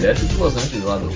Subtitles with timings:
[0.00, 1.10] direto de Los Angeles lá do.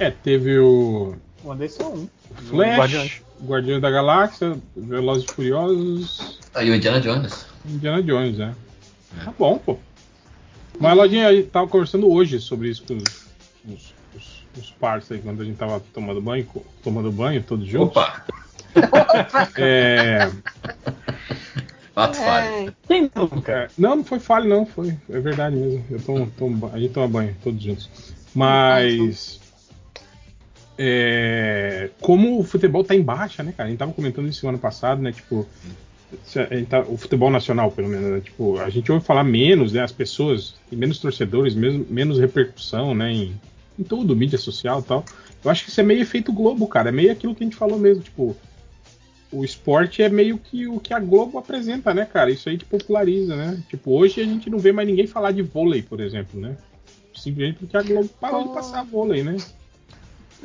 [0.00, 1.14] É, teve o.
[1.44, 2.08] Mandei só um.
[2.48, 3.22] Flash, Guardiões.
[3.44, 7.46] Guardiões da Galáxia, Velozes e Furiosos, Aí o Indiana Jones.
[7.64, 8.54] Indiana Jones, né?
[9.24, 9.78] Tá bom, pô.
[10.80, 13.04] Mas Lojinha, a gente tava conversando hoje sobre isso com os,
[13.64, 16.48] os, os, os parceiros aí, quando a gente tava tomando banho,
[16.82, 17.96] tomando banho todos juntos.
[17.96, 18.24] Opa!
[19.56, 20.30] É,
[21.94, 22.68] Fato falho.
[22.68, 23.52] É, Quem nunca?
[23.52, 24.96] é, não, não foi falha, não, foi.
[25.08, 25.84] É verdade mesmo.
[25.90, 27.88] Eu tomo, tomo ba- a gente toma banho todos juntos.
[28.34, 29.40] Mas.
[30.76, 33.68] é, como o futebol tá em baixa, né, cara?
[33.68, 35.12] A gente tava comentando isso ano passado, né?
[35.12, 35.46] Tipo,
[36.68, 38.20] tá- o futebol nacional, pelo menos, né?
[38.20, 39.82] Tipo, a gente ouve falar menos, né?
[39.82, 43.12] As pessoas, menos torcedores, mesmo, menos repercussão, né?
[43.12, 43.40] Em,
[43.78, 45.04] em tudo, mídia social e tal.
[45.44, 46.88] Eu acho que isso é meio efeito Globo, cara.
[46.88, 48.36] É meio aquilo que a gente falou mesmo, tipo.
[49.34, 52.30] O esporte é meio que o que a Globo apresenta, né, cara?
[52.30, 53.62] Isso aí te populariza, né?
[53.68, 56.56] Tipo, hoje a gente não vê mais ninguém falar de vôlei, por exemplo, né?
[57.14, 59.36] Simplesmente porque a Globo parou de passar vôlei, né?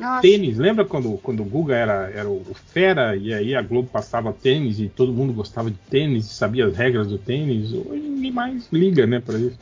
[0.00, 3.88] nossa, Tênis, lembra quando, quando o Guga era, era o fera e aí a Globo
[3.90, 7.72] passava tênis e todo mundo gostava de tênis e sabia as regras do tênis?
[7.72, 9.58] Hoje ninguém mais liga, né, pra isso.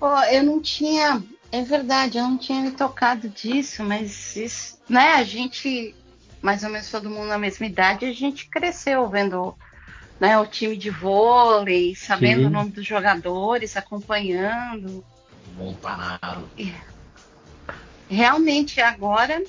[0.00, 1.22] Pô, eu não tinha.
[1.52, 5.94] É verdade, eu não tinha me tocado disso, mas isso, né, a gente,
[6.44, 9.54] mais ou menos todo mundo na mesma idade, a gente cresceu vendo
[10.20, 12.46] né, o time de vôlei, sabendo Sim.
[12.46, 15.02] o nome dos jogadores, acompanhando.
[15.56, 16.46] Montanaro.
[18.10, 19.40] Realmente agora,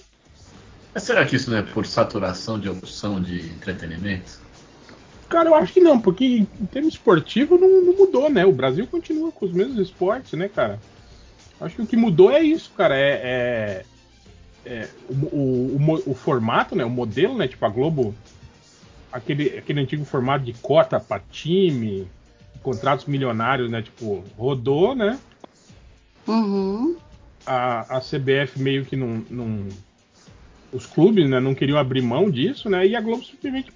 [0.93, 4.39] Mas será que isso não é por saturação de opção de entretenimento?
[5.27, 8.45] Cara, eu acho que não, porque em termos esportivo não, não mudou, né?
[8.45, 10.79] O Brasil continua com os mesmos esportes, né, cara?
[11.59, 12.95] Acho que o que mudou é isso, cara.
[12.95, 13.85] É, é-
[14.65, 15.77] é o, o-
[16.07, 16.83] o o formato, né?
[16.85, 17.47] O modelo, né?
[17.47, 18.15] Tipo, a Globo.
[19.11, 22.05] Aquele, aquele antigo formato de cota para time,
[22.61, 23.81] contratos milionários, né?
[23.81, 25.17] Tipo, rodou, né?
[26.27, 26.97] uhum,
[27.45, 29.67] a, a CBF meio que não, não-
[30.73, 32.85] Os clubes né, não queriam abrir mão disso, né?
[32.85, 33.71] E a Globo simplesmente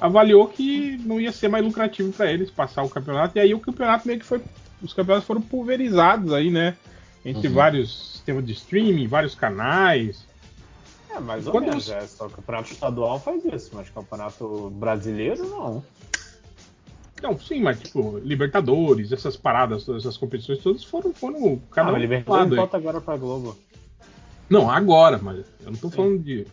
[0.00, 3.36] avaliou que não ia ser mais lucrativo para eles passar o campeonato.
[3.38, 4.40] E aí o campeonato meio que foi.
[4.82, 6.76] Os campeonatos foram pulverizados aí, né?
[7.24, 7.54] Entre Uhum.
[7.54, 10.26] vários sistemas de streaming, vários canais.
[11.10, 11.84] É, mais ou Quando menos.
[11.86, 15.84] você- É, só o campeonato estadual faz isso, mas campeonato brasileiro não.
[17.20, 21.90] Não, sim, mas tipo, Libertadores, essas paradas, todas essas competições todas foram, foram cada ah,
[21.90, 23.58] um mas pro Libertadores volta agora pra Globo.
[24.48, 26.46] Não, agora, mas eu não tô falando de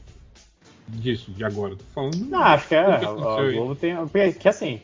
[0.88, 1.74] disso, de agora.
[1.74, 2.84] Eu tô falando Não, acho que é.
[2.96, 2.97] A.
[3.53, 3.96] Globo tem.
[3.96, 4.82] porque- Que assim.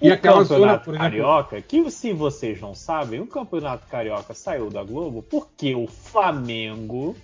[0.00, 0.48] E o aquela zona,
[0.78, 5.22] campeonato por exemplo- carioca, que se vocês não sabem, o campeonato carioca saiu da Globo
[5.22, 7.16] porque o Flamengo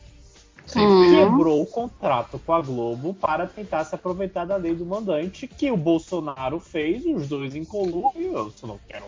[0.67, 5.71] quebrou o contrato com a Globo para tentar se aproveitar da lei do mandante que
[5.71, 9.05] o Bolsonaro fez, os dois em colúrio, eu só não quero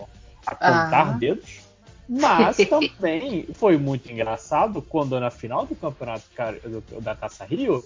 [0.47, 1.13] apontar Ah.
[1.13, 1.61] dedos.
[2.07, 6.25] Mas também foi muito engraçado quando na final do campeonato
[7.01, 7.83] da Taça Rio,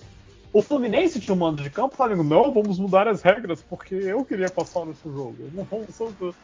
[0.52, 4.24] o Fluminense tinha um mando de campo falando, não, vamos mudar as regras, porque eu
[4.24, 5.36] queria passar nesse jogo.
[5.54, 6.34] Não, vamos-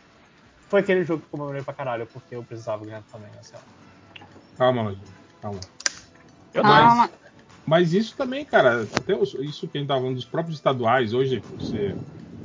[0.68, 3.30] Foi aquele jogo que eu comemorei pra caralho, porque eu precisava ganhar também.
[3.38, 4.24] Assim, ó.
[4.58, 5.02] Calma, Lojinha,
[5.40, 5.60] calma.
[6.52, 7.10] calma.
[7.66, 11.42] Mas isso também, cara, até isso que a gente tava falando dos próprios estaduais, hoje
[11.56, 11.96] você.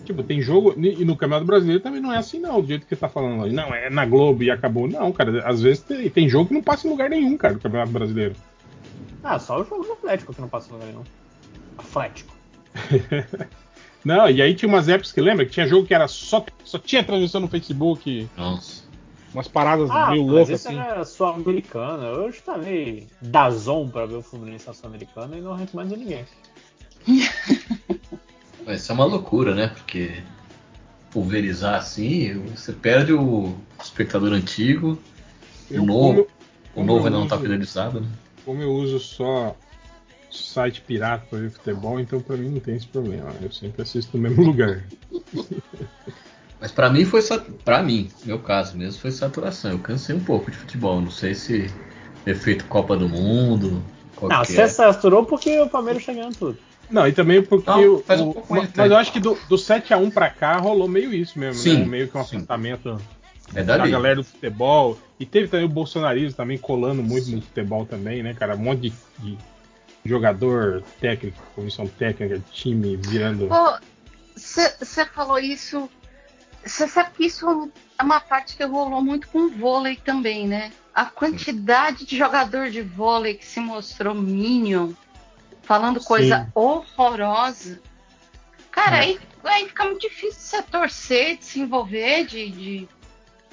[0.06, 0.74] Tipo, tem jogo.
[0.78, 3.44] E no Campeonato Brasileiro também não é assim, não, do jeito que você tá falando
[3.44, 3.52] aí.
[3.52, 4.88] Não, é na Globo e acabou.
[4.88, 7.59] Não, cara, às vezes tem, tem jogo que não passa em lugar nenhum, cara, no
[7.59, 8.36] Campeonato Brasileiro.
[9.22, 11.03] Ah, só o jogo do Atlético que não passou no lugar nenhum.
[11.90, 12.34] Atlético.
[14.06, 16.80] Não, e aí tinha umas épocas que lembra que tinha jogo que era só, só
[16.80, 18.84] tinha transmissão no Facebook, Nossa.
[19.34, 20.80] umas paradas Ah, meio mas loucas isso assim.
[20.80, 22.06] era Sul-Americana.
[22.06, 26.26] Eu instalei Dazon pra ver o Fluminense na Sul-Americana e não recomendo ninguém.
[28.66, 29.68] Mas isso é uma loucura, né?
[29.68, 30.22] Porque
[31.12, 35.00] pulverizar assim, você perde o espectador antigo,
[35.72, 36.28] Eu, o novo,
[36.74, 38.08] como, o novo ainda não tá fidelizado, né?
[38.46, 39.56] como eu uso só
[40.31, 43.31] site pirata pra ver futebol, então pra mim não tem esse problema.
[43.41, 44.84] Eu sempre assisto no mesmo lugar.
[46.61, 47.40] Mas pra mim foi só.
[47.64, 49.72] Pra mim, meu caso mesmo, foi saturação.
[49.72, 50.99] Eu cansei um pouco de futebol.
[50.99, 51.73] Não sei se
[52.26, 53.81] efeito Copa do Mundo.
[54.16, 54.67] Qual Não, você é.
[54.67, 56.58] saturou porque o Palmeiras tá ganhando tudo.
[56.90, 57.70] Não, e também porque.
[57.70, 60.87] Não, o- um o- mas, mas eu acho que do, do 7x1 pra cá rolou
[60.87, 61.85] meio isso mesmo, Sim, né?
[61.85, 62.99] Meio que um assentamento
[63.55, 64.97] É da galera do futebol.
[65.20, 68.55] E teve também o bolsonarismo também colando muito no futebol também, né, cara?
[68.55, 69.37] Um monte de, de
[70.09, 73.47] jogador técnico, comissão técnica, time virando.
[74.35, 75.90] Você falou isso.
[76.66, 80.72] Você sabe que isso é uma parte que rolou muito com o vôlei também, né?
[80.94, 84.91] A quantidade de jogador de vôlei que se mostrou Minion,
[85.64, 86.52] falando coisa Sim.
[86.53, 87.79] horrorosa.
[88.72, 89.00] Cara, É.
[89.02, 92.90] aí, aí fica muito difícil você torcer, de se envolver, de, de,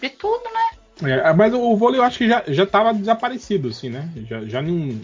[0.00, 1.10] de tudo, né?
[1.10, 4.10] É, mas o vôlei eu acho que já, já tava desaparecido, assim, né?
[4.28, 5.00] Já, já não.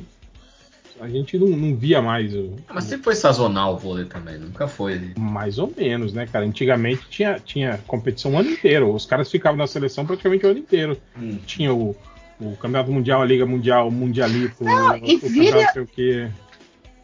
[1.02, 2.54] A gente não, não via mais o.
[2.68, 5.12] Ah, mas sempre foi sazonal o vôlei também, nunca foi.
[5.18, 6.44] Mais ou menos, né, cara?
[6.44, 8.94] Antigamente tinha, tinha competição o ano inteiro.
[8.94, 10.96] Os caras ficavam na seleção praticamente o ano inteiro.
[11.20, 11.38] Hum.
[11.44, 11.96] Tinha o,
[12.40, 15.72] o Campeonato Mundial, a Liga Mundial, o Mundialito, Não, o, e o vira- Campeonato não
[15.72, 16.30] sei o quê.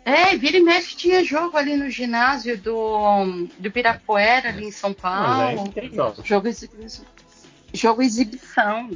[0.04, 4.94] É, vira e mexe tinha jogo ali no ginásio do, do Birapuera, ali em São
[5.02, 5.68] Mas é Paulo.
[5.68, 6.14] incrível.
[6.24, 7.04] Jogo exibição.
[7.74, 8.90] Jogo exibição.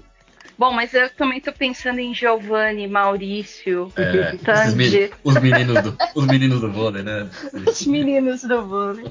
[0.62, 4.76] Bom, mas eu também tô pensando em Giovanni, Maurício, É, Tandy.
[4.76, 7.28] meni- os, meninos do, os meninos do vôlei, né?
[7.66, 9.06] os meninos do vôlei.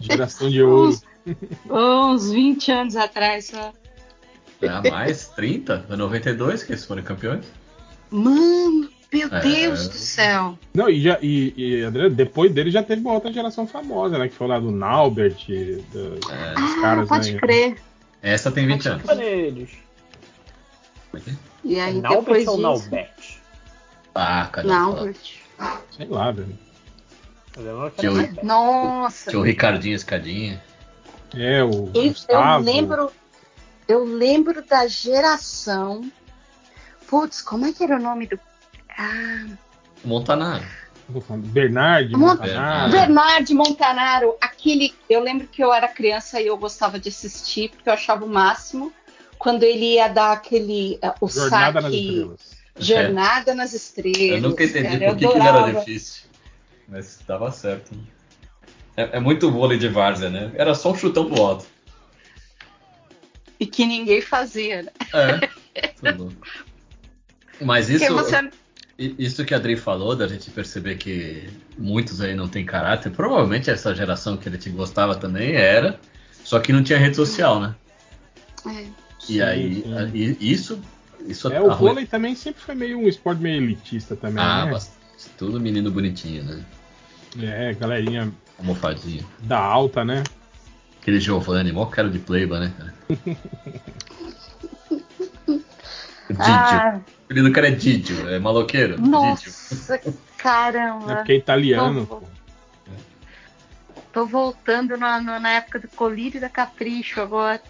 [0.00, 0.90] Geração de ouro.
[0.90, 1.02] Uns,
[1.68, 3.72] uns 20 anos atrás só.
[4.62, 5.84] Ah, mais 30?
[5.88, 7.44] Foi 92 que eles foram campeões?
[8.08, 9.40] Mano, meu É.
[9.40, 10.56] Deus do céu.
[10.72, 14.28] Não, e, já, e, e Adriano, depois dele já teve uma outra geração famosa, né?
[14.28, 17.40] Que foi lá do Naubert, do- dos Ah, caras, pode né?
[17.40, 17.76] crer.
[18.22, 19.02] Essa tem 20 anos.
[21.16, 21.34] Como é que é?
[21.64, 22.62] E aí Naubert depois ou disso...
[22.90, 23.38] Naubert?
[24.14, 24.66] Ah, cara.
[24.66, 25.40] Naubert.
[25.96, 26.58] Sei lá, velho.
[28.42, 29.30] Nossa.
[29.30, 30.62] Tinha o Ricardinho Escadinha.
[31.34, 33.12] É, o Eu, eu lembro,
[33.88, 36.10] eu lembro da geração.
[37.08, 38.38] Putz, como é que era o nome do.
[38.98, 39.46] Ah,
[40.04, 40.64] Montanaro.
[41.08, 42.90] Bernard, Mon- Montanaro.
[42.90, 44.94] Bernard Montanaro, aquele.
[45.08, 48.28] Eu lembro que eu era criança e eu gostava de assistir, porque eu achava o
[48.28, 48.92] máximo
[49.46, 50.98] quando ele ia dar aquele.
[51.00, 52.08] eh, o Jornada nas saque.
[52.08, 52.56] Estrelas.
[52.80, 54.30] Jornada nas Estrelas.
[54.30, 56.22] Eu nunca entendi cara, por que, que ele era difícil.
[56.88, 57.96] Mas dava certo.
[58.96, 60.50] É, é muito vôlei de várzea, né?
[60.56, 61.64] Era só um chutão pro alto.
[63.60, 64.90] E que ninguém fazia, né?
[65.14, 66.10] É.
[66.10, 66.34] Louco.
[67.60, 68.50] Mas isso, você.
[68.98, 73.70] isso que a Adri falou, da gente perceber que muitos aí não tem caráter, provavelmente
[73.70, 76.00] essa geração que ele te gostava também era,
[76.42, 77.76] só que não tinha rede social, né?
[78.66, 79.05] é.
[79.22, 80.10] E Sim, aí, sim.
[80.14, 80.80] e- isso.
[81.26, 84.66] isso É, o arrui- vôlei também sempre foi meio um esporte meio elitista também, Ah,
[84.66, 84.78] né?
[85.38, 86.62] Tudo menino bonitinho, né?
[87.40, 89.24] É, galerinha Almofadinha.
[89.40, 90.22] da alta, né?
[91.00, 92.94] Aquele Giovanni, mó cara de pleiba, né, cara?
[96.28, 96.44] Didio.
[96.44, 98.96] Ah, O apelido do cara é Didio, é maloqueiro.
[98.96, 99.10] Didio.
[99.10, 101.16] nossa, É caramba.
[101.16, 102.06] porque é italiano.
[102.06, 102.22] Pô.
[104.16, 107.60] Tô voltando na, na- época do colírio da Capricho agora.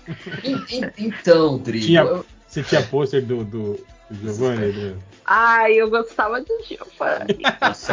[0.97, 4.95] Então, Dri, Tinha- Você tinha pôster do, do, Giovanni?
[5.27, 7.37] Ai, eu gostava do Giovanni.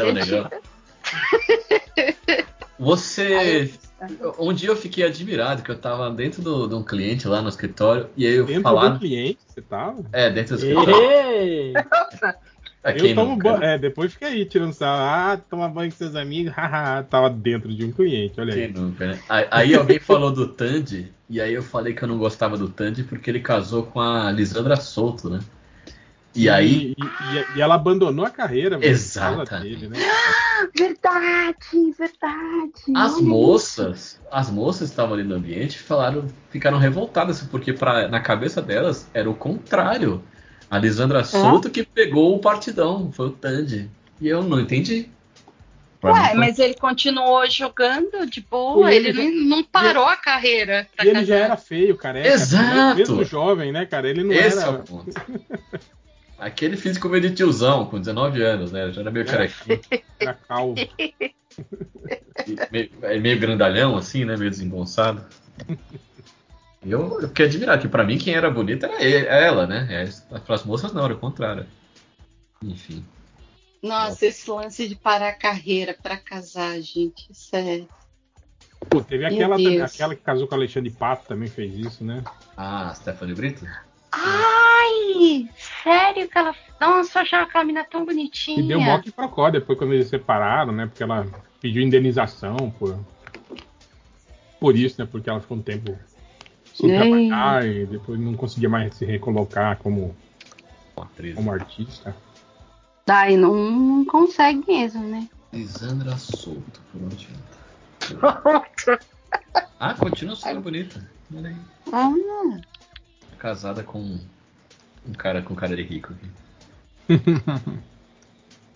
[0.05, 0.47] Eu Negão.
[0.47, 0.61] tinha-
[2.77, 3.73] Você.
[4.37, 7.49] Um dia eu fiquei admirado que eu tava dentro do- de um cliente lá no
[7.49, 8.93] escritório e aí eu Dentro falaram.
[8.93, 10.05] do cliente, você tava?
[10.13, 10.95] É, dentro do escritório.
[11.11, 11.73] Ei!
[12.83, 13.59] É, eu tomo nunca, banho.
[13.61, 13.75] né?
[13.75, 15.01] É, depois fica aí tirando sarro.
[15.01, 16.51] Ah, toma banho com seus amigos.
[16.55, 18.73] Haha, tava dentro de um cliente, olha Quem aí.
[18.73, 19.19] nunca, né?
[19.29, 23.03] Aí, alguém falou do Tandy, e aí eu falei que eu não gostava do Tandy
[23.03, 25.39] porque ele casou com a Lisandra Souto, né?
[26.35, 26.93] E aí.
[26.97, 29.61] E, e- e ela abandonou a carreira Exatamente.
[29.61, 29.97] dele, né?
[30.75, 32.73] Verdade, verdade.
[32.95, 38.19] As moças, as moças que estavam ali no ambiente falaram, ficaram revoltadas, porque pra, na
[38.19, 40.21] cabeça delas era o contrário.
[40.73, 43.91] A Lisandra Souto que pegou o partidão, foi o Tandy.
[44.19, 45.07] E eu não entendi.
[46.03, 50.87] Ué, foi- mas ele continuou jogando de boa, ele, ele não, não parou a carreira.
[51.03, 52.27] E ele já era feio, careca.
[52.27, 52.97] Exato.
[52.97, 54.09] Mesmo jovem, né, cara?
[54.09, 54.65] Ele não Esse era.
[54.65, 55.11] é o ponto.
[56.39, 58.91] Aquele físico meio de tiozão, com 19 anos, né?
[58.91, 59.79] Já era meio carequinho.
[60.19, 60.73] era calvo.
[62.71, 64.35] meio, é meio grandalhão, assim, né?
[64.35, 65.23] Meio desengonçado.
[66.85, 69.87] Eu, eu fiquei admirado, que pra mim quem era bonita era ele- ela, né?
[70.45, 71.65] Para as moças não, era o contrário.
[72.61, 73.05] Enfim.
[73.81, 77.83] Nossa, esse lance de parar a carreira pra casar, gente, isso é.
[78.89, 82.23] Pô, teve aquela, aquela que casou com o Alexandre Pato também fez isso, né?
[82.55, 83.65] Ah, Stephanie Brito?
[84.11, 85.49] Ai,
[85.83, 86.55] sério que ela.
[86.79, 88.59] Nossa, eu achava aquela mina tão bonitinha.
[88.59, 90.85] E deu mó que procó depois quando eles separaram, né?
[90.85, 91.25] Porque ela
[91.59, 92.99] pediu indenização por,
[94.59, 95.07] por isso, né?
[95.11, 95.97] Porque ela ficou um tempo
[96.73, 96.97] sem Ei.
[96.97, 100.15] trabalhar e depois não conseguia mais se recolocar como.
[101.35, 102.15] Como artista.
[103.07, 105.27] Ai, não, não consegue mesmo, né?
[105.51, 107.29] Lisandra Souto, por onde
[109.79, 111.05] Ah, continua sendo bonita.
[111.35, 111.55] Olha aí.
[111.91, 112.11] Ah,
[113.37, 114.19] Casada com
[115.05, 116.29] um cara com cara de rico aqui.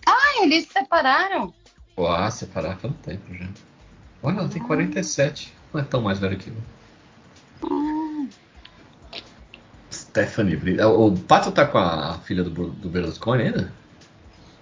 [0.06, 1.54] ah, eles se separaram.
[1.96, 3.48] Pô, ah, separar faz um tempo já.
[4.22, 5.52] Olha, ela tem 47.
[5.72, 6.56] Não é tão mais velha que eu.
[10.18, 10.82] Stephanie Brito.
[10.82, 13.72] O Pato tá com a filha do, do Berlusconi ainda?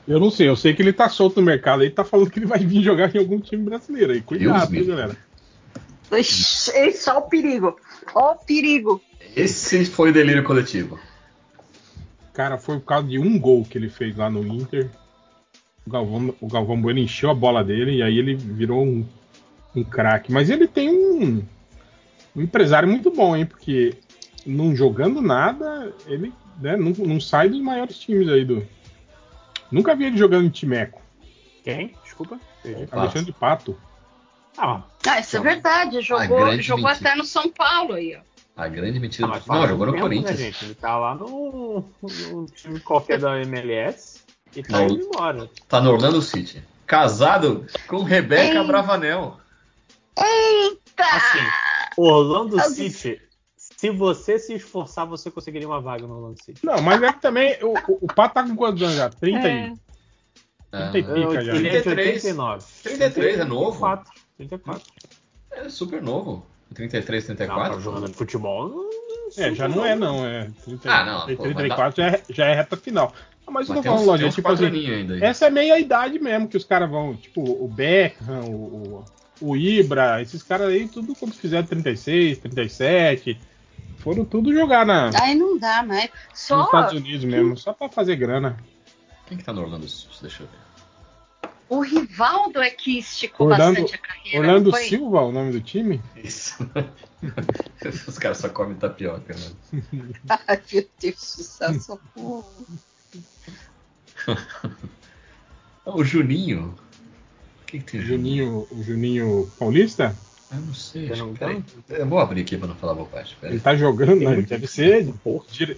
[0.07, 2.39] Eu não sei, eu sei que ele tá solto no mercado aí, tá falando que
[2.39, 4.21] ele vai vir jogar em algum time brasileiro aí.
[4.21, 4.89] Cuidado, livre.
[4.89, 5.17] galera?
[6.13, 7.77] Ixi, esse, ó o perigo.
[8.15, 9.03] Ó o perigo.
[9.35, 10.99] Esse foi o delírio coletivo.
[12.33, 14.89] Cara, foi por causa de um gol que ele fez lá no Inter.
[15.85, 19.05] O Galvão, o Galvão Bueno encheu a bola dele e aí ele virou um,
[19.75, 20.31] um craque.
[20.31, 21.43] Mas ele tem um,
[22.37, 23.47] um empresário muito bom, hein?
[23.47, 23.95] Porque
[24.47, 28.67] não jogando nada, ele né, não, não sai dos maiores times aí do.
[29.71, 31.03] Nunca vi ele jogando em Timeco.
[31.65, 31.95] Quem?
[32.05, 32.39] Desculpa.
[32.63, 32.89] Perdi.
[32.93, 33.77] Alexandre Pato.
[34.57, 36.01] Ah, Ah, isso é verdade.
[36.01, 37.11] Jogou, grande jogou mentira.
[37.11, 38.21] até no São Paulo aí, ó.
[38.57, 39.29] A grande mentira.
[39.31, 39.53] ah, do...
[39.53, 40.39] Não, jogou no né, Corinthians.
[40.39, 40.65] gente?
[40.65, 41.85] Ele tá lá no,
[42.31, 44.23] no time qualquer da MLS
[44.55, 44.85] e tá Não.
[44.87, 45.51] indo embora.
[45.69, 46.63] Tá no Orlando City.
[46.87, 48.67] Casado com Rebeca Ei.
[48.67, 49.39] Bravanel.
[50.17, 51.05] Eita!
[51.05, 51.47] Assim,
[51.99, 53.21] Orlando City,
[53.77, 56.65] se você se esforçar, você conseguiria uma vaga no Orlando City.
[56.65, 57.57] Não, mas é que também.
[57.63, 59.11] O, o, o Pato tá com quantos anos já?
[59.11, 59.51] 30 É.
[59.53, 59.75] aí.
[60.73, 61.55] Ah, Tem pica já.
[61.55, 62.25] Ele é de 33.
[62.25, 62.65] 89.
[62.83, 63.71] 33 é novo.
[63.79, 64.13] 34.
[64.37, 64.83] 34.
[65.53, 66.45] É super novo.
[66.75, 67.75] 33, Não, 34.
[67.77, 68.69] tá jogando de futebol.
[68.69, 68.87] não-
[69.39, 70.25] É, já não é, não.
[70.27, 73.13] É 30, Ah, não, pô, 34 já, é, já é reta final.
[73.47, 75.25] Ah, Mas eu Mas tô falando, tipo assim, ainda.
[75.25, 77.15] essa é meio a idade mesmo que os caras vão.
[77.17, 79.05] Tipo, o Beckham, o,
[79.41, 83.39] o, o Ibra, esses caras aí, tudo quando fizeram 36, 37,
[84.07, 86.09] foram tudo jogar na, Aí não dá mais.
[86.31, 88.57] nos Só Estados Unidos mesmo, só pra fazer grana.
[89.27, 90.17] Quem que tá no Orlando City?
[90.23, 91.51] Deixa eu ver.
[91.69, 94.39] o Rivaldo é que esticou Orlando- bastante a carreira.
[94.39, 94.77] Orlando?
[94.77, 96.01] Silva, o nome do time?
[96.15, 96.57] Isso.
[98.07, 99.83] Os caras só comem tapioca, né?
[100.47, 102.45] Ai, meu Deus do céu, socorro.
[105.85, 106.75] O Juninho.
[107.67, 108.47] Quem que tem Juninho?
[108.47, 110.17] Juninho, o Juninho Paulista?
[110.53, 111.11] Eu não sei.
[111.13, 111.63] Acho não peraí.
[111.89, 111.99] tem?
[111.99, 113.37] Eu vou abrir aqui pra não falar bobagem.
[113.43, 114.35] Ele tá jogando, né?
[114.35, 115.13] muito Deve ser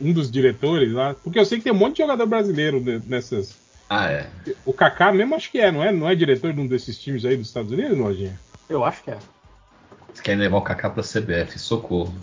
[0.00, 1.14] um dos diretores lá.
[1.14, 3.56] Porque eu sei que tem um monte de jogador brasileiro ne- nessas.
[3.88, 4.28] Ah, é.
[4.66, 5.90] O Kaká mesmo acho que é, não é?
[5.90, 8.38] Não é diretor de um desses times aí dos Estados Unidos, Lojinha?
[8.68, 9.18] Eu acho que é.
[10.08, 12.14] Vocês querem levar o Kaká pra CBF, socorro.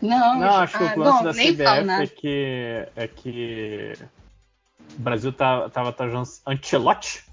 [0.00, 2.06] Não, Não, acho que ah, o lance não, da falo CBF é nada.
[2.06, 3.92] que, é que
[4.96, 7.24] o Brasil tá, tava trajando Ancelotti.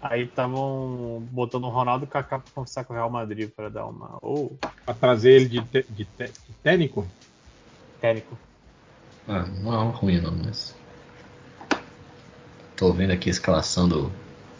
[0.00, 3.68] Aí estavam botando o Ronaldo e o Kaká pra conversar com o Real Madrid pra
[3.68, 4.18] dar uma.
[4.22, 7.04] Ou Pra trazer ele de, te- de te- de técnico?
[8.00, 8.38] técnico.
[9.26, 10.74] Ah, não é ruim não, mas.
[12.76, 14.10] Tô vendo aqui a escalação do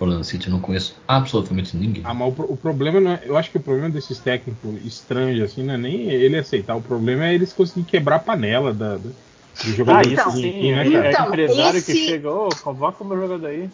[0.00, 2.02] Orlando City, não conheço absolutamente ninguém.
[2.04, 3.21] Ah, mas o, o problema não é.
[3.25, 6.75] Eu acho que o problema desses técnicos estranhos, assim, não é nem ele aceitar.
[6.76, 10.73] O problema é eles conseguirem quebrar a panela da, do, Ah, jogador isso Então, sim,
[10.73, 11.07] né, é, cara?
[11.07, 13.71] é Então, empresário que esse- chegou, convoca o meu jogador aí.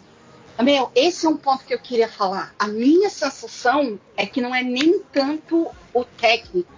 [0.63, 2.55] Meu, esse é um ponto que eu queria falar.
[2.59, 6.73] A minha sensação é que não é nem tanto o técnico.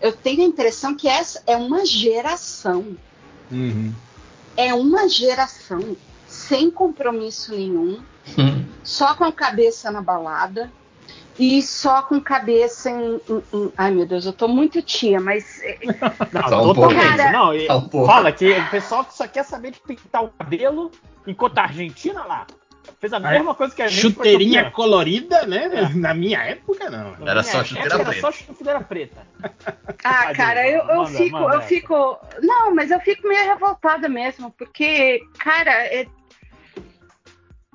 [0.00, 2.96] Eu tenho a impressão que essa é uma geração.
[3.50, 3.92] Uhum.
[4.56, 5.96] É uma geração
[6.28, 8.02] sem compromisso nenhum,
[8.82, 10.70] só com a cabeça na balada
[11.38, 13.20] e só com cabeça em.
[13.28, 15.60] em- em- Ai meu Deus, eu tô muito tia, mas.
[15.62, 15.78] é,
[16.32, 16.94] Não, Só um pouco.
[16.94, 18.06] Cara- não, e- Só um pouco.
[18.06, 20.90] fala que o pessoal que só quer saber de pintar o cabelo,
[21.26, 22.46] enquanto a Argentina lá
[23.00, 24.00] fez a Ah, mesma coisa que a gente.
[24.00, 25.70] Chuteirinha colorida, né?
[25.72, 25.88] É.
[25.94, 27.16] Na minha época, não.
[27.28, 28.20] Era só chuteira Era preta.
[28.20, 29.26] só chuteira preta.
[30.02, 31.68] Ah, cara, eu, eu manda, fico, manda eu essa.
[31.68, 32.18] fico.
[32.42, 36.06] Não, mas eu fico meio revoltada mesmo, porque, cara, é-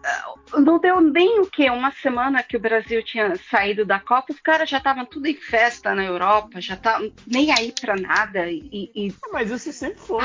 [0.06, 1.70] ah, não deu nem o quê?
[1.70, 5.36] Uma semana que o Brasil tinha saído da Copa, os caras já estavam tudo em
[5.36, 8.50] festa na Europa, já estavam nem aí pra nada.
[8.50, 10.24] E, e- Mas isso sempre foi.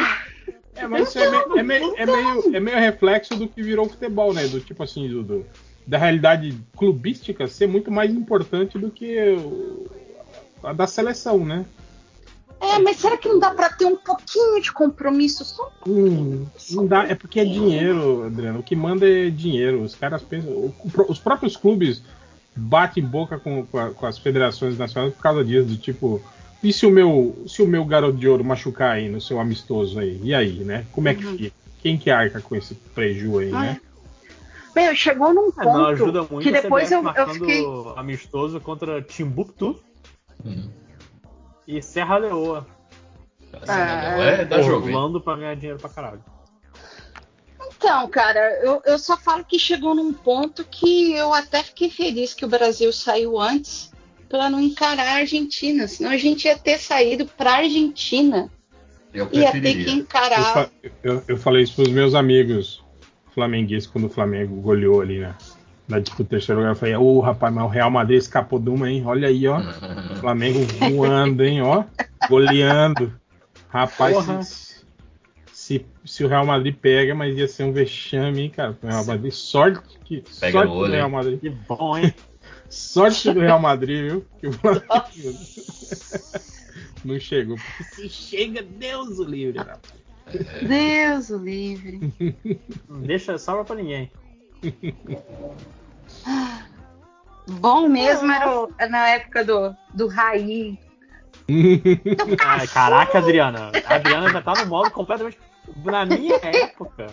[0.76, 3.87] É, mas isso é meio, é, meio, é, meio, é meio reflexo do que virou
[3.87, 4.47] o futebol, né?
[4.49, 5.47] Do tipo assim, do, do-
[5.87, 9.16] da realidade clubística ser muito mais importante do que
[10.62, 11.64] a da seleção, né?
[12.61, 15.45] É, mas será que não dá pra ter um pouquinho de compromisso?
[15.45, 18.61] Só um Hum, não dá, é porque é dinheiro, Adriano.
[18.61, 19.83] O que manda é dinheiro.
[19.83, 20.73] Os caras pensam.
[21.09, 22.02] os próprios clubes
[22.57, 26.23] batem boca com, com as federações nacionais por causa disso, do tipo.
[26.64, 29.99] E se o meu, se o meu garoto de ouro machucar aí no seu amistoso
[30.00, 30.18] aí?
[30.23, 30.87] E aí, né?
[30.92, 31.37] Como é que Uhum.
[31.37, 31.54] fica?
[31.83, 33.76] Quem que arca com esse preju aí, né?
[34.75, 37.62] Meu, chegou num É, não ponto ajuda muito que depois eu, eu fiquei.
[37.97, 39.78] amistoso contra Timbuktu
[40.44, 40.71] Hum.
[41.68, 42.66] e Serra Leoa.
[43.68, 44.87] Ah, é da jogo?
[44.87, 46.25] Orlando pra ganhar dinheiro pra caralho.
[47.76, 52.33] Então, cara, eu, eu só falo que chegou num ponto que eu até fiquei feliz
[52.33, 53.94] que o Brasil saiu antes
[54.35, 55.87] para não encarar a Argentina.
[55.87, 58.50] Senão a gente ia ter saído pra Argentina.
[59.12, 59.88] Eu Ia ter que.
[59.88, 60.43] Eu, encarar.
[60.53, 60.71] fa-
[61.05, 62.83] eu- eu falei isso pros meus amigos
[63.33, 65.37] flamenguistas quando o Flamengo goleou ali na,
[65.87, 66.73] na disputa terceiro lugar.
[66.73, 69.05] Eu falei, ô rapaz, mas o Real Madrid escapou de uma, hein?
[69.07, 69.61] Olha aí, ó.
[70.19, 70.59] Flamengo
[70.91, 71.85] voando, hein, ó.
[72.29, 73.14] Goleando.
[73.69, 74.43] Rapaz, Porra.
[74.43, 74.85] se,
[75.53, 78.76] se, se o Real Madrid pega, mas ia ser um vexame, hein, cara.
[78.83, 80.25] O Real Madrid, sorte que.
[80.41, 81.12] Pega sorte do olho, Real hein?
[81.14, 81.38] Madrid.
[81.41, 82.12] Que bom, hein?
[82.68, 84.26] Sorte do Real Madrid, viu?
[84.40, 84.52] Que o
[87.04, 87.56] não chegou.
[87.92, 89.80] Se chega, Deus o livre, rapaz.
[90.66, 92.00] Deus o livre.
[92.88, 94.11] Não deixa salva pra ninguém.
[97.47, 100.78] Bom mesmo era o- na época do, do Raí.
[102.44, 103.71] Ai, caraca, Adriana.
[103.85, 105.38] A Adriana já tá no modo completamente.
[105.85, 107.06] Na minha época,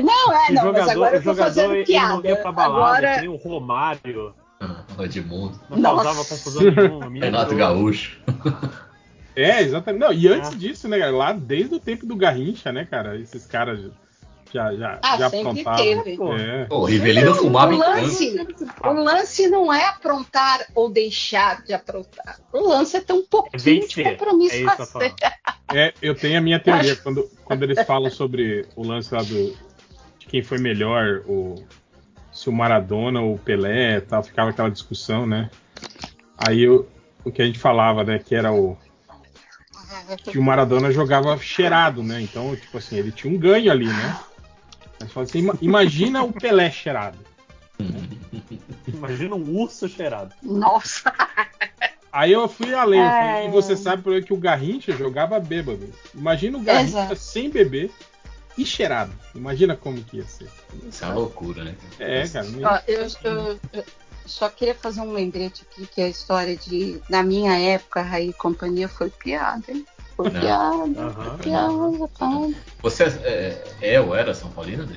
[0.00, 2.08] Não, é, o não, mas jogador, agora o eu tô jogador fazendo ele piada.
[2.14, 4.34] não ia pra balada, agora, que nem o Romário.
[4.98, 5.58] O Edmundo.
[5.70, 6.04] Não Nossa.
[6.04, 7.08] causava confusão nenhuma.
[7.18, 7.56] Renato.
[7.56, 8.20] Gaúcho.
[9.34, 10.00] É, exatamente.
[10.00, 10.56] Não, e antes Ah.
[10.56, 13.80] disso, né, cara, lá desde o tempo do Garrincha, né, cara, esses caras
[14.52, 16.02] já, já, Ah, já sempre aprontavam.
[16.02, 16.18] teve.
[16.42, 16.64] É.
[16.66, 18.36] Pô, o Rivelino Não, fumava o lance,
[18.82, 22.40] o lance não é aprontar ou deixar de aprontar.
[22.52, 24.04] O lance é ter um pouquinho de vencer.
[24.18, 25.50] compromisso É com a.
[25.72, 29.56] É, eu tenho a minha teoria quando, quando eles falam sobre o lance lá do
[30.18, 31.64] de quem foi melhor, o,
[32.32, 35.50] se o Maradona ou o Pelé e tal, ficava aquela discussão, né?
[36.38, 36.88] Aí eu-
[37.24, 38.76] o que a gente falava, né, que era o
[40.24, 42.20] que o Maradona jogava cheirado, né?
[42.20, 44.18] Então, tipo assim, ele tinha um ganho ali, né?
[45.16, 47.18] Assim, ima- imagina o Pelé cheirado.
[48.88, 50.32] Imagina um urso cheirado.
[50.42, 51.12] Nossa,
[52.12, 53.46] Aí eu fui além, eu falei, É.
[53.46, 55.88] e você sabe por que o Garrincha jogava bêbado.
[56.12, 57.16] Imagina o Garrincha Exato.
[57.16, 57.90] sem beber
[58.58, 59.12] e cheirado.
[59.34, 60.48] Imagina como que ia ser.
[60.88, 61.74] Isso é uma loucura, né?
[61.98, 62.46] É, cara.
[62.48, 63.84] não- Ó, eu, eu- eu
[64.26, 68.32] só queria fazer um lembrete aqui que a história de na minha época Raí e
[68.34, 69.84] companhia foi piada, hein?
[70.16, 70.40] Foi Não.
[70.40, 71.38] piada, Aham.
[71.38, 72.54] piada, piada.
[72.82, 74.96] Você é, é ou era São Paulino, Dê?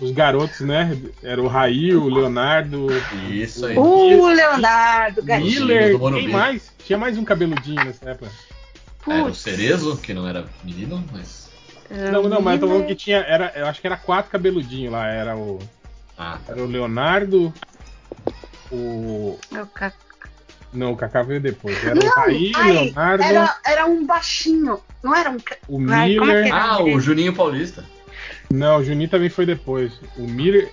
[0.00, 1.00] Os garotos, né?
[1.22, 2.88] Era o Raí, o Leonardo,
[3.30, 3.78] Isso aí.
[3.78, 5.66] O Leonardo, Ih, gatinho.
[5.66, 6.72] Miller, quem mais?
[6.84, 8.30] Tinha mais um cabeludinho nessa época.
[9.06, 9.38] Era o Putz.
[9.38, 11.48] Cerezo, que não era menino, mas.
[11.90, 13.18] Não, não, mas eu tô falando que tinha.
[13.18, 15.06] Era, eu acho que era quatro cabeludinhos lá.
[15.06, 15.58] Era o,
[16.18, 17.52] Ah, era o Leonardo,
[18.70, 19.38] o.
[19.52, 19.92] Eu ca-
[20.72, 21.76] Não, o Kaká veio depois.
[21.84, 25.36] Era o Não, Raí, o ai, Leonardo, Era, era um baixinho, não era um.
[25.68, 26.46] o Ai, é Miller.
[26.46, 26.56] era?
[26.56, 27.84] ah o Juninho Paulista.
[28.50, 29.92] Não, o Juninho também foi depois.
[30.16, 30.70] O Miller.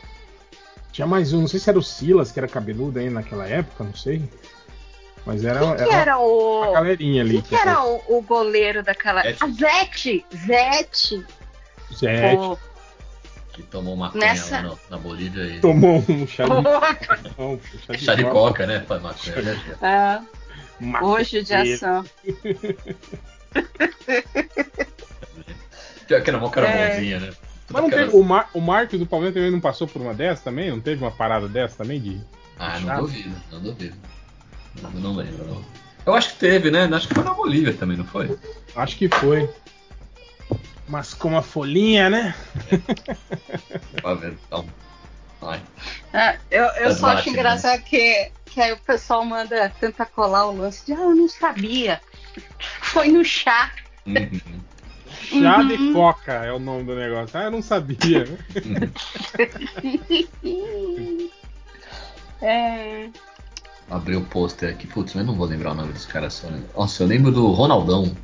[0.91, 3.83] Tinha mais um, não sei se era o Silas, que era cabeludo aí naquela época,
[3.83, 4.21] não sei.
[5.25, 6.61] Mas era, Quem que era era o.
[6.63, 7.41] uma galerinha ali.
[7.41, 9.21] Quem que era o, o goleiro daquela.
[9.21, 9.43] Zete.
[9.43, 10.25] A Zete!
[10.47, 11.25] Zete!
[11.93, 12.57] Zé, Pô,
[13.53, 15.59] Que tomou maconha Nessa- lá no- na Bolívia e.
[15.59, 16.51] tomou um chá de,
[17.41, 17.59] um
[17.97, 18.65] chá de coca.
[18.65, 18.79] né?
[18.87, 19.61] Faz maconha, né?
[19.81, 20.21] ah,
[21.03, 22.03] hoje de ação.
[26.07, 26.93] Pior que era mó cara É.
[26.95, 27.31] bonzinha, né?
[27.69, 30.43] Mas não teve, o, Mar, o Marcos do Palmeiras também não passou por uma dessas
[30.43, 30.69] também?
[30.69, 32.01] Não teve uma parada dessa também?
[32.01, 32.19] De...
[32.59, 33.95] Ah, não duvido, não duvido.
[34.93, 35.65] Não, lembro, não.
[36.05, 36.85] Eu acho que teve, né?
[36.93, 38.37] Acho que foi na Bolívia também, não foi?
[38.75, 39.49] Acho que foi.
[40.87, 42.35] Mas com uma folhinha, né?
[44.01, 44.37] Pra ver.
[44.47, 44.65] Então.
[45.41, 45.61] Ai.
[46.13, 47.37] Ah, eu eu só acho bate, né?
[47.37, 51.29] engraçado que, que aí o pessoal manda tentar colar o lance de ah, eu não
[51.29, 52.01] sabia.
[52.81, 53.71] Foi no chá.
[54.05, 54.41] Uhum.
[55.41, 55.67] Chá Uhum.
[55.67, 57.39] de coca é o nome do negócio.
[57.39, 58.25] Ah, eu não sabia.
[62.41, 63.09] É.
[63.91, 64.87] Abri o pôster aqui.
[64.87, 66.47] Putz, mas não vou lembrar o nome dos caras só.
[66.47, 66.63] né?
[66.75, 68.15] Nossa, eu lembro do Ronaldão,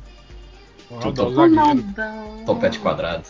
[0.90, 1.60] Ronaldo, Tô- o zagueiro.
[1.60, 2.42] Ronaldão.
[2.46, 3.24] topete quadrado.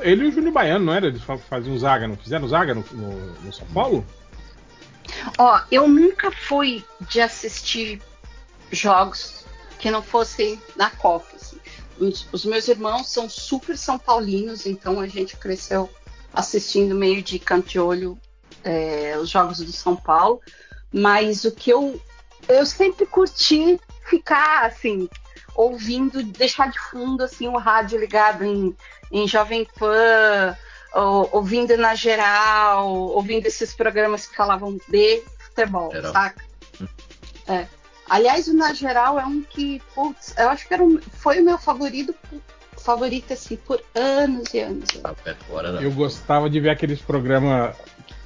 [0.00, 1.06] Ele e o Júnior Baiano, não era?
[1.06, 4.04] Eles fa- faziam zaga, não fizeram zaga no, no- no São Paulo?
[5.38, 8.00] Ó, eu nunca fui de assistir
[8.70, 9.44] jogos
[9.78, 11.26] que não fossem na Copa.
[11.34, 11.58] assim.
[11.98, 15.90] Os, os meus irmãos são super São Paulinos, então a gente cresceu
[16.32, 18.16] assistindo meio de canto de olho
[18.62, 20.40] é, os jogos do São Paulo.
[20.92, 22.00] Mas o que eu
[22.48, 25.08] eu sempre curti ficar assim
[25.54, 28.74] ouvindo, deixar de fundo assim o rádio ligado em,
[29.10, 30.56] em Jovem Pan,
[30.94, 36.12] ou- ouvindo na geral, ouvindo esses programas que falavam de futebol, Geral.
[36.12, 36.44] saca?
[37.48, 37.66] É.
[38.08, 41.44] Aliás, o Na Geral é um que, putz, eu acho que era um- foi o
[41.44, 42.14] meu favorito,
[42.78, 44.88] favorito assim, por anos e anos.
[45.02, 45.14] Tá
[45.82, 47.76] Eu gostava de ver aqueles programas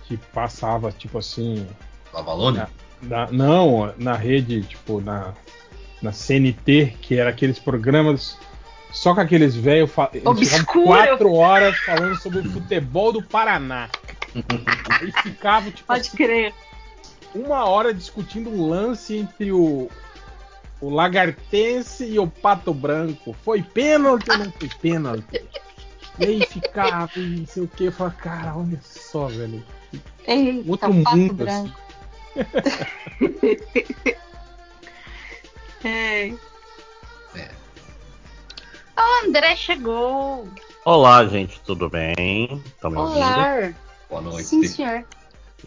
[0.04, 1.66] que passava, tipo assim.
[2.12, 2.58] Lavalone?
[2.60, 2.68] Ah.
[3.02, 5.32] na- não, na rede, tipo, na,
[6.00, 8.36] na CNT, que era aqueles programas
[8.92, 9.90] só com aqueles velhos.
[10.84, 13.88] quatro horas falando sobre o futebol do Paraná.
[15.00, 16.54] Aí ficava, tipo, Pode crer.
[17.34, 19.88] uma hora discutindo um lance entre o,
[20.80, 23.34] o Lagartense e o Pato Branco.
[23.44, 25.42] Foi pênalti ou não foi pênalti?
[26.18, 27.84] E aí ficava, e não sei o que.
[27.84, 29.64] Eu falava, cara, olha só, velho.
[30.26, 31.80] Eita, Outro o pato mundo, branco.
[35.84, 36.28] é.
[37.36, 37.50] É.
[38.96, 40.48] O André chegou.
[40.84, 42.60] Olá, gente, tudo bem?
[42.66, 43.16] Estão me ouvindo?
[43.18, 43.72] Olá.
[44.08, 44.44] Boa noite.
[44.44, 45.04] Sim, senhor.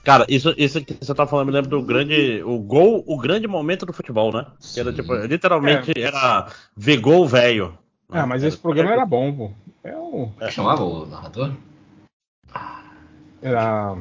[0.04, 2.44] Cara, isso, isso que você tá falando me lembra do grande.
[2.44, 4.46] O gol, o grande momento do futebol, né?
[4.74, 6.02] Que era tipo, literalmente É.
[6.02, 7.78] era ver gol velho.
[8.10, 9.52] Ah, mas esse programa era bom, pô.
[9.84, 11.54] É o, Como chamava o narrador?
[13.42, 13.96] era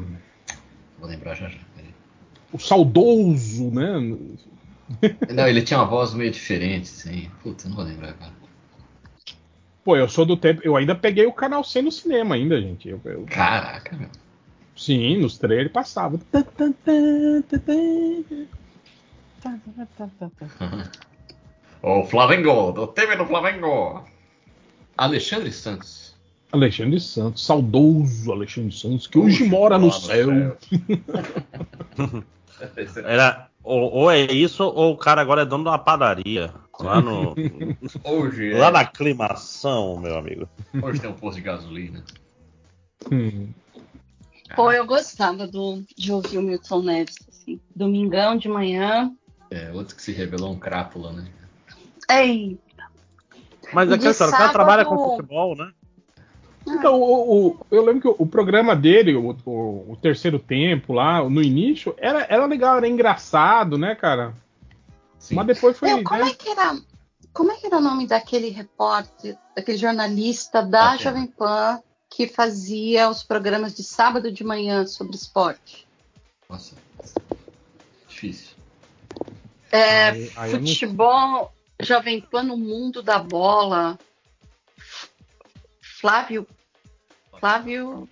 [0.98, 1.59] Vou lembrar já já.
[2.55, 4.17] O saudoso, né?
[5.35, 7.29] Não, ele tinha uma voz meio diferente, sim.
[7.43, 8.33] Putz, eu não vou lembrar, cara.
[9.85, 10.61] Pô, eu sou do tempo.
[10.64, 12.88] Eu ainda peguei o canal C no cinema ainda, gente.
[12.88, 14.09] Eu- eu- Caraca, meu.
[14.77, 16.19] sim, nos trailers passava.
[21.83, 24.05] O Flamengo, do time do Flamengo.
[24.97, 26.14] Alexandre Santos.
[26.53, 30.57] Alexandre Santos, saudoso Alexandre Santos, que hoje Hoje mora no mora no céu.
[33.05, 36.53] Era, ou, ou é isso, ou o cara agora é dono de uma padaria.
[36.81, 37.35] Lá, no,
[38.05, 38.59] Hoje é.
[38.59, 40.49] lá na aclimação, meu amigo.
[40.83, 42.05] Hoje tem um posto de gasolina.
[43.11, 43.49] Hum.
[44.57, 47.61] Pô, eu gostava do, de ouvir o Milton Neves, assim.
[47.75, 49.12] Domingão de manhã.
[49.51, 51.27] É, outro que se revelou um crápula, né?
[52.11, 52.59] Ei,
[53.73, 55.73] Mas aquela de história, o cara sábado- trabalha com futebol, né?
[56.66, 60.92] Então, o, o- eu lembro que o, o programa dele, o, o- o terceiro tempo
[60.94, 64.35] lá, no início, era, era legal, era engraçado, né, cara?
[65.18, 65.35] Sim.
[65.35, 65.88] Mas depois foi.
[65.88, 66.31] meu, como né?
[66.31, 66.79] é que era?
[67.33, 72.29] Como é que era o nome daquele repórter, daquele jornalista da Ah, Jovem Pan que
[72.29, 75.87] fazia os programas de sábado de manhã sobre esporte?
[76.48, 76.77] Nossa.
[78.09, 78.55] Difícil.
[79.72, 83.98] É, Aí- aí eu não- futebol, Jovem Pan no mundo da bola.
[86.00, 86.46] Flávio.
[87.38, 88.09] Flávio.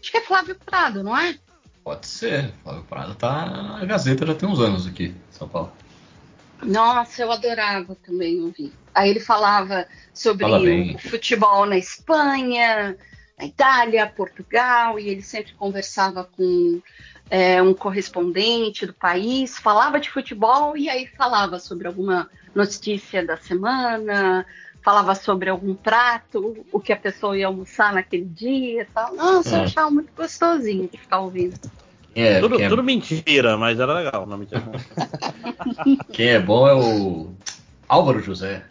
[0.00, 1.38] Acho que é Flávio Prado, não é?
[1.82, 2.52] Pode ser.
[2.62, 5.72] Flávio Prado tá na Gazeta já tem uns anos aqui, São Paulo.
[6.62, 8.72] Nossa, eu adorava também ouvir.
[8.94, 12.96] Aí ele falava sobre Fala o futebol na Espanha,
[13.38, 16.80] na Itália, Portugal, e ele sempre conversava com
[17.30, 23.36] é, um correspondente do país, falava de futebol e aí falava sobre alguma notícia da
[23.36, 24.46] semana,
[24.86, 29.16] falava sobre algum prato, o que a pessoa ia almoçar naquele dia e tal.
[29.16, 29.64] Nossa, eu É.
[29.64, 31.58] achava muito gostosinho de ficar ouvindo.
[32.14, 34.24] É, tudo, é- tudo mentira, mas era legal.
[34.26, 34.62] Não mentira.
[36.12, 37.32] quem é bom é o
[37.88, 38.62] Álvaro José.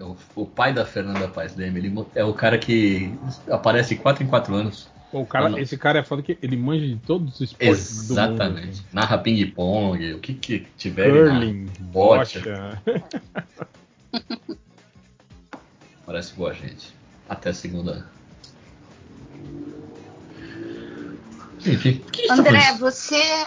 [0.00, 1.80] É o, o pai da Fernanda Paes Leme.
[1.80, 3.12] Ele é o cara que
[3.50, 4.88] aparece 4 em 4 anos.
[5.12, 5.58] Pô, o cara, Ah, não.
[5.58, 8.32] esse cara é foda que ele manja de todos os esportes do mundo.
[8.32, 8.82] Exatamente.
[8.90, 11.08] Narra ping-pong, o que, que tiver.
[11.10, 11.40] ele narra.
[11.40, 12.40] Curling, bocha.
[12.40, 12.82] bocha.
[16.08, 16.88] Parece boa gente.
[17.28, 18.06] Até segunda.
[21.66, 22.78] Enfim, que tá André, falando?
[22.80, 23.46] você.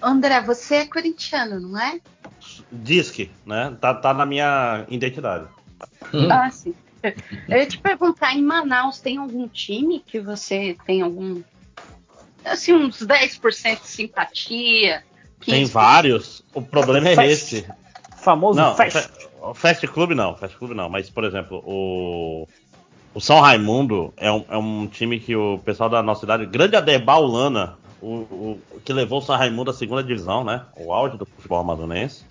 [0.00, 2.00] André, você é corintiano, não é?
[2.70, 3.76] Disque, né?
[3.80, 5.48] Tá, tá na minha identidade.
[6.14, 6.72] Hum, Ah, sim.
[7.48, 11.42] Eu ia te perguntar, em Manaus tem algum time que você tem algum.
[12.44, 15.02] Assim, uns 10% de simpatia?
[15.44, 15.68] Tem 15%?
[15.72, 16.44] vários.
[16.54, 17.52] O problema é Fest.
[17.54, 17.66] esse.
[18.18, 19.10] Famoso Não, fest.
[19.54, 20.88] Fe- o Fast Club não, Fast Club não.
[20.88, 22.46] Mas, por exemplo, o,
[23.14, 26.76] o São Raimundo é um, é um time que o pessoal da nossa cidade, grande
[26.76, 30.62] Adebal Lana, o, o- que levou o São Raimundo à segunda divisão, né?
[30.76, 32.24] O auge do futebol amazonense.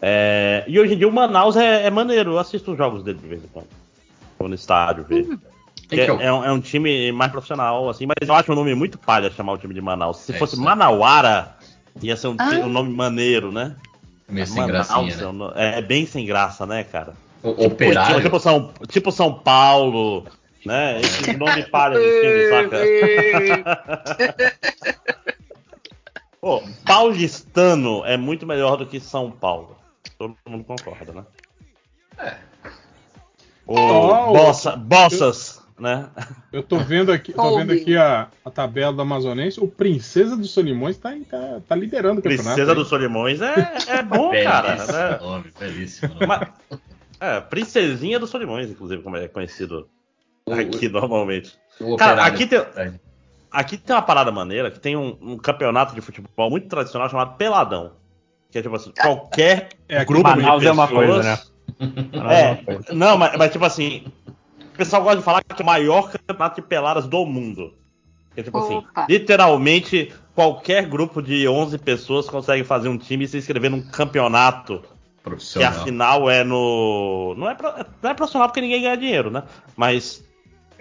[0.00, 3.18] É, e hoje em dia o Manaus é, é maneiro, eu assisto os jogos dele
[3.18, 3.66] de vez em quando.
[4.38, 5.26] Vou no estádio ver.
[5.88, 8.52] Quem É, que é o- um, é um time mais profissional, assim, mas eu acho
[8.52, 10.18] o nome muito palha chamar o time de Manaus.
[10.18, 10.56] Se É fosse.
[10.58, 11.56] Manauara,
[12.00, 12.50] ia ser um, Ah.
[12.64, 13.74] um nome maneiro, né?
[14.28, 15.14] Meio sem Manaus gracinha,
[15.56, 15.78] é, né?
[15.78, 17.14] é bem sem graça, né, cara?
[17.42, 18.20] O- Tipo, Operário.
[18.22, 20.26] tipo, São, tipo São Paulo,
[20.66, 21.00] né?
[21.00, 22.78] Esse nome palha de time, saca?
[26.40, 29.76] Pô, paulistano é muito melhor do que São Paulo.
[30.18, 31.24] Todo mundo concorda, né?
[32.18, 32.34] É.
[33.66, 36.08] O Oh, Bossa, Bossas, né?
[36.52, 39.60] Eu tô vendo aqui, tô vendo aqui a, a tabela do Amazonense.
[39.60, 42.44] O Princesa dos Solimões tá, tá, tá liderando o campeonato.
[42.44, 44.76] Princesa dos Solimões é, é bom, cara.
[44.76, 45.18] Belíssimo né?
[45.20, 46.26] nome, belíssimo nome.
[46.26, 46.48] Mas-
[47.20, 49.88] é, Princesinha dos Solimões, inclusive, como é conhecido
[50.50, 51.58] aqui normalmente.
[51.80, 52.60] O Cara, aqui tem,
[53.50, 57.36] aqui tem uma parada maneira, que tem um, um campeonato de futebol muito tradicional chamado
[57.36, 57.92] Peladão.
[58.50, 61.06] Que é tipo assim, qualquer É, grupo Manaus de é uma pessoas...
[61.14, 61.38] coisa, né?
[62.32, 64.06] É, não, mas, mas tipo assim,
[64.78, 67.74] pessoal gosta de falar que é o maior campeonato de peladas do mundo.
[68.36, 69.06] É tipo assim, Opa.
[69.08, 74.78] literalmente qualquer grupo de 11 pessoas consegue fazer um time e se inscrever num campeonato
[74.80, 74.86] que
[75.18, 75.84] a Profissional.
[75.84, 77.34] final é no.
[77.36, 79.42] Não é, pro- não é profissional porque ninguém ganha dinheiro, né?
[79.76, 80.24] Mas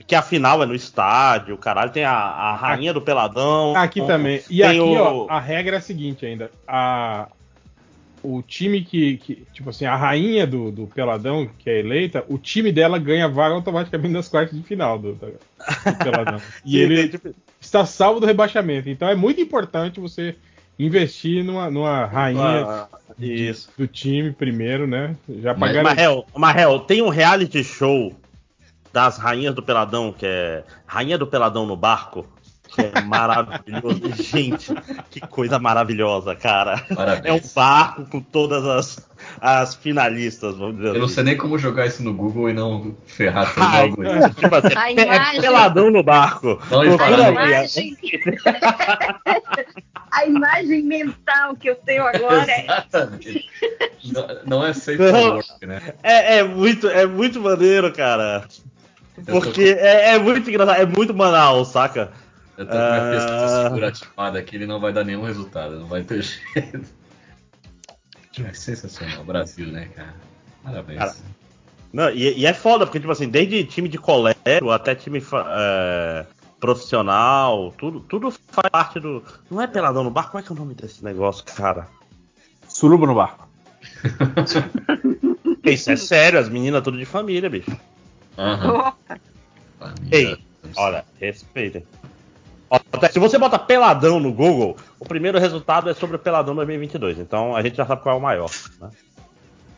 [0.05, 3.75] que a final é no estádio, caralho, tem a, a rainha do peladão.
[3.75, 4.41] Aqui também.
[4.49, 6.49] E aqui, o- ó, a regra é a seguinte ainda.
[6.67, 7.27] A,
[8.35, 12.37] o time que, que, tipo assim, a rainha do, do Peladão, que é eleita, o
[12.37, 15.37] time dela ganha vaga automaticamente nas quartas de final do, do,
[16.03, 16.41] Peladão.
[16.65, 17.19] e ele
[17.59, 18.89] está salvo do rebaixamento.
[18.89, 20.35] Então é muito importante você
[20.77, 22.87] investir numa, numa rainha ah,
[23.17, 25.15] de, do time primeiro, né?
[25.41, 25.83] Já pagaram.
[25.83, 28.13] Marrel, Marrel, tem um reality show
[28.91, 32.27] das rainhas do Peladão, que é Rainha do Peladão no Barco
[32.77, 34.13] que é maravilhoso.
[34.21, 34.73] Gente,
[35.09, 36.77] que coisa maravilhosa, cara.
[36.93, 37.25] Parabéns.
[37.25, 39.09] É um barco com todas as,
[39.41, 41.01] as finalistas, vamos dizer Eu assim.
[41.01, 44.29] não sei nem como jogar isso no Google e não ferrar todo Ai, o.
[44.35, 45.41] Tipo assim, a imagem...
[45.41, 46.61] peladão no barco.
[46.69, 47.97] Não, a, imagem...
[50.11, 53.49] a imagem mental que eu tenho agora é Exatamente.
[54.05, 55.81] Não, não é safe work, né?
[56.03, 58.45] É, é, muito, é muito maneiro, cara.
[59.25, 59.81] Porque tô...
[59.81, 62.11] é, é muito engraçado, é muito banal, saca?
[62.57, 65.79] Eu tô com a minha pesquisa segura ativada aqui, ele não vai dar nenhum resultado,
[65.79, 66.21] não vai ter
[66.53, 66.85] jeito.
[68.43, 70.15] É sensacional, Brasil, né, cara?
[70.63, 70.99] Parabéns.
[70.99, 71.15] Cara,
[71.93, 76.25] não, e, e, é foda, porque, tipo assim, desde time de colégio até time é,
[76.59, 79.23] profissional, tudo, tudo faz parte do.
[79.49, 80.31] Não é peladão no barco?
[80.31, 81.87] Como é que é o nome desse negócio, cara?
[82.67, 83.47] Suruba no barco.
[85.63, 87.71] Isso é sério, as meninas tudo de família, bicho.
[88.37, 89.17] Uhum.
[90.11, 90.37] Ei,
[90.75, 91.83] olha, respeitem.
[93.11, 97.19] Se você bota peladão no Google, o primeiro resultado é sobre o peladão 2022.
[97.19, 98.49] Então a gente já sabe qual é o maior,
[98.81, 98.89] né?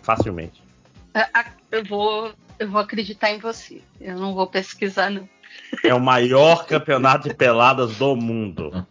[0.02, 0.64] Facilmente.
[1.14, 1.28] É,
[1.72, 3.82] eu vou, eu vou acreditar em você.
[4.00, 5.28] Eu não vou pesquisar não.
[5.84, 8.72] É o maior campeonato de peladas do mundo.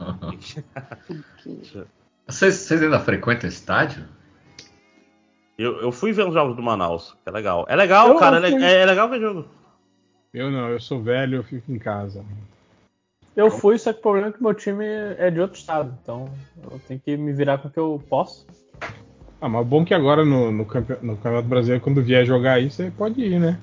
[2.27, 4.05] vocês, vocês ainda frequentam estádio?
[5.57, 7.67] Eu, eu, fui ver os jogos do Manaus, é legal.
[7.69, 9.49] É legal, eu cara, é, é, legal ver jogo.
[10.33, 12.25] Eu não, eu sou velho, eu fico em casa.
[13.39, 16.29] Eu fui, só que o problema é que meu time é de outro estado, então
[16.69, 18.45] eu tenho que me virar com o que eu posso.
[19.41, 20.95] Ah, mas bom que agora no, no, campe...
[21.01, 23.57] no Campeonato Brasileiro, quando vier jogar aí, você pode ir, né?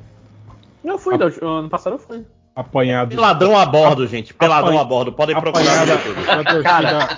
[0.81, 1.45] Eu fui, A...
[1.45, 2.25] ano passado eu fui.
[2.55, 3.13] Apanhado.
[3.13, 4.33] Peladão a bordo, gente.
[4.33, 4.81] Peladão Apanha...
[4.81, 5.11] a bordo.
[5.11, 5.85] Podem procurar.
[5.85, 6.63] Da, torcida...
[6.63, 7.09] Cara,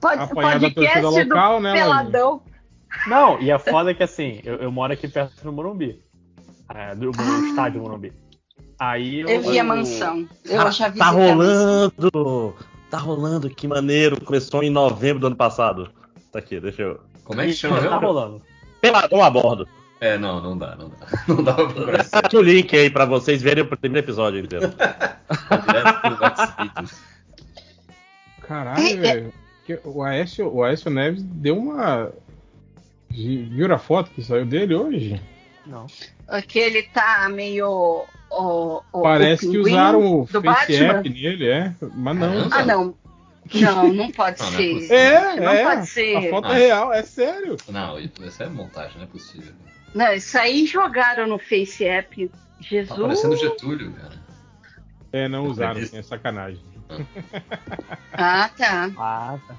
[0.00, 2.42] Pode, podcast torcida local, né, Peladão.
[3.08, 6.00] Não, e a foda é que assim, eu, eu moro aqui perto do Morumbi.
[6.72, 8.12] É, do, do estádio Morumbi.
[8.78, 10.28] Aí eu, eu vi a mansão.
[10.44, 12.54] Eu tá, já vi Tá rolando!
[12.90, 14.20] Tá rolando, que maneiro.
[14.20, 15.90] Começou em novembro do ano passado.
[16.30, 17.00] Tá aqui, deixa eu.
[17.24, 17.80] Como é que chama?
[17.80, 18.42] Tá rolando.
[18.80, 19.66] Peladão a bordo.
[20.00, 20.96] É, não, não dá, não dá.
[21.26, 22.06] Não dá pra procurar.
[22.34, 24.70] o link aí pra vocês verem o primeiro episódio inteiro.
[28.46, 28.96] Caralho, é, é.
[28.96, 29.32] velho.
[29.84, 32.12] O Aécio, o Aécio Neves deu uma.
[33.10, 35.18] Viu a foto que saiu dele hoje?
[35.66, 35.86] Não.
[36.46, 40.98] Que ele tá meio o, o Parece o que usaram o Face Batman.
[40.98, 41.74] App nele, é.
[41.94, 42.48] Mas não.
[42.50, 42.94] Ah, não.
[43.54, 44.74] Não, não pode não, ser.
[44.74, 45.62] Não é, não é.
[45.62, 46.16] pode ser.
[46.16, 47.56] A foto é real, é sério.
[47.68, 49.52] Não, isso é montagem, não é possível.
[49.94, 52.30] Não, isso aí jogaram no Face App.
[52.60, 52.88] Jesus.
[52.88, 54.14] Tá parecendo Getúlio, cara.
[55.12, 56.60] É, não usaram, é sacanagem.
[58.18, 58.90] Ah, tá.
[58.96, 59.56] Ah, tá.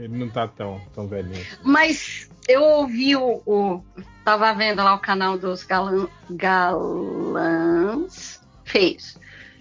[0.00, 1.44] Ele não tá tão, tão velhinho.
[1.62, 3.84] Mas eu ouvi o, o.
[4.24, 7.50] Tava vendo lá o canal dos galã, galãs
[8.64, 9.18] feios.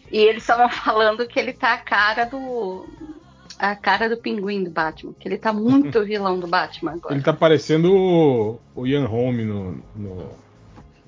[0.10, 2.88] E eles estavam falando que ele tá a cara do.
[3.58, 5.14] A cara do pinguim do Batman.
[5.20, 7.14] Que ele tá muito vilão do Batman agora.
[7.14, 9.84] Ele tá parecendo o, o Ian Holm no.
[9.94, 10.30] no...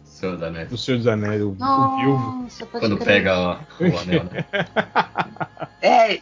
[0.04, 0.72] Senhor dos Anéis.
[0.72, 3.24] O Senhor dos Anéis, o, Nossa, o Quando crer.
[3.24, 4.46] pega o, o anel, né?
[5.82, 6.22] é.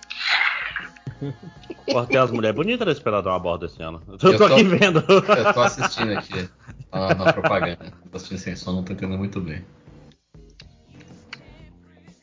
[2.21, 4.01] As mulheres bonitas da Esperadão a bordo esse ano.
[4.08, 5.03] Eu tô, eu tô aqui vendo.
[5.08, 6.49] Eu tô assistindo aqui
[6.91, 7.93] na, na propaganda.
[8.12, 9.63] Tô assistindo sem som, não tô entendendo muito bem.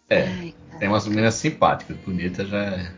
[0.08, 2.92] É, Ai, tem umas meninas simpáticas, bonitas já é.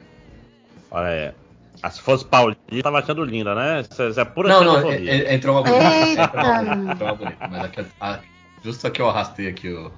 [0.90, 1.34] Olha aí.
[1.82, 3.82] Ah, se fosse Paulinho, tava achando linda, né?
[3.82, 6.22] Isso é pura Não, não, entrou uma bonita.
[6.22, 7.48] Entrou uma bonita, entrou uma bonita.
[7.48, 8.20] Mas aqui, a,
[8.64, 9.92] justo aqui eu arrastei aqui o,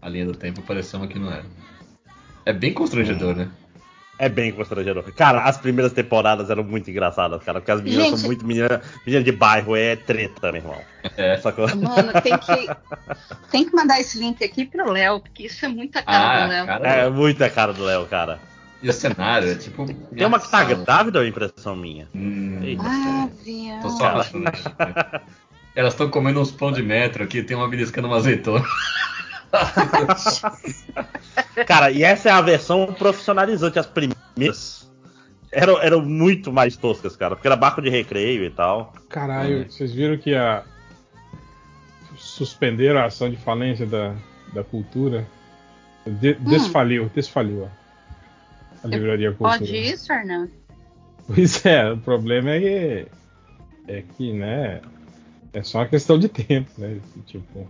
[0.00, 1.44] a linha do tempo, pareceu uma que não era.
[2.46, 3.38] É bem constrangedor, hum.
[3.38, 3.50] né?
[4.20, 5.02] É bem constrangedor.
[5.14, 8.18] Cara, as primeiras temporadas eram muito engraçadas, cara, porque as meninas Gente...
[8.18, 10.78] são muito meninas, meninas de bairro, é treta, meu irmão.
[11.16, 11.38] É.
[11.38, 11.74] Que...
[11.74, 12.70] Mano, tem que,
[13.50, 16.50] tem que mandar esse link aqui pro Léo, porque isso é muita cara ah, do
[16.50, 16.66] Léo.
[16.66, 16.88] Cara...
[16.88, 18.38] É muita cara do Léo, cara.
[18.82, 19.86] E o cenário é tipo.
[19.86, 22.06] Tem uma que tá grávida ou é impressão minha?
[22.14, 23.26] Hum, ah,
[23.80, 24.52] Tô só achando.
[25.74, 28.64] Elas estão comendo uns pão de metro aqui, tem uma beliscando uma azeitona.
[31.66, 33.78] Cara, e essa é a versão profissionalizante.
[33.78, 34.90] As primeiras
[35.52, 38.92] eram, eram muito mais toscas, cara, porque era barco de recreio e tal.
[39.08, 39.64] Caralho, é.
[39.64, 40.62] vocês viram que a.
[42.16, 44.14] Suspenderam a ação de falência da,
[44.52, 45.26] da cultura?
[46.06, 46.44] De, hum.
[46.44, 47.68] Desfaliu, desfaliu
[48.84, 49.58] a livraria cultura.
[49.58, 50.50] Pode isso, Fernando?
[51.26, 53.06] Pois é, o problema é que
[53.88, 54.80] é que, né,
[55.52, 57.00] é só uma questão de tempo, né?
[57.26, 57.66] Tipo,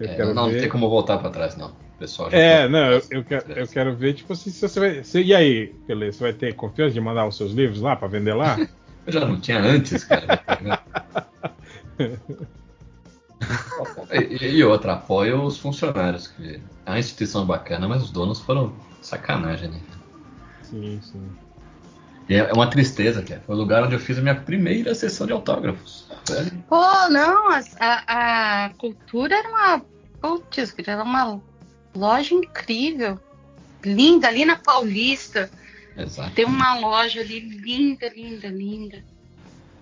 [0.00, 0.60] é, não ver...
[0.60, 1.68] tem como voltar para trás, não.
[1.68, 2.68] O pessoal é, tá...
[2.68, 5.04] não, eu, eu, quero, eu quero ver, tipo assim, se você vai.
[5.04, 8.08] Se, e aí, Pelé, você vai ter confiança de mandar os seus livros lá para
[8.08, 8.58] vender lá?
[9.06, 10.42] eu já não tinha antes, cara.
[14.12, 16.28] e, e outra, apoia os funcionários.
[16.28, 19.80] Que é uma instituição bacana, mas os donos foram sacanagem, né?
[20.62, 21.45] Sim, sim.
[22.28, 25.26] E é uma tristeza, que foi o lugar onde eu fiz a minha primeira sessão
[25.26, 26.06] de autógrafos.
[26.68, 29.82] Pô, não, a, a, cultura era uma.
[30.20, 31.40] Putz, era uma
[31.94, 33.20] loja incrível.
[33.84, 35.48] Linda, ali na Paulista.
[35.96, 36.32] Exato.
[36.32, 39.04] Tem uma loja ali linda, linda, linda.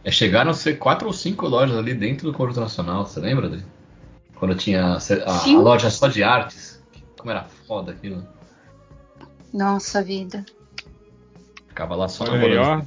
[0.04, 3.48] É, chegaram a ser quatro ou cinco lojas ali dentro do Corpo Nacional, você lembra
[3.48, 3.64] dele?
[4.34, 6.82] Quando tinha a, a, a, loja só de artes.
[7.16, 8.26] Como era foda aquilo.
[9.50, 10.44] Nossa vida.
[11.74, 12.82] Ficava lá só Olha aí, ó.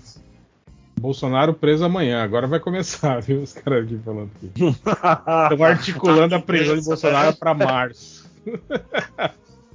[0.98, 3.42] Bolsonaro preso amanhã, agora vai começar, viu?
[3.42, 4.50] Os caras aqui falando aqui.
[4.56, 8.32] Estão articulando a prisão de Bolsonaro para março.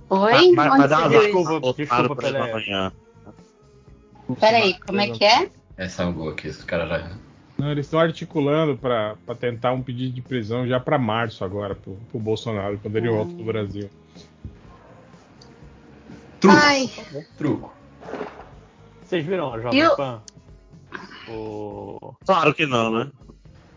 [0.09, 0.53] Oi?
[0.53, 2.48] Mas, mas dá desculpa, desculpa pela...
[2.48, 2.90] amanhã.
[4.40, 5.51] Peraí, como é que é?
[5.77, 7.11] Essa é um gol aqui, os caras já.
[7.59, 11.98] Não, eles estão articulando para tentar um pedido de prisão já para março agora, pro,
[12.11, 13.90] pro Bolsonaro, quando ele volta do Brasil.
[16.40, 16.57] Truco.
[16.59, 16.90] Ai.
[17.37, 17.82] Truco.
[19.12, 19.94] Vocês viram a Jovem eu...
[19.94, 20.22] Pan?
[21.29, 22.14] O...
[22.25, 23.11] Claro que não, né?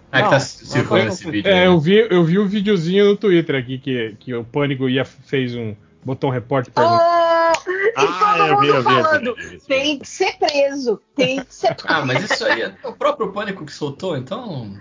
[0.10, 1.52] É que tá circulando esse vídeo.
[1.52, 5.04] É, eu vi, eu vi um videozinho no Twitter aqui que, que o Pânico ia,
[5.04, 5.76] fez um.
[6.06, 7.02] Botou um repórter perguntando.
[7.02, 11.76] Oh, ah, todo mundo vi, falando, vi, vi, tem que ser preso, tem que ser
[11.76, 11.94] preso.
[11.94, 14.74] Ah, mas isso aí é o próprio Pânico que soltou, então.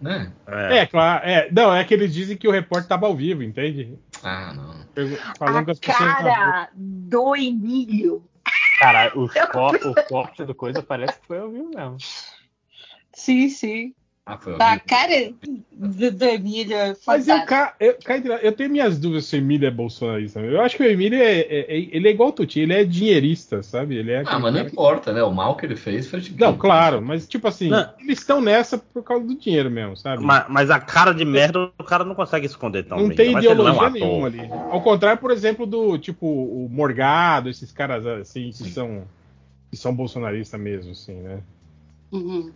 [0.00, 0.32] Né?
[0.48, 0.78] É.
[0.78, 1.24] é, claro.
[1.24, 3.96] É, não, é que eles dizem que o repórter estava ao vivo, entende?
[4.24, 4.74] Ah, não.
[5.38, 8.24] Falando a cara do Emílio
[8.80, 11.98] Cara, os co o corte do coisa parece que foi ao vivo mesmo.
[13.12, 13.94] Sim, sim.
[14.26, 14.54] Ah, foi
[14.86, 15.32] cara
[15.72, 17.36] do, do Emílio é Mas eu,
[17.80, 17.96] eu,
[18.42, 20.40] eu, tenho minhas dúvidas se o Emílio é bolsonarista.
[20.40, 22.84] Eu acho que o Emílio é, é, é ele é igual o Tuti, ele é
[22.84, 23.96] dinheirista, sabe?
[23.96, 25.22] Ele é ah, mas não importa, né?
[25.22, 27.88] O mal que ele fez foi de Não, claro, mas tipo assim, não.
[27.98, 30.22] eles estão nessa por causa do dinheiro mesmo, sabe?
[30.22, 33.16] Mas, mas, a cara de merda o cara não consegue esconder tão não bem.
[33.16, 34.40] Tem ideologia não nenhuma ali.
[34.70, 39.04] Ao contrário, por exemplo, do tipo o Morgado, esses caras assim que são
[39.70, 41.40] que são bolsonaristas mesmo, assim, né?
[42.12, 42.52] Uhum.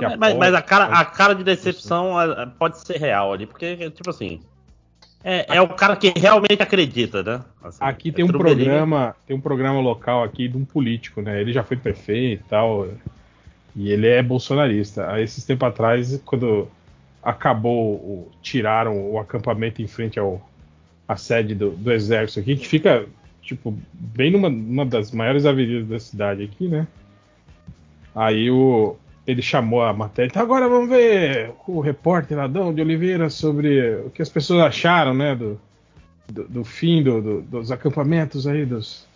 [0.00, 2.14] Tá, mas, mas, a, cara, a cara de decepção
[2.58, 4.40] pode ser real ali, porque, tipo assim.
[5.26, 7.40] É, é o cara que realmente acredita, né?
[7.62, 11.40] Assim, aqui é tem um programa, tem um programa local aqui de um político, né?
[11.40, 12.88] Ele já foi prefeito e tal.
[13.74, 15.10] E ele é bolsonarista.
[15.10, 16.68] Aí esses tempos atrás, quando
[17.22, 20.46] acabou, o, tiraram o acampamento em frente ao
[21.06, 23.06] a sede do, do exército aqui, que fica,
[23.42, 26.86] tipo, bem numa, numa das maiores avenidas da cidade aqui, né?
[28.14, 30.28] Aí o, ele chamou a matéria.
[30.28, 35.14] Então agora vamos ver o repórter Adão de Oliveira sobre o que as pessoas acharam,
[35.14, 35.58] né, do,
[36.30, 39.06] do, do fim do, do, dos acampamentos aí dos,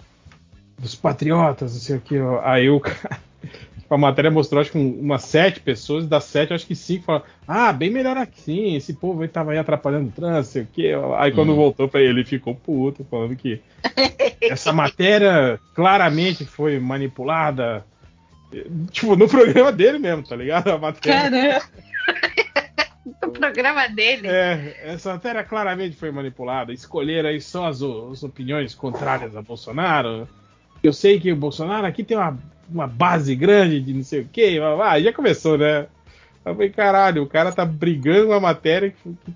[0.79, 2.17] dos patriotas, não sei o que.
[2.43, 3.21] Aí o cara,
[3.91, 7.73] a matéria mostrou acho que umas sete pessoas, das sete acho que cinco falaram, ah,
[7.73, 10.93] bem melhor aqui, esse povo aí tava aí atrapalhando o trânsito, sei o que.
[11.19, 11.57] Aí quando hum.
[11.57, 13.61] voltou para ele, ele ficou puto, falando que
[14.41, 17.85] essa matéria claramente foi manipulada
[18.91, 20.71] Tipo, no programa dele mesmo, tá ligado?
[20.71, 21.31] A matéria.
[21.31, 21.63] Caramba!
[23.23, 24.29] no programa dele.
[24.29, 26.73] É, essa matéria claramente foi manipulada.
[26.73, 30.29] Escolheram aí só as, as opiniões contrárias a Bolsonaro.
[30.83, 32.39] Eu sei que o Bolsonaro aqui tem uma,
[32.71, 34.59] uma base grande de não sei o quê.
[34.83, 35.87] Ah, já começou, né?
[36.45, 39.33] Eu falei, caralho, o cara tá brigando uma matéria que, que,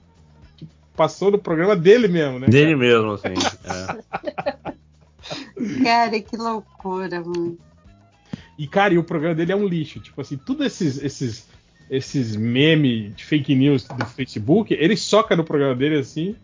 [0.57, 2.47] que passou no programa dele mesmo, né?
[2.47, 3.35] Dele mesmo, assim.
[3.65, 4.73] É.
[5.85, 7.59] cara, que loucura, mano.
[8.63, 9.99] E, cara, e o programa dele é um lixo.
[9.99, 11.49] Tipo assim, tudo esses, esses,
[11.91, 16.37] esses memes de fake news do Facebook, ele soca no programa dele assim.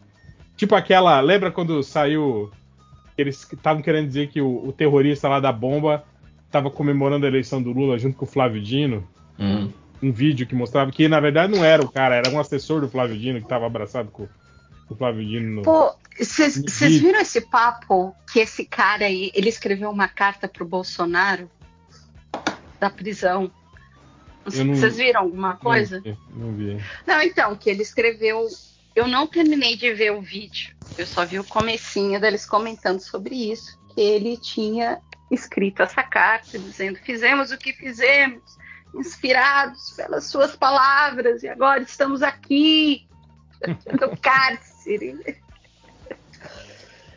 [0.56, 1.20] Tipo aquela.
[1.20, 2.50] Lembra quando saiu.
[3.16, 6.02] Eles estavam querendo dizer que o, o, terrorista lá da bomba
[6.44, 9.08] estava comemorando a eleição do Lula junto com o Flávio Dino.
[9.38, 9.72] Uhum.
[10.02, 12.88] Um vídeo que mostrava que na verdade não era o cara, era um assessor do
[12.88, 14.26] Flávio Dino que estava abraçado com,
[14.88, 15.54] com, o Flávio Dino.
[15.54, 16.56] No, Pô, vocês
[17.00, 21.48] viram esse papo que esse cara aí, ele escreveu uma carta pro Bolsonaro
[22.80, 23.50] da prisão.
[24.44, 25.96] Não, Vocês viram alguma coisa?
[25.96, 26.84] Não vi, não vi.
[27.06, 28.46] Não, então, que ele escreveu.
[28.94, 30.74] Eu não terminei de ver o vídeo.
[30.96, 33.78] Eu só vi o comecinho deles comentando sobre isso.
[33.94, 35.00] Que ele tinha
[35.30, 38.42] escrito essa carta dizendo: fizemos o que fizemos,
[38.94, 43.06] inspirados pelas suas palavras, e agora estamos aqui
[44.00, 45.38] no cárcere.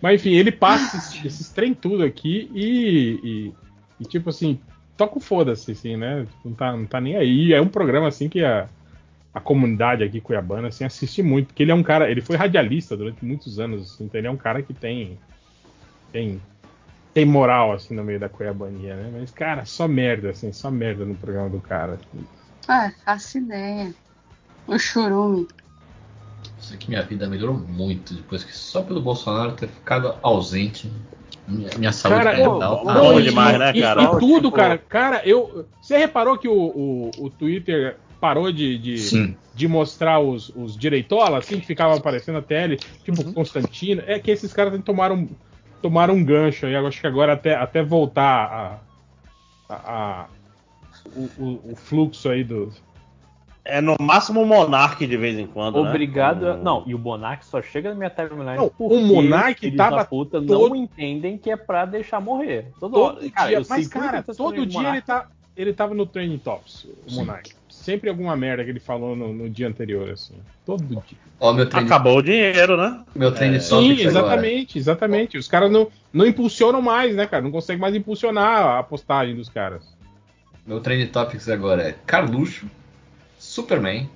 [0.01, 3.53] Mas enfim, ele passa esses, esses trem tudo aqui e, e,
[3.99, 4.59] e, tipo assim,
[5.01, 6.27] toca o foda-se, assim, né?
[6.45, 7.53] Não tá, não tá nem aí.
[7.53, 8.69] É um programa, assim, que a,
[9.33, 11.47] a comunidade aqui cuiabana, assim, assiste muito.
[11.47, 14.31] Porque ele é um cara, ele foi radialista durante muitos anos, assim, então ele é
[14.31, 15.17] um cara que tem,
[16.11, 16.39] tem,
[17.15, 19.19] tem moral, assim, no meio da cuiabania, né?
[19.19, 21.99] Mas, cara, só merda, assim, só merda no programa do cara.
[22.67, 23.91] Ah, faço ideia.
[24.67, 25.47] O churume.
[26.59, 30.91] Isso aqui minha vida melhorou muito depois que só pelo Bolsonaro ter ficado ausente.
[31.51, 32.79] Minha, minha saúde Cara, mental.
[32.79, 34.03] eu- não, bom e- demais, né, e, cara?
[34.03, 34.77] E tudo, Tipo- cara.
[34.77, 35.65] Cara, eu.
[35.81, 41.45] Você reparou que o, o, o Twitter parou de, de, de mostrar os, os direitolas,
[41.45, 43.33] assim, que ficavam aparecendo a tele, tipo Uhum.
[43.33, 44.01] Constantino?
[44.05, 45.27] É que esses caras tomaram,
[45.81, 46.73] tomaram um gancho aí.
[46.73, 48.81] Eu acho que agora até, até voltar
[49.69, 49.73] a.
[49.73, 50.25] a- a-
[51.15, 52.71] o, o- o fluxo aí do.
[53.63, 55.83] É no máximo o Monark de vez em quando.
[55.83, 55.89] né?
[55.89, 56.47] Obrigado.
[56.47, 60.03] a- Um- Não, e o Monark só chega na minha timeline Não, o Monark tava
[60.05, 62.67] puta todo- não entendem que é pra deixar morrer.
[62.79, 63.29] Todo, Todo hora.
[63.29, 63.57] Cara, dia.
[63.59, 67.17] eu Mas, cara, todo dia ele, tá, ele tava no Training Tops, o Sim.
[67.17, 67.51] Monark.
[67.69, 70.35] Sempre alguma merda que ele falou no, no dia anterior, assim.
[70.65, 71.01] Todo dia.
[71.39, 73.03] Ó, meu trem, Acabou o dinheiro, né?
[73.15, 74.25] meu trem de Sim, topics agora.
[74.35, 75.37] exatamente, exatamente.
[75.37, 77.43] Os caras não, não impulsionam mais, né, cara?
[77.43, 79.83] Não conseguem mais impulsionar a postagem dos caras.
[80.65, 82.67] Meu trem de topics agora é Carluxo,
[83.51, 84.09] Superman,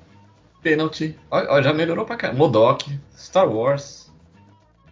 [0.64, 1.14] Penalty.
[1.30, 2.40] Ó, ó, já melhorou pra caramba.
[2.40, 4.10] Modok, Star Wars.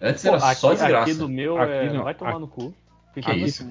[0.02, 1.04] Antes Pô, era aqui, só desgraça.
[1.04, 2.74] aqui do meu Aqui é, não, vai tomar aqui- no cu.
[3.14, 3.66] Fica isso?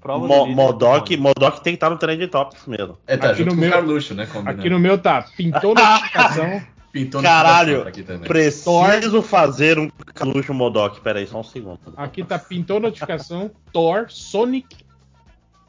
[0.00, 2.98] Prova Mo- do líder Modok, do Modok tem que estar no Trend Topics mesmo.
[3.06, 4.26] É, tá Aqui no meu- Carluxo, né?
[4.26, 4.60] combinando.
[4.60, 6.62] Aqui no meu tá, pintou notificação.
[6.92, 8.28] Pintou Caralho, notificação aqui também.
[8.28, 11.00] Preciso fazer um Carluxo Modok.
[11.00, 11.78] Pera aí, só um segundo.
[11.96, 13.50] Aqui tá, pintou notificação.
[13.72, 14.76] Thor, Sonic,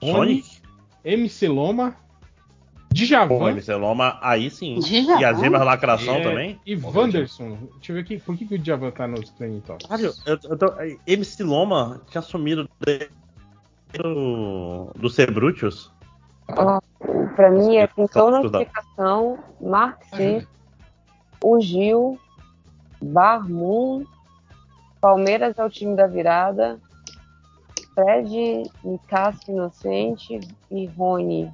[0.01, 0.61] Rony, Sonic?
[1.05, 1.95] MC Loma,
[2.93, 4.79] Pô, Djavan MC Loma, aí sim.
[4.79, 5.19] Djavan?
[5.19, 6.61] E a Gema Lacração é, também?
[6.65, 7.57] e Wanderson.
[7.75, 9.87] Deixa eu ver aqui, por que, que o Djavan tá nos Training Tops?
[9.87, 10.73] Caralho, eu, eu tô,
[11.07, 13.09] MC Loma tinha sumido de-
[13.97, 15.91] do, do Cebrutius.
[16.55, 16.79] Ó,
[17.35, 18.51] pra mim é pintou Tá, tudo.
[18.59, 20.47] notificação, Mark C,
[21.43, 22.19] o Gil,
[23.01, 24.03] Barmun,
[25.01, 26.79] Palmeiras é o time da virada,
[27.93, 30.39] Fred, Nicasio Inocente
[30.71, 31.51] e Rony.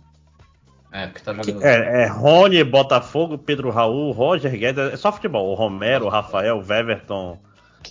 [0.91, 1.63] É, porque tá jogando.
[1.63, 5.51] É, é Rony, Botafogo, Pedro Raul, Roger Guedes, é só futebol.
[5.51, 7.37] O Romero, o Rafael, o Weverton,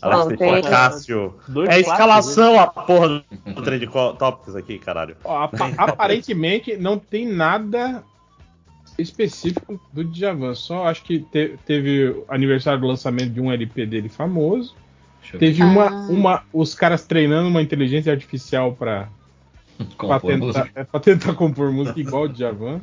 [0.03, 1.39] Não, tem- Cássio.
[1.47, 3.87] Dois É escalação a porra do Trend
[4.19, 5.17] Topics aqui, caralho.
[5.25, 8.03] Ó, apa- aparentemente não tem nada
[8.99, 10.55] específico do Djavan.
[10.55, 14.75] Só acho que te- teve o aniversário do lançamento de um LP dele famoso.
[15.39, 16.07] Teve uma, Ah.
[16.09, 19.09] uma, os caras treinando uma inteligência artificial pra,
[19.97, 20.71] pra, Compor tentar, música.
[20.75, 22.81] é, pra tentar compor música igual o Djavan.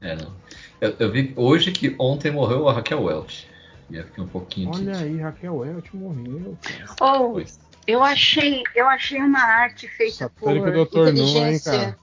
[0.00, 0.32] É, não.
[0.80, 3.46] Eu, eu vi hoje que ontem morreu a Raquel Welch.
[3.90, 5.02] E eu fiquei um pouquinho Olha triste.
[5.04, 6.56] aí, Raquel Welch morreu.
[6.62, 7.18] cara.
[7.20, 7.40] Oh,
[7.86, 10.66] eu achei, eu achei uma arte feita por Dr.
[10.72, 11.72] Nu, hein, inteligência.
[11.72, 11.96] cara?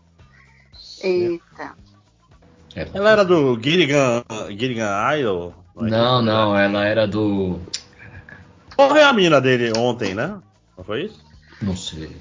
[1.01, 1.75] Eita.
[2.75, 5.53] É, Ela era do Gilligan, Gilligan Idol?
[5.75, 7.59] Não, não, ela era do.
[8.77, 10.39] Morreu a mina dele ontem, né?
[10.77, 11.23] Não foi isso?
[11.61, 12.15] Não sei.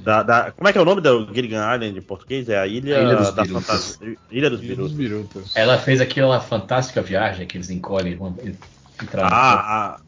[0.00, 2.48] Da, da- como é que é o nome do Gilligan Island em português?
[2.48, 3.66] É a Ilha, A Ilha dos da Birutas.
[3.66, 4.16] Fantasia.
[4.30, 5.52] Ilha dos dos Birutas.
[5.54, 8.16] Ela fez aquela fantástica viagem que eles encolhem.
[8.16, 8.54] vão- e-
[9.02, 10.00] entrar no Ah, ah,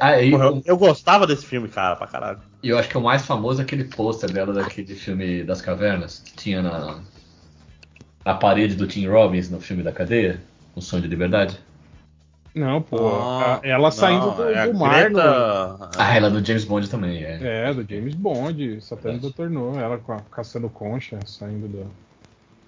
[0.00, 2.40] ah, e porra, eu, eu gostava desse filme, cara, pra caralho.
[2.62, 6.20] E eu acho que o mais famoso é aquele pôster dela daquele filme das cavernas
[6.20, 7.00] que tinha na,
[8.24, 10.40] na parede do Tim Robbins no filme da cadeia,
[10.76, 11.58] O Sonho de Liberdade.
[12.54, 12.98] Não, pô.
[13.22, 15.10] Ah, ela saindo não, do, é a do mar.
[15.10, 17.38] no- Greta- Ah, ela é do James Bond também, é.
[17.68, 19.48] É, do James Bond, Satânico Dr.
[19.48, 21.86] No, ela com a- caçando concha, saindo do.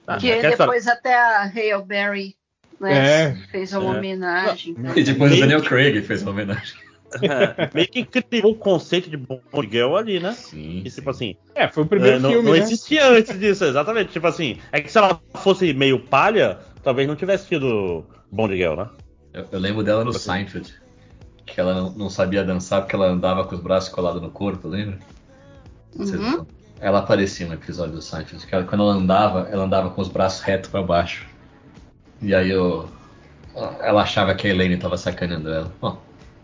[0.07, 2.35] Ah, que é essa- depois até a Hale Berry
[2.81, 3.37] né, É.
[3.51, 3.99] fez uma É.
[3.99, 4.75] homenagem.
[4.97, 6.75] E depois o Daniel Craig fez uma homenagem.
[7.73, 10.33] meio que criou o conceito de Bond Girl ali, né?
[10.33, 10.83] Sim.
[10.85, 12.59] E tipo assim, É, foi o primeiro é, não, filme, não né?
[12.59, 14.11] existia antes disso, exatamente.
[14.13, 18.75] Tipo assim, é que se ela fosse meio palha, talvez não tivesse tido Bond Girl,
[18.75, 18.89] né?
[19.35, 20.73] Eu, eu lembro dela no Seinfeld.
[21.47, 24.67] Que ela não, não sabia dançar porque ela andava com os braços colados no corpo,
[24.69, 24.99] lembra?
[25.97, 26.07] Uhum.
[26.07, 26.47] não-
[26.81, 28.47] Ela aparecia no episódio do Seinfeld.
[28.47, 31.27] Que ela, quando ela andava, ela andava com os braços retos pra baixo.
[32.23, 32.89] E aí eu,
[33.81, 35.73] ela achava que a Elaine tava sacaneando ela.
[35.81, 36.01] Bom,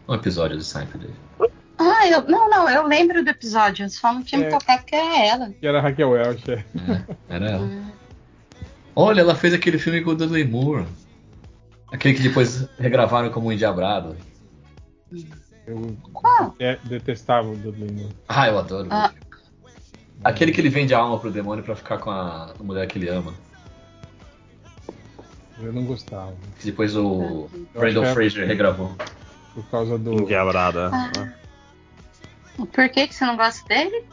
[0.07, 1.07] um episódio do Seinfeld.
[1.07, 1.51] aí.
[1.83, 3.89] Ah, eu, não, não, eu lembro do episódio.
[3.99, 4.51] Falam que tinha me É.
[4.51, 5.51] tocado que era ela.
[5.51, 6.51] Que era a Raquel Welch.
[6.51, 6.55] é.
[6.55, 6.65] É,
[7.37, 7.69] era ela.
[8.95, 10.85] Olha, ela fez aquele filme com o Dudley Moore.
[11.93, 14.17] Aquele que depois regravaram como um Endiabrado.
[15.67, 16.55] Eu Qual?
[16.59, 18.17] é, detestava o Dudley Moore.
[18.29, 18.89] Ah, eu adoro.
[18.91, 19.13] Ah.
[20.23, 23.09] Aquele que ele vende a alma pro demônio pra ficar com a mulher que ele
[23.09, 23.33] ama.
[25.61, 26.35] Eu não gostava.
[26.59, 28.95] Que depois o Eu Brandon é- Fraser regravou.
[29.55, 30.13] Por causa do.
[30.13, 30.91] Endiabrada.
[30.93, 31.33] Ah.
[32.57, 34.05] Por que, que você não gosta dele?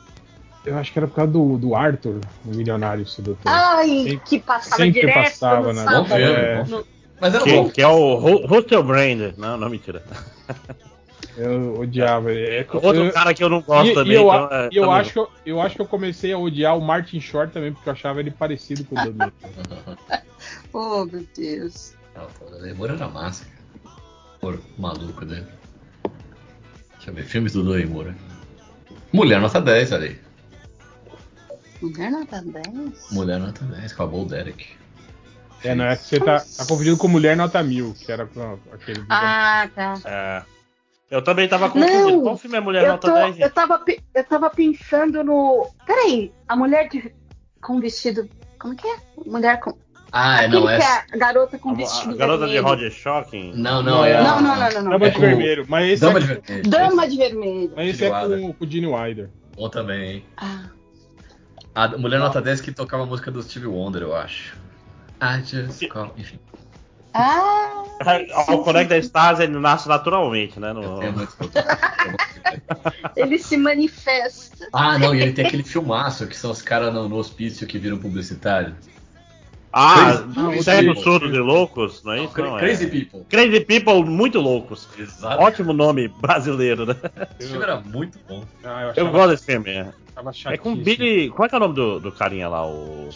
[0.65, 3.39] Eu acho que era por causa do, do Arthur, o milionário sedutor.
[3.45, 5.84] Ai, Sempre- que passava sempre direto passava, no né?
[5.84, 6.13] sábado.
[6.13, 6.65] É.
[6.65, 6.86] filme.
[7.20, 7.70] Mas era Que, bom.
[7.70, 9.34] que é o Ru- Russell Brand.
[9.38, 10.03] Não, não, mentira.
[11.36, 12.34] Eu odiava.
[12.34, 14.13] É, Outro eu, cara que eu não gosto e, também.
[14.13, 16.34] e eu, então, é, e eu tamo acho que eu, eu acho que eu comecei
[16.34, 19.32] a odiar o Martin Short também, porque eu achava ele parecido com o Dudley.
[20.74, 21.93] Oh, meu Deus.
[22.15, 23.95] Não, pô, o Moura era massa, cara.
[24.41, 25.45] Moura, maluco dele.
[26.95, 28.15] Deixa eu ver, filmes do Moura.
[29.11, 30.20] Mulher nota 10, olha aí.
[31.82, 33.11] Mulher nota 10?
[33.11, 34.76] Mulher nota 10, acabou o Derek.
[35.63, 38.57] É, não é que você tá, tá confundindo com Mulher Nota Mil, que era com
[38.71, 39.03] aquele.
[39.09, 39.93] Ah, tá.
[40.05, 40.43] É.
[41.09, 42.11] Eu também tava confundindo.
[42.11, 43.27] Não, Qual filme é Mulher Eu, Nota tô, 10?
[43.27, 43.49] eu, gente?
[43.53, 45.67] tava, pe- eu tava pensando no.
[45.85, 47.13] Peraí, a mulher de,
[47.61, 48.29] com vestido.
[48.59, 48.97] Como que é?
[49.25, 49.73] Mulher com.
[50.11, 51.05] Ah, é, Aquele não, que é essa.
[51.11, 52.75] a garota com A, vestido a garota de vermelho.
[52.75, 53.53] Roger Shocking?
[53.55, 54.23] Não, não, é a.
[54.23, 54.91] Não, não, não, não, não.
[54.91, 55.65] Dama É de com- Vermelho.
[55.67, 56.69] Mas esse Dama é, de Vermelho.
[56.69, 57.73] Dama de vermelho.
[57.75, 59.29] mas esse é com, com o Gene Wilder.
[59.55, 60.25] Bom também, hein?
[60.37, 60.65] Ah,
[61.75, 64.55] A Mulher Nota 10 que tocava a música do Steve Wonder, eu acho.
[65.22, 66.11] I just call...
[66.18, 66.39] Enfim,
[67.13, 67.84] ah
[68.49, 70.70] O Connect da Stars ele nasce naturalmente, né?
[70.70, 70.99] eu No...
[73.15, 74.68] ele se manifesta.
[74.74, 77.78] Ah, não, e ele tem aquele filmaço que são os caras no, no hospício que
[77.80, 78.76] viram publicitário.
[79.72, 82.38] Ah, Crazy- Cego, Crazy Surdo de Loucos, não é Não, isso?
[82.41, 82.59] Não, é.
[82.59, 83.26] Crazy People.
[83.30, 84.88] Crazy People muito loucos.
[84.97, 85.41] Exato.
[85.41, 86.95] Ótimo nome brasileiro, né?
[87.39, 88.43] Esse filme era muito bom.
[88.63, 89.70] Ah, eu Eu achava, gosto desse filme.
[89.70, 89.93] É,
[90.45, 90.76] é com.
[90.76, 91.30] Billy.
[91.30, 92.65] Como é que é o nome do, do carinha lá?
[92.65, 93.09] O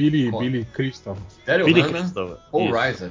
[0.00, 0.30] Billy?
[0.30, 1.16] Billy Crystal.
[1.44, 2.38] Daryl Billy Hannah Crystal.
[2.52, 3.10] Riser.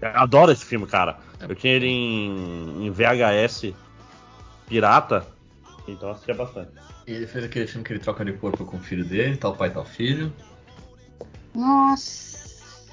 [0.00, 1.18] Eu adoro esse filme, cara.
[1.40, 3.72] Eu tinha ele em, em VHS
[4.68, 5.26] pirata,
[5.86, 6.70] então eu assistia bastante.
[7.06, 9.54] E ele fez aquele filme que ele troca de corpo com o filho dele, tal
[9.56, 10.32] pai, tal filho.
[11.54, 12.38] Nossa.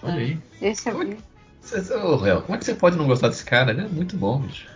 [0.03, 0.39] Olha aí.
[0.61, 1.17] Esse eu vi.
[1.61, 3.71] Cê- Ô, Réu, como é que você pode não gostar desse cara?
[3.71, 4.67] Ele é muito bom, bicho.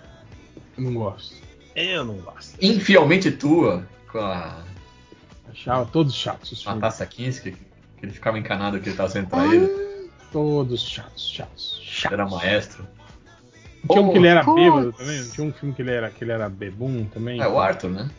[0.77, 1.35] Eu não gosto.
[1.75, 2.57] Eu não gosto.
[2.61, 4.63] Infielmente tua, com a,
[5.49, 6.71] Achava todos chatos os com
[7.99, 9.69] que ele ficava encanado que ele tava sendo traído.
[10.31, 12.13] Todos chatos, chatos, chatos.
[12.13, 12.87] era maestro.
[13.89, 14.61] Tinha um que ele era Putz.
[14.61, 15.29] bêbado também?
[15.29, 17.41] Tinha um filme que ele era, que ele era bebum também?
[17.41, 18.09] É o Arthur, né?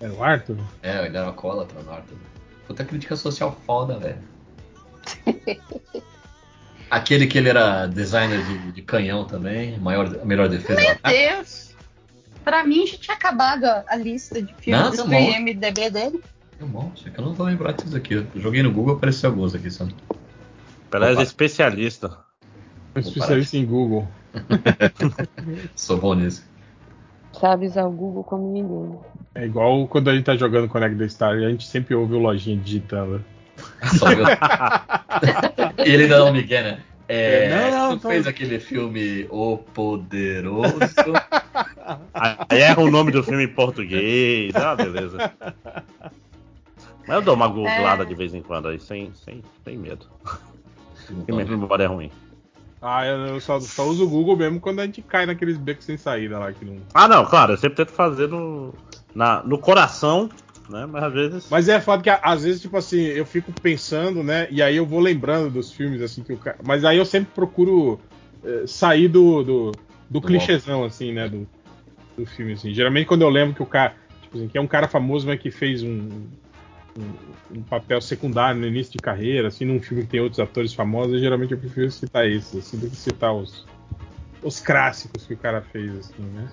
[0.00, 0.58] Era o Arthur?
[0.82, 2.16] É, ele era alcoólatra no Arthur.
[2.66, 4.18] Puta crítica social foda, velho.
[6.90, 11.16] Aquele que ele era designer de, de canhão também, maior, melhor defesa Meu ataque.
[11.16, 11.74] Deus.
[12.44, 15.18] Pra mim já tinha acabado a, lista de filmes Não, do tá.
[15.18, 16.22] IMDB dele.
[16.62, 18.14] É bom, só que eu não vou lembrar disso aqui.
[18.14, 19.84] Eu joguei no Google, apareceu alguns aqui só.
[20.90, 22.18] Pelé é especialista.
[22.94, 24.06] Um especialista em Google.
[25.74, 26.44] Sou bom nisso.
[27.32, 28.98] Sabe usar o Google como ninguém.
[29.34, 32.18] É igual quando a gente tá jogando Connect the Star a gente sempre ouve o
[32.18, 33.24] lojinha digitando.
[33.98, 34.24] Só eu.
[35.84, 36.82] e ele ainda dá um migué, né?
[37.08, 40.72] É, Não, não, tu tô- fez aquele filme O Poderoso.
[42.14, 44.54] Aí erra o nome do filme em português.
[44.54, 45.32] Ah, beleza.
[47.06, 50.06] Mas eu dou uma googlada de vez em quando aí, sem, sem, sem medo.
[51.06, 52.10] Porque minha memória é ruim.
[52.80, 55.96] Ah, eu só, só uso o Google mesmo quando a gente cai naqueles becos sem
[55.96, 56.78] saída lá que não.
[56.92, 58.74] Ah, não, claro, eu sempre tento fazer no,
[59.14, 60.28] na, no coração,
[60.68, 60.84] né?
[60.86, 61.46] Mas às vezes.
[61.48, 64.48] Mas é foda que às vezes, tipo assim, eu fico pensando, né?
[64.50, 66.56] E aí eu vou lembrando dos filmes, assim, que o cara.
[66.64, 68.00] Mas aí eu sempre procuro
[68.44, 69.72] eh, sair do, do,
[70.10, 71.28] do clichêzão, assim, né?
[71.28, 71.46] Do,
[72.18, 72.74] do filme, assim.
[72.74, 73.94] Geralmente quando eu lembro que o cara.
[74.22, 76.08] Tipo assim, que é um cara famoso, mas que fez um,
[76.98, 80.74] um, um papel secundário no início de carreira, assim, num filme que tem outros atores
[80.74, 83.66] famosos, geralmente eu prefiro citar esses, assim, do que citar os.
[84.42, 86.48] Os clássicos que o cara fez, assim, né?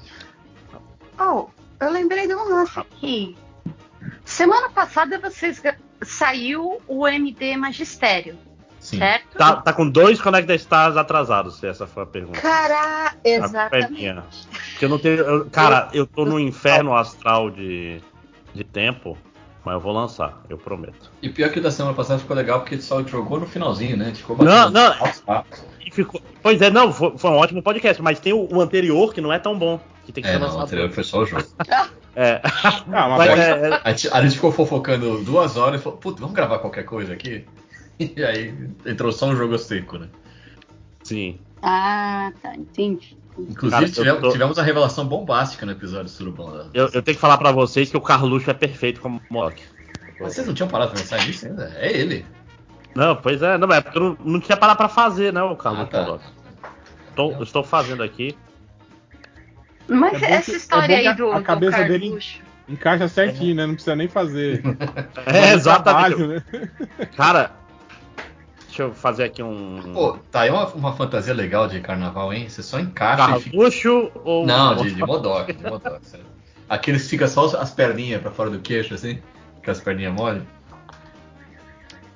[1.20, 1.48] Oh,
[1.80, 3.36] eu lembrei de um lance aqui.
[4.24, 5.62] Semana passada vocês
[6.04, 8.38] saiu o MD Magistério,
[8.80, 9.00] Sim.
[9.00, 9.38] certo?
[9.38, 12.40] Tá, tá com dois Connect Stars atrasados, se essa foi a pergunta.
[12.40, 14.48] Cara, exatamente.
[14.72, 15.16] Porque eu não tenho.
[15.16, 18.00] eu- cara, eu tô no inferno astral de,
[18.54, 19.18] de tempo,
[19.66, 21.12] mas eu vou lançar, eu prometo.
[21.22, 23.98] E pior que o da semana passada ficou legal porque ele só jogou no finalzinho,
[23.98, 24.14] né?
[24.16, 24.94] Ficou Não, não.
[25.86, 29.14] E ficou- pois é, não, foi, foi um ótimo podcast, mas tem o, o anterior
[29.14, 29.80] que não é tão bom.
[30.06, 31.44] Que tem que É, ser não, o anterior foi só o jogo.
[32.16, 32.42] É.
[32.92, 35.98] Ah, mas Mas é, é- A gente, a gente ficou fofocando duas horas e falou,
[36.00, 37.46] puta, vamos gravar qualquer coisa aqui?
[38.00, 38.54] E aí
[38.86, 40.08] entrou só um jogo seco, né?
[41.04, 41.38] sim.
[41.62, 43.18] Ah, tá, entendi.
[43.50, 46.50] Inclusive, Cara, tivemos, tô- tivemos uma revelação bombástica no episódio do Surubão.
[46.52, 46.66] Né?
[46.74, 49.62] Eu, eu tenho que falar pra vocês que o Carluxo é perfeito como Mock.
[50.20, 51.72] Mas vocês não tinham parado pra pensar nisso ainda?
[51.78, 52.26] É ele.
[52.96, 55.56] Não, pois é, não, é porque eu não, não tinha parar pra fazer, né, o
[55.56, 56.20] Carluxo Ah, tá.
[57.10, 58.36] Estou, eu estou fazendo aqui.
[59.88, 62.06] Mas É bom essa que- história é bom que aí do, a do cabeça dele-
[62.08, 62.40] Carluxo.
[62.68, 63.66] encaixa certinho, né?
[63.66, 64.62] Não precisa nem fazer.
[65.26, 66.16] É, exatamente.
[66.16, 66.70] Trabalho, né?
[67.16, 67.52] Cara,
[68.80, 69.94] deixa eu fazer aqui um.
[69.94, 72.48] Pô, tá aí uma, uma fantasia legal de carnaval, hein?
[72.48, 73.58] Você só encaixa e fica.
[74.24, 74.46] Ou.
[74.46, 75.64] Não, de, de Modok, de
[76.08, 76.26] sério.
[76.70, 79.20] Aqueles que fica só as perninhas pra fora do queixo, assim.
[79.64, 80.42] Com as perninhas mole.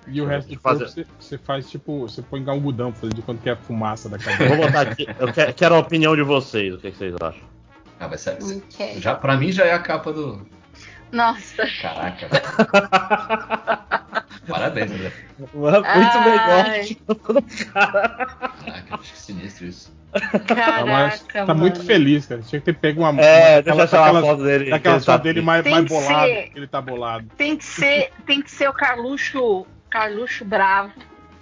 [0.07, 2.01] E o resto do Fazer- corpo você, faz tipo.
[2.01, 4.47] Você põe algodão pra fazer de quanto que é a fumaça da Eu cabeça.
[4.55, 5.07] vou botar aqui.
[5.19, 6.73] Eu que- quero a opinião de vocês.
[6.75, 7.41] O que, que vocês acham?
[7.99, 8.37] Ah, vai ser.
[8.41, 8.99] Ok.
[8.99, 10.45] Já, pra mim já é a capa do.
[11.11, 11.63] Nossa.
[11.81, 12.27] Caraca.
[14.47, 15.11] Parabéns, André.
[15.53, 16.97] Muito Ai.
[17.73, 19.93] Caraca, acho que sinistro isso.
[20.47, 21.87] Tá, mais- Caraca, tá muito mano.
[21.87, 22.41] feliz, cara.
[22.41, 23.19] Tinha que ter pego uma.
[23.21, 24.69] É, uma- deixa eu achar uma daquelas- foto dele.
[24.69, 26.27] Daquela que ele tá foto dele mais, mais bolado.
[26.27, 26.51] ser.
[26.55, 27.25] Ele tá bolado.
[27.37, 30.91] Tem que ser, tem que ser o Carluxo, Carluxo bravo.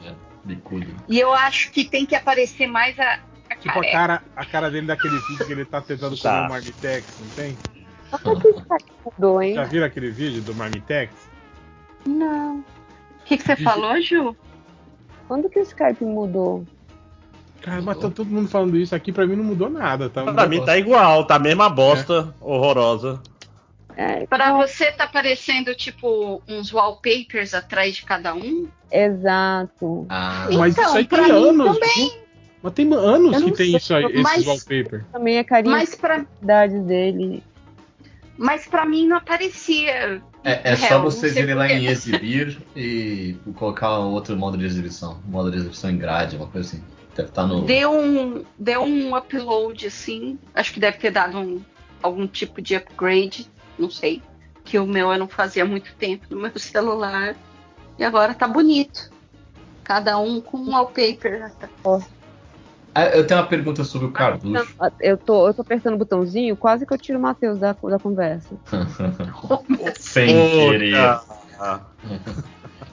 [0.06, 0.14] É,
[0.46, 0.88] bicudo.
[1.10, 3.92] E eu acho que tem que aparecer mais a, a Tipo a careca.
[3.92, 6.30] cara, a cara dele daquele vídeo que ele tá tentando Tá.
[6.36, 7.58] comer o Marmitex, não tem?
[9.56, 11.12] Já viram aquele vídeo do Marmitex?
[12.06, 12.64] Não.
[13.22, 14.36] O que, que você falou, Ju?
[15.28, 16.66] Quando que o Skype mudou?
[17.62, 20.24] Cara, mas tá todo mundo falando isso aqui, pra mim não mudou nada, tá?
[20.34, 23.22] Pra mim tá igual, tá a mesma bosta horrorosa.
[23.96, 28.68] É, Pra você tá aparecendo, tipo, uns wallpapers atrás de cada um?
[28.92, 30.06] exato.
[30.10, 31.78] Ah, Mas Então, isso aí tem anos.
[31.80, 32.22] também.
[32.64, 35.06] Mas tem anos que tem sei, isso aí, esses mas- wallpaper.
[35.12, 36.26] Também é carinho Mas pra,
[36.86, 37.44] dele.
[38.38, 40.22] mas pra mim não aparecia.
[40.44, 45.20] É, é só Real, vocês irem lá em exibir e colocar outro modo de exibição.
[45.26, 46.84] Modo de exibição em grade, uma coisa assim.
[47.16, 47.62] Deve estar no.
[47.62, 50.40] Deu um, deu um upload, assim.
[50.56, 51.62] Acho que deve ter dado um,
[52.02, 53.50] algum tipo de upgrade.
[53.78, 54.22] Não sei.
[54.64, 57.36] Que o meu eu não fazia muito tempo no meu celular.
[58.00, 59.12] E agora tá bonito.
[59.84, 61.52] Cada um com um wallpaper.
[61.86, 62.00] Ah,
[63.16, 64.76] eu tenho uma pergunta sobre o Carducho.
[65.00, 68.00] Eu tô, eu tô apertando o botãozinho, quase que eu tiro o Matheus da, da
[68.00, 68.56] conversa.
[69.98, 71.20] Sem querer.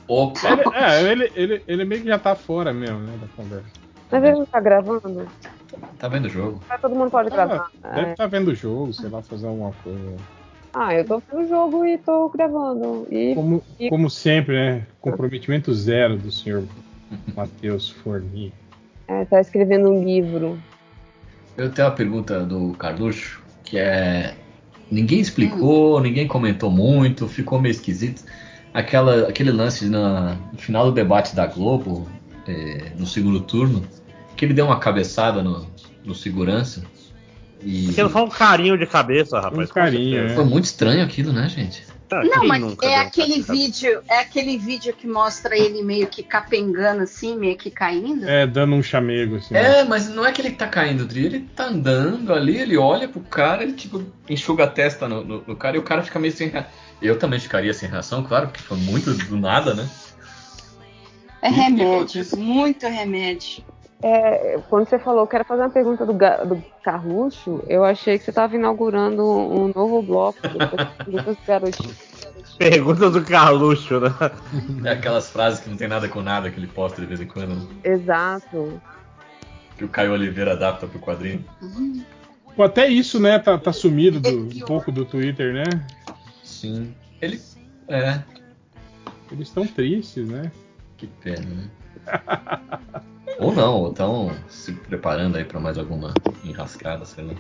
[0.07, 0.49] Opa!
[0.51, 3.67] Ele, é, ele, ele, ele meio que já tá fora mesmo, né, da conversa.
[4.11, 5.27] Mas ele não tá gravando?
[5.99, 6.63] Tá vendo o jogo?
[6.71, 7.69] Ah, Todo mundo pode gravar.
[7.85, 8.13] Ah, deve É.
[8.13, 10.17] estar vendo o jogo, sei lá, fazer alguma coisa.
[10.73, 13.07] Ah, eu tô vendo o jogo e tô gravando.
[13.11, 14.87] E Como, E- como sempre, né?
[15.01, 16.65] Comprometimento zero do senhor
[17.37, 18.53] Matheus Forni.
[19.09, 20.59] É, tá escrevendo um livro.
[21.57, 24.35] Eu tenho uma pergunta do Carluxo, que é.
[24.91, 28.23] Ninguém explicou, ninguém comentou muito, ficou meio esquisito.
[28.73, 32.07] Aquela, aquele lance na, no final do debate da Globo,
[32.47, 33.83] eh, no segundo turno,
[34.37, 35.67] que ele deu uma cabeçada no,
[36.05, 36.85] no segurança.
[37.63, 39.69] E Aquilo foi um carinho de cabeça, rapaz.
[39.69, 40.35] Um carinho, certeza.
[40.35, 41.85] foi muito estranho aquilo, né, gente?
[42.11, 43.53] Ah, Não, mas nunca é um aquele cabeça?
[43.53, 48.27] vídeo, é aquele vídeo que mostra ele meio que capengando assim, meio que caindo.
[48.29, 49.55] É, dando um chamego, assim.
[49.55, 53.07] É, mas não é que ele tá caindo, Dri, ele tá andando ali, ele olha
[53.09, 56.19] pro cara, ele tipo enxuga a testa no, no- no cara e o cara fica
[56.19, 56.71] meio sem reação.
[57.01, 59.89] Eu também ficaria sem reação, claro, porque foi muito do nada, né?
[61.41, 63.63] É remédio, muito remédio.
[64.01, 68.25] É, quando você falou que era fazer uma pergunta do, do Carluxo, eu achei que
[68.25, 70.39] você tava inaugurando um novo bloco.
[72.59, 74.09] Pergunta do Carluxo, né?
[74.85, 77.27] É aquelas frases que não tem nada com nada que ele posta de vez em
[77.27, 77.67] quando, né?
[77.85, 78.81] Exato.
[79.77, 81.45] que o Caio Oliveira adapta pro quadrinho.
[82.57, 85.87] Pô, até isso, né, tá, tá sumido do- um pouco do Twitter, né?
[86.43, 86.95] Sim.
[87.23, 87.41] Ele.
[87.87, 88.21] É,
[89.31, 90.51] Eles estão tristes, né?
[90.97, 91.71] que pena, né?
[93.39, 96.13] ou não, ou estão se preparando aí pra mais alguma
[96.45, 97.35] enrascada, sei lá.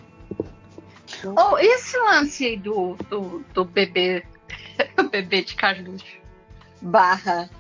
[1.25, 4.25] Oh, esse lance aí do, do, do bebê,
[4.99, 6.07] o bebê de Carluxo,
[6.81, 7.51] barra.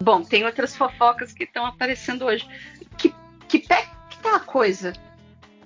[0.00, 2.46] Bom, tem outras fofocas que estão aparecendo hoje.
[2.96, 3.12] Que,
[3.48, 4.92] que pé que tá a coisa?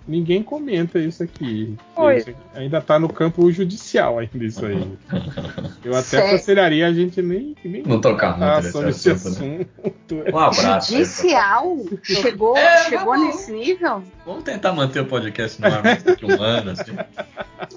[0.09, 1.77] Ninguém comenta isso aqui.
[1.95, 2.17] Oi.
[2.17, 4.91] Isso aqui ainda tá no campo judicial ainda isso aí.
[5.85, 6.29] Eu até Sério?
[6.29, 9.67] aconselharia a gente nem, nem Não tocar muito sobre esse assunto, né?
[9.85, 10.15] assunto.
[10.35, 10.93] Um abraço.
[10.93, 11.77] Judicial?
[12.03, 14.03] Chegou, É, chegou vamos- nesse nível?
[14.25, 16.97] Vamos tentar manter o podcast no ar mais do que um ano, assim.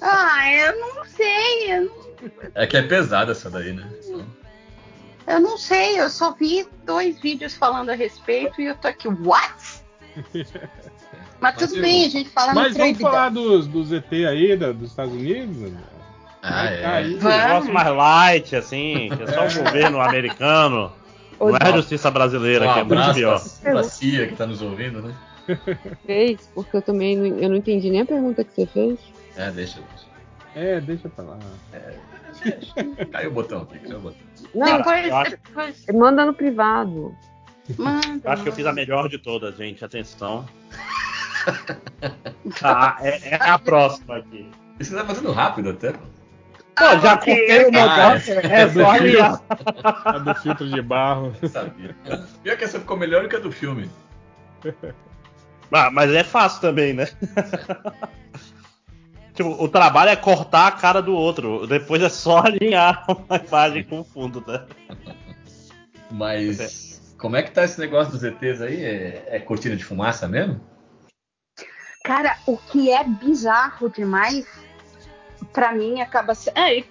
[0.00, 1.70] Ah, eu não sei.
[1.74, 3.86] Eu não, É que é pesada essa daí, né?
[5.26, 6.00] eu não sei.
[6.00, 9.82] Eu só vi dois vídeos falando a respeito e eu tô aqui, what?
[11.42, 14.56] Mas tudo eu- bem, a gente fala no Mas vamos falar dos, dos ET aí,
[14.56, 15.72] da- dos Estados Unidos?
[16.42, 16.82] Ah, é.
[16.82, 17.16] cair.
[17.18, 20.92] Um negócio mais light, assim, que é só o governo americano.
[21.40, 23.42] Não é a justiça brasileira, Um que é muito pior.
[23.62, 25.14] pra, pra CIA que tá nos ouvindo, né?
[26.06, 28.98] Fez, porque eu também não, eu não entendi nem a pergunta que você fez.
[29.36, 30.06] É, deixa, deixa.
[30.54, 31.38] É, deixa pra lá.
[33.10, 34.20] Caiu o botão aqui, caiu o botão.
[34.54, 37.14] Não, Depois, eu acho- depois manda no privado.
[37.76, 38.20] manda.
[38.24, 39.84] Eu acho que eu fiz a melhor de todas, gente.
[39.84, 40.44] Atenção.
[42.60, 44.50] Tá, é, é a próxima aqui.
[44.78, 45.92] Você tá fazendo rápido até.
[45.92, 46.12] pô.
[46.74, 49.42] Pô, já ok, contei o negócio, é só aliar.
[50.04, 51.34] A do filtro de barro.
[51.42, 51.94] Eu sabia.
[52.42, 53.90] Pior que essa ficou melhor do que a do filme.
[55.74, 57.08] Ah, mas é fácil também, né?
[59.32, 61.66] Tipo, o trabalho é cortar a cara do outro.
[61.66, 64.66] Depois é só alinhar uma imagem com o fundo, né?
[66.10, 68.84] Mas como é que tá esse negócio dos ETs aí?
[68.84, 70.60] É, é cortina de fumaça mesmo?
[72.02, 74.46] Cara, o que é bizarro demais,
[75.52, 76.58] pra mim, acaba sendo.
[76.58, 76.84] É,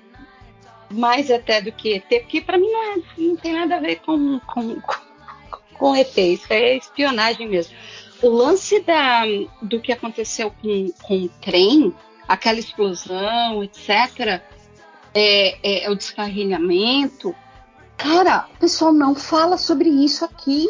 [0.90, 3.98] mais até do que ET, porque pra mim não, é, não tem nada a ver
[4.06, 4.82] com, com,
[5.74, 7.76] com ET, isso é espionagem mesmo.
[8.22, 9.24] O lance da,
[9.62, 11.94] do que aconteceu com, com o trem,
[12.28, 14.42] aquela explosão, etc.,
[15.14, 17.36] é, é, o descarrilhamento.
[17.98, 20.68] Cara, o pessoal não fala sobre isso aqui.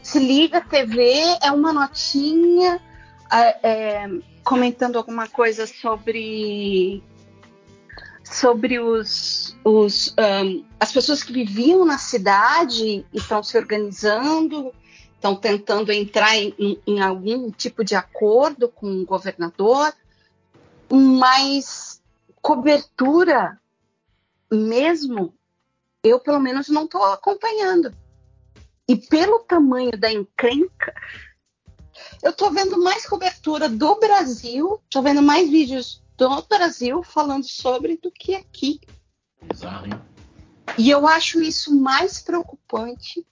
[0.00, 2.80] Se liga TV, é uma notinha
[3.40, 4.08] é,
[4.42, 7.02] comentando alguma coisa sobre
[8.24, 14.72] sobre os, os um, as pessoas que viviam na cidade e estão se organizando,
[15.14, 19.92] estão tentando entrar em, em, algum tipo de acordo com o governador,
[20.90, 22.02] mas
[22.40, 23.58] cobertura
[24.50, 25.34] mesmo,
[26.02, 27.94] eu pelo menos não estou acompanhando.
[28.86, 30.94] E pelo tamanho da encrenca,
[32.22, 37.96] eu estou vendo mais cobertura do Brasil, estou vendo mais vídeos do Brasil falando sobre
[37.96, 38.80] do que aqui.
[39.42, 40.00] Bizarro, hein?
[40.78, 43.24] E eu acho isso mais preocupante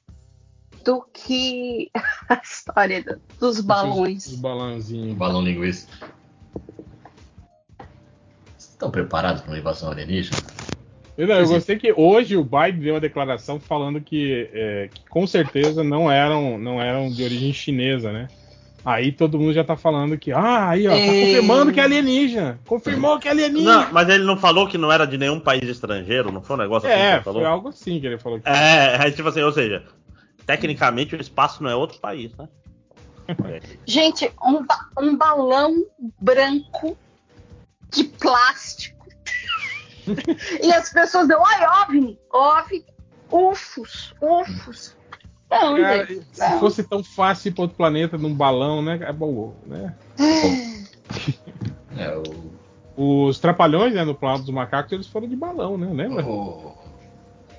[0.85, 1.91] do que
[2.29, 4.27] a história dos balões.
[4.27, 5.17] Os balãozinhos.
[5.17, 5.89] Balão linguiça.
[8.57, 10.37] Vocês estão preparados para uma invasão alienígena?
[11.17, 15.27] Não, eu gostei que hoje o Biden deu uma declaração falando que, é, que com
[15.27, 18.29] certeza não eram, não eram de origem chinesa, né?
[18.85, 21.07] Aí todo mundo já tá falando que, ah, aí ó, tá É.
[21.07, 22.59] confirmando que é alienígena.
[22.67, 23.85] Confirmou que é alienígena.
[23.85, 26.59] Não, mas ele não falou que não era de nenhum país estrangeiro, não foi um
[26.59, 27.41] negócio assim que é, ele falou?
[27.43, 28.41] foi algo assim que ele falou.
[28.41, 28.49] Que...
[28.49, 29.85] É, é tipo assim, ou seja,
[30.45, 32.49] tecnicamente o espaço não é outro país, né?
[33.87, 35.85] Gente, um, ba- um balão
[36.21, 36.99] branco
[37.91, 39.07] de plástico.
[40.61, 42.85] e as pessoas dão, ai, OVNI, OVNI,
[43.31, 44.97] UFOS, UFOS.
[45.61, 46.59] Não, Cara, gente, se não.
[46.61, 48.99] fosse tão fácil ir pra outro planeta num balão, né?
[49.03, 49.95] É bom, né?
[51.97, 52.17] É,
[52.97, 55.91] o, Os trapalhões, né, no Planalto dos Macacos, eles foram de balão, né?
[55.93, 56.25] Lembra?
[56.25, 56.73] o,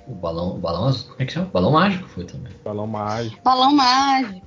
[0.08, 1.48] o balão, o balão azul, como é que chama?
[1.52, 2.52] Balão mágico foi também.
[2.64, 3.40] Balão mágico.
[3.44, 4.44] Balão mágico.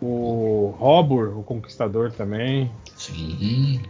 [0.00, 2.70] O Robur, o Conquistador também.
[2.96, 3.80] Sim.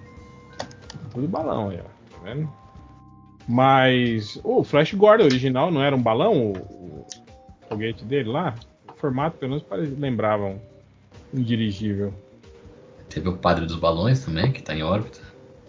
[1.11, 2.14] Tudo balão aí, ó.
[2.14, 2.53] Tá vendo?
[3.48, 6.53] Mas o Flash Gordon original não era um balão?
[6.53, 7.07] O
[7.72, 8.54] foguete dele lá?
[8.88, 10.60] O formato, pelo menos, pare- lembrava um,
[11.34, 12.12] um dirigível.
[13.08, 15.18] Teve o padre dos balões também, que tá em órbita.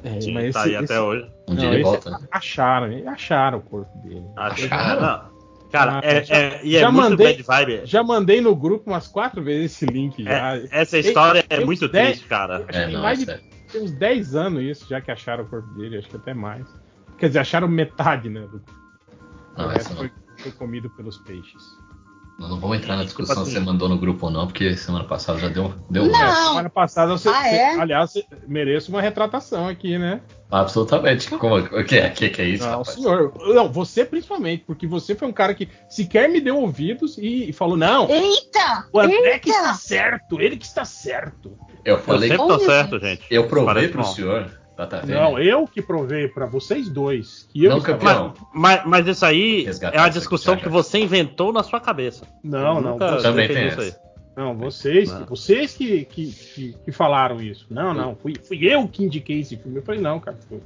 [0.04, 1.30] É, Sim, mas tá esse- aí esse- até hoje.
[1.48, 2.10] Um dia não, ele volta.
[2.12, 2.20] né?
[2.32, 4.24] Acharam, acharam o corpo dele.
[4.36, 5.34] Acharam?
[5.72, 7.82] Cara, Ah, é, já- é- e é já muito mandei- bad vibe.
[7.86, 10.56] Já mandei no grupo umas quatro vezes esse link já.
[10.58, 12.64] É, essa história Tem- é tem muito dez- triste, cara.
[12.68, 13.44] É, tem não, mais é de sério.
[13.72, 16.68] tem uns 10 anos isso já que acharam o corpo dele, acho que até mais.
[17.18, 18.42] Quer dizer, acharam metade, né?
[18.42, 18.62] Do,
[19.58, 19.98] Não, o resto não.
[19.98, 21.64] foi, foi comido pelos peixes.
[22.40, 24.48] Não, não vamos entrar na discussão Tipo se você assim- mandou no grupo ou não,
[24.48, 26.16] porque semana passada já deu, deu Não.
[26.20, 27.80] É, semana passada você, Ah, você- é?
[27.80, 28.14] aliás,
[28.48, 30.20] merece uma retratação aqui, né?
[30.52, 31.30] absolutamente.
[31.30, 32.90] Como, o que é, que, que é isso, não, rapaz?
[32.96, 33.34] senhor.
[33.54, 37.54] Não, você principalmente, porque você foi um cara que sequer me deu ouvidos e, e
[37.54, 38.88] falou: não, Eita!
[38.94, 39.74] o André que está eita!
[39.76, 41.58] certo, ele que está certo.
[41.84, 43.26] Eu Eu falei, sempre Oh, tô certo, gente.
[43.30, 44.14] eu provei Parece pro mal.
[44.14, 44.52] senhor,
[45.08, 47.48] Não, eu que provei pra vocês dois.
[47.52, 48.34] Que eu Não, estava- campeão.
[48.54, 52.26] Mas, mas isso aí Resgatar é aqui, discussão já, que você inventou na sua cabeça.
[52.44, 52.92] Não, Eu não.
[52.94, 53.94] nunca você- Também tem isso aí.
[54.36, 55.26] Não, vocês, Não.
[55.28, 57.68] vocês que, que, que, que falaram isso.
[57.70, 59.78] Não, não, fui, fui eu que indiquei esse filme.
[59.78, 60.36] Eu falei, não, cara.
[60.50, 60.60] Fui,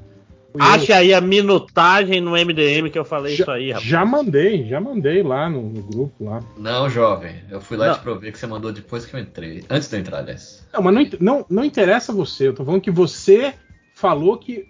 [0.54, 0.96] fui Ache eu.
[0.98, 3.86] aí a minutagem no MDM que eu falei já, isso aí, rapaz.
[3.86, 6.40] já mandei, já mandei lá no, no grupo lá.
[6.58, 7.36] Não, jovem.
[7.52, 7.94] Eu fui lá Não.
[7.96, 9.66] te provei que você mandou depois que eu entrei.
[9.70, 10.66] Antes de eu entrar, aliás.
[10.74, 12.48] Não, mas não, não, não interessa você.
[12.48, 13.54] Eu tô falando que você
[13.98, 14.66] falou que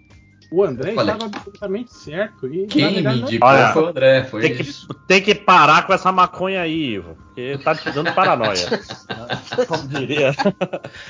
[0.50, 2.46] o André estava absolutamente certo.
[2.46, 4.24] E, na Quem me verdade, não- indicou Olha, foi o André.
[4.24, 4.88] Foi Tem que, isso.
[5.06, 7.16] tem que parar com essa maconha aí, Ivo.
[7.26, 8.54] Porque tá te dando paranoia.
[9.68, 10.34] Como diria.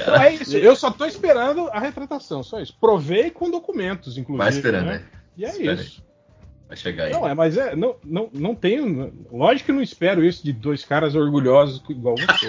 [0.06, 0.56] Não é isso.
[0.56, 2.76] Eu só tô esperando a retratação, só isso.
[2.80, 4.38] Provei com documentos, inclusive.
[4.44, 4.92] Vai esperando, né?
[4.98, 5.02] né?
[5.36, 5.76] E é Espera aí.
[5.86, 6.02] isso.
[6.66, 7.12] Vai chegar aí.
[7.12, 9.12] Não, é, mas é, não, não, não tenho.
[9.32, 12.46] Lógico que não espero isso de dois caras orgulhosos igual você.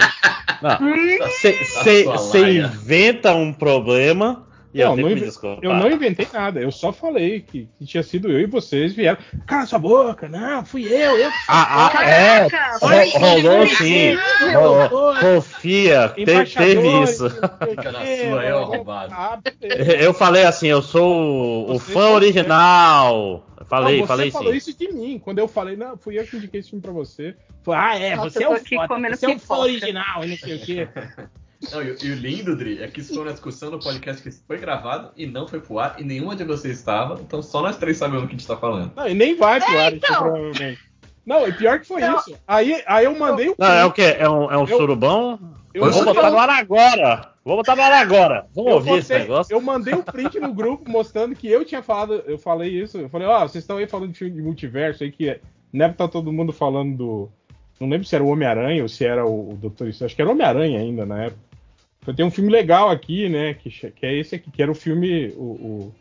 [1.62, 2.04] Você
[2.34, 2.64] laia.
[2.64, 5.64] inventa um problema e eu Não, tenho não desculpar.
[5.64, 9.18] eu não inventei nada, eu só falei que, que tinha sido eu e vocês vieram.
[9.48, 11.30] Cala sua boca, não, fui eu, eu.
[11.48, 12.48] Ah, ah, isso."
[12.86, 13.18] é.
[13.18, 14.14] Rolou sim.
[14.54, 17.30] Ro- Confia, te- teve isso.
[17.30, 19.10] quê, sua blá, arrombado.
[19.10, 19.92] blá, beleza.
[19.98, 23.44] Eu falei assim, eu sou o, Você fã original.
[23.60, 24.58] Eu Falei, Não, você falei falou sim.
[24.58, 25.20] isso de mim.
[25.20, 27.36] Quando eu falei, não, fui eu que indiquei esse filme pra você.
[27.64, 30.38] Falei, ah, é, Nossa, você é eu o comendo você é o fã original não
[30.38, 30.88] sei o quê.
[31.72, 34.32] Não, e, e o lindo, Dri, é que isso foi uma discussão no podcast que
[34.32, 37.78] foi gravado e não foi pro ar, e nenhuma de vocês estava, então só nós
[37.78, 38.92] três sabemos o que a gente tá falando.
[38.96, 40.16] Não, e nem vai pro É, ar, então.
[40.24, 40.80] provavelmente.
[41.26, 42.18] Não, e pior que foi Não.
[42.18, 42.34] isso.
[42.48, 44.16] Aí, aí eu mandei o Não, é o quê?
[44.18, 45.38] É um, é um Eu- surubão?
[45.74, 47.34] Eu, Eu vou botar no ar agora!
[47.46, 48.48] Vou botar no ar agora!
[48.56, 49.54] Vamos eu ouvir esse negócio?
[49.54, 52.98] eu mandei um print no grupo mostrando que eu tinha falado, eu falei isso.
[52.98, 55.40] Eu falei, ó, vocês estão aí falando de filme de multiverso aí que é.
[55.72, 57.30] Na época tá todo mundo falando do.
[57.80, 60.08] Não lembro se era o Homem-Aranha ou se era o, o Doutor Estranho.
[60.08, 61.49] Acho que era o Homem-Aranha ainda na época.
[62.16, 63.54] Tem um filme legal aqui, né?
[63.54, 65.34] Que, que é esse aqui, que era o filme.
[65.36, 65.96] O, o-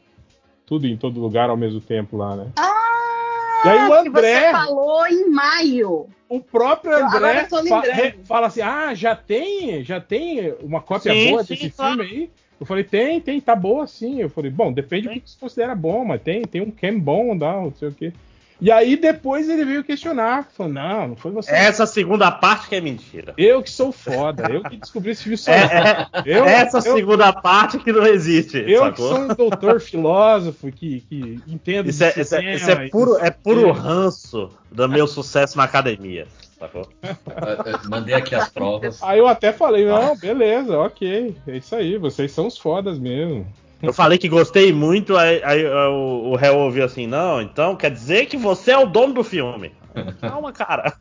[0.65, 2.53] Tudo em todo lugar ao mesmo tempo lá, né?
[2.57, 6.07] Ah, E aí o que André- você falou em maio.
[6.29, 7.83] O próprio André fa-
[8.25, 11.97] fala assim: ah, já tem, já tem uma cópia Sim, boa sim, desse claro.
[11.97, 12.31] filme aí?
[12.61, 14.21] Eu falei, tem, tem, tá boa sim.
[14.21, 15.21] Eu falei, bom, depende do Tem.
[15.21, 18.13] que você considera bom, mas tem, tem um Cam bom, dá, não sei o quê.
[18.61, 21.51] E aí depois ele veio questionar, falou, não, não foi você.
[21.53, 23.33] Essa segunda parte que é mentira.
[23.39, 25.53] Eu que sou foda, eu que descobri esse filme só.
[25.53, 29.09] É, eu, Essa eu, segunda parte que não existe, eu que sacou?
[29.11, 33.17] sou um doutor filósofo que, que entendo Isso é, isso é- cinema isso é puro,
[33.19, 36.27] é puro ranço do meu sucesso na academia,
[36.59, 36.89] sacou?
[37.03, 39.01] Eu- eu mandei aqui as provas.
[39.05, 43.47] Aí eu até falei, não, beleza, ok, é isso aí, vocês são os fodas mesmo.
[43.83, 47.91] Eu falei que gostei muito, aí, aí, o, o réu ouviu assim, não, então quer
[47.91, 49.73] dizer que você é o dono do filme.
[50.21, 50.95] Calma, cara.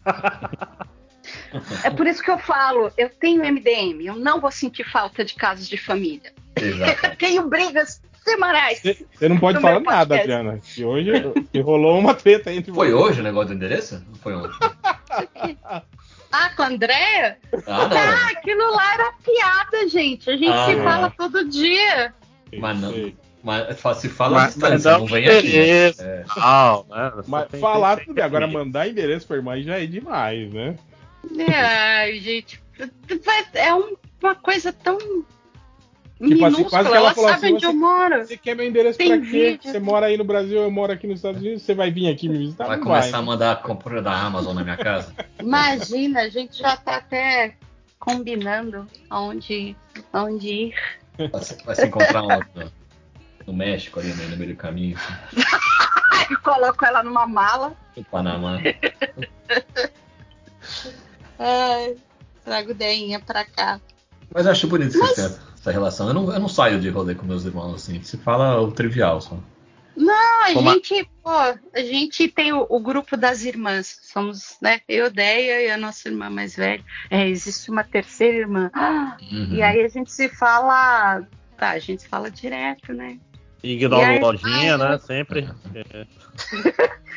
[1.83, 5.33] É por isso que eu falo, eu tenho MDM, eu não vou sentir falta de
[5.33, 6.31] casos de família.
[6.55, 7.05] Exato.
[7.07, 8.81] Eu tenho brigas semanais.
[8.81, 10.15] Você não pode falar nada.
[10.15, 10.59] Adriana.
[10.59, 11.11] Que hoje
[11.51, 13.01] que rolou uma treta entre Foi vocês.
[13.09, 14.03] hoje o negócio do endereço?
[14.07, 14.57] Não foi ontem?
[16.29, 17.37] Ah, com a Andréia?
[17.65, 17.97] Ah, não.
[17.97, 20.29] Ah, aquilo lá era piada, gente.
[20.29, 20.83] A gente Ah, se é.
[20.83, 22.13] fala todo dia.
[22.57, 23.11] Mas não.
[23.43, 25.47] Mas se fala Mas- mas distância, dá não um vem aqui.
[25.47, 26.01] endereço.
[26.01, 26.25] É.
[26.35, 27.11] Não, né?
[27.27, 28.23] Mas Tem- falar tem- tudo bem.
[28.23, 30.75] Agora mandar endereço pra irmã já é demais, né?
[31.47, 32.61] Ai, gente.
[33.53, 34.97] É um- uma coisa tão.
[34.97, 35.23] Tipo
[36.45, 36.69] assim, minúscula.
[36.69, 38.25] quase que ela ela falou sabe assim, onde você- eu moro.
[38.25, 39.23] Você quer meu endereço Tem pra quê?
[39.25, 39.71] vídeo.
[39.71, 42.27] Você mora aí no Brasil, eu moro aqui nos Estados Unidos, você vai vir aqui
[42.27, 42.65] me visitar?
[42.65, 43.21] Vai Não começar a vai.
[43.21, 45.13] mandar a compra da Amazon na minha casa?
[45.39, 47.55] Imagina, a gente já tá até
[47.99, 49.75] combinando aonde,
[50.11, 50.75] aonde ir.
[51.31, 52.21] Vai se, vai se encontrar?
[52.55, 52.71] No,
[53.47, 57.73] no México, ali no, no meio do caminho, assim, coloco ela numa mala.
[57.95, 58.57] no Panamá.
[61.39, 61.95] Ai,
[62.43, 63.79] trago deinha pra cá.
[64.33, 66.07] Mas eu acho bonito Mas- tenham essa relação.
[66.07, 68.01] Eu não, eu não saio de rolê com meus irmãos, assim.
[68.03, 69.37] Se fala o trivial só.
[69.97, 73.99] Não, a Como a- gente, pô, a gente tem o, o grupo das irmãs.
[74.03, 74.79] Somos, né?
[74.87, 76.83] Eu, Deia e a nossa irmã mais velha.
[77.09, 78.69] É, existe uma terceira irmã.
[78.73, 79.55] Ah, Uhum.
[79.55, 81.23] E aí a gente se fala.
[81.57, 83.17] Tá, a gente fala direto, né?
[83.63, 84.99] Ignora aí- o lojinha, né?
[84.99, 85.49] Sempre.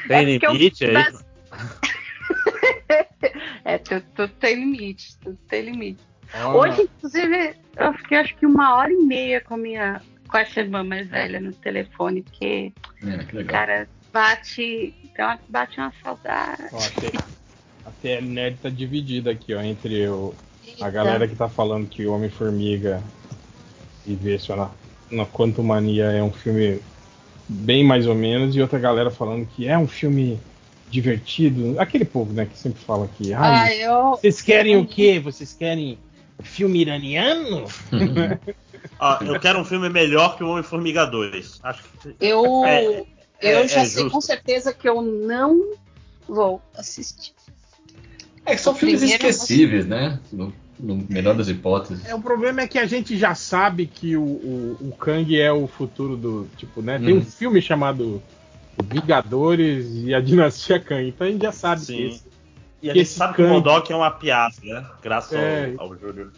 [0.09, 0.95] É Tem limite aí.
[0.95, 1.25] das-
[3.65, 6.01] É, tudo, tudo tem limite, tudo tem limite.
[6.35, 10.01] Olha, Hoje, inclusive, eu fiquei acho que uma hora e meia com a minha
[10.31, 12.73] com essa irmã mais velha no telefone, porque,
[13.35, 14.95] É, cara, bate.
[15.05, 16.63] Então, bate uma saudade.
[16.73, 17.11] ó, até,
[17.85, 20.35] até a nerd tá dividida aqui, ó, entre o,
[20.81, 23.03] a galera que tá falando que o Homem-Formiga
[24.07, 24.71] e Vespa na,
[25.11, 26.81] na Quantum Mania é um filme
[27.49, 30.39] bem mais ou menos, e outra galera falando que é um filme
[30.91, 31.79] divertido.
[31.79, 33.33] Aquele povo, né, que sempre fala que.
[33.35, 34.11] Ai, Ah, eu.
[34.13, 35.19] vocês querem o quê?
[35.21, 35.99] Vocês querem
[36.43, 37.65] filme iraniano?
[38.99, 41.61] Ó, eu quero um filme melhor que o Homem-Formiga 2.
[41.63, 42.15] Acho que.
[42.21, 43.01] Eu, É,
[43.43, 44.11] eu é- já é sei justo.
[44.11, 45.73] com certeza que eu não
[46.29, 47.33] vou assistir.
[48.47, 50.19] É que são filmes Primeiro, esquecíveis, né?
[50.33, 52.05] No, no melhor das hipóteses.
[52.07, 55.53] É, o problema é que a gente já sabe que o, o, o Kang é
[55.53, 56.49] o futuro do.
[56.57, 56.99] Tipo, né?
[56.99, 57.23] Tem um Hum.
[57.25, 58.23] filme chamado
[58.83, 61.07] Vingadores e a Dinastia Kang.
[61.09, 61.97] Então a gente já sabe Sim.
[61.97, 62.23] que esse,
[62.83, 64.87] E a gente sabe que o Kang- Modok é uma piada, né?
[65.03, 65.75] Graças É.
[65.79, 66.33] ao, ao Júlio.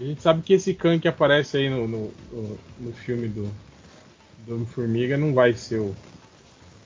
[0.00, 2.12] A gente sabe que esse Kang que aparece aí no, no,
[2.80, 3.48] no- filme do,
[4.46, 5.94] do Homem-Formiga não vai ser o,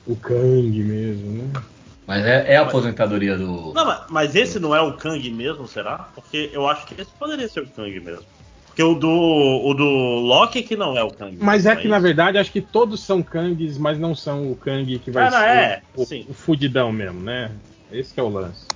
[0.07, 1.63] o Kang mesmo, né?
[2.07, 3.73] Mas é, é a aposentadoria do.
[3.73, 5.99] Não, mas, mas esse não é o Kang mesmo, será?
[6.15, 8.25] Porque eu acho que esse poderia ser o Kang mesmo.
[8.67, 11.37] Porque o do, o do Loki que não é o Kang.
[11.39, 14.99] Mas é que, na verdade, acho que todos são Kangs, mas não são o Kang
[14.99, 16.27] que vai Ah, não, ser é, o, sim.
[16.29, 17.51] o fudidão mesmo, né?
[17.93, 18.67] Esse que é o lance.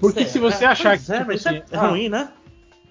[0.00, 1.12] Porque É, se você é, achar que.
[1.12, 2.30] É, tipo mas isso assim, é ah, ruim, né?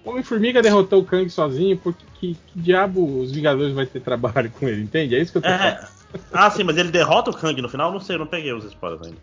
[0.04, 4.50] O Homem-Formiga derrotou o Kang sozinho, porque que, que diabo os Vingadores vai ter trabalho
[4.50, 5.14] com ele, entende?
[5.14, 5.64] É isso que eu tô falando.
[5.64, 5.88] É.
[6.32, 7.92] Ah, sim, mas ele derrota o Kang no final?
[7.92, 9.18] Não sei, eu não peguei os spoilers ainda.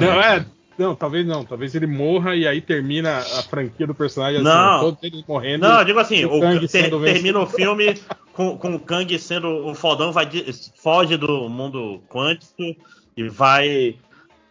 [0.00, 0.46] Não, é.
[0.78, 1.44] Não, talvez não.
[1.44, 4.76] Talvez ele morra e aí termina a franquia do personagem Não.
[4.76, 5.68] assim, todos eles morrendo.
[5.68, 7.94] Não, eu digo assim, o o, Kang ter- sendo termina o filme
[8.32, 12.76] com, com o Kang sendo o fodão, vai de- foge do mundo quântico
[13.16, 13.96] e vai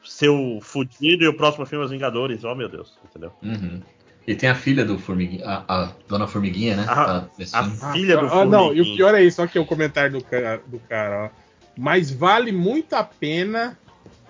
[0.03, 2.43] ser o fudido e o próximo filme é Os Vingadores.
[2.43, 3.31] Oh meu Deus, entendeu?
[3.41, 3.81] Uhum.
[4.27, 6.85] E tem a filha do Formiguinha, a, a Dona Formiguinha, né?
[6.87, 7.63] A- Tá A
[7.93, 10.61] filha do Ah, não, e o pior é isso, olha aqui o comentário do cara,
[10.67, 11.29] do cara, ó.
[11.77, 13.77] Mas vale muito a pena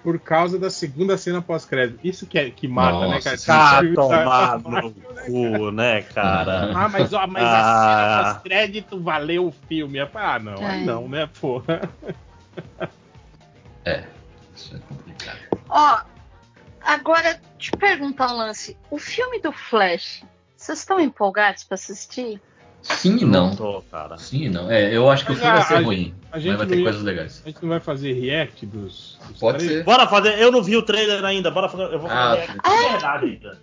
[0.03, 1.99] por causa da segunda cena pós-crédito.
[2.03, 3.37] Isso que, é, que mata, né, Nossa, cara?
[3.37, 4.93] sim, Tá Esse filme tomado no
[5.25, 6.71] cu, né, cara?
[6.75, 8.21] Ah, mas, ó, mas a Ah.
[8.21, 9.97] cena pós-crédito valeu o filme.
[9.97, 10.85] É, Ah, não, aí É.
[10.85, 11.81] não, né, porra.
[13.83, 14.03] É,
[14.55, 15.39] isso é complicado.
[15.69, 15.99] Ó,
[16.81, 18.78] agora te perguntar um lance.
[18.91, 20.24] O filme do Flash,
[20.55, 22.39] vocês estão empolgados pra assistir?
[22.82, 23.55] Sim e não.
[23.55, 24.18] tô, cara.
[24.18, 24.72] Sim e não.
[24.72, 26.72] É, eu acho que o filme vai ser a ruim, a gente mas vai não
[26.72, 27.41] ter ia- coisas legais.
[27.43, 29.18] A gente não vai fazer react dos.
[29.28, 29.80] dos Pode trailers?
[29.80, 29.84] ser.
[29.86, 30.39] Bora fazer.
[30.39, 31.51] Eu não vi o trailer ainda.
[31.51, 31.84] Bora fazer.
[31.93, 33.62] Eu vou Ah, fazer de verdade ainda.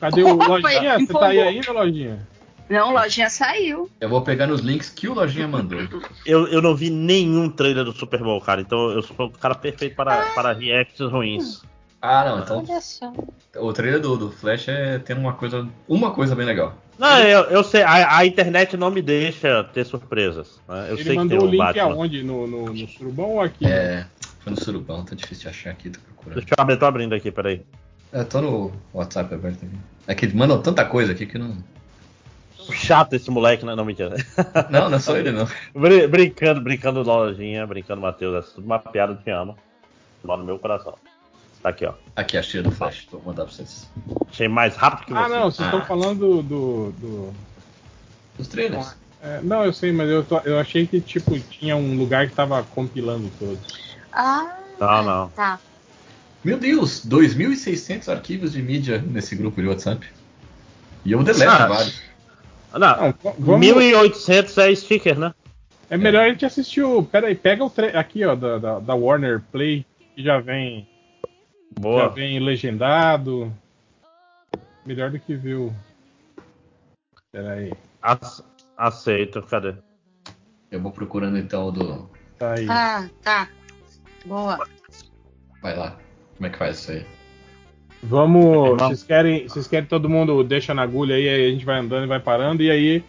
[0.00, 0.98] Cadê o Opa, Lojinha?
[0.98, 2.28] Você tá aí ainda, Lojinha?
[2.68, 3.88] Não, lojinha saiu.
[4.00, 5.78] Eu vou pegar nos links que o Lojinha mandou.
[6.26, 8.60] Eu, eu não vi nenhum trailer do Super Bowl, cara.
[8.60, 11.62] Então eu sou o cara perfeito para, para reacts ruins.
[12.00, 13.12] Ah, não, então Olha só.
[13.56, 16.74] o trailer do, do Flash é tem uma coisa, uma coisa bem legal.
[16.98, 17.82] Não, eu, eu sei.
[17.82, 20.60] A, a internet não me deixa ter surpresas.
[20.68, 20.86] né?
[20.88, 21.82] Eu Ele sei que mandou tem o o link Batman.
[21.92, 22.22] aonde?
[22.22, 23.66] No, no, no Surubão ou aqui?
[23.66, 24.06] É,
[24.40, 26.34] foi no Surubão, tá difícil de achar aqui, tô procurando.
[26.38, 27.62] Deixa eu abrir, tô abrindo aqui, peraí.
[28.12, 29.76] Eu tô no WhatsApp aberto aqui.
[30.06, 31.56] É que mandam tanta coisa aqui que não.
[32.72, 33.74] Chato esse moleque, né?
[33.74, 34.14] Não, mentira.
[34.70, 35.46] Não, não é só ele não.
[35.74, 38.44] Brin- brincando, brincando lojinha, brincando Matheus.
[38.44, 39.56] É tudo uma piada, eu te amo.
[40.24, 40.94] Mano, no meu coração.
[41.62, 41.94] Tá aqui, ó.
[42.14, 43.88] Aqui a cheia do Flash, vou mandar pra vocês.
[44.30, 45.18] Achei mais rápido que você.
[45.24, 45.84] Ah, não, vocês estão Ah.
[45.84, 46.92] falando do.
[46.92, 47.34] do-
[48.38, 48.94] Os trailers.
[49.22, 52.34] é, não, eu sei, mas eu, tô- eu achei que tipo tinha um lugar que
[52.34, 53.58] tava compilando todos.
[54.12, 55.28] Ah, Não, não.
[55.30, 55.58] tá.
[56.44, 60.06] Meu Deus, 2.600 arquivos de mídia nesse grupo de WhatsApp.
[61.04, 61.66] E eu deleto Ah.
[61.66, 62.02] vários.
[62.72, 63.60] Ah, Não, vamos.
[63.60, 65.34] 1800 é sticker, né?
[65.88, 67.02] É melhor a gente assistir o.
[67.02, 67.96] Pera aí, pega o tre...
[67.96, 69.84] aqui, ó, da, da, da Warner Play,
[70.14, 70.86] que já vem.
[71.76, 72.08] Já Boa.
[72.08, 73.52] vem legendado.
[74.84, 75.72] Melhor do que ver o.
[77.32, 77.72] Pera aí.
[78.02, 78.42] Ace-
[78.76, 79.74] Aceito, cadê?
[80.70, 82.10] Eu vou procurando então o do.
[82.38, 82.66] Tá aí.
[82.68, 83.48] Ah, tá.
[84.24, 84.58] Boa.
[85.62, 85.96] Vai lá.
[86.36, 87.06] Como é que faz isso aí?
[88.02, 88.44] Vamos.
[88.44, 88.82] Vamos.
[88.82, 92.04] Vocês querem, vocês querem todo mundo deixa na agulha aí, aí a gente vai andando
[92.04, 93.04] e vai parando, e aí.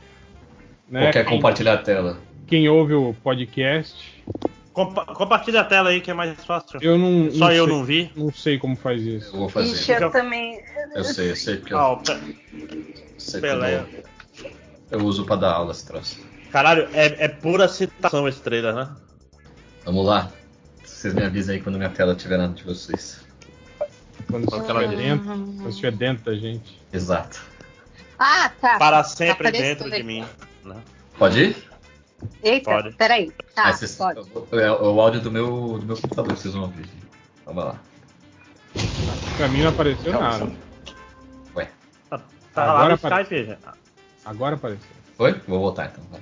[0.89, 2.17] Né, Ou quer quem, compartilhar a tela?
[2.47, 4.16] quem ouve o podcast.
[4.77, 6.77] Compa- compartilha a tela aí que é mais fácil.
[6.83, 7.31] Eu não.
[7.31, 8.11] Só eu sei, não vi.
[8.15, 9.35] Não sei como faz Eu isso.
[9.35, 9.71] vou fazer.
[9.73, 10.61] Ixi, eu também.
[10.93, 12.45] Eu sei, eu sei porque eu, Ah, Pe-
[13.17, 13.79] sei Pelé.
[13.79, 14.03] quando
[14.91, 16.19] eu uso pra dar aula esse troço.
[16.51, 18.87] Caralho, é, é pura citação esse trailer, né?
[19.83, 20.29] Vamos lá.
[20.85, 23.25] Vocês me avisem aí quando minha tela estiver na de vocês.
[24.29, 26.79] Quando Aquela estiver dentro, quando estiver dentro da gente.
[26.93, 27.41] Exato.
[28.19, 28.77] Ah, tá.
[28.77, 30.23] Para sempre Apareceu dentro de mim.
[30.63, 30.75] Né?
[31.17, 31.66] Pode ir?
[32.43, 32.95] Eita, Pode.
[32.95, 33.31] peraí.
[33.53, 34.19] Tá, Aí vocês- pode.
[34.51, 36.85] É, é o áudio do meu, do meu computador que vocês vão ouvir.
[37.45, 37.79] Vamos lá.
[39.37, 40.51] Pra mim não apareceu nada.
[41.55, 41.69] Ué,
[42.09, 42.19] Tá,
[42.53, 42.95] tá Agora lá no.
[42.95, 43.59] Skype, gente.
[44.25, 44.87] Agora apareceu.
[45.15, 45.33] foi?
[45.47, 46.03] Vou voltar então.
[46.11, 46.21] Vai,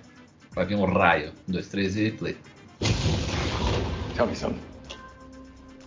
[0.53, 1.31] vai vir um raio.
[1.47, 2.37] Um, dois, três e play.
[4.15, 4.59] Tell me something.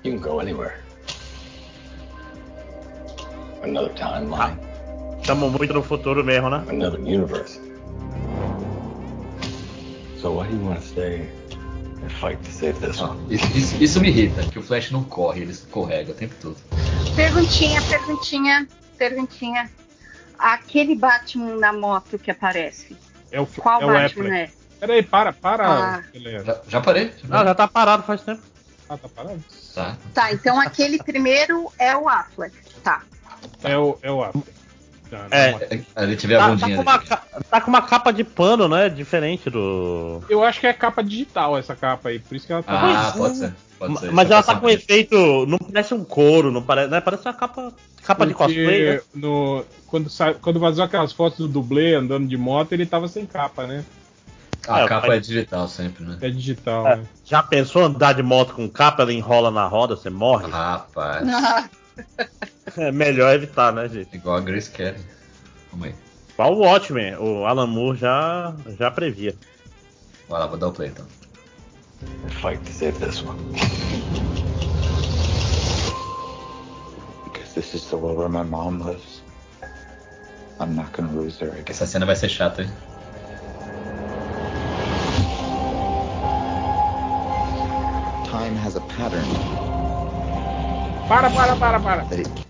[0.04, 0.74] You can go anywhere.
[3.62, 4.56] Another timeline,
[5.20, 6.64] Estamos muito no futuro mesmo, né?
[6.68, 7.60] another universe.
[10.20, 11.28] So why do you want to stay
[12.02, 13.18] and fight to save this one?
[13.32, 16.56] isso, isso- isso me irrita, que o Flash não corre, ele escorrega o tempo todo.
[17.14, 19.70] Perguntinha, perguntinha, perguntinha.
[20.38, 22.96] Aquele Batman na moto que aparece.
[23.30, 24.30] É o, Qual é o Batman Apple.
[24.30, 24.50] é?
[24.80, 25.66] Peraí, para, para.
[25.68, 26.02] Ah.
[26.14, 27.06] Já, já parei?
[27.06, 27.46] Já Não, parei?
[27.46, 28.42] já tá parado faz tempo.
[28.88, 29.44] Ah, tá parado?
[29.74, 29.96] Tá.
[30.14, 32.54] Tá, então aquele primeiro é o Affleck.
[32.82, 33.02] Tá.
[33.62, 34.42] É o, é o Apple.
[35.10, 35.80] Tá, É.
[35.96, 36.98] A gente vê a Tá, tá com uma,
[37.50, 38.88] tá com uma capa de pano, né?
[38.88, 40.22] Diferente do.
[40.28, 42.72] Eu acho que é capa digital essa capa aí, por isso que ela tá.
[42.72, 43.18] Ah, é.
[43.18, 43.54] pode ser.
[43.78, 44.12] Pode ser.
[44.12, 45.46] Mas ela tá com efeito.
[45.46, 46.90] Não parece um couro, não parece.
[46.90, 47.00] Né?
[47.00, 48.94] Parece uma capa, capa de cosplay.
[48.96, 49.00] Né?
[49.14, 53.24] no, quando, sa- quando vazou aquelas fotos do dublê andando de moto, ele tava sem
[53.24, 53.84] capa, né?
[54.66, 56.18] A É, capa mas- é digital sempre, né?
[56.20, 56.96] É digital, É.
[56.96, 57.02] né?
[57.24, 60.50] Já pensou andar de moto com capa, ela enrola na roda, você morre?
[60.50, 61.24] Rapaz,
[62.76, 64.14] É melhor evitar, né, gente?
[64.14, 64.98] igual a Grace Kelly.
[65.70, 65.94] Calma aí.
[66.34, 69.34] Igual o Watchmen, o Alan Moore já, já previa.
[70.28, 71.06] Vai lá, vou dar o play então.
[72.40, 73.38] Fight to save this one.
[77.24, 79.22] Because this is the world where my mom lives.
[80.60, 81.64] I'm not gonna lose her again.
[81.68, 82.70] Essa cena vai ser chata, hein?
[88.30, 89.24] Time has a pattern
[91.08, 92.47] Para, para, para, para.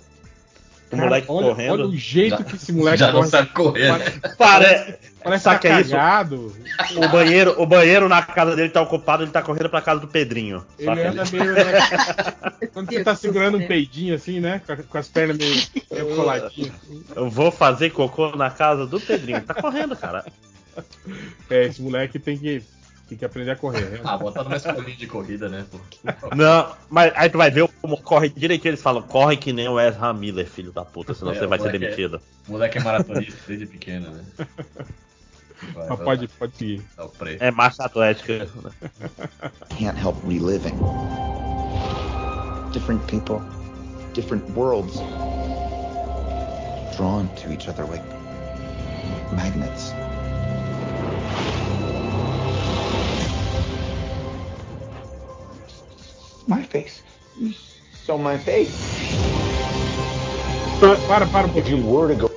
[0.91, 1.72] O moleque olha, correndo.
[1.72, 3.28] olha o jeito Já- que esse moleque Já não corre.
[3.28, 3.93] sabe correr.
[3.99, 4.12] né?
[4.39, 4.99] Parece, Pare...
[5.22, 5.95] parece Sabe tá que é isso?
[6.97, 10.09] O banheiro, o banheiro na casa dele tá ocupado, ele tá correndo pra casa do
[10.09, 10.64] Pedrinho.
[10.78, 11.09] Ele saca?
[11.11, 11.53] anda meio.
[11.53, 11.62] né?
[12.72, 13.68] Quando você tá segurando do um céu.
[13.68, 14.62] peidinho assim, né?
[14.89, 16.72] Com, as pernas meio, meio coladinhas.
[17.14, 19.43] Eu vou fazer cocô na casa do Pedrinho.
[19.43, 20.24] Tá correndo, cara.
[21.51, 22.62] É, esse moleque tem que,
[23.09, 23.80] tem que aprender a correr.
[23.90, 24.00] né?
[24.04, 25.64] Ah, botar numa escolinha de corrida, né?
[25.70, 25.78] pô?
[26.34, 28.70] Não, mas aí tu vai ver como corre direitinho.
[28.70, 31.59] Eles falam, corre que nem o Ezra Miller, filho da puta, senão É, você vai
[31.59, 32.20] ser é- demitido.
[32.46, 34.24] O moleque é maratonista desde pequeno, né?
[35.74, 36.82] Vai, Mas vai pode, pode seguir.
[37.18, 37.36] pré.
[37.40, 38.46] É marcha atlética.
[39.78, 40.76] Can't help reliving.
[42.72, 43.40] Different people,
[44.14, 44.94] different worlds,
[46.96, 48.04] drawn to each other like
[49.34, 49.92] magnets.
[56.49, 57.03] My face.
[58.07, 58.72] So my face.
[61.07, 61.82] Para, para um pouquinho.
[61.82, 62.30] to go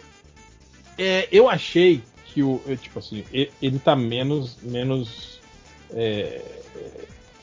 [0.98, 2.62] É, eu achei que o.
[2.68, 4.58] eu, Tipo assim, ele tá menos.
[4.62, 5.40] menos.
[5.94, 6.42] É,
[6.76, 6.92] é,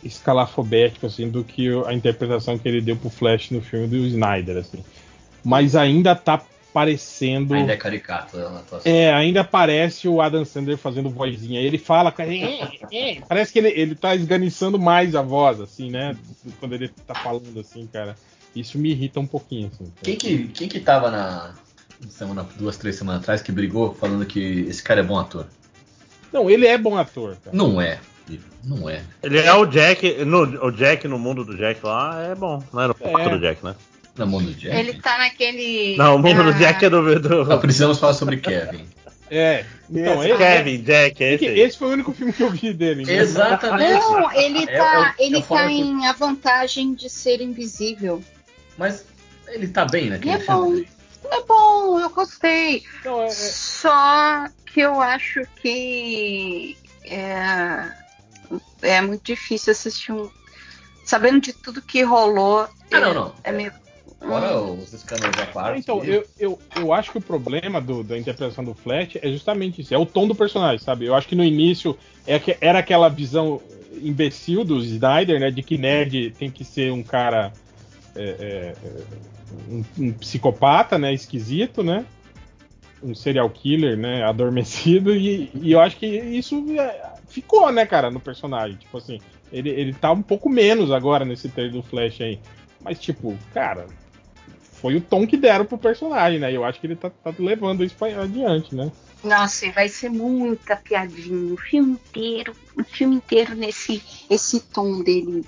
[0.05, 4.59] escalafobético assim, do que a interpretação que ele deu pro Flash no filme do Snyder,
[4.59, 4.85] assim.
[5.45, 6.41] Mas ainda tá
[6.79, 7.55] parecendo.
[7.55, 8.93] Ainda é caricato atuação.
[8.93, 11.61] É, ainda parece o Adam Sandler fazendo vozinha.
[11.61, 12.15] Ele fala,
[13.29, 16.17] parece que ele, ele tá esganiçando mais a voz, assim, né?
[16.61, 18.15] Quando ele tá falando assim, cara.
[18.55, 19.93] Isso me irrita um pouquinho, assim.
[20.03, 21.55] Quem que, quem que tava na.
[22.09, 25.47] Semana, duas, três semanas atrás que brigou falando que esse cara é bom ator?
[26.33, 27.57] Não, ele é bom ator, cara.
[27.57, 27.99] Não é.
[28.63, 29.03] Não é.
[29.23, 32.83] Ele é o Jack, no, o Jack no mundo do Jack lá é bom, não
[32.83, 33.29] era o É.
[33.29, 33.75] do Jack, né?
[34.27, 34.77] Jack.
[34.77, 35.97] Ele tá naquele.
[35.97, 37.21] Não, o mundo do ah, Jack é do.
[37.21, 37.45] do...
[37.45, 38.87] Não, precisamos falar sobre Kevin.
[39.31, 39.65] É.
[39.91, 42.73] Então, esse ele, Kevin, Jack, é esse, esse foi o único filme que eu vi
[42.73, 43.05] dele.
[43.05, 43.15] né?
[43.17, 43.93] Exatamente.
[43.93, 48.23] Não, ele É- tá, é o- ele o tá em a vantagem de ser invisível.
[48.77, 49.05] Mas
[49.49, 50.45] ele tá bem naquele é bom.
[50.71, 50.89] filme.
[51.31, 52.83] É bom, eu gostei.
[53.01, 57.93] Então, é- é- Só que eu acho que é,
[58.83, 60.31] é muito difícil assistir um.
[61.05, 62.69] Sabendo de tudo que rolou.
[62.93, 63.35] Ah, não, é- não.
[63.45, 63.73] É meio.
[64.21, 65.79] Fora Hum, os escândalos à parte.
[65.79, 69.81] Então, eu, eu, eu acho que o problema do- da interpretação do Flash é justamente
[69.81, 69.95] isso.
[69.95, 71.07] É o tom do personagem, sabe?
[71.07, 71.97] Eu acho que no início
[72.27, 73.61] é que- era aquela visão
[73.93, 75.51] imbecil do Snyder, né?
[75.51, 77.53] De que nerd tem que ser um cara.
[78.17, 78.93] é, é, é,
[79.71, 81.15] um, um psicopata, né?
[81.15, 82.05] Esquisito, né?
[83.03, 84.25] Um serial killer, né?
[84.25, 85.15] Adormecido.
[85.15, 88.77] E, e eu acho que isso é, ficou, né, cara, no personagem.
[88.77, 89.21] Tipo assim,
[89.53, 92.41] ele, ele tá um pouco menos agora nesse trailer do Flash aí.
[92.81, 93.87] Mas, tipo, cara,
[94.81, 96.51] foi o tom que deram pro personagem, né?
[96.51, 98.91] E eu acho que ele tá, tá levando isso pra adiante, né?
[99.23, 101.53] Nossa, e vai ser muita piadinha.
[101.53, 105.45] O filme inteiro, o filme inteiro nesse esse tom dele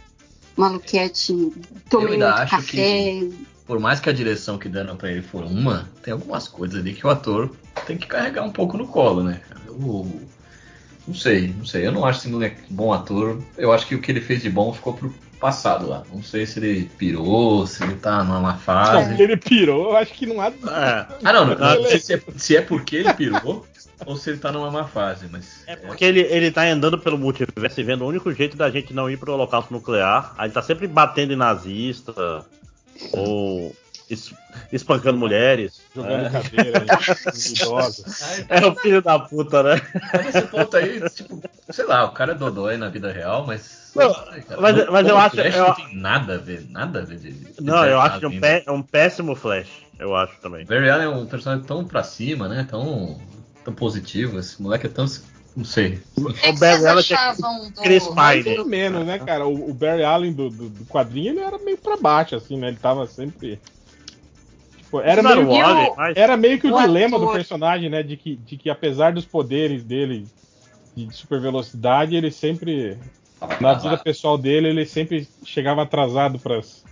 [0.57, 1.53] maluquete.
[1.89, 3.29] Tomei ainda muito acho café.
[3.67, 6.93] Por mais que a direção que deram pra ele for uma, tem algumas coisas ali
[6.93, 7.55] que o ator
[7.87, 9.41] tem que carregar um pouco no colo, né?
[9.65, 10.11] Eu,
[11.07, 11.87] não sei, não sei.
[11.87, 13.41] Eu não acho esse moleque bom ator.
[13.57, 16.03] Eu acho que o que ele fez de bom ficou pro passado lá.
[16.13, 19.11] Não sei se ele pirou, se ele tá numa má fase.
[19.11, 20.49] Não, ele pirou, eu acho que não há.
[20.49, 21.07] É.
[21.25, 23.67] Ah, não, não, Ah, se é, se é porque ele pirou
[24.05, 25.65] ou se ele tá numa má fase, mas.
[25.67, 28.93] É porque ele, ele tá andando pelo multiverso e vendo o único jeito da gente
[28.93, 30.35] não ir pro holocausto nuclear.
[30.37, 32.45] Aí ele tá sempre batendo em nazista
[33.13, 33.75] ou
[34.11, 34.35] es-
[34.73, 35.81] espancando mulheres.
[35.95, 36.31] Jogando É.
[36.31, 36.85] cadeira em
[37.55, 38.23] idosos.
[38.23, 39.81] Aí, É o filho da puta, né?
[40.13, 43.93] Tá nesse ponto aí, tipo, sei lá, o cara é dodói na vida real, mas.
[43.95, 47.01] Não, Ai, cara, mas- mas eu acho- Flash eu- não tem nada a ver, nada
[47.01, 47.33] a ver de.
[47.33, 49.69] de Não, eu Barry acho que é um, pé- é um péssimo Flash.
[49.99, 50.65] Eu acho também.
[50.65, 52.67] Barry Allen é um personagem tão pra cima, né?
[52.71, 53.21] Tão,
[53.65, 54.39] tão positivo.
[54.39, 55.05] Esse moleque é tão.
[55.57, 56.01] Não sei.
[56.17, 57.83] O que Barry Allen é do.
[57.83, 58.65] Chris Pine.
[58.65, 59.45] menos, né, cara?
[59.47, 62.69] O, o Barry Allen do, do, do quadrinho ele era meio pra baixo, assim, né?
[62.69, 63.61] Ele tava sempre.
[64.95, 67.37] Era, era meio, o E Wally, mas- era meio que o, o dilema do ator-
[67.37, 68.03] personagem, né?
[68.03, 70.27] De que, de que apesar dos poderes dele
[70.97, 72.99] de super velocidade, ele sempre.
[73.61, 76.85] Na vida pessoal dele, ele sempre chegava atrasado pras,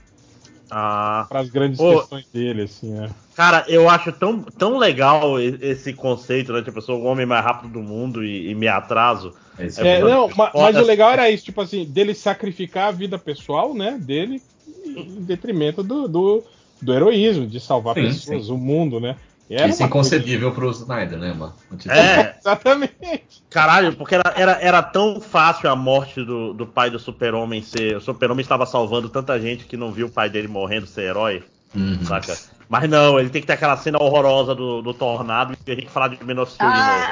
[0.71, 1.99] Ah, pras grandes Ô.
[1.99, 3.11] questões dele, assim, né?
[3.35, 6.63] cara, eu acho tão, tão legal esse conceito, né?
[6.63, 9.35] Tipo, eu sou o homem mais rápido do mundo e, e me atraso.
[9.59, 9.67] É,
[9.97, 10.65] é, não, ma- foda.
[10.73, 14.41] mas o legal era isso, tipo assim, dele sacrificar a vida pessoal, né, dele,
[14.87, 16.45] em detrimento do, do,
[16.81, 19.17] do heroísmo, de salvar Sim, pessoas, o mundo, né?
[19.51, 21.55] E era Isso é coisa- inconcebível pro Snyder, né, mano?
[21.79, 23.43] Tipo, É, Exatamente.
[23.49, 27.97] caralho, porque era, era, era tão fácil a morte do, do pai do super-homem ser.
[27.97, 31.43] O super-homem estava salvando tanta gente que não viu o pai dele morrendo ser herói,
[31.75, 31.99] uhum.
[32.05, 32.37] saca?
[32.69, 35.89] Mas não, ele tem que ter aquela cena horrorosa do, do tornado e a gente
[35.89, 37.05] falar de Menostil de novo.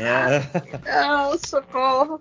[0.00, 2.20] Ah, É, Ah, socorro.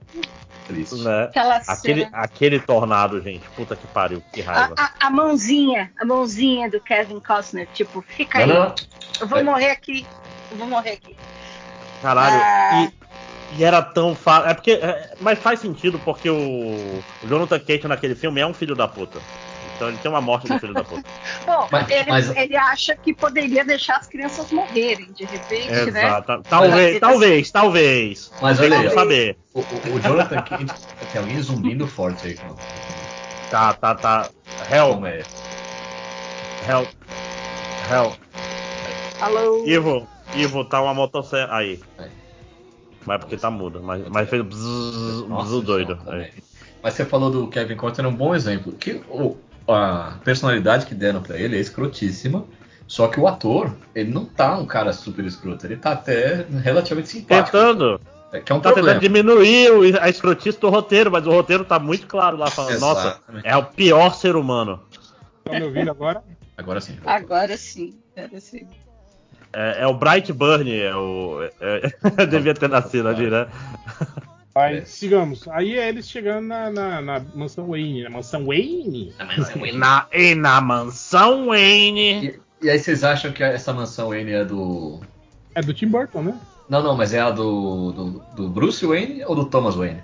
[0.68, 1.04] Triste.
[1.04, 1.24] né?
[1.24, 2.18] Aquela Aquele, cena.
[2.18, 3.50] aquele tornado, gente.
[3.52, 4.76] Puta que pariu, que A, raiva.
[4.78, 8.54] a- a mãozinha, a mãozinha do Kevin Costner, tipo, fica Não, aí.
[8.70, 8.76] não.
[9.22, 9.44] Eu vou É.
[9.44, 10.08] morrer aqui.
[10.50, 11.18] Eu vou morrer aqui.
[12.02, 12.36] Caralho.
[12.42, 12.92] Ah.
[13.50, 14.50] E, e era tão fácil.
[14.50, 14.72] É porque.
[14.72, 18.88] é, mas faz sentido porque o, o Jonathan Cage naquele filme é um filho da
[18.88, 19.26] puta.
[19.80, 21.06] Então ele tem uma morte de filho da puta.
[21.48, 26.04] Bom, Mas- ele, mas- ele acha que poderia deixar as crianças morrerem, de repente, né?
[26.04, 26.44] Exato.
[26.50, 28.32] Talvez, Mas- talvez, talvez.
[28.42, 29.38] Mas olha aí, saber.
[29.54, 30.66] O, o- o Jonathan Cage.
[31.14, 32.56] Tem alguém zumbindo forte aí, cara.
[33.50, 34.30] Tá, tá, tá.
[34.70, 35.20] Help, Como é?
[36.68, 36.90] help,
[37.90, 38.14] help.
[39.22, 39.64] Alô?
[39.66, 41.56] Ivo, Ivo, tá uma motosserra.
[41.56, 41.80] Aí.
[41.98, 42.10] Aí.
[43.06, 43.82] Mas porque tá mudo.
[43.82, 45.96] Mas, mas fez bzzz, Nossa, bzzz doido.
[46.04, 46.30] também.
[46.84, 48.74] Mas você falou do Kevin Costner, é um bom exemplo.
[48.74, 49.38] Que o-
[49.74, 52.46] a personalidade que deram pra ele é escrotíssima.
[52.88, 57.10] Só que o ator, ele não tá um cara super escroto, ele tá até relativamente
[57.10, 57.56] simpático.
[57.56, 58.02] Tentando.
[58.34, 59.00] É, que é um Tá tentando problema.
[59.00, 63.20] diminuir o- a escrotice do roteiro, mas o roteiro tá muito claro lá falando, nossa,
[63.44, 64.80] é o pior ser humano.
[65.40, 66.24] Estão me ouvindo agora?
[66.58, 66.98] Agora sim.
[67.06, 68.68] Agora sim, agora sim.
[69.54, 71.41] É, é o Bright Burn, é o.
[71.60, 73.48] é- é- devia ter nascido ali, né?
[74.60, 74.86] Vai, É.
[74.86, 75.48] sigamos.
[75.48, 78.03] Aí é eles chegando na, na, na mansão Wayne.
[78.03, 79.14] Na mansão Wayne?
[79.65, 82.26] E na, e na mansão Wayne.
[82.26, 84.99] E, e aí vocês acham que essa mansão Wayne é do.
[85.56, 86.40] É do Tim Burton, né?
[86.68, 90.02] Não, não, mas é a do, do, do Bruce Wayne ou do Thomas Wayne?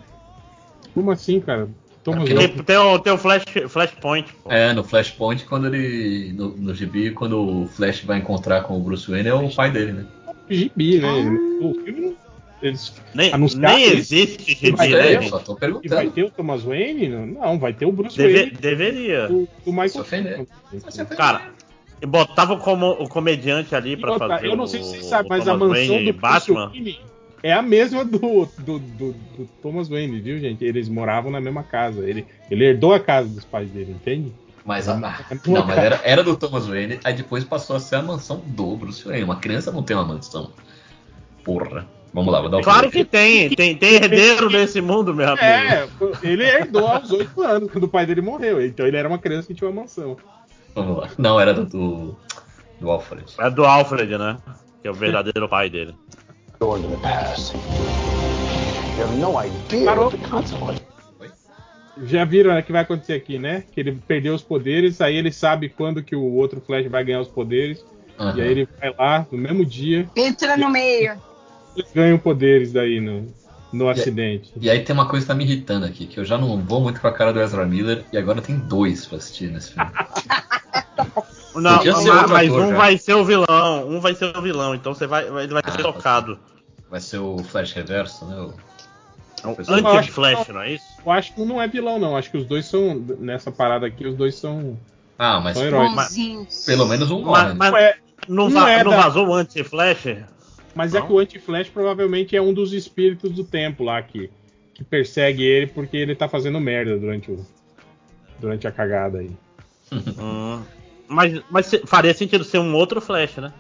[0.93, 1.67] Como assim, cara?
[2.01, 2.47] Thomas Wayne.
[2.47, 4.49] Tem, tem o, tem o flash, Flashpoint, pô.
[4.49, 6.31] É, no Flashpoint, quando ele.
[6.31, 9.69] No, no gibi, quando o Flash vai encontrar com o Bruce Wayne, é o pai
[9.69, 10.05] dele, né?
[10.49, 11.09] gibi, né?
[11.61, 12.15] O filme,
[12.67, 14.95] eles Nem, anunciaram nem existe gibi, Vai ter?
[15.17, 16.11] É, só tô E vai perguntando.
[16.11, 17.07] ter o Thomas Wayne?
[17.09, 19.27] Não, vai ter o Bruce Deve- Wayne deveria.
[19.27, 20.03] do Michael
[20.89, 21.05] Se.
[21.15, 21.41] Cara,
[22.01, 25.05] e botava como o comediante ali pra outra, fazer eu não sei se o- vocês
[25.05, 26.67] sabem, o mas a mansão Wayne do Batman.
[26.69, 26.99] Wayne
[27.43, 30.63] é a mesma do, do, do, do Thomas Wayne, viu, gente?
[30.65, 32.07] Eles moravam na mesma casa.
[32.07, 34.31] Ele, ele herdou a casa dos pais dele, entende?
[34.65, 34.95] Mas, a,
[35.45, 38.75] não, mas era, era do Thomas Wayne, aí depois passou a ser a mansão do
[38.75, 39.23] Bruce Wayne.
[39.23, 40.51] Uma criança não tem uma mansão.
[41.43, 41.87] Porra.
[42.15, 45.43] Vamos lá, vou dar o Claro que tem, tem, tem herdeiro nesse mundo, meu amigo.
[45.43, 45.85] É,
[46.23, 48.65] ele herdou aos 8 anos, quando o pai dele morreu.
[48.65, 50.15] Então ele era uma criança que tinha uma mansão.
[50.73, 51.09] Vamos lá.
[51.17, 52.15] Não, era do, do,
[52.79, 53.25] do Alfred.
[53.37, 54.37] É do Alfred, né?
[54.81, 55.93] Que é o verdadeiro pai dele.
[59.83, 60.09] Parou.
[62.05, 63.65] Já viram né, o que vai acontecer aqui, né?
[63.73, 67.19] Que ele perdeu os poderes, aí ele sabe quando que o outro Flash vai ganhar
[67.19, 67.85] os poderes.
[68.17, 68.37] Aham.
[68.37, 71.34] E aí ele vai lá, no mesmo dia, Entra no meio.
[71.75, 73.27] Eles ganham poderes daí no,
[73.73, 74.51] no acidente.
[74.59, 76.81] E aí tem uma coisa que tá me irritando aqui, que eu já não vou
[76.81, 79.89] muito com a cara do Ezra Miller, e agora tem dois pra assistir nesse filme.
[81.55, 82.75] Não, mas, mas um já.
[82.75, 85.71] vai ser o vilão, um vai ser o vilão, então você vai, ele vai Ah,
[85.71, 86.37] ser pode tocado.
[86.89, 88.35] Vai ser o Flash Reverso, né?
[88.41, 88.53] O-
[89.47, 90.83] É Anti-Flash, não é isso?
[91.05, 92.17] Eu acho que um não é vilão, não.
[92.17, 92.95] Acho que os dois são.
[93.19, 94.77] Nessa parada aqui, os dois são.
[95.19, 95.91] Ah, mas São heróis.
[95.93, 96.65] Bonzinhos.
[96.65, 97.53] pelo menos um morre.
[97.53, 97.55] Mas, né?
[97.59, 97.95] mas Não é,
[98.27, 100.07] não, não va- é não da- vazou o Anti-Flash?
[100.75, 101.07] Mas é Não?
[101.07, 104.29] que o Anti-Flash provavelmente é um dos espíritos do tempo lá que,
[104.73, 107.45] que persegue ele porque ele tá fazendo merda durante, o,
[108.39, 109.31] durante a cagada aí.
[110.19, 110.61] Hum,
[111.07, 113.53] mas, mas se- faria sentido ser um outro Flash, né?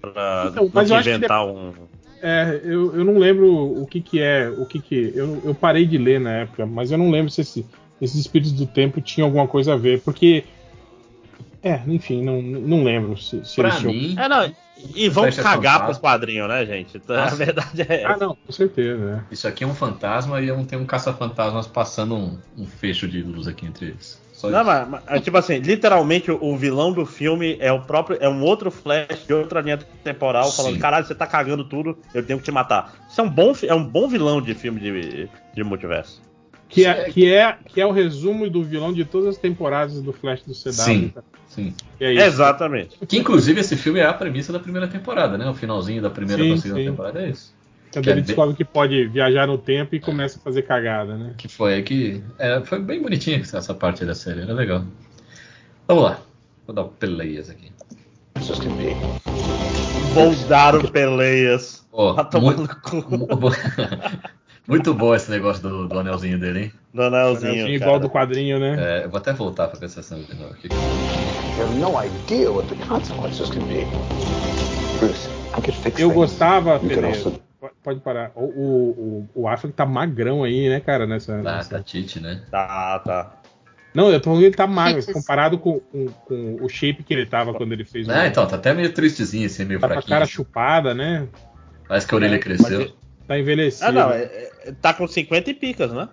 [0.00, 1.72] Pra Então, não mas eu acho que inventar um.
[2.22, 3.50] É, eu, eu não lembro
[3.80, 5.12] o que que é, o que que.
[5.14, 7.66] Eu, eu parei de ler na época, mas eu não lembro se esse-
[8.00, 10.44] esses espíritos do tempo tinham alguma coisa a ver, porque.
[11.62, 13.92] É, enfim, não, não lembro se, se Pra eles tinham.
[13.94, 14.54] mim, É, não,
[14.94, 16.96] e é cagar pros quadrinhos, né, gente?
[16.96, 18.24] Então, Ah, a verdade é Ah, essa.
[18.24, 19.24] não, com certeza, né?
[19.30, 23.06] isso aqui é um fantasma e eu não tenho um caça-fantasmas passando um, um fecho
[23.06, 24.20] de luz aqui entre eles.
[24.32, 28.16] Só Não, mas, mas, é tipo assim, literalmente o, vilão do filme é o próprio,
[28.22, 30.56] é um outro Flash de outra linha temporal Sim.
[30.56, 32.94] falando, caralho, você tá cagando tudo, eu tenho que te matar.
[33.06, 36.22] Isso é um bom, é um bom vilão de filme de, de multiverso.
[36.70, 40.12] Que é, que, é, que é o resumo do vilão de todas as temporadas do
[40.12, 40.72] Flash do CW.
[40.72, 41.12] Sim.
[41.48, 41.74] Sim.
[41.98, 42.22] É isso.
[42.24, 42.96] Exatamente.
[43.08, 45.50] Que inclusive esse filme é a premissa da primeira temporada, né?
[45.50, 46.86] O finalzinho da primeira Sim, pra segunda sim.
[46.90, 47.52] temporada é isso.
[47.92, 50.62] Quando que é ele bem- descobre que pode viajar no tempo e começa a fazer
[50.62, 51.34] cagada, né?
[51.36, 52.22] Que foi que.
[52.38, 54.84] é, foi bem bonitinha essa parte da série, era legal.
[55.88, 56.20] Vamos lá.
[56.68, 57.72] Vou dar o peleias aqui.
[58.62, 58.94] Can be.
[60.14, 61.84] Boldaro Peleias.
[61.92, 63.02] Ó, Tá tomando muito, cu
[64.70, 66.72] muito bom esse negócio do, do anelzinho dele, hein?
[66.94, 68.76] do anelzinho, Anelzinho igual do quadrinho, né?
[68.78, 69.78] É, eu vou até voltar pra.
[69.86, 73.86] You have no idea what the consequences can be.
[74.98, 77.40] Bruce, I could fix Eu gostava, also
[77.82, 78.32] Pode parar.
[78.34, 81.06] O, o, o, o Affleck tá magrão aí, né, cara?
[81.06, 82.42] Nessa, Tá, nessa- tá Tite, né?
[82.50, 83.32] Tá, tá.
[83.94, 87.12] Não, eu tô falando que ele tá magro, comparado com, com, com o shape que
[87.12, 88.10] ele tava quando ele fez o.
[88.12, 90.16] Ah, então, tá até meio tristezinho, assim, meio Tá com a fraquinho.
[90.16, 91.26] cara chupada, né?
[91.88, 92.92] Parece que a orelha Mas cresceu.
[93.30, 93.86] Tá envelhecido.
[93.88, 96.08] Ah, não, é- é- tá com 50 e picas, né?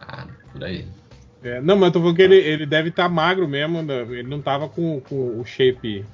[0.00, 0.86] Ah, por aí.
[1.42, 3.82] É, não, mas eu tô falando que ele, ele deve estar magro mesmo.
[3.82, 4.02] né?
[4.02, 6.04] Ele não tava com, com o shape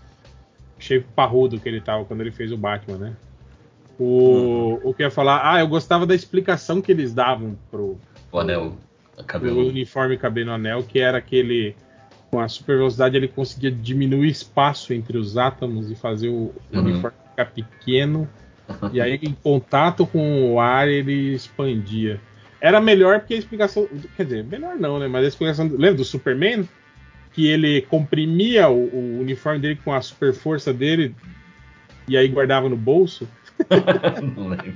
[0.79, 3.13] shape parrudo que ele tava quando ele fez o Batman, né?
[4.01, 7.99] O, o que ia falar, ah, eu gostava da explicação que eles davam pro,
[8.33, 8.75] O anel,
[9.19, 9.69] o cabelo.
[9.69, 11.77] uniforme cabelo anel, que era aquele
[12.31, 16.81] com a super velocidade ele conseguia diminuir espaço entre os átomos e fazer o Uhum.
[16.81, 18.27] uniforme ficar pequeno.
[18.93, 22.21] E aí, em contato com o ar, ele expandia.
[22.61, 23.89] Era melhor porque a explicação.
[24.17, 25.09] Quer dizer, melhor não, né?
[25.09, 25.67] Mas a explicação.
[25.67, 26.69] Lembra do Superman?
[27.33, 31.15] Que ele comprimia o, o uniforme dele com a super força dele
[32.07, 33.29] e aí guardava no bolso.
[34.37, 34.75] não lembro.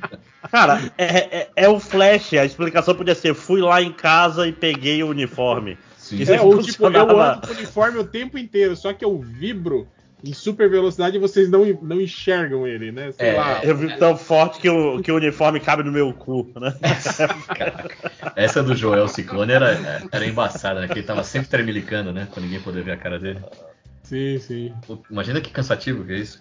[0.51, 2.35] Cara, é, é- é o Flash.
[2.35, 5.77] A explicação podia ser: fui lá em casa e peguei o uniforme.
[5.97, 6.23] Sim.
[6.33, 9.89] É, ou tipo, eu ando com o uniforme o tempo inteiro, só que eu vibro
[10.25, 13.13] em super velocidade e vocês não, não enxergam ele, né?
[13.13, 13.61] Sei É, lá.
[13.63, 16.75] Eu vi tão forte que o, que o uniforme cabe no meu cu, né?
[17.49, 18.13] Caraca.
[18.35, 20.89] Essa do Joel Ciclone era, era embaçada, né?
[20.89, 22.27] Que ele tava sempre termilicando, né?
[22.33, 23.41] Pra ninguém poder ver a cara dele.
[24.03, 24.75] Sim, sim.
[25.11, 26.41] Imagina que cansativo que é isso.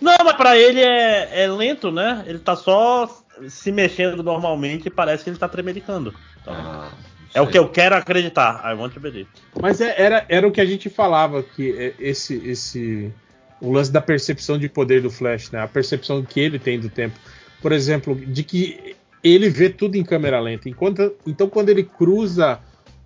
[0.00, 2.24] Não, mas pra ele é, é lento, né?
[2.26, 3.08] Ele tá só
[3.48, 6.14] se mexendo normalmente e parece que ele tá tremelicando.
[6.46, 6.90] Ah,
[7.34, 8.62] É o que eu quero acreditar.
[8.64, 9.28] I want to believe.
[9.60, 13.12] Mas é- era, era o que a gente falava, que é esse, esse.
[13.60, 15.60] O lance da percepção de poder do Flash, né?
[15.60, 17.18] A percepção que ele tem do tempo.
[17.60, 20.68] Por exemplo, de que ele vê tudo em câmera lenta.
[20.68, 22.60] Enquanto, então, quando ele cruza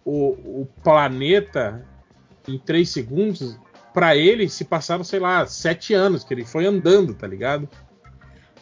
[0.05, 1.84] o, o planeta
[2.46, 3.59] em 3 segundos,
[3.94, 7.68] pra ele se passaram, sei lá, 7 anos, que ele foi andando, tá ligado?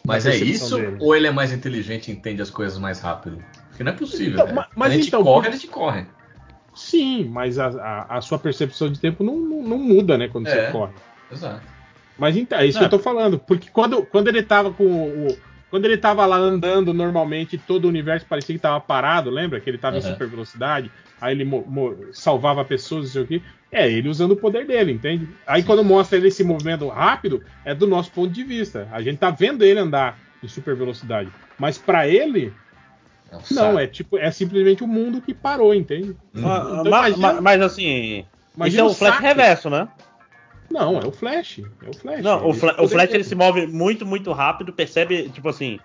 [0.05, 0.97] Mas é isso dele.
[0.99, 3.43] ou ele é mais inteligente e entende as coisas mais rápido?
[3.77, 4.33] Porque não é possível.
[4.33, 4.55] Então, cara.
[4.55, 6.05] ma- mas a gente então, corre, por- a gente corre.
[6.73, 10.47] Sim, mas a, a- a sua percepção de tempo não, não, não muda, né, quando
[10.47, 10.65] É.
[10.65, 10.93] você corre.
[11.31, 11.61] Exato.
[12.17, 12.79] Mas então, é isso É.
[12.81, 13.37] que eu tô falando.
[13.37, 15.37] Porque quando, quando ele tava com o.
[15.69, 19.59] Quando ele tava lá andando normalmente, todo o universo parecia que tava parado, lembra?
[19.59, 20.07] Que ele tava em Uhum.
[20.13, 20.89] super velocidade,
[21.19, 21.45] aí ele
[22.13, 23.41] salvava pessoas, não sei o quê.
[23.69, 25.27] É, ele usando o poder dele, entende?
[25.45, 25.67] Aí Sim.
[25.67, 28.87] quando mostra ele se movendo rápido, é do nosso ponto de vista.
[28.93, 31.29] A gente tá vendo ele andar em super velocidade.
[31.59, 32.53] Mas pra ele,
[33.31, 36.09] É um não, é tipo, é simplesmente o mundo que parou, entende?
[36.33, 36.39] Uhum.
[36.41, 38.25] Então, ma- imagina- ma- mas assim.
[38.65, 39.23] Isso é o o Flash saco.
[39.25, 39.87] reverso, né?
[40.71, 41.59] Não, é o Flash.
[41.85, 42.21] É o Flash.
[42.23, 45.47] Não, o, Ele- Fla- o poder Flash ele se move muito, muito rápido, percebe, tipo
[45.49, 45.79] assim.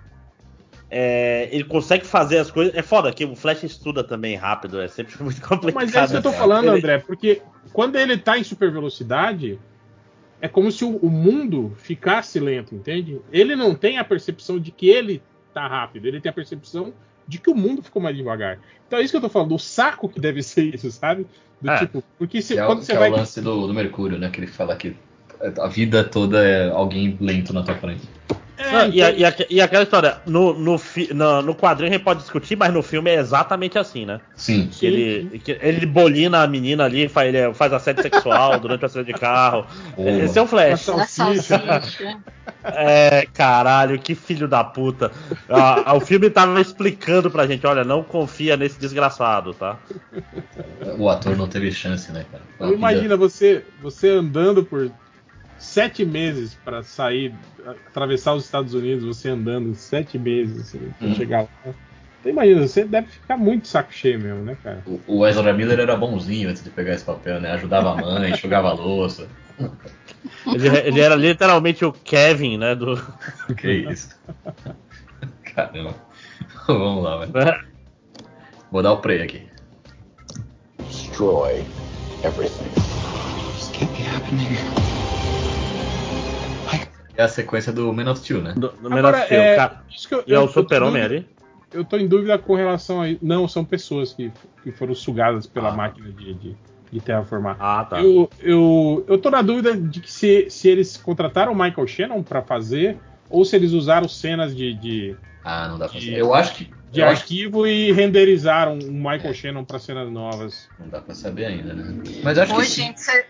[0.91, 2.75] é, ele consegue fazer as coisas.
[2.75, 5.75] É foda que o Flash estuda também rápido, é sempre muito complicado.
[5.75, 6.41] Mas é isso que eu tô cara.
[6.43, 7.43] falando, Ele- André, porque
[7.73, 9.59] quando ele tá em super velocidade,
[10.41, 13.21] é como se o, o mundo ficasse lento, entende?
[13.33, 15.23] Ele não tem a percepção de que ele
[15.55, 16.93] tá rápido, ele tem a percepção
[17.27, 18.59] de que o mundo ficou mais devagar.
[18.87, 21.27] Então é isso que eu tô falando, o saco que deve ser isso, sabe?
[21.61, 21.79] Do É.
[21.79, 23.11] tipo, porque se, Que é, o, quando que você é vai.
[23.11, 24.29] o lance do, do Mercúrio, né?
[24.31, 24.97] Que ele fala que
[25.61, 28.09] a vida toda é alguém lento na tua frente.
[28.57, 31.53] É, Não, e, a- então- e a- e aquela história, no, no, fi- no- no
[31.55, 34.21] quadrinho a gente pode discutir, mas no filme é exatamente assim, né?
[34.37, 34.69] Sim.
[34.71, 38.89] Que ele, que ele bolina a menina ali, faz, ele faz assédio sexual durante a
[38.89, 39.67] cena de carro.
[39.97, 40.11] Boa.
[40.11, 40.87] Esse é o Flash.
[40.87, 41.83] Da Salsicha.
[42.65, 45.11] É, caralho, que filho da puta.
[45.49, 49.79] Ah, o filme tava explicando pra gente, olha, não confia nesse desgraçado, tá?
[50.97, 52.73] O ator não teve chance, né, cara?
[52.73, 54.93] Imagina você, você andando por
[55.63, 57.33] sete meses para sair,
[57.89, 61.15] atravessar os Estados Unidos, você andando sete meses assim, pra Hum.
[61.15, 61.49] chegar lá.
[62.21, 64.83] Então imagina, você deve ficar muito saco cheio mesmo, né, cara?
[64.87, 67.53] O- O Ezra Miller era bonzinho antes de pegar esse papel, né?
[67.53, 69.29] Ajudava a mãe, jogava a louça.
[70.47, 72.75] Ele, ele era literalmente o Kevin, né?
[72.75, 72.97] Do,
[73.57, 74.09] Que isso?
[75.55, 75.95] Caramba.
[76.67, 77.33] Vamos lá, velho.
[77.33, 77.61] né?
[78.71, 79.47] Vou dar o play aqui.
[80.89, 81.65] Destroy
[82.23, 82.71] everything.
[83.55, 84.82] This can't be happening.
[87.23, 88.53] É a sequência do Man of Steel, né?
[88.57, 89.83] do, do Man Agora, of Steel, é, cara.
[90.11, 91.29] eu, E é o super-homem ali?
[91.73, 93.07] Eu tô em dúvida com relação a.
[93.23, 94.31] Não, são pessoas que,
[94.63, 95.73] que foram sugadas pela Ah.
[95.77, 96.57] máquina de, de,
[96.91, 97.57] de terraformar.
[97.61, 98.01] Ah, tá.
[98.03, 102.23] Eu, eu, eu tô na dúvida de que se, se eles contrataram o Michael Shannon
[102.23, 102.99] pra fazer
[103.31, 106.19] ou se eles usaram cenas de, de, Ah, não dá pra De- saber.
[106.21, 106.65] Eu acho que.
[106.91, 110.69] de eu acho que arquivo e renderizaram o Michael Shannon pra cenas novas.
[110.79, 112.03] não dá pra saber ainda, né?
[112.23, 113.25] Mas acho Oi, que gente, cê...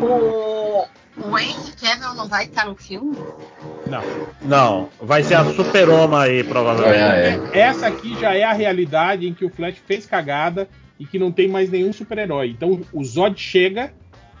[0.00, 0.61] o...
[1.16, 3.16] o Henry Cavill não vai estar no filme?
[3.86, 4.02] Não.
[4.42, 6.96] Não, vai ser a super-oma aí, provavelmente.
[6.96, 7.58] É, é.
[7.58, 10.68] Essa aqui já é a realidade em que o Flash fez cagada
[10.98, 12.50] e que não tem mais nenhum super-herói.
[12.50, 13.92] Então o Zod chega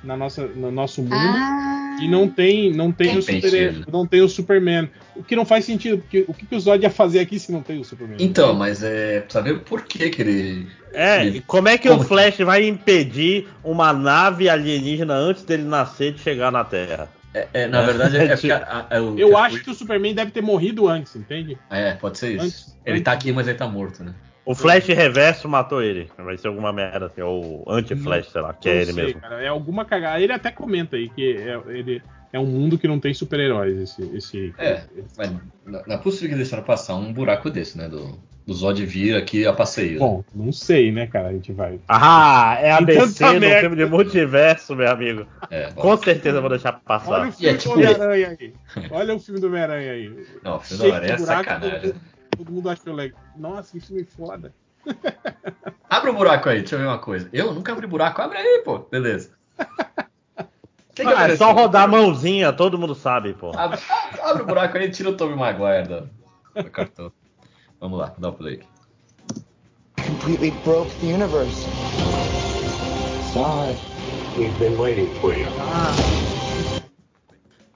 [0.02, 3.86] na nossa, no nosso mundo Ah, e não tem, não tem Tem o super, sentido.
[3.92, 4.90] não tem o Superman.
[5.14, 7.52] O que não faz sentido, porque o que, que o Zod ia fazer aqui se
[7.52, 8.16] não tem o Superman?
[8.20, 9.20] Então, mas é.
[9.20, 10.68] Precisa ver por que, que ele.
[10.92, 15.62] É, ele- como é que Como o Flash vai impedir uma nave alienígena antes dele
[15.64, 17.08] nascer de chegar na Terra?
[17.34, 20.14] É, é, na verdade, é, É, porque a- a- o- Eu acho que o Superman
[20.14, 21.56] deve ter morrido antes, entende?
[21.70, 22.44] É, pode ser isso.
[22.44, 24.12] Antes- ele antes- tá aqui, mas ele tá morto, né?
[24.44, 26.10] O Flash reverso matou ele.
[26.18, 29.20] Vai ser alguma merda, assim, ou anti-Flash, sei lá, que é ele sei, mesmo.
[29.20, 30.20] cara, é alguma cagada.
[30.20, 32.02] Ele até comenta aí que é, ele
[32.32, 33.78] é um mundo que não tem super-heróis.
[33.78, 34.82] Esse, esse, É,
[35.16, 35.30] mas
[35.64, 37.88] não é possível que deixaram passar um buraco desse, né?
[37.88, 39.92] Do, do Zod vir aqui a passeio.
[39.92, 39.98] né?
[40.00, 41.28] Bom, não sei, né, cara?
[41.28, 41.78] A gente vai.
[41.86, 43.60] Ah, é a DC no merda.
[43.60, 45.24] filme de multiverso, meu amigo.
[45.50, 45.70] É.
[45.70, 47.12] Com certeza eu vou deixar passar.
[47.12, 48.52] Olha o E filme é tipo- do Homem-Aranha aí.
[48.90, 50.26] Olha o filme do Homem-Aranha aí.
[50.42, 51.80] Não, o filme Cheio da Aranha é sacanagem.
[51.80, 51.94] Todo,
[52.36, 53.20] todo mundo achou legal.
[53.36, 54.52] Nossa, que filme foda.
[55.88, 57.28] Abre um buraco aí, deixa eu ver uma coisa.
[57.32, 58.80] Eu nunca abri buraco, abre aí, pô.
[58.90, 59.30] Beleza.
[60.94, 63.52] Quem que Ah, é só rodar a mãozinha, todo mundo sabe, pô.
[63.56, 63.78] Abre,
[64.22, 66.10] abre o buraco aí e tira o Tobey Maguire do,
[66.62, 67.12] do cartão.
[67.78, 68.62] Vamos lá, dá o play.
[69.96, 71.66] Completely broke the universe.
[73.32, 73.76] Zod,
[74.38, 75.46] we've been waiting for you.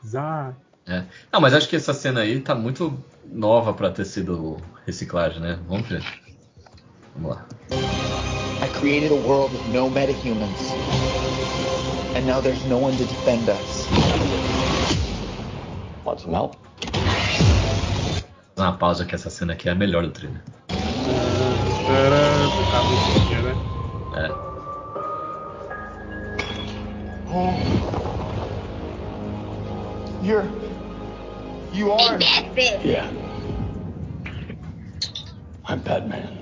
[0.05, 0.55] Zá.
[0.87, 1.05] É.
[1.33, 2.97] Não, mas acho que essa cena aí tá muito
[3.33, 5.59] nova pra ter sido reciclagem, né?
[5.69, 6.05] Vamos ver.
[7.15, 7.47] Vamos lá.
[8.63, 10.73] I created a world with no metahumans.
[12.15, 13.87] And now there's no one to defend us.
[16.05, 16.57] Want some help?
[18.57, 20.43] Uma pausa que essa cena aqui é a melhor do trailer.
[21.87, 22.83] Tcharam, tá
[23.43, 24.31] né?
[24.33, 24.47] É.
[30.27, 30.66] You're.
[31.77, 32.19] You are.
[32.83, 33.11] Yeah.
[35.69, 36.33] I'm Batman.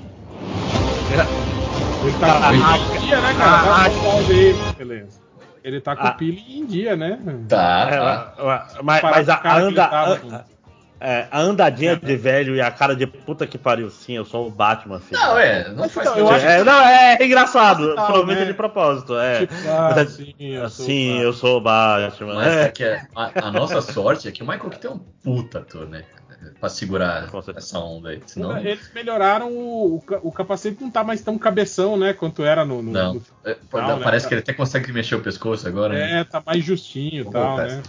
[2.03, 3.73] Ele tá com Ah, pilha em dia, né, cara?
[3.75, 5.21] ah, aí, beleza.
[5.65, 6.13] Ele tá com Ah.
[6.13, 7.19] pilha em dia, né?
[7.49, 8.35] Tá, É, tá.
[8.83, 10.54] mas, mas a, com anda, tava, a-.
[11.05, 14.47] é, a andadinha de velho e a cara de puta que pariu, sim, eu sou
[14.47, 15.21] o Batman, filho.
[15.21, 16.47] Não, é, não faz então, eu sentido.
[16.47, 18.45] acho É, não, é engraçado, Proposital, provavelmente né?
[18.47, 19.39] de propósito, é.
[19.41, 22.35] Tipo, ah, Mas é- sim, eu sou Sim, eu sou o Batman.
[22.35, 22.69] Mas é É.
[22.71, 23.01] que a,
[23.35, 24.99] a nossa sorte é que o Michael Keaton é um
[25.43, 26.05] puta ator, né?
[26.61, 27.27] Pra segurar
[27.57, 28.21] essa onda aí.
[28.27, 32.13] Senão, Eles melhoraram o, o, ca- o capacete, não tá mais tão cabeção, né?
[32.13, 32.83] Quanto era no.
[32.83, 33.15] no- não.
[33.15, 35.95] no- É, Não, né, parece tá- que ele até consegue mexer o pescoço agora.
[35.95, 36.21] né?
[36.21, 37.83] é, tá mais justinho e tal, né?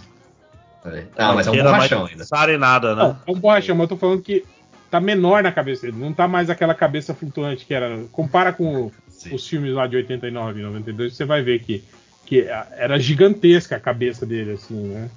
[0.86, 1.06] Peraí.
[1.16, 2.24] Ah, mas é um borrachão ainda.
[2.52, 3.02] E nada, né?
[3.02, 4.44] Não, é um borrachão, mas eu tô falando que
[4.88, 5.98] tá menor na cabeça dele.
[5.98, 8.04] Não tá mais aquela cabeça flutuante que era.
[8.12, 9.34] Compara com Sim.
[9.34, 11.82] os filmes lá de 89 e 92, você vai ver que,
[12.24, 12.42] que
[12.76, 15.10] era gigantesca a cabeça dele, assim, né?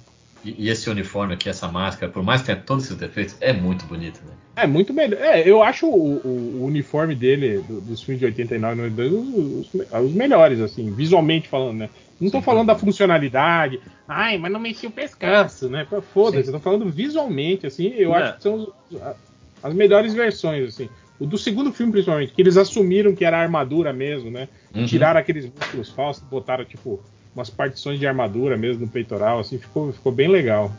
[0.44, 3.52] E, e esse uniforme aqui, essa máscara, por mais que tenha todos esses defeitos, é
[3.52, 4.32] muito bonito, né?
[4.56, 5.20] É muito melhor.
[5.20, 9.12] É, eu acho o, o- o uniforme dele, do- dos filmes de 89 e 92,
[9.12, 11.90] os, os- os melhores, assim, visualmente falando, né?
[12.20, 13.80] Não tô Sim, falando da funcionalidade.
[14.06, 15.86] Ai, mas não mexi o pescoço, né?
[16.12, 18.22] Foda-se, eu tô falando visualmente, assim, eu É.
[18.22, 18.54] acho que são
[18.90, 19.14] os- a-
[19.62, 20.88] as melhores versões, assim.
[21.18, 24.48] O do segundo filme, principalmente, que eles assumiram que era armadura mesmo, né?
[24.74, 24.86] Uhum.
[24.86, 27.00] Tiraram aqueles músculos falsos, botaram, tipo,
[27.34, 30.72] umas partições de armadura mesmo no peitoral, assim, ficou, ficou bem legal.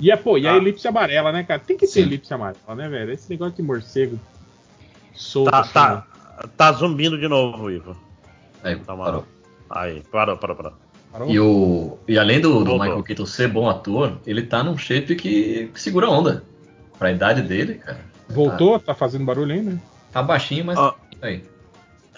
[0.00, 0.56] E, a, pô, e a Ah.
[0.56, 1.60] elipse amarela, né, cara?
[1.60, 3.12] Tem que ter elipse amarela, né, velho?
[3.12, 4.18] Esse negócio de morcego
[5.14, 5.50] solto.
[5.50, 6.06] Tá, assim, tá,
[6.42, 6.48] né?
[6.56, 7.96] tá zumbindo de novo, Ivo.
[8.62, 9.24] Aí, Tá parou.
[9.70, 10.72] Aí, parou, parou, parou.
[11.12, 11.30] Parou?
[11.30, 12.72] E, o, e além do, do.
[12.74, 16.44] Michael Keaton ser bom ator, ele tá num shape que segura a onda.
[16.98, 18.00] Pra idade dele, cara.
[18.28, 18.78] Voltou?
[18.78, 19.80] Tá fazendo barulho ainda?
[20.12, 20.78] Tá baixinho, mas.
[20.78, 20.94] Ó.
[21.22, 21.44] Aí.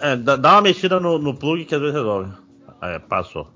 [0.00, 2.32] É, dá, dá uma mexida no, no plug que às vezes resolve.
[2.80, 3.48] É, passou.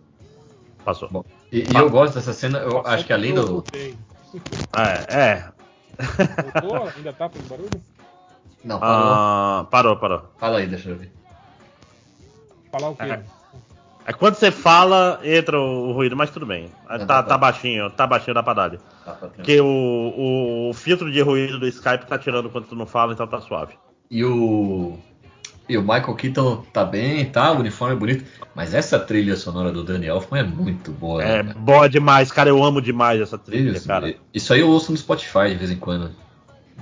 [0.84, 1.08] Passou.
[1.10, 3.52] Bom, E, e eu gosto dessa cena, eu Passou acho que além eu do.
[3.52, 3.96] voltei.
[4.76, 5.48] É, é.
[6.60, 6.88] Voltou?
[6.96, 7.82] Ainda tá fazendo barulho?
[8.64, 9.12] Não, parou.
[9.14, 10.22] Ah, parou, parou.
[10.38, 11.12] Fala aí, deixa eu ver.
[12.70, 13.02] Falar o quê?
[13.04, 13.22] É.
[14.06, 16.70] É quando você fala, entra o, o ruído, mas tudo bem.
[16.90, 18.70] Não, tá, tá tá baixinho, tá baixinho, dá pra dar.
[18.72, 19.28] Tá, tá.
[19.28, 23.14] Porque o, o, o filtro de ruído do Skype tá tirando quando tu não fala,
[23.14, 23.78] então tá suave.
[24.10, 24.98] E o.
[25.68, 27.50] E o Michael Keaton tá bem, tá?
[27.52, 28.24] O uniforme é bonito.
[28.54, 31.22] Mas essa trilha sonora do Danny Elfman é muito boa.
[31.22, 31.58] É né, cara?
[31.58, 32.50] boa demais, cara.
[32.50, 34.14] Eu amo demais essa trilha, Isso, cara.
[34.32, 36.10] isso aí eu ouço no Spotify de vez em quando.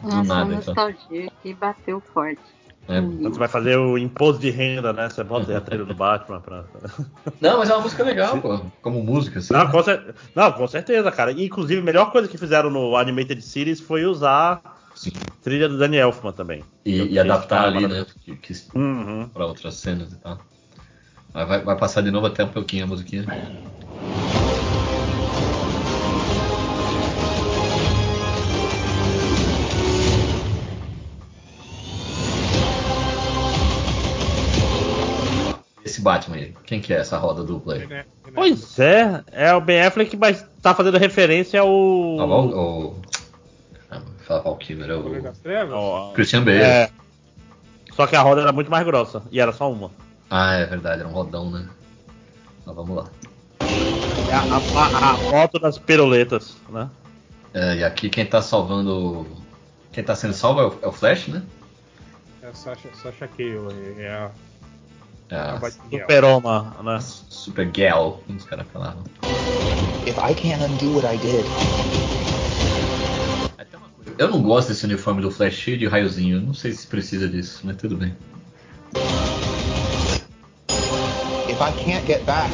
[0.02, 0.74] Do Nossa, nada, a então.
[0.74, 2.40] nostalgia que bateu forte.
[2.88, 3.00] É.
[3.00, 5.08] Quando você vai fazer o imposto de renda, né?
[5.08, 6.64] Você bota aí a trilha do Batman pra.
[7.40, 8.60] Não, mas é uma música legal, pô.
[8.82, 9.54] Como música, assim.
[9.54, 11.30] Não, com, cer- não, com certeza, cara.
[11.30, 14.60] Inclusive, a melhor coisa que fizeram no Animated Series foi usar
[14.94, 15.10] Sim.
[15.42, 16.62] trilha do Danny Elfman também.
[16.84, 18.04] E, Eu e adaptar ali, né?
[18.24, 19.28] Que, que, Uhum.
[19.28, 20.38] pra outras cenas e tal.
[21.32, 23.26] Mas vai, vai passar de novo até um pouquinho a musiquinha.
[35.84, 37.86] Esse Batman aí, quem que é essa roda dupla aí?
[37.86, 38.04] Né?
[38.34, 42.20] Pois é, é o Ben Affleck, mas tá fazendo referência ao.
[42.20, 43.02] Ah, Val,
[44.34, 44.38] o...
[44.38, 45.74] Ah, fala Valkyrie, é Cavaleiro o das Trevas?
[45.74, 46.62] ao- Christian Bale.
[46.62, 46.90] É.
[47.92, 49.90] Só que a roda era muito mais grossa, e era só uma.
[50.30, 51.68] Ah, é verdade, era um rodão, né?
[52.62, 53.10] Então vamos lá.
[54.26, 56.88] É a, a- a foto das piruletas, né?
[57.52, 59.26] É, e aqui quem tá salvando.
[59.92, 61.42] Quem tá sendo salvo é o, é o Flash, né?
[62.42, 63.58] É a Sasha, Sasha Cale,
[63.98, 64.30] é a,
[65.28, 65.60] É a.
[65.90, 66.98] Superoma, né?
[67.00, 69.04] Super Gal, como os caras falavam.
[70.06, 71.46] If I can't undo what I did,
[74.18, 76.40] Eu não gosto desse uniforme do Flash cheio de raiozinho.
[76.40, 78.14] Não sei se precisa disso, mas tudo bem.
[81.48, 82.52] if I can't get back,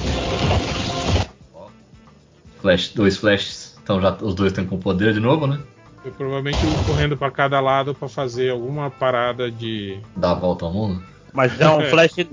[2.60, 3.76] Flash, dois Flashes.
[3.82, 5.60] Então já os dois estão com poder de novo, né?
[6.04, 9.98] Eu provavelmente um correndo pra cada lado pra fazer alguma parada de.
[10.16, 11.02] Dá a volta ao mundo.
[11.32, 12.26] Mas é um flash, é,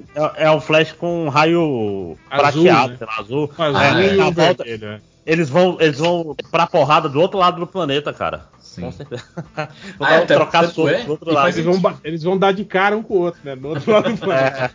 [0.46, 2.98] é um flash com um raio Azul, prateado, né?
[2.98, 3.52] sei lá, azul.
[3.58, 4.16] Azul Ah, é.
[4.16, 5.02] e volta, né?
[5.26, 8.46] eles vão, eles vão pra porrada do outro lado do planeta, cara.
[8.76, 8.82] Sim.
[8.82, 9.24] Com certeza.
[9.98, 11.48] Vão Ah, é, trocar soco é do outro lado.
[11.50, 13.56] Eles vão, eles vão dar de cara um com o outro, né?
[13.56, 14.74] Do outro lado do planeta.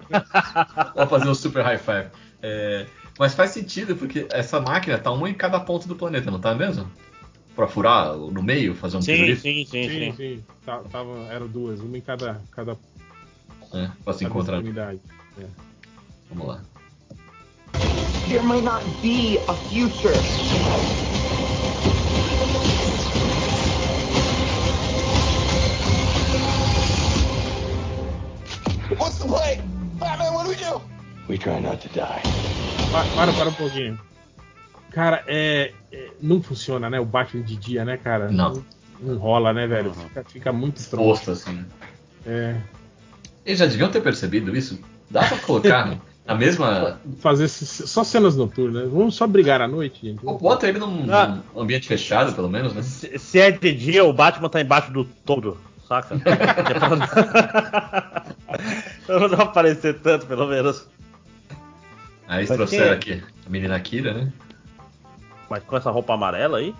[0.96, 2.08] Vou fazer um super high five.
[2.42, 2.86] É,
[3.18, 6.54] mas faz sentido, porque essa máquina tá uma em cada ponto do planeta, não tá
[6.54, 6.90] mesmo?
[7.54, 10.12] Pra furar no meio, fazer um Sim, sim, sim, Sim, sim.
[10.16, 10.44] sim.
[10.64, 12.72] Tá- tava, eram duas, uma em cada, cada,
[13.74, 14.58] É, pra se cada encontrar.
[14.60, 15.00] unidade.
[15.38, 15.44] É.
[16.30, 16.62] Vamos lá.
[18.26, 20.24] there might not be a future.
[29.00, 29.60] What's the play?
[29.98, 30.80] Batman, what do we do?
[31.28, 32.22] We try not to die.
[32.90, 33.98] Pa- Para, para um pouquinho.
[34.90, 37.00] Cara, é, é- Não funciona, né?
[37.00, 38.30] O Batman de dia, né, cara?
[38.30, 38.62] Não.
[39.00, 39.88] Não rola, né, velho?
[39.90, 40.08] Uhum.
[40.08, 40.82] Fica, fica muito.
[40.90, 41.64] Posto assim.
[42.26, 42.56] É.
[43.46, 44.78] Eles já deviam ter percebido isso.
[45.10, 45.96] Dá pra colocar
[46.26, 47.00] na mesma.
[47.20, 48.90] Fazer só cenas noturnas.
[48.90, 50.22] Vamos só brigar à noite, gente.
[50.22, 51.38] Bota ele num, Ah.
[51.54, 52.82] num ambiente fechado, pelo menos, né?
[52.82, 55.56] Se, se é de dia, o Batman tá embaixo do todo,
[55.88, 56.16] saca?
[56.26, 58.19] É pra-
[59.18, 60.86] pra não aparecer tanto, pelo menos.
[62.28, 62.94] Aí eles trouxeram é?
[62.94, 64.32] aqui a menina Kira, né?
[65.48, 66.74] Mas com essa roupa amarela aí?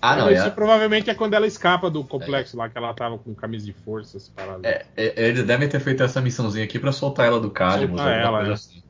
[0.00, 3.18] Ah, não, Isso é, provavelmente é quando ela escapa do complexo lá, que ela tava
[3.18, 4.64] com camisa de força, essas paradas.
[4.64, 8.06] é, é- Eles devem ter feito essa missãozinha aqui pra soltar ela do Cadmus, Soltar
[8.08, 8.54] alguma ela, coisa é.
[8.54, 8.82] assim.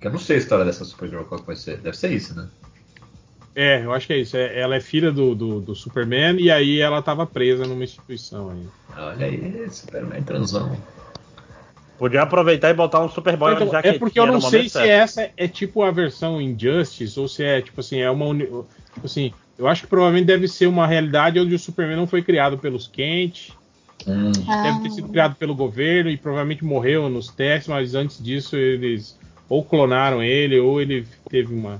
[0.00, 1.76] Que eu não sei a história dessa Supergirl, qual que vai ser.
[1.78, 2.48] Deve ser isso, né?
[3.54, 4.36] É, eu acho que é isso.
[4.38, 8.50] É- ela é filha do, do, do Superman e aí ela tava presa numa instituição
[8.50, 8.66] aí.
[8.96, 10.74] Olha aí, Superman transão.
[12.00, 14.70] Podia aproveitar e botar um Superboy Então, na jaquetinha é porque eu não sei se
[14.70, 14.88] certo.
[14.88, 19.04] essa é tipo a versão Injustice ou se é tipo assim, é uma uni- tipo
[19.04, 22.56] assim, eu acho que provavelmente deve ser uma realidade onde o Superman não foi criado
[22.56, 23.50] pelos Kent,
[24.06, 24.32] Hum,
[24.62, 29.14] deve ter sido criado pelo governo e provavelmente morreu nos testes, mas antes disso eles
[29.46, 31.78] ou clonaram ele ou ele teve uma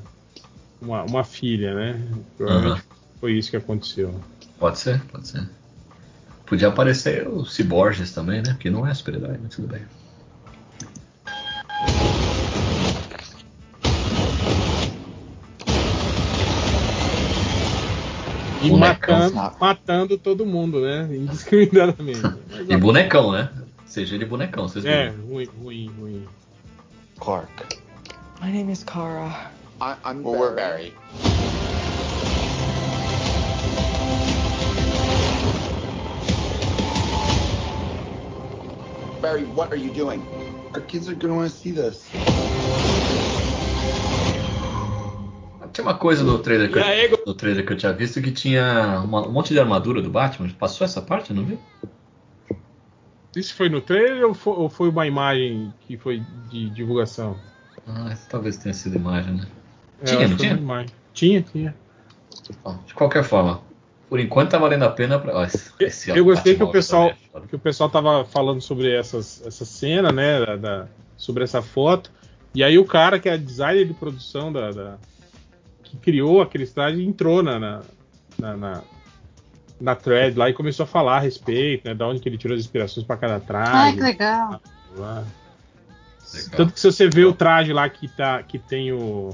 [0.82, 1.98] uma, uma filha, né?
[2.36, 2.82] Provavelmente
[3.18, 4.14] foi isso que aconteceu.
[4.59, 5.48] pode ser, pode ser.
[6.47, 8.52] Podia aparecer o Cyborges também, né?
[8.52, 9.82] Porque não é super-herói, mas tudo bem.
[18.62, 19.56] E Bonecão, matando, sabe?
[19.60, 21.08] matando todo mundo, né?
[21.16, 22.20] Indiscriminadamente.
[22.68, 23.50] E bonecão, né?
[23.86, 25.26] Seja ele bonecão, vocês é, viram.
[25.26, 26.28] ruim, ruim, ruim.
[27.18, 27.50] Clark.
[28.40, 29.50] My name is Kara.
[29.80, 30.92] I, I'm Well, we're Barry.
[39.22, 40.22] Barry, what are you doing?
[40.74, 42.04] Our kids are gonna want to see this.
[45.81, 48.31] Tinha uma coisa no trailer, que aí, eu, no trailer que eu tinha visto que
[48.31, 50.47] tinha uma- um monte de armadura do Batman.
[50.51, 51.59] Passou essa parte, não viu?
[53.35, 57.39] Isso foi no trailer ou foi, ou foi uma imagem que foi de divulgação?
[57.86, 59.47] Ah, talvez tenha sido imagem, né?
[60.02, 60.52] É, Tinha, não tinha?
[60.52, 60.90] imagem.
[61.15, 61.74] Tinha, tinha.
[62.62, 63.62] Bom, de qualquer forma,
[64.11, 65.44] por enquanto tá valendo a pena pra.
[65.44, 68.93] Esse- esse Eu gostei que o pessoal, também é que o pessoal tava falando sobre
[68.94, 72.11] essas, essa cena, né, da, da- sobre essa foto.
[72.55, 74.98] E aí o cara que é designer de produção da, da-
[75.90, 77.82] que criou aqueles trajes entrou na na,
[78.38, 78.82] na, na-
[79.80, 82.54] na thread lá e começou a falar a respeito, né, da onde que ele tirou
[82.54, 83.96] as inspirações para cada Ai, traje.
[83.96, 84.60] que legal.
[84.96, 85.24] lá.
[86.34, 86.50] Legal.
[86.56, 89.30] Tanto que se você vê o traje lá que tá que tem o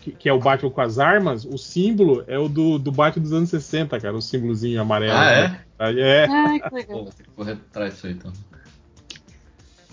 [0.00, 3.22] que, que é o Batman com as armas, o símbolo é o do, do Batman
[3.22, 5.12] dos anos 60, cara, o símbolozinho amarelo.
[5.16, 5.48] Ah, é?
[5.48, 5.60] né?
[6.00, 6.26] É.
[6.28, 7.04] Ai, que Pô, legal.
[7.04, 8.32] vou ter que correr atrás disso aí então.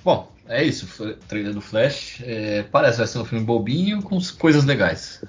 [0.03, 0.87] Bom, é isso.
[0.87, 2.21] Foi o Trailer do Flash.
[2.23, 5.23] É, parece que vai ser um filme bobinho com coisas legais.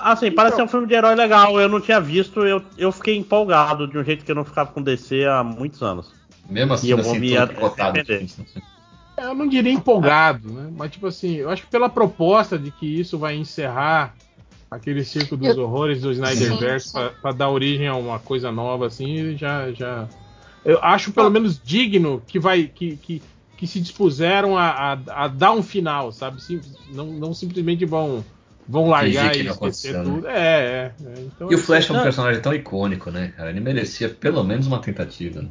[0.00, 1.60] Assim, parece ser um filme de herói legal.
[1.60, 4.70] Eu não tinha visto, eu, eu fiquei empolgado de um jeito que eu não ficava
[4.72, 6.12] com DC há muitos anos.
[6.48, 7.98] Mesmo assim, E eu assim vou me todo picotado.
[7.98, 8.28] arrepender.
[9.18, 10.70] Eu não diria empolgado, né?
[10.76, 14.14] Mas tipo assim, eu acho que pela proposta de que isso vai encerrar
[14.70, 19.36] aquele circo dos Eu- horrores do Snyderverse pra dar origem a uma coisa nova assim,
[19.36, 20.08] já já
[20.64, 23.22] eu acho pelo menos digno que vai que, que,
[23.56, 26.42] que se dispuseram a, a, a dar um final, sabe?
[26.42, 28.24] Sim, não, não simplesmente vão,
[28.68, 30.04] vão largar e esquecer aconteceu, né?
[30.04, 30.28] tudo.
[30.28, 30.92] É, é.
[31.04, 31.20] é.
[31.20, 32.02] Então, E o Flash é um Não.
[32.02, 33.50] personagem tão icônico, né, cara?
[33.50, 35.42] Ele merecia pelo menos uma tentativa.
[35.42, 35.48] Né?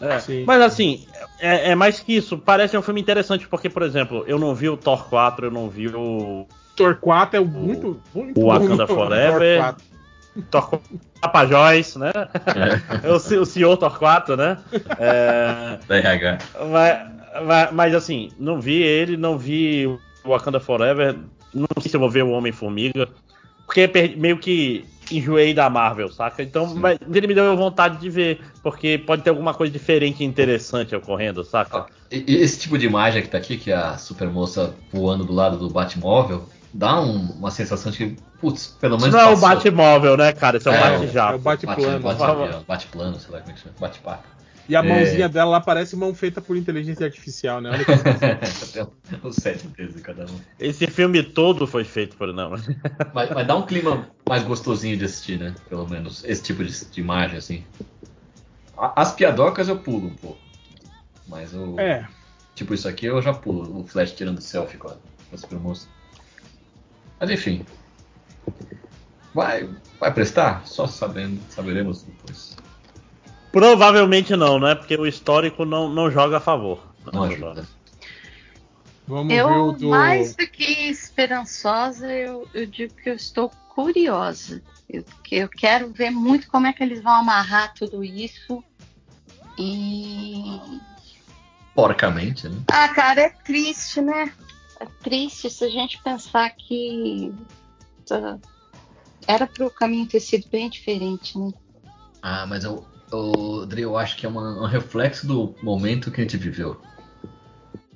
[0.00, 0.44] É.
[0.44, 1.06] Mas assim,
[1.40, 2.36] é, é mais que isso.
[2.36, 5.70] Parece um filme interessante, porque, por exemplo, eu não vi o Thor 4, eu não
[5.70, 6.46] vi o
[6.76, 8.94] Thor 4 é muito, muito o Wakanda bom.
[8.94, 9.58] Forever.
[9.60, 9.94] Thor 4.
[10.50, 12.10] Thor 4, Tapajós, né?
[13.04, 13.08] É
[13.38, 14.58] o, o senhor Thor 4, né?
[14.98, 16.38] É, Da RH.
[16.70, 16.98] mas,
[17.46, 21.16] mas- mas, assim, não vi ele, não vi o Wakanda Forever.
[21.54, 23.08] Não sei se eu vou ver o Homem-Formiga.
[23.66, 26.42] Porque meio que enjoei da Marvel, saca?
[26.42, 30.26] Então, mas ele me deu vontade de ver, porque pode ter alguma coisa diferente e
[30.26, 31.86] interessante ocorrendo, saca?
[32.10, 35.68] Esse tipo de imagem que tá aqui, que é a supermoça voando do lado do
[35.70, 39.20] Batmóvel, dá um- uma sensação de que, putz, pelo Isso menos.
[39.20, 39.48] não é o passou.
[39.48, 40.58] Batmóvel, né, cara?
[40.58, 41.32] Isso é o É, Bate-Jato.
[41.32, 42.00] é o Bate-plano.
[42.00, 43.74] Bate, bate, bate plano, sei lá como é que chama.
[43.80, 44.24] Bate paca.
[44.68, 44.82] E a É.
[44.82, 47.70] mãozinha dela lá parece mão feita por inteligência artificial, né?
[47.70, 47.92] Olha que.
[49.26, 50.40] Os sete dedos cada um.
[50.58, 52.50] Esse filme todo foi feito por não.
[53.12, 55.54] Mas, mas dá um clima mais gostosinho de assistir, né?
[55.68, 57.64] Pelo menos esse tipo de, de imagem, assim.
[58.76, 60.38] As piadocas eu pulo um pouco.
[61.28, 61.78] Mas o.
[61.78, 62.08] É.
[62.54, 63.80] Tipo, isso aqui eu já pulo.
[63.80, 65.88] O Flash tirando selfie com a, com a supermoça.
[67.20, 67.64] Mas enfim.
[69.34, 69.68] Vai,
[70.00, 70.66] vai prestar?
[70.66, 72.56] Só sabendo, saberemos depois.
[73.54, 74.74] Provavelmente não, né?
[74.74, 76.84] Porque o histórico não, não joga a favor.
[77.12, 77.64] Não ajuda.
[79.06, 79.88] Vamos ver o Eu, do.
[79.90, 84.60] mais do que esperançosa, eu, eu digo que eu estou curiosa.
[84.90, 88.64] Eu, eu quero ver muito como é que eles vão amarrar tudo isso.
[89.56, 90.60] E.
[91.76, 92.60] Porcamente, né?
[92.72, 94.32] Ah, cara, é triste, né?
[94.80, 97.32] É triste se a gente pensar que.
[98.04, 98.36] tá,
[99.28, 101.52] Era para o caminho ter sido bem diferente, né?
[102.20, 106.20] Ah, mas eu, eu, Dri, eu acho que é uma- um reflexo do momento que
[106.20, 106.80] a gente viveu.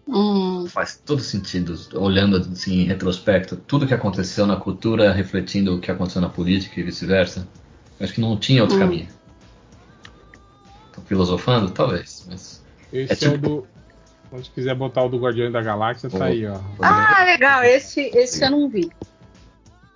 [0.07, 5.81] Hum, Faz todo sentido, olhando assim em retrospecto, tudo que aconteceu na cultura refletindo o
[5.81, 7.47] que aconteceu na política e vice-versa.
[8.01, 8.81] Eu Acho que não tinha outro Hum.
[8.81, 9.09] caminho.
[10.95, 11.71] Tô filosofando?
[11.71, 12.65] Talvez, mas.
[12.93, 13.67] Esse É é, tipo- o
[14.39, 14.43] do.
[14.43, 16.23] Se quiser botar o do Guardião da Galáxia, tá Oh.
[16.23, 16.59] aí, ó.
[16.81, 17.63] Ah, legal.
[17.65, 18.91] Esse, esse eu não vi.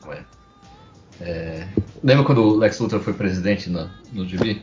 [0.06, 0.24] Ué.
[1.20, 1.68] É,
[2.02, 4.60] Lembra quando o Lex Luthor foi presidente no, no GB?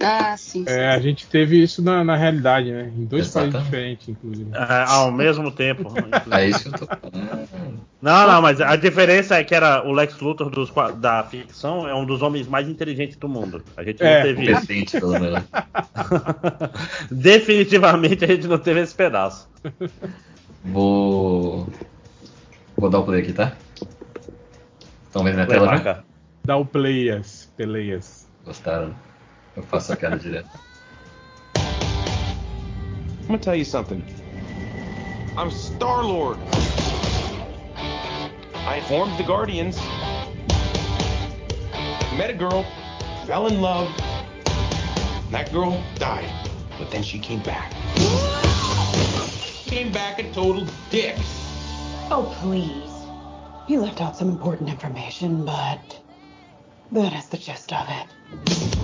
[0.00, 0.64] Ah, sim.
[0.64, 0.70] sim.
[0.72, 2.92] É, a gente teve isso na, na realidade, né?
[2.96, 3.64] Em dois países Exatamente.
[3.64, 4.50] diferentes, inclusive.
[4.52, 5.92] É, ao mesmo tempo.
[6.30, 7.80] É isso que eu tô falando.
[8.00, 11.94] Não, não, mas a diferença é que era o Lex Luthor dos da ficção é
[11.94, 13.62] um dos homens mais inteligentes do mundo.
[13.76, 14.60] A gente É, não teve isso.
[14.60, 15.44] Competente, pelo menos.
[17.10, 19.48] Definitivamente a gente não teve esse pedaço.
[20.64, 21.68] Vou.
[22.76, 23.52] Vou dar o play aqui, tá?
[25.06, 25.70] Estão vendo minha tela?
[25.70, 26.04] Levaca.
[26.44, 28.26] Dá o playas, peleias.
[28.44, 28.92] Gostaram?
[29.56, 30.48] Eu faço a cara direto.
[33.22, 34.02] I'm gonna tell you something.
[35.36, 36.38] I'm Star Lord.
[38.66, 39.76] I formed the Guardians.
[42.16, 42.64] Met a girl,
[43.26, 43.88] fell in love.
[45.30, 46.30] That girl died,
[46.78, 47.72] but then she came back.
[49.66, 51.16] Came back a total dick.
[52.10, 52.92] Oh, please.
[53.68, 56.00] You left out some important information, but
[56.92, 58.81] that is the gist of it.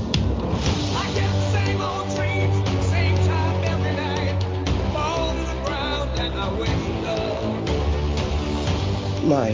[9.28, 9.50] My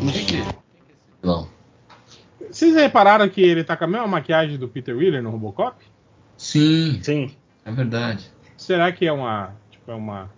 [0.00, 0.46] mission.
[1.24, 1.48] Não.
[2.48, 5.76] Vocês repararam que ele tá com a mesma maquiagem do Peter Wheeler no Robocop?
[6.36, 7.34] Sim, Sim.
[7.64, 8.30] é verdade.
[8.56, 10.30] Será que é uma, tipo, é uma,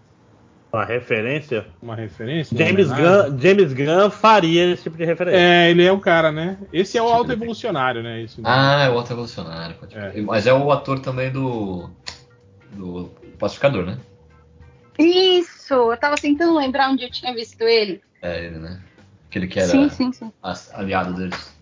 [0.73, 1.66] Uma referência.
[1.82, 2.57] uma referência?
[2.57, 2.89] James?
[2.89, 5.39] Gunn, James Gunn faria esse tipo de referência.
[5.39, 6.57] É, ele é o cara, né?
[6.73, 8.23] Esse é o alto evolucionário, né?
[8.23, 9.77] Esse Ah, é o outro evolucionário.
[9.77, 10.23] pode É.
[10.23, 11.90] Mas é o ator também do.
[12.73, 13.98] do Pacificador, né?
[14.98, 15.74] Isso!
[15.74, 18.01] Eu tava tentando lembrar onde eu tinha visto ele.
[18.22, 18.80] É ele, né?
[19.28, 20.32] Aquele que era Sim, sim, sim.
[20.42, 21.55] as- aliado deles.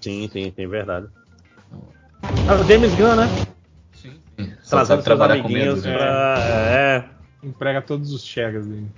[0.00, 1.06] Sim, sim, sim, verdade.
[2.48, 3.28] Ah, o James Gunn, né?
[3.92, 4.20] Sim.
[4.68, 5.96] Trazendo seus amiguinhos medo, né?
[5.96, 6.50] pra.
[6.70, 7.08] É.
[7.42, 8.88] emprega todos os chegas dele.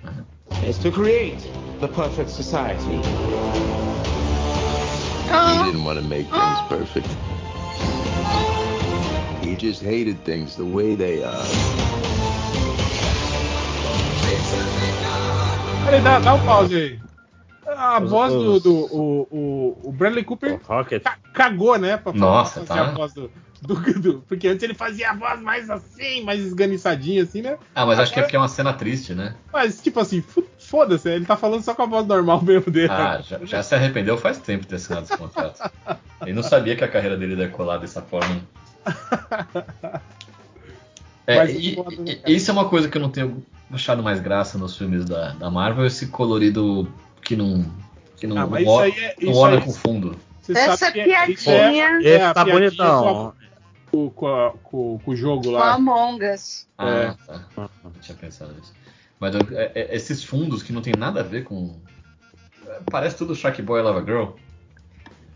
[0.67, 1.49] Is to create
[1.79, 3.01] the perfect society.
[5.25, 7.17] He didn't want to make things perfect.
[9.41, 11.47] He just hated things the way they are.
[15.83, 16.99] Peraí, dá, dá um pause aí.
[17.65, 18.59] A Os- voz do.
[18.59, 20.59] do o, o, o Bradley Cooper
[21.01, 21.95] ca- cagou, né?
[21.97, 22.87] Pra, Nossa, fazer tá.
[22.89, 23.31] a voz do,
[23.61, 27.57] do, do- Porque antes ele fazia a voz mais assim, mais esganiçadinha, assim, né?
[27.73, 29.35] Ah, mas acho que é porque é uma cena triste, né?
[29.51, 30.21] Mas, tipo assim,
[30.59, 32.91] foda-se, ele tá falando só com a voz normal mesmo dele.
[32.91, 35.71] Ah, já, já se arrependeu faz tempo de ter assinado esse contrato.
[36.23, 38.41] Ele não sabia que a carreira dele ia decolar dessa forma.
[41.25, 43.41] É, Mas e- né, isso é uma coisa que eu não tenho
[43.71, 46.87] achado mais graça nos filmes da, da Marvel, esse colorido
[47.21, 47.65] que não.
[48.17, 50.15] que não, Ah, não, isso aí é- não isso orna aí- com fundo.
[50.49, 53.33] Essa é- é- piadinha é Esse a tá bonitão.
[53.89, 55.73] Com, com, com- com o jogo com lá.
[55.73, 56.67] Among Us.
[56.77, 57.13] Ah, É.
[57.25, 57.69] tá.
[57.83, 58.73] Não tinha pensado nisso.
[59.19, 61.75] Mas é- é- esses fundos que não tem nada a ver com.
[62.67, 64.31] é, Parece tudo Shark Boy e Lava Girl.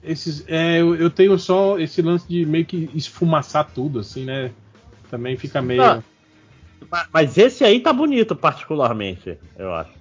[0.03, 4.51] Esses, é, eu, eu tenho só esse lance de meio que esfumaçar tudo, assim, né?
[5.09, 5.81] Também fica meio.
[5.83, 6.03] Ah,
[7.11, 9.91] Mas esse aí tá bonito, particularmente, eu acho.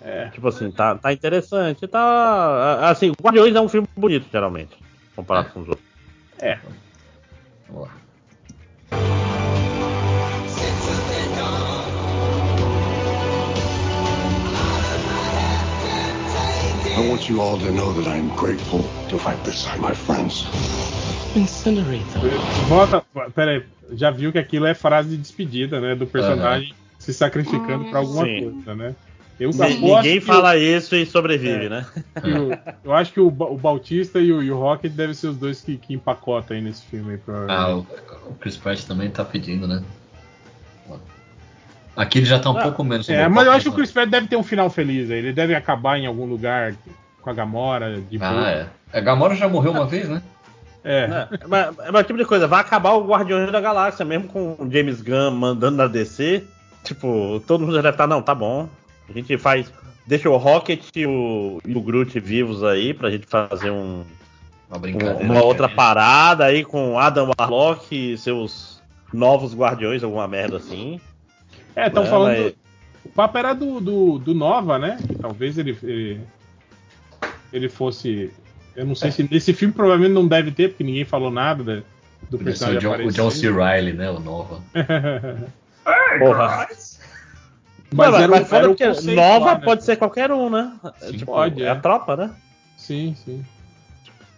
[0.00, 0.28] É.
[0.30, 1.86] Tipo assim, tá, tá interessante.
[1.86, 2.88] Tá.
[2.90, 4.76] Assim, Guardiões é um filme bonito, geralmente,
[5.14, 5.86] comparado com os outros.
[6.38, 6.58] É.
[7.68, 8.02] Vamos lá.
[16.94, 20.44] I want you all to know that I am grateful to fight beside my friends.
[21.34, 22.66] Incinerate them.
[22.66, 23.02] Volta.
[23.34, 25.94] Pera aí, já viu que aquilo é frase de despedida, né?
[25.94, 28.50] Do personagem se sacrificando pra alguma Sim.
[28.52, 28.94] coisa, né?
[29.40, 31.68] Eu Ninguém fala isso e sobrevive, É.
[31.68, 31.86] né?
[32.22, 35.36] o- eu acho que o, o Bautista e o, e o Rocket devem ser os
[35.36, 37.14] dois que, que empacotam aí nesse filme.
[37.14, 37.86] Aí, Ah, o,
[38.30, 39.82] o Chris Pratt também tá pedindo, né?
[41.96, 43.08] Aqui ele já tá um Ah, pouco menos.
[43.08, 43.76] é, mas eu acho que o né?
[43.78, 45.18] Chris Pratt deve ter um final feliz aí.
[45.18, 46.74] Ele deve acabar em algum lugar
[47.20, 48.46] com a Gamora, de boa.
[48.46, 48.66] Ah, é.
[48.98, 50.22] A Gamora já morreu uma vez, né?
[50.84, 51.28] É.
[51.40, 54.68] É, mas, mas tipo de coisa, vai acabar o Guardiões da Galáxia, mesmo com o
[54.70, 56.44] James Gunn mandando na DC.
[56.82, 58.68] Tipo, todo mundo já deve estar, não, tá bom.
[59.08, 59.72] A gente faz.
[60.06, 64.02] Deixa o Rocket e o, e o Groot vivos aí pra gente fazer um,
[64.68, 65.24] Uma um- brincadeira.
[65.32, 68.82] uma outra parada aí com Adam Warlock e seus
[69.12, 71.00] novos Guardiões, alguma merda assim.
[71.76, 72.36] É, estão É, falando.
[72.42, 72.54] mas-
[73.04, 74.98] O papo era do, do, do Nova, né?
[75.06, 76.20] Que talvez ele, ele.
[77.52, 78.32] ele fosse.
[78.76, 79.28] Eu não sei se.
[79.30, 81.82] Nesse filme provavelmente não deve ter, porque ninguém falou nada da-
[82.30, 83.12] do Podia ser o personagem John, o.
[83.12, 83.50] John C.
[83.50, 84.10] Riley, né?
[84.10, 84.60] O Nova.
[86.18, 86.68] Porra.
[87.94, 89.64] Mas Não, era, mas era o porque conceito nova lá, né?
[89.64, 90.72] pode ser qualquer um, né?
[91.00, 91.68] Sim, tipo, pode, é é.
[91.70, 92.30] a tropa, né?
[92.76, 93.44] Sim, sim.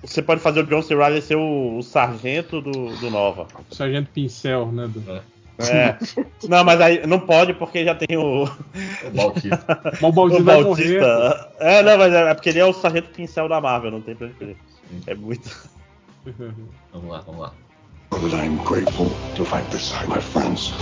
[0.02, 0.94] Você pode fazer o John C.
[0.94, 3.46] Riley ser o, o sargento do, do Nova.
[3.70, 4.88] O Sargento Pincel, né?
[4.88, 5.20] do- É.
[6.48, 9.92] Não, mas aí não pode porque já tem o, O Bautista.
[10.02, 11.50] O Bautista.
[11.60, 14.14] É, não, mas é, é porque ele é o sargento pincel da Marvel, não tem
[14.14, 14.56] pra correr.
[15.06, 15.48] É muito.
[16.92, 17.52] vamos lá, vamos lá.
[18.10, 20.72] Know that I am grateful to fight beside my friends.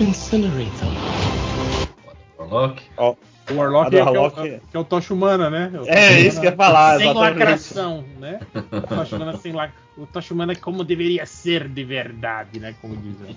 [0.00, 0.94] Incinerate them.
[2.38, 2.82] Warlock.
[2.96, 3.14] Ó,
[3.50, 5.70] O Warlock, é, do é Warlock- o, que é o Tocha Humana, né?
[5.74, 7.38] O Tocha É Humana isso que eu ia falar, Sem exatamente.
[7.38, 8.40] lacração, né?
[8.72, 9.72] O Tocha Humana sem lac...
[9.96, 12.74] O Tocha Humana é como deveria ser de verdade, né?
[12.80, 13.36] Como dizem.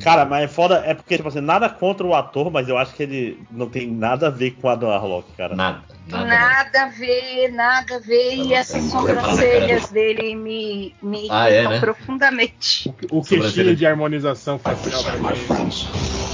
[0.00, 2.94] Cara, mas é foda, é porque, tipo assim, nada contra o ator, mas eu acho
[2.94, 5.54] que ele não tem nada a ver com a do Warlock, cara.
[5.56, 5.82] Nada.
[6.06, 6.24] Nada.
[6.24, 8.36] Nada a ver, nada a ver.
[8.36, 11.80] E essas sobrancelhas dele me, me Ah, é, né?
[11.80, 12.88] profundamente.
[13.10, 15.02] O Sobrancelha queixinho de- harmonização facial.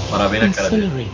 [0.09, 1.11] Parabéns na cara dele.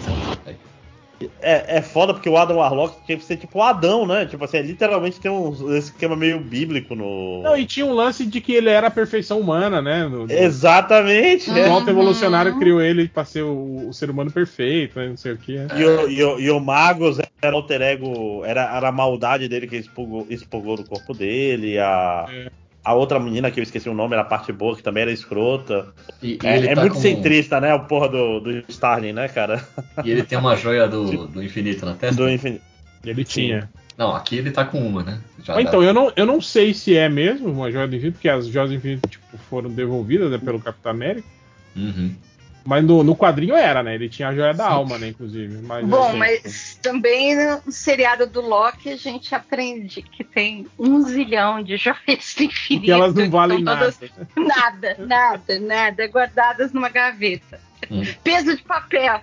[1.42, 4.26] É, é foda porque o Adam Warlock tinha que ser tipo o Adão, né?
[4.26, 7.42] Tipo assim, literalmente tem um esse esquema meio bíblico no.
[7.44, 10.04] Não, e tinha um lance de que ele era a perfeição humana, né?
[10.08, 11.50] No, no- Exatamente.
[11.50, 11.68] O é.
[11.68, 15.10] alto evolucionário criou ele pra ser o, o ser humano perfeito, né?
[15.10, 15.54] Não sei o que.
[15.54, 19.48] E o, e, o, e o Magus era o alter ego, era, era a maldade
[19.48, 22.61] dele que expurgou, expurgou do corpo dele, a, É.
[22.84, 25.12] a outra menina que eu esqueci o nome, era a parte boa, que também era
[25.12, 25.88] escrota.
[26.22, 27.74] E, e É, ele é tá muito com- centrista, né?
[27.74, 29.64] O porra do, do Starling, né, cara?
[30.04, 32.16] E ele tem uma joia do, do infinito na testa?
[32.22, 32.64] Do infinito.
[33.04, 33.70] Ele tinha.
[33.98, 35.20] Não, aqui ele tá com uma, né?
[35.46, 38.30] Dá- então, eu não, eu não sei se é mesmo uma joia do infinito, porque
[38.30, 41.28] as joias do infinito tipo, foram devolvidas né, pelo Capitão América.
[41.76, 42.16] Uhum.
[42.64, 43.96] Mas no, no quadrinho era, né?
[43.96, 45.08] Ele tinha a joia da alma, né?
[45.08, 45.58] Inclusive.
[45.64, 51.02] Mas, Bom, assim, mas também no seriado do Loki a gente aprende que tem um
[51.02, 52.82] zilhão de joias do infinito.
[52.82, 53.92] Porque elas não que valem nada.
[53.92, 56.08] todas- Nada, nada, nada.
[56.08, 57.60] Guardadas numa gaveta.
[57.90, 58.04] Hum.
[58.24, 59.22] Peso de papel.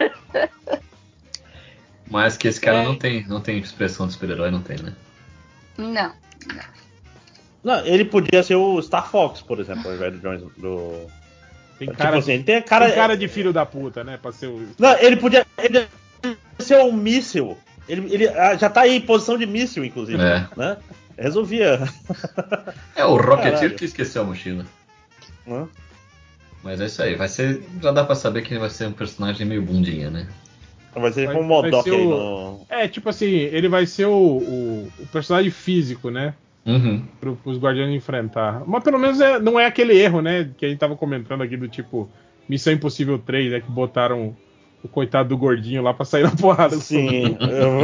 [2.10, 2.84] Mas que esse cara É.
[2.84, 4.94] não tem, não tem expressão de super-herói, não tem, né?
[5.76, 6.12] Não.
[7.62, 11.06] Não, ele podia ser o Star Fox, por exemplo, ao invés do Jones do.
[11.78, 12.86] Tem Tipo cara, assim, ele tem cara.
[12.86, 14.18] tem cara de filho da puta, né?
[14.20, 14.66] Pra ser o.
[14.78, 15.86] Não, ele podia, ele
[16.20, 17.56] podia ser um míssil.
[17.88, 20.20] Ele, ele ah, já tá aí em posição de míssil, inclusive.
[20.20, 20.46] É.
[20.56, 20.76] Né?
[21.16, 21.80] Resolvia.
[22.94, 23.74] É o Rocketeer Caralho.
[23.76, 24.66] que esqueceu a mochila.
[25.46, 25.66] Né?
[26.62, 27.62] Mas é isso aí, vai ser.
[27.82, 30.26] Já dá pra saber que ele vai ser um personagem meio bundinha, né?
[30.94, 32.66] Vai ser como um Modok aí o- no.
[32.68, 36.34] É, tipo assim, ele vai ser o, o, o personagem físico, né?
[36.66, 37.02] Uhum.
[37.20, 38.62] Pro, pros guardiões enfrentar.
[38.66, 40.50] Mas pelo menos é- não é aquele erro, né?
[40.56, 42.08] Que a gente tava comentando aqui do tipo
[42.48, 43.60] Missão Impossível 3, né?
[43.60, 44.36] Que botaram
[44.84, 46.76] o coitado do gordinho lá pra sair na porrada.
[46.76, 47.36] Sim,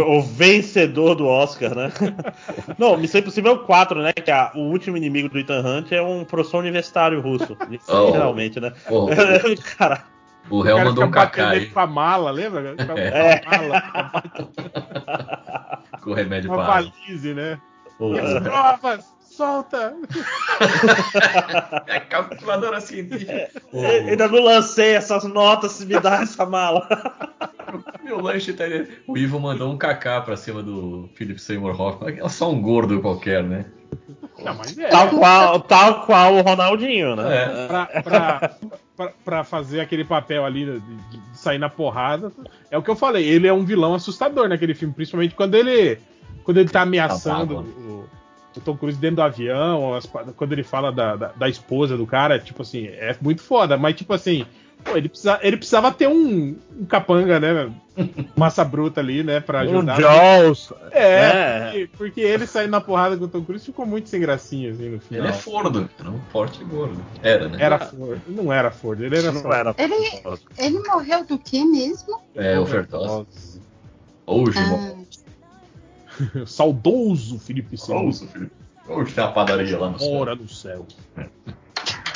[0.09, 1.91] o, vencedor do Oscar, né?
[2.79, 4.13] Não, Missão Impossível 4, né?
[4.13, 7.57] Que a- o último inimigo do Ethan Hunt é um professor universitário russo.
[7.89, 8.07] Oh.
[8.07, 8.73] Literalmente, né?
[8.91, 9.09] Oh.
[9.79, 10.05] Cara,
[10.51, 12.75] O réu mandou um cacá aí com a mala, lembra?
[12.77, 13.41] Com a É.
[13.45, 13.83] mala,
[16.03, 16.83] com o remédio uma para.
[16.83, 17.59] valise, né?
[18.01, 19.95] As provas, solta!
[21.87, 23.51] É calculadora científica.
[23.73, 26.87] Eu Ainda não lancei essas notas se me dá essa mala.
[28.05, 28.89] Meu lanche tá ali.
[29.07, 32.19] O Ivo mandou um cacá pra cima do Philip Seymour Hoffman.
[32.21, 33.65] É só um gordo qualquer, né?
[34.39, 34.89] Não, é.
[34.89, 37.45] Tal qual, tal qual o Ronaldinho, né?
[37.45, 37.67] É.
[37.67, 38.57] pra, pra,
[38.97, 42.33] pra, pra fazer aquele papel ali de, de sair na porrada.
[42.71, 45.99] É o que eu falei, ele é um vilão assustador naquele filme, principalmente quando ele
[46.45, 47.69] quando ele tá ameaçando Tá bravo.
[47.79, 48.09] o,
[48.57, 50.07] o Tom Cruise dentro do avião, as
[50.37, 53.97] quando ele fala da, da, da esposa do cara, tipo assim, é muito foda, mas
[53.97, 54.47] tipo assim,
[54.85, 57.73] pô, ele, precisa, ele precisava ter um, um capanga, né?
[58.37, 59.41] Massa bruta ali, né?
[59.41, 60.01] Pra O ajudar.
[60.01, 60.73] Jaws.
[60.91, 61.65] É, né?
[61.71, 64.89] porque, porque ele saindo na porrada com o Tom Cruise ficou muito sem gracinha, assim,
[64.91, 65.25] no final.
[65.27, 66.97] Ele é fordo, era um forte gordo.
[67.23, 67.59] Era, né?
[67.61, 68.21] Era Ford.
[68.29, 69.43] Não era Ford, ele era só.
[69.43, 69.75] Não era.
[69.79, 70.23] Ele,
[70.59, 72.21] ele morreu do que mesmo?
[72.37, 73.61] É, overdose.
[74.27, 74.95] Hoje, Ah,
[76.47, 78.01] Saudoso Felipe Silva.
[78.03, 78.51] Ouça, filho.
[78.89, 80.13] Hoje tem uma padaria lá no céu.
[80.13, 80.87] Hora do céu.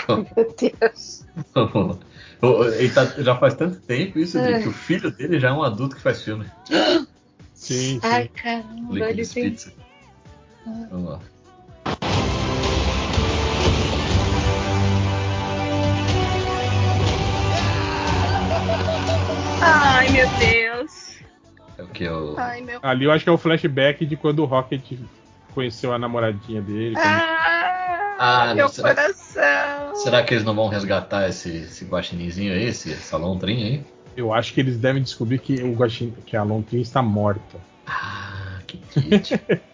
[0.08, 1.24] meu Deus.
[2.78, 4.62] Ele tá- já faz tanto tempo isso É.
[4.62, 6.46] que o filho dele já é um adulto que faz filme.
[7.54, 8.00] Sim, sim.
[8.04, 9.50] Ai, caramba, ele Liquid tem.
[9.50, 9.72] Pizza.
[10.90, 11.20] Vamos lá.
[19.60, 20.77] Ai, meu Deus.
[21.78, 22.08] É o que?
[22.08, 22.34] O...
[22.36, 22.78] Ai, meu.
[22.82, 24.82] Ali eu acho que é o flashback de quando o Rocket
[25.54, 26.94] conheceu a namoradinha dele.
[26.94, 29.94] quando- Ah, Ah, meu será- coração.
[29.94, 33.84] Será que eles não vão resgatar esse, esse guaxinizinho aí, esse salontrinho aí?
[34.16, 37.56] Eu acho que eles devem descobrir que, o Guaxin, que a Lontrin está morta.
[37.86, 39.40] Ah, que kit.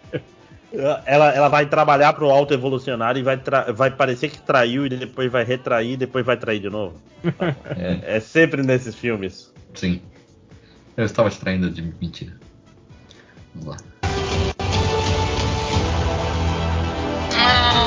[1.07, 4.89] Ela, ela vai trabalhar pro alto evolucionário e vai, tra- vai parecer que traiu e
[4.89, 7.01] depois vai retrair e depois vai trair de novo.
[7.79, 9.53] é, É sempre nesses filmes.
[9.73, 10.03] sim.
[10.97, 12.33] Eu estava te traindo de mentira.
[13.55, 13.77] Vamos lá.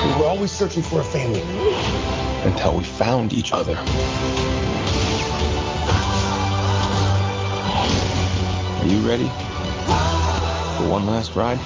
[0.06, 1.42] We were always searching for a family
[2.46, 3.78] until we found each other.
[8.82, 9.30] Are you ready
[10.78, 11.60] for one last ride?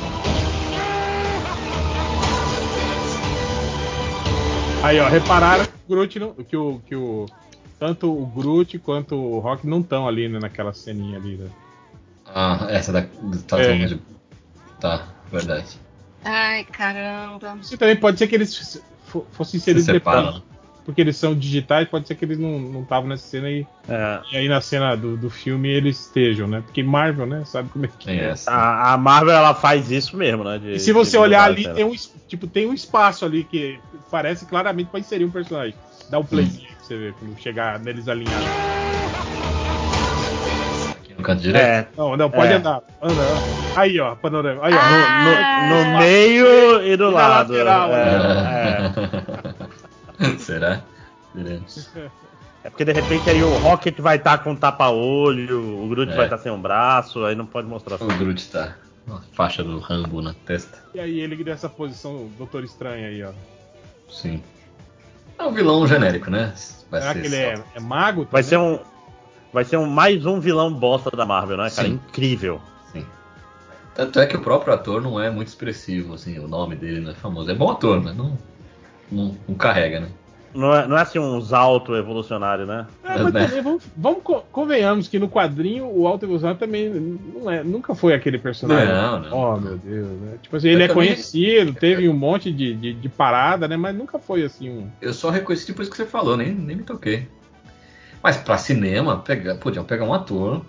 [4.84, 7.26] Aí, ó, repararam que o Groot não, que o, que o
[7.82, 11.36] tanto o Groot quanto o Rock não estão ali né, naquela ceninha ali.
[11.36, 11.50] Né?
[12.28, 13.02] Ah, essa da.
[13.48, 13.86] Tá, É.
[13.88, 14.00] de-
[14.80, 15.66] tá verdade.
[16.24, 17.58] Ai, caramba.
[17.72, 20.44] E também pode ser que eles fo- fossem inseridos Se depois.
[20.86, 24.38] Porque eles são digitais, pode ser que eles não estavam nessa cena e, É, e
[24.38, 26.62] aí na cena do, do filme eles estejam, né?
[26.64, 27.44] Porque Marvel, né?
[27.46, 28.52] Sabe como é que Tem essa.
[28.52, 30.60] a, a Marvel ela faz isso mesmo, né?
[30.60, 31.94] de- E se você olhar ali, tem um,
[32.28, 33.80] tipo, tem um espaço ali que
[34.12, 35.74] parece claramente pra inserir um personagem.
[36.10, 38.48] Dá um playzinho você ver, quando chegar neles alinhados.
[40.92, 41.66] Aqui no canto direito.
[41.66, 42.56] É, Não, não, pode É.
[42.56, 42.82] andar.
[43.02, 43.22] Anda.
[43.76, 44.60] Aí, ó, panorama.
[44.66, 44.78] Aí, ó.
[44.80, 47.54] Ah, no, no meio e do E na lado.
[47.54, 48.92] lateral, é,
[50.20, 50.36] é.
[50.38, 50.82] Será?
[51.34, 51.90] Veremos.
[52.64, 56.16] É porque de repente aí o Rocket vai estar com tapa-olho, o Groot É.
[56.16, 57.96] vai estar sem um braço, aí não pode mostrar.
[58.02, 58.76] O Groot tá.
[59.08, 60.78] Uma faixa do Rambo na testa.
[60.94, 63.32] E aí ele nessa posição Doutor Estranho aí, ó.
[64.10, 64.44] Sim.
[65.40, 66.54] É um vilão genérico, né?
[66.92, 68.28] Vai Será ser que ele é, é mago?
[68.30, 68.50] Vai também?
[68.50, 68.80] ser um.
[69.54, 71.88] Vai ser um, mais um vilão bosta da Marvel, né, cara?
[71.88, 71.94] Sim.
[71.94, 72.62] Incrível.
[72.92, 73.06] Sim.
[73.96, 77.12] Tanto é que o próprio ator não é muito expressivo, assim, o nome dele não
[77.12, 77.50] é famoso.
[77.50, 78.38] É bom ator, mas não,
[79.10, 80.10] não, não carrega, né?
[80.54, 82.86] Não é, não é assim uns alto evolucionário, né?
[83.06, 83.46] É, mas né?
[83.48, 86.90] também vamos, vamos co- convenhamos que no quadrinho o Alto Evolucionário também
[87.36, 88.88] não é, nunca foi aquele personagem.
[88.88, 89.38] Não, não.
[89.38, 90.34] Oh, meu Deus, né?
[90.42, 93.78] Tipo assim, ele Eu é também- conhecido, teve um monte de, de, de parada, né?
[93.78, 94.88] Mas nunca foi assim um.
[95.02, 97.28] Eu só reconheci depois que você falou, nem, nem me toquei.
[98.22, 100.62] Mas pra cinema, pega, podiam pegar um ator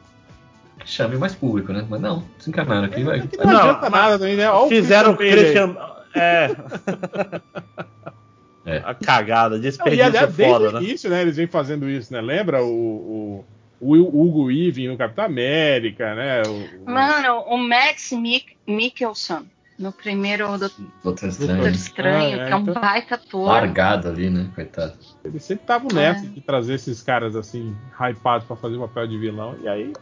[0.78, 1.84] que chame mais público, né?
[1.88, 3.20] Mas não, se encanaram aqui, vai.
[3.20, 4.48] Que não, Não, adianta nada também, né?
[4.50, 5.76] Ó o Fizeram o Christian.
[6.14, 6.50] É.
[8.64, 8.76] É.
[8.84, 10.82] A cagada, Não, e desperdício aliás, desde foda, o né?
[10.86, 11.22] início, né?
[11.22, 12.20] Eles vêm fazendo isso, né?
[12.20, 13.44] Lembra o,
[13.80, 16.42] o, o Hugo Weaving no Capitão América, né?
[16.42, 20.70] O, Mano, o Max Mik Mikkelsen, no primeiro Doutor
[21.02, 21.68] Doutor Estranho.
[21.68, 23.46] Estranho, Ah, é, que é um então- baita ator.
[23.46, 24.48] Largado ali, né?
[24.54, 24.92] Coitado.
[25.24, 29.18] Eles sempre estavam nessa de trazer esses caras assim, hypados pra fazer o papel de
[29.18, 29.56] vilão.
[29.62, 29.92] E aí,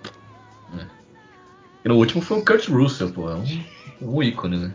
[1.82, 3.31] E no último foi o Kurt Russell, pô.
[3.31, 3.65] É um,
[4.03, 4.74] um ícone, né?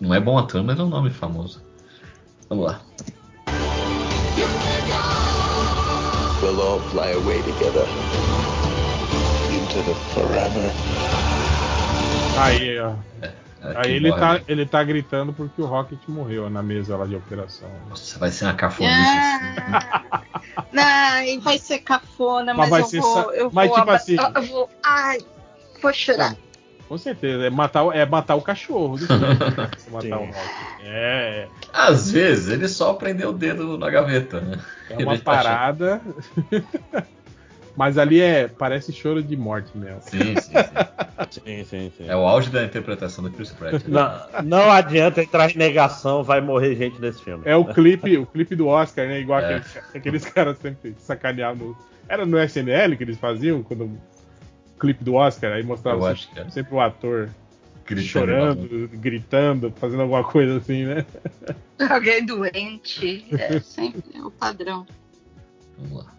[0.00, 1.62] Não é bom ator, mas é um nome famoso.
[2.52, 2.80] Vamos lá.
[6.42, 7.86] We'll all fly away together.
[9.50, 10.70] Into the forever.
[12.36, 12.92] aí, ó.
[13.22, 13.32] É,
[13.76, 17.16] Aí ele morre, tá, ele tá gritando porque o Rocket morreu na mesa lá de
[17.16, 17.70] operação.
[17.88, 18.92] Nossa, vai ser uma cafonice.
[19.00, 20.22] Ah,
[20.70, 23.14] não, vai ser cafona, Mas mas, vai eu ser vou.
[23.14, 24.68] sa- Eu mas, vou, tipo aba- assim- eu vou.
[24.84, 25.18] Ai,
[25.80, 26.36] vou chorar.
[26.88, 28.98] Com certeza, é matar, o- é matar o cachorro.
[28.98, 29.70] do filme, né?
[29.90, 30.12] Matar Sim.
[30.12, 30.68] o Rocket.
[30.80, 34.58] É, Às vezes ele só prendeu o dedo na gaveta, né?
[34.90, 36.00] é uma Ele tá parada.
[37.74, 40.00] Mas ali é parece choro de morte mesmo.
[40.02, 41.30] Sim, sim, sim.
[41.30, 42.04] Sim, sim, sim.
[42.06, 43.82] É o auge da interpretação do Chris Pratt.
[43.88, 47.42] Não, não adianta entrar em negação, vai morrer gente nesse filme.
[47.46, 49.20] É o clipe, o clipe do Oscar, né?
[49.20, 49.44] Igual É.
[49.54, 51.74] aqueles, aqueles caras sempre sacaneavam.
[52.06, 53.90] Era no SNL que eles faziam, quando
[54.82, 56.50] clipe do Oscar, aí Eu mostrava que é.
[56.50, 57.30] sempre o ator
[57.84, 61.04] Gritando chorando, gritando, fazendo alguma coisa assim, né?
[61.90, 63.26] Alguém doente.
[63.32, 64.86] É sempre o padrão.
[65.78, 66.12] Vamos lá.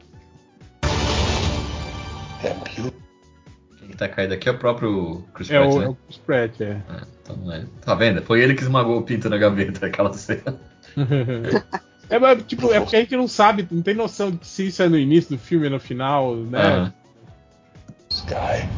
[2.42, 2.94] Beautiful.
[3.80, 5.86] Quem tá caído aqui é o próprio Chris É Pratt, o, né?
[5.86, 6.66] é o Chris Pratt, é.
[6.66, 6.82] É,
[7.22, 7.66] então é.
[7.82, 8.22] Tá vendo?
[8.22, 10.60] Foi ele que esmagou o pinto na gaveta, aquela cena.
[12.10, 14.84] É, mas, tipo, é porque a gente não sabe, não tem noção de se isso
[14.84, 16.60] é no início do filme ou no final, né?
[16.60, 16.94] Aham.
[18.14, 18.70] Sky.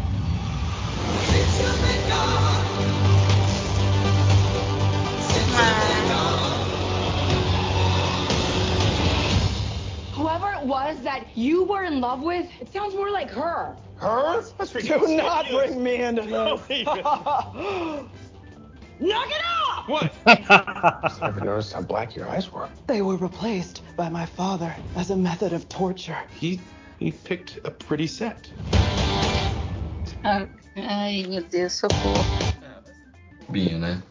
[10.13, 13.75] Whoever it was that you were in love with, it sounds more like her.
[13.97, 14.41] Her?
[14.57, 15.11] That's ridiculous.
[15.11, 16.85] Do not bring me into Don't this.
[19.01, 19.89] Knock it off!
[19.89, 20.13] What?
[21.21, 22.69] Never noticed how black your eyes were.
[22.87, 26.17] They were replaced by my father as a method of torture.
[26.39, 26.61] He
[26.99, 28.51] he picked a pretty set.
[30.23, 30.45] Ah,
[30.75, 32.25] Ai, meu Deus, socorro.
[33.49, 34.01] Binho, né?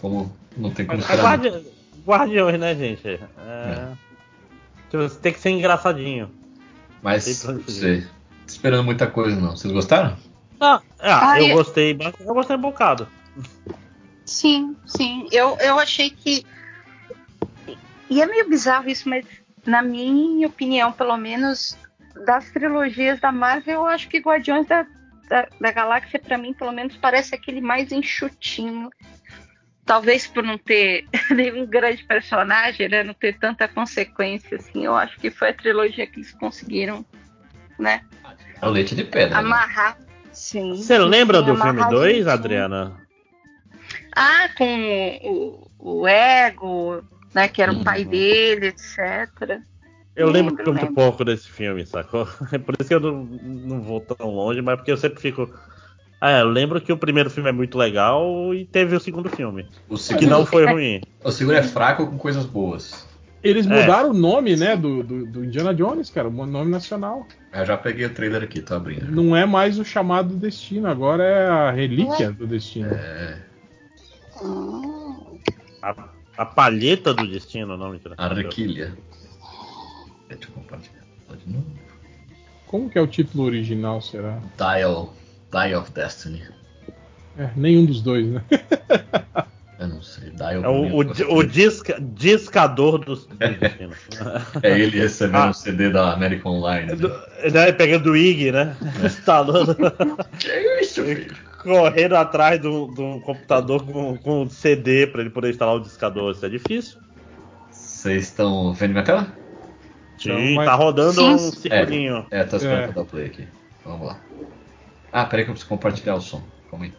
[0.00, 1.22] Como não tem como É esperar.
[1.38, 1.66] guardi...
[2.06, 3.06] Guardiões, né, gente?
[3.08, 3.92] É...
[4.90, 6.30] Tipo, Você tem que ser engraçadinho.
[7.02, 8.02] Mas, não sei.
[8.02, 8.06] Tô
[8.46, 9.56] esperando muita coisa, não.
[9.56, 10.16] Vocês gostaram?
[10.60, 13.08] Ah, ah, Ai, eu é- gostei, eu gostei um bocado.
[14.26, 15.28] Sim, sim.
[15.32, 16.44] Eu, eu achei que.
[18.10, 19.24] E é meio bizarro isso, mas
[19.64, 21.76] na minha opinião, pelo menos,
[22.14, 24.86] das trilogias da Marvel, eu acho que Guardiões da,
[25.28, 28.90] da, da Galáxia, pra mim, pelo menos, parece aquele mais enxutinho.
[29.84, 33.02] Talvez por não ter nenhum grande personagem, né?
[33.02, 34.84] Não ter tanta consequência, assim.
[34.84, 37.04] Eu acho que foi a trilogia que eles conseguiu,
[37.78, 38.02] né?
[38.60, 39.36] É o leite de pedra.
[39.36, 39.46] né?
[39.46, 39.98] Amarrar.
[40.32, 40.76] Sim.
[40.76, 42.30] Você sim, lembra sim, do filme amarrar 2, direitinho.
[42.32, 42.96] Adriana?
[44.14, 47.02] Ah, com o, o Ego,
[47.34, 47.48] né?
[47.48, 49.60] Que era o pai dele, etc.
[50.16, 50.94] Eu lembro, Lembro, muito lembro.
[50.94, 52.28] pouco desse filme, sacou?
[52.52, 55.48] É por isso que eu não, não vou tão longe, mas porque eu sempre fico.
[56.20, 59.66] Ah, eu lembro que o primeiro filme é muito legal e teve o segundo filme.
[59.88, 61.00] O Que segundo, não foi ruim.
[61.24, 63.08] o segundo é fraco com coisas boas.
[63.42, 63.70] Eles É.
[63.70, 67.26] mudaram o nome, né, do, do, do Indiana Jones, cara, o nome nacional.
[67.54, 69.10] Eu já peguei o trailer aqui, tô abrindo.
[69.10, 72.90] Não é mais o chamado destino, agora é a relíquia do destino.
[72.92, 73.38] É,
[75.82, 75.94] A,
[76.36, 78.14] a palheta do destino, não mentira.
[78.18, 78.94] a Arquilha.
[80.30, 81.00] Deixa eu compartilhar.
[81.44, 81.66] De novo.
[82.66, 84.38] Como que é o título original, será?
[84.56, 85.12] Dial.
[85.52, 86.42] Dial of Destiny.
[87.38, 88.42] É, nenhum dos dois, né?
[89.78, 90.30] Eu não sei.
[90.30, 93.92] Dial É o, o, o disca- discador do, do destino.
[94.62, 95.48] É ele recebendo Ah.
[95.50, 96.94] um CD da American Online.
[96.96, 97.50] Do- Né?
[97.52, 98.76] né, pegando o IG, né?
[99.04, 99.74] Instalando.
[100.38, 101.34] Que isso, filho?
[101.62, 106.32] correndo atrás de um computador com, com CD pra ele poder instalar o discador.
[106.32, 106.98] Isso é difícil.
[107.70, 109.26] Vocês estão vendo minha tela?
[110.20, 111.30] Sim, mas- tá rodando Sim.
[111.34, 112.26] um circulinho.
[112.30, 112.86] É, tô esperando É.
[112.92, 113.48] pra dar play aqui.
[113.84, 114.20] Vamos lá.
[115.12, 116.42] Ah, peraí que eu preciso compartilhar o som.
[116.70, 116.94] Calma aí.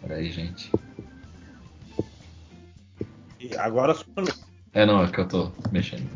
[0.00, 0.72] Peraí, gente.
[3.38, 4.32] E Agora sumiu.
[4.72, 6.08] É, não, é que eu tô mexendo.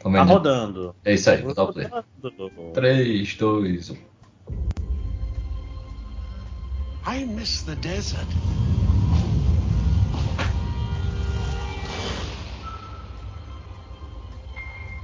[0.00, 0.94] Tô tá rodando.
[1.04, 1.86] É isso aí, vou dar o play.
[1.86, 2.72] Rodando.
[2.74, 3.96] 3, 2, 1.
[7.08, 8.26] I miss the desert.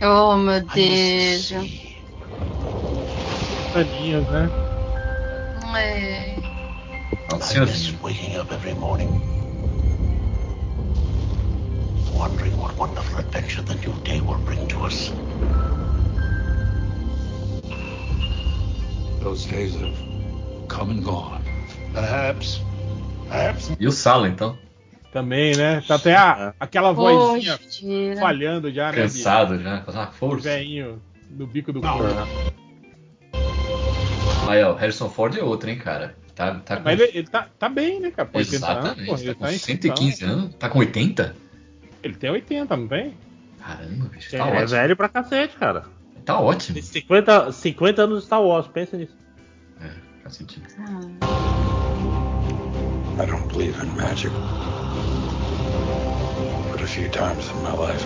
[0.04, 1.46] Oh, meu Deus.
[1.46, 1.58] sea.
[3.74, 4.50] Aninhas, né?
[5.76, 6.36] É.
[7.32, 7.98] Ansiosinho.
[8.02, 9.08] waking up every morning.
[12.16, 15.12] Wondering what wonderful adventure the new day will bring to us.
[19.20, 19.96] Those days have
[20.66, 21.42] come and gone.
[21.94, 22.60] Perhaps.
[23.28, 24.58] Perhaps E o Sala, então?
[25.12, 25.82] Também, né?
[25.86, 28.16] Tá até a, aquela vozinha Poxa.
[28.18, 28.96] falhando já, né?
[29.02, 30.48] Cansado já, com uma força.
[30.48, 32.04] Velhinho no bico do corpo.
[34.48, 36.16] Aí, ó, Harrison Ford é outro, hein, cara.
[36.34, 36.84] Tá, tá com...
[36.84, 38.28] Mas ele, ele tá, tá bem, né, cara?
[38.28, 40.54] Com 80 anos, Exatamente, pô, ele tá tá com em 115 anos.
[40.54, 41.36] Tá com 80?
[42.02, 43.14] Ele tem 80, não tem?
[43.60, 44.68] Caramba, bicho, É, tá é ótimo.
[44.68, 45.84] velho pra cacete, cara.
[46.24, 46.74] Tá ótimo.
[46.74, 49.16] Tem 50, 50 anos de Star Wars, pensa nisso.
[49.80, 49.90] É,
[50.22, 50.66] faz sentido.
[50.78, 51.62] Ah.
[53.22, 54.32] I don't believe in magic.
[56.92, 58.04] Few times in my life,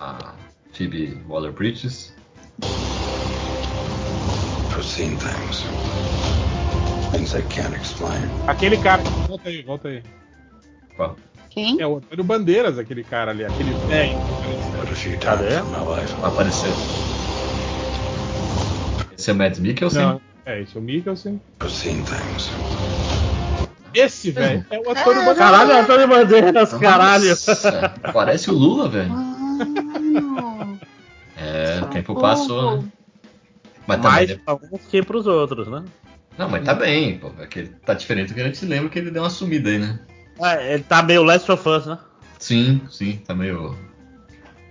[0.00, 0.34] A
[0.72, 2.10] Phoebe Waller-Bridges.
[4.74, 5.62] I've seen things.
[7.12, 8.28] Things I can't explain.
[8.48, 9.04] Aquele cara.
[9.28, 10.02] Volta aí, volta aí.
[10.96, 11.16] Qual?
[11.48, 11.80] Quem?
[11.80, 14.18] É o Antônio Bandeiras, aquele cara ali, aquele velho.
[14.80, 16.72] But a few times in my life, Vai aparecer.
[19.16, 20.02] Esse é o Mads Mikkelsen?
[20.02, 21.40] Não, é, esse é o Mikkelsen.
[21.62, 22.85] I've seen things.
[23.98, 25.38] Esse, velho, é o Antônio Bandeiras.
[25.38, 27.28] Caralho, Antônio Bandeiras, caralho.
[27.28, 29.08] Nossa, parece o Lula, velho.
[29.08, 30.80] Mano.
[31.36, 32.88] É, o tempo passou, né?
[33.86, 34.44] Mas Mais também.
[34.44, 35.84] pra uns que pros outros, né?
[36.36, 37.30] Não, mas tá bem, pô.
[37.38, 39.70] É que tá diferente do que a gente se lembra que ele deu uma sumida
[39.70, 39.98] aí, né?
[40.40, 41.98] É, ele tá meio Last of Us, né?
[42.38, 43.74] Sim, sim, tá meio.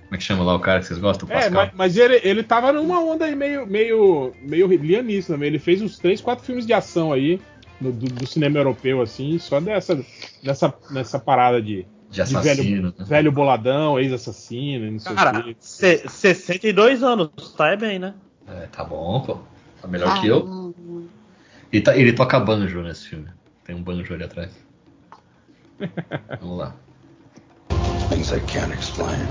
[0.04, 1.28] Como é que chama lá o cara que vocês gostam?
[1.28, 5.48] O É, mas, mas ele, ele tava numa onda aí meio, meio, meio Neeson também.
[5.48, 7.42] Ele fez uns 3, 4 filmes de ação aí
[7.80, 10.04] do, do cinema europeu, assim, só dessa,
[10.42, 13.06] dessa, nessa parada de, De assassino, velho, né?
[13.06, 15.56] velho boladão, ex-assassino, não sei o Cara, quê.
[15.60, 18.14] se- 62 anos, tá é bem, né?
[18.48, 19.40] É, tá bom, pô.
[19.82, 20.46] Tá melhor Ah, que eu.
[20.46, 20.74] não.
[21.72, 23.28] E tá- ele toca banjo nesse filme.
[23.64, 24.52] Tem um banjo ali atrás.
[26.40, 26.76] Vamos lá.
[28.10, 29.28] Things I can't explain.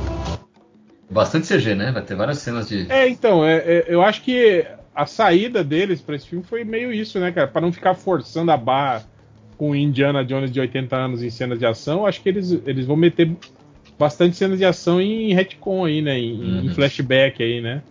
[1.10, 1.92] Bastante CG, né?
[1.92, 2.90] Vai ter várias cenas de.
[2.90, 6.92] É, então, é, é, eu acho que a saída deles pra esse filme foi meio
[6.92, 7.48] isso, né, cara?
[7.48, 9.04] Pra não ficar forçando a barra
[9.56, 12.86] com o Indiana Jones de 80 anos em cenas de ação, acho que eles, eles
[12.86, 13.30] vão meter
[13.98, 16.18] bastante cenas de ação em retcon aí, né?
[16.18, 16.74] Em, em Uhum.
[16.74, 17.82] flashback aí, né?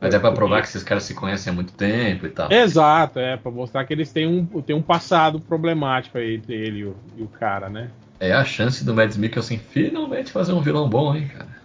[0.00, 2.52] Mas é pra provar que esses caras se conhecem há muito tempo e tal.
[2.52, 6.78] Exato, é, pra mostrar que eles têm um, têm um passado problemático aí entre ele
[6.80, 7.90] e o, e o cara, né?
[8.20, 11.55] É a chance do Mads Mikkelsen finalmente fazer um vilão bom, hein, cara.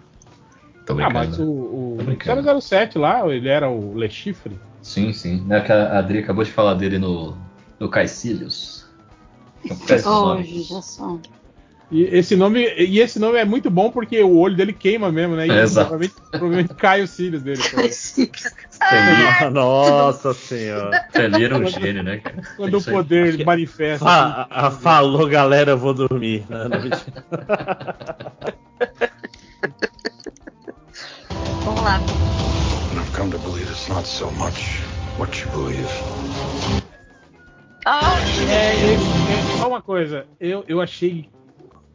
[0.86, 2.62] Tô Ah, mas o, o Tô brincando.
[2.62, 4.60] 007 lá, ele era o Le Chiffre.
[4.82, 5.42] Sim, sim.
[5.46, 7.38] Né, que a Adri acabou de falar dele no,
[7.80, 8.86] no Caecilius.
[9.66, 9.74] É
[10.08, 10.38] Oh.
[11.92, 15.36] E esse nome, e esse nome é muito bom porque o olho dele queima mesmo,
[15.36, 15.46] né?
[15.46, 15.90] E É, exato.
[15.90, 17.62] provavelmente, provavelmente cai os cílios dele.
[19.52, 21.06] Nossa senhora.
[21.14, 22.42] Ele era um gênio, né, cara?
[22.56, 22.96] Quando o Isso aí.
[22.96, 24.06] poder manifesta.
[24.06, 26.46] Fa- a- falou, galera, eu vou dormir.
[26.50, 26.70] né?
[31.64, 31.98] Vamos lá.
[32.92, 34.82] And I've come to believe it's not so much
[35.18, 35.92] what you believe.
[37.86, 38.18] Ah,
[38.48, 41.30] É, e- e- só uma coisa, eu, eu achei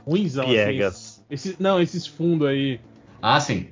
[0.07, 0.45] ruimzão.
[0.45, 1.23] assim, Piegas.
[1.31, 2.81] esse- não, esses fundos aí,
[3.23, 3.69] Ah, sim.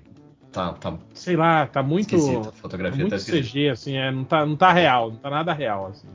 [0.52, 2.48] Tá, tá sei lá, tá muito, esquisito.
[2.48, 3.48] A fotografia muito tá esquisita.
[3.48, 6.06] CG, assim, é, não, tá, não tá real, não tá nada real, assim.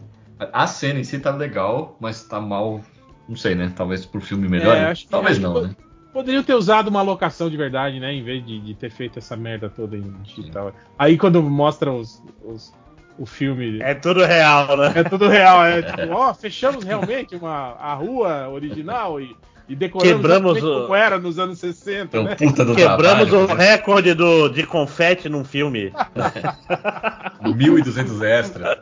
[0.53, 2.81] A cena em si tá legal, mas tá mal.
[3.27, 3.71] Não sei, né?
[3.75, 4.75] Talvez pro filme melhor.
[4.77, 5.75] É, acho que- Talvez acho não, que- né?
[6.19, 8.13] Poderiam ter usado uma locação de verdade, né?
[8.13, 10.73] Em vez de, de ter feito essa merda toda em digital.
[10.97, 12.73] Aí quando mostra os, os-
[13.17, 13.79] o filme.
[13.81, 14.91] É tudo real, né?
[14.95, 19.33] É tudo real, é tipo, ó, fechamos realmente uma, a rua original e,
[19.69, 22.35] e decoramos Quebramos o- como era nos anos 60, É um né?
[22.35, 23.39] Quebramos trabalho.
[23.51, 25.93] o recorde do, de confete num filme.
[27.43, 28.79] 1.200 extras.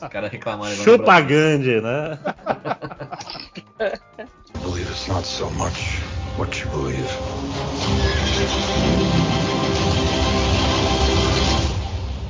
[0.00, 0.72] Os caras reclamaram.
[0.74, 1.20] Chupa.
[1.20, 2.18] Gandhi, né?
[4.82, 6.00] Believe it's not so much
[6.36, 7.06] what you believe.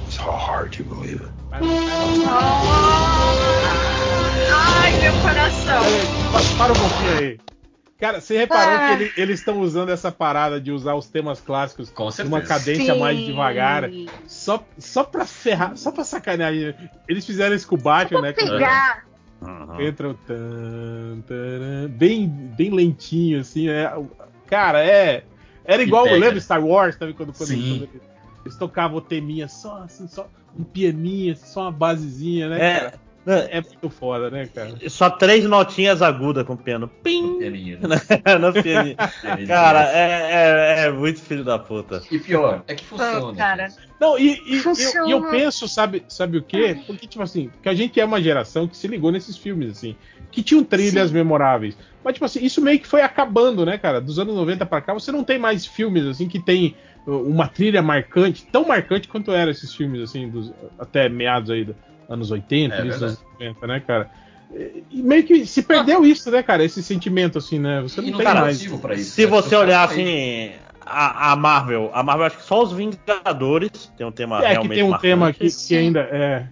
[0.07, 1.31] It's how hard you believe it.
[4.53, 5.83] Ai, meu coração.
[6.31, 7.41] Pa- Para um pouquinho aí.
[7.99, 8.89] Cara, você reparou Ah.
[8.89, 12.93] que ele- eles estão usando essa parada de usar os temas clássicos Com numa cadência
[12.95, 13.01] Sim.
[13.01, 13.89] mais devagar,
[14.27, 16.53] só, só pra ferrar, só pra sacanear.
[17.09, 18.33] Eles fizeram isso com o Batman, né?
[18.35, 19.05] cara?
[19.43, 19.83] Pegar.
[19.83, 23.93] Entra o tan, taran, bem, bem lentinho, assim, é.
[24.47, 25.25] Cara, é.
[25.65, 27.13] Era igual, lembra Star Wars, sabe?
[27.13, 27.89] Quando, quando, Sim.
[28.45, 30.29] eles tocavam o teminha só, assim, só
[30.59, 33.01] um pianinho, só uma basezinha, né, É, cara?
[33.25, 34.75] É muito foda, né, cara?
[34.89, 36.89] Só três notinhas agudas com o piano.
[37.05, 37.39] Pim!
[37.39, 37.97] Pianinho, né?
[38.41, 38.97] no pianinho.
[39.47, 42.03] Cara, é, é- é muito filho da puta.
[42.11, 43.37] E pior, é que funciona.
[43.37, 43.69] Cara.
[44.01, 45.09] Não, e, e- Funciona.
[45.09, 46.83] eu, e eu penso, sabe, sabe o quê?
[46.85, 49.95] Porque, tipo assim, que a gente é uma geração que se ligou nesses filmes, assim,
[50.33, 51.79] que tinham trilhas memoráveis.
[52.03, 54.01] Mas, tipo assim, isso meio que foi acabando, né, cara?
[54.01, 56.75] Dos anos 90 pra cá, você não tem mais filmes, assim, que tem
[57.07, 61.65] uh, uma trilha marcante, tão marcante quanto eram esses filmes, assim, dos, até meados aí
[61.65, 61.77] dos
[62.09, 63.27] anos 80, É início dos verdade.
[63.41, 64.11] anos 90, né, cara?
[64.91, 66.63] E meio que se perdeu isso, né, cara?
[66.63, 67.81] Esse sentimento, assim, né?
[67.83, 68.61] Você não não tem tem mais.
[68.61, 68.79] isso.
[69.05, 69.27] Se né?
[69.31, 70.53] você Os olhar assim,
[70.85, 74.49] a, a Marvel, a Marvel acho que só os Vingadores tem um tema É, que
[74.53, 75.11] realmente tem um marcante.
[75.11, 76.47] tema que, que ainda é.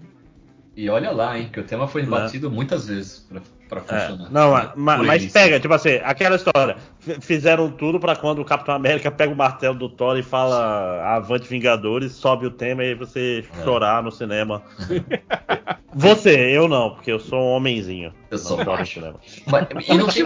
[0.76, 2.08] E olha lá, hein, que o tema foi Né?
[2.08, 3.28] batido muitas vezes
[3.70, 4.30] pra, É, funcionar.
[4.30, 5.32] não, Por ma- mas isso.
[5.32, 6.76] pega, tipo assim, aquela história.
[7.20, 11.48] Fizeram tudo pra quando o Capitão América pega o martelo do Thor e fala Avante
[11.48, 13.64] Vingadores, sobe o tema e aí você É.
[13.64, 14.60] chorar no cinema.
[15.92, 18.12] Você, eu não, porque eu sou um homenzinho.
[18.30, 18.94] Eu sou não macho.
[18.94, 19.16] cinema.
[19.46, 20.24] Mas- e, não tem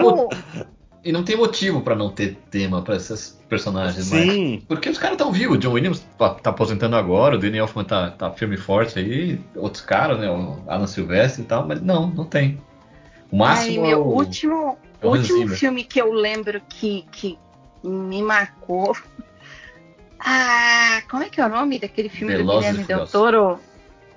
[1.04, 4.50] e não tem motivo pra não ter tema pra esses personagens Sim.
[4.52, 4.64] mais.
[4.64, 5.56] Porque os caras estão vivos.
[5.56, 8.98] O John Williams tá, tá aposentando agora, o Danny Elfman tá, tá firme e forte
[8.98, 10.30] aí, outros caras, né?
[10.30, 12.58] O Alan Silvestre e tal, mas não, não tem.
[13.30, 14.08] O Ai, máximo é meu, o.
[14.08, 17.38] o último, é último filme que eu lembro que, que
[17.82, 18.96] me marcou.
[20.18, 23.06] Ah, como é que é o nome daquele filme do Velozes Guilherme Del.
[23.06, 23.60] Toro?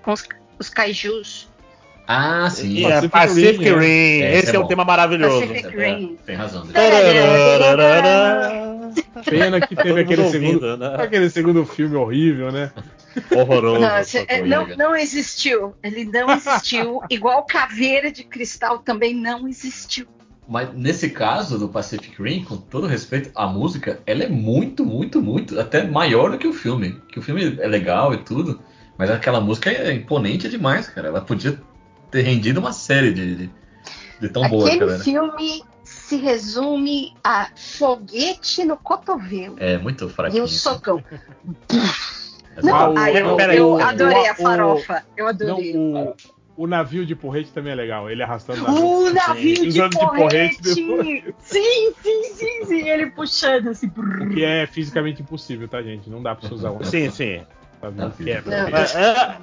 [0.01, 0.27] Com os,
[0.57, 1.49] os kaijus.
[2.07, 2.69] Ah, sim.
[2.69, 4.21] E é Pacific Rim.
[4.23, 5.45] Esse é um tema maravilhoso.
[5.45, 6.17] Pacific Rim.
[6.25, 6.65] Tem razão.
[9.25, 10.95] Pena que teve Todo aquele segundo, ouvindo, né?
[11.03, 12.71] aquele segundo filme horrível, né?
[13.35, 13.83] Horroroso.
[14.27, 15.75] É, não, não existiu.
[15.83, 17.01] Ele não existiu.
[17.09, 20.07] Igual Caveira de Cristal também não existiu.
[20.47, 25.21] Mas nesse caso do Pacific Rim, com todo respeito, a música, ela é muito, muito,
[25.21, 27.01] muito, até maior do que o filme.
[27.11, 28.61] Que o filme é legal e tudo,
[28.97, 31.09] mas aquela música é imponente demais, cara.
[31.09, 31.59] Ela podia
[32.09, 33.49] ter rendido uma série de, de,
[34.21, 34.99] de tão boa, Aquele cara.
[34.99, 40.43] filme se resume a foguete no cotovelo É muito e fraquinho.
[40.45, 41.03] um socão.
[42.57, 45.03] É Não, ai, eu, peraí, eu o- adorei a o- farofa.
[45.15, 45.73] Eu Não, adorei.
[45.77, 46.15] o,
[46.57, 48.09] o navio de porrete também é legal.
[48.09, 50.57] Ele arrastando O navio de Usando de porrete
[50.87, 51.35] porrete!
[51.39, 52.89] Sim, sim, sim, sim.
[52.89, 53.87] Ele puxando assim.
[53.95, 56.09] O que é fisicamente impossível, tá, gente?
[56.09, 56.83] Não dá pra você usar um.
[56.83, 57.41] Sim, sim.
[57.79, 58.69] Tá, não quebra.
[58.69, 58.77] Não.
[58.77, 59.37] É, é-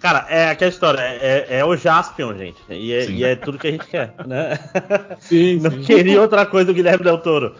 [0.00, 2.60] cara, é aquela história, é, é o Jaspion, gente.
[2.68, 4.58] E é, e é tudo que a gente quer, né?
[5.20, 5.82] Sim, Não sim.
[5.82, 7.54] queria outra coisa do Guilherme Del Toro.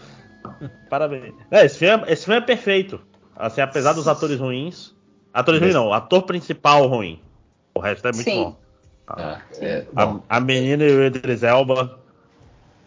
[0.89, 1.33] Parabéns.
[1.49, 2.99] É, esse, filme, é- esse filme é perfeito.
[3.37, 4.93] Assim, apesar dos atores ruins.
[5.33, 7.19] Atores ruins não, ator principal ruim.
[7.75, 8.43] O resto é muito Sim.
[8.43, 8.57] bom.
[9.07, 11.99] Ah, é, bom, A, a menina e o Idris Elba.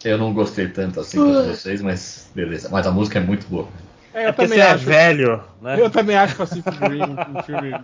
[0.05, 2.69] eu não gostei tanto assim quanto vocês, mas beleza.
[2.71, 3.69] Mas a música é muito boa.
[4.13, 4.85] É, É eu porque também você é acho.
[4.85, 5.81] velho, né?
[5.81, 7.81] Eu também acho Pacific Rim um filme,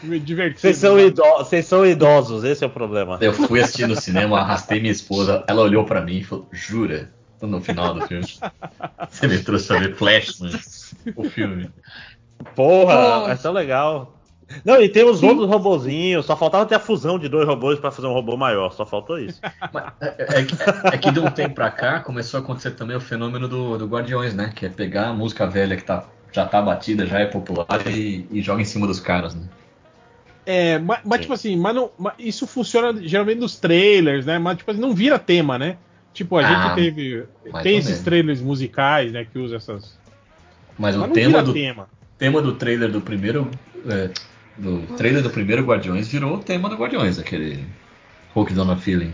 [0.00, 0.60] filme divertido.
[0.60, 1.02] Vocês são, né?
[1.04, 3.18] ido- vocês são idosos, esse é o problema.
[3.20, 7.12] Eu fui assistir no cinema, arrastei minha esposa, ela olhou pra mim e falou, jura?
[7.40, 8.26] No final do filme.
[9.10, 10.52] Você me trouxe pra ver Flashman,
[11.16, 11.70] o filme.
[12.54, 13.28] Porra, Oh.
[13.28, 14.16] é tão legal.
[14.64, 17.92] Não, e tem os outros robozinhos, só faltava ter a fusão de dois robôs pra
[17.92, 19.40] fazer um robô maior, só faltou isso.
[20.00, 20.54] É, é que-
[20.92, 23.86] é que de um tempo pra cá começou a acontecer também o fenômeno do, do
[23.86, 24.52] Guardiões, né?
[24.54, 28.26] Que é pegar a música velha que tá, já tá batida, já é popular e,
[28.32, 29.42] e joga em cima dos caras, né?
[30.44, 34.36] É, mas, mas, tipo assim, mas não- mas isso funciona geralmente nos trailers, né?
[34.40, 35.76] Mas tipo assim, não vira tema, né?
[36.12, 37.24] Tipo, a Ah, gente teve.
[37.62, 39.24] Tem esses trailers musicais, né?
[39.30, 39.96] Que usa essas.
[40.78, 41.88] Mas Mas o tema do, tema.
[42.18, 43.50] tema do trailer do primeiro.
[43.88, 44.10] é,
[44.56, 47.64] do trailer do primeiro Guardiões virou o tema do Guardiões, aquele
[48.34, 49.12] Hulk Donna Feeling.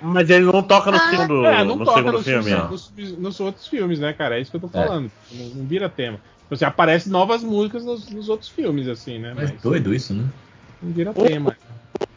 [0.00, 2.50] Mas ele não toca no Ah, segundo, É, não no toca segundo nos, filme.
[2.50, 2.70] não.
[2.70, 4.38] nos, nos outros filmes, né, cara?
[4.38, 4.84] É isso que eu tô É.
[4.86, 5.10] falando.
[5.32, 6.18] Não, não vira tema.
[6.48, 9.32] Você aparece novas músicas nos, nos outros filmes, assim, né?
[9.34, 10.24] Mas Mas doido isso, né?
[10.82, 11.56] não vira tema.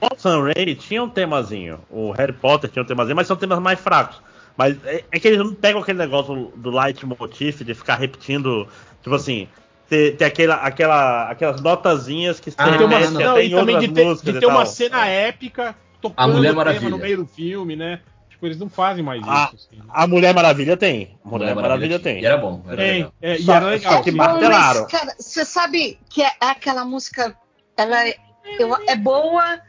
[0.01, 1.79] O Sam Raimi tinha um temazinho.
[1.89, 4.21] O Harry Potter tinha um temazinho, mas são temas mais fracos.
[4.57, 8.67] Mas é, é que eles não pegam aquele negócio do leitmotiv de ficar repetindo,
[9.03, 9.47] tipo assim,
[9.89, 13.87] ter, ter aquela, aquela, aquelas notazinhas que Ah, de ter uma, não, e também de
[13.89, 16.89] ter, de ter uma cena épica tocando Mulher o tema Maravilha.
[16.89, 17.99] no meio do filme, né?
[18.29, 19.31] Tipo, eles não fazem mais isso.
[19.55, 19.81] Assim.
[19.89, 21.17] A Mulher Maravilha tem.
[21.23, 22.21] Mulher, Maravilha, tem.
[22.21, 23.13] E era bom, era Tem, legal.
[23.21, 23.93] é, e era legal.
[23.93, 24.81] só que martelaram.
[24.83, 27.35] mas, cara, você sabe que é aquela música,
[27.77, 28.15] ela é,
[28.59, 29.59] eu- é boa,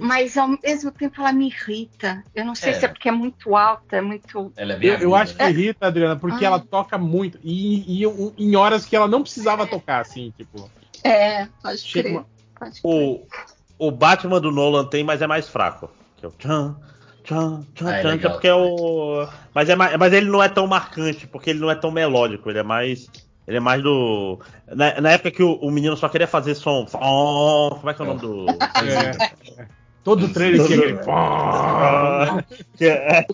[0.00, 2.22] mas ao mesmo tempo ela me irrita.
[2.34, 2.74] Eu não sei É.
[2.74, 4.52] se é porque é muito alta, é muito.
[4.56, 6.48] Ela é bem Eu, eu acho que irrita, Adriana, porque Ah.
[6.48, 7.38] ela toca muito.
[7.42, 10.70] E, e um- em horas que ela não precisava tocar, assim, tipo.
[11.04, 12.12] É, pode crer.
[12.12, 12.26] uma-
[12.58, 12.82] Pode crer.
[12.82, 13.26] O,
[13.78, 15.90] o Batman do Nolan tem, mas é mais fraco.
[16.16, 16.76] Que é o tchan,
[17.22, 18.32] tchan, tchan, Ah, é tchan, legal.
[18.32, 19.28] porque é o.
[19.54, 22.50] Mas, é mais, mas ele não é tão marcante, porque ele não é tão melódico,
[22.50, 23.06] ele é mais.
[23.46, 24.38] Ele é mais do.
[24.66, 26.84] Na, na época que o, o menino só queria fazer som.
[26.92, 28.46] Oh, como é que é o nome do.
[28.84, 29.68] É, é.
[30.08, 30.98] Todo trailer tinha aquele.
[31.10, 32.42] Ah,
[32.76, 33.26] que, é,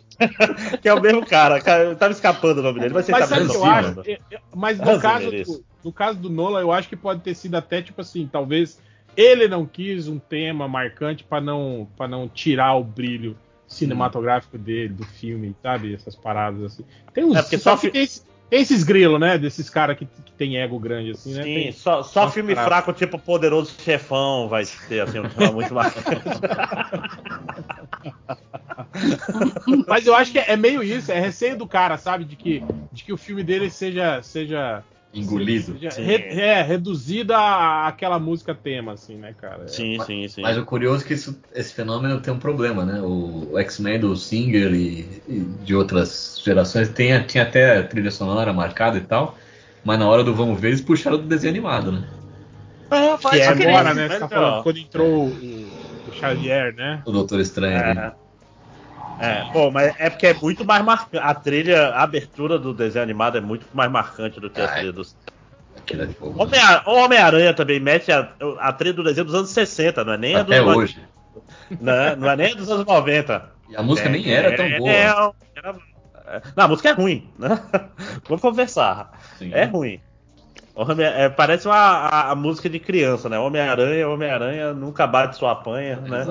[0.82, 1.94] que é o mesmo cara, cara.
[1.94, 3.88] Tava escapando o nome dele, mas Mas tá sabe que eu acho?
[3.90, 4.02] mano?
[4.06, 4.18] É,
[4.54, 7.80] Mas no caso, do, no caso do Nolan, eu acho que pode ter sido até
[7.80, 8.80] tipo assim, talvez
[9.16, 13.36] ele não quis um tema marcante pra não para não tirar o brilho
[13.68, 15.94] cinematográfico dele, do filme, sabe?
[15.94, 16.84] Essas paradas assim.
[17.12, 18.02] Tem uns É, porque só esse- tem
[18.54, 19.38] esses grilos, né?
[19.38, 21.42] Desses caras que, que tem ego grande, assim, né?
[21.42, 26.06] Sim, só, só filme fraco, tipo Poderoso Chefão, vai ter assim, um tema muito marcante.
[29.86, 32.24] Mas eu acho que é meio isso, é receio do cara, sabe?
[32.24, 32.62] De que,
[32.92, 34.22] de que o filme dele seja.
[34.22, 34.82] seja
[35.14, 35.80] Engolido.
[35.88, 36.02] Sim.
[36.04, 37.36] re- é, reduzida
[37.86, 39.64] àquela música tema, assim, né, cara?
[39.64, 39.68] É.
[39.70, 40.42] Sim, sim, sim.
[40.42, 43.00] Mas o curioso é que isso- esse fenômeno tem um problema, né?
[43.00, 48.52] O, o X-Men do Singer e, e de outras gerações tem, tinha até trilha sonora
[48.52, 49.38] marcada e tal,
[49.82, 52.08] mas na hora do vamos ver eles puxaram do desenho animado, né?
[52.90, 53.46] Ah, pode que é.
[53.48, 54.08] Agora, né?
[54.08, 57.06] Você tá falando, quando entrou o, o Xavier, né?
[57.06, 57.78] O Doutor Estranho.
[57.78, 57.80] É.
[57.80, 58.14] ali.
[59.18, 61.18] É, pô, mas é porque é muito mais marcante.
[61.24, 64.68] A trilha, a abertura do desenho animado é muito mais marcante do que a Ah,
[64.68, 65.16] trilha dos.
[65.88, 66.42] É fogo.
[66.42, 70.18] Homem- O Homem-Aranha também mete a, a trilha do desenho dos anos 60, não é
[70.18, 71.04] nem a dos Até hoje.
[71.80, 73.50] Não, é- não é nem a dos anos 90.
[73.68, 74.90] E a música nem era tão boa.
[74.90, 75.04] é,
[75.56, 75.76] era-
[76.26, 77.48] é, não, a música é ruim, né?
[78.28, 79.10] Vamos conversar.
[79.38, 79.50] Sim.
[79.52, 80.00] É ruim.
[80.74, 83.38] Homem- é, parece uma, a, a música de criança, né?
[83.38, 86.26] Homem-Aranha, Homem-Aranha nunca bate sua apanha, né?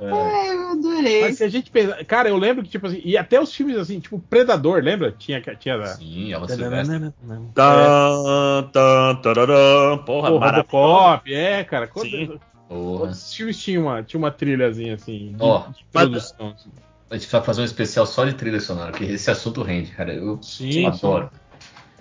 [0.00, 0.10] É.
[0.10, 1.20] Ai, eu adorei.
[1.22, 2.04] Mas se a gente pensar.
[2.04, 5.12] Cara, eu lembro que, tipo assim, e até os filmes assim, tipo Predador, lembra?
[5.12, 5.86] Tinha, tinha da.
[5.86, 7.12] Sim, ela Silvestre.
[7.54, 9.98] Tan, tan, tararã.
[9.98, 10.28] Porra.
[10.30, 11.86] Robocop, é, cara.
[11.86, 12.38] Quando, Sim.
[12.68, 13.02] Porra.
[13.02, 16.48] Outros filmes tinham uma, tinha uma trilhazinha assim, de, Ó, de mas- produção.
[16.50, 16.70] assim.
[17.14, 20.12] A gente vai fazer um especial só de trilha sonora, porque esse assunto rende, cara.
[20.12, 21.30] Eu Sim, adoro.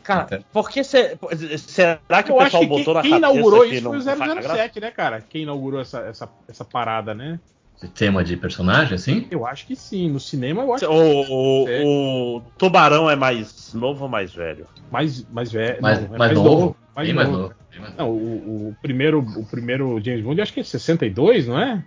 [0.02, 1.18] Cara, por que cê,
[1.57, 3.84] será que Eu o acho pessoal que quem, botou na quem cabeça inaugurou que isso
[3.84, 4.56] não foi o faz graça?
[4.57, 5.22] 007, né, cara?
[5.30, 7.40] Quem inaugurou essa, essa, essa parada, né?
[7.77, 9.27] Esse tema de personagem, assim?
[9.31, 10.10] Eu acho que sim.
[10.10, 11.84] No cinema eu acho que O, o, É.
[11.85, 14.68] o Tubarão é mais novo ou mais velho?
[14.91, 15.81] mais, mais velho.
[15.81, 16.76] Mais, não, é mais novo?
[16.95, 17.41] Mais Bem mais novo.
[17.44, 17.56] novo.
[17.72, 18.03] bem mais novo.
[18.03, 21.84] Não, o, o primeiro, o primeiro James Bond, eu acho que é 62, não é?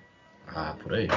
[0.49, 1.09] Ah, por aí.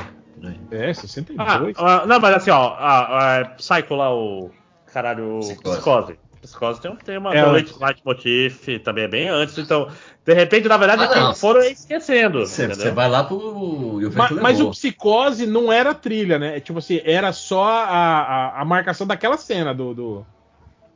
[0.44, 0.60] Aí.
[0.72, 1.76] É, Ah, 62.
[1.78, 4.52] ah, não, mas assim, ó, a, a Psycho lá, o.
[4.94, 5.76] Caralho, Psicose.
[5.78, 6.20] Psicose.
[6.42, 9.90] Psicose tem um tema, É, tem um ela- Late Leitmotiv, também é bem antes, então,
[10.26, 11.36] de repente, na verdade, Ah, não.
[11.36, 12.46] foram esquecendo.
[12.48, 14.00] Você vai lá pro.
[14.16, 14.72] Mas, mas o.
[14.72, 16.56] Psicose não era trilha, né?
[16.58, 19.94] É Tipo assim, era só a, a, a marcação daquela cena do.
[19.94, 20.26] do,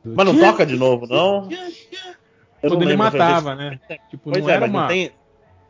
[0.02, 1.48] do- Mas não toca de novo, não?
[2.62, 3.78] Quando não ele matava, né?
[4.08, 4.80] Tipo, Pois não é, era mas uma.
[4.80, 5.12] não tem.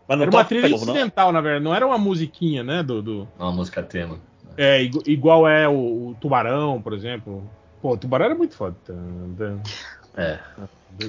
[0.06, 0.94] Mas não Era uma trilha novo, não?
[0.94, 1.64] incidental, na verdade.
[1.64, 2.82] Não era uma musiquinha, né?
[2.82, 3.28] Do, do...
[3.38, 4.18] Uma música tema.
[4.56, 7.48] É, igu- igual é o, o Tubarão, por exemplo.
[7.80, 8.76] Pô, o Tubarão era muito foda.
[10.16, 10.38] É.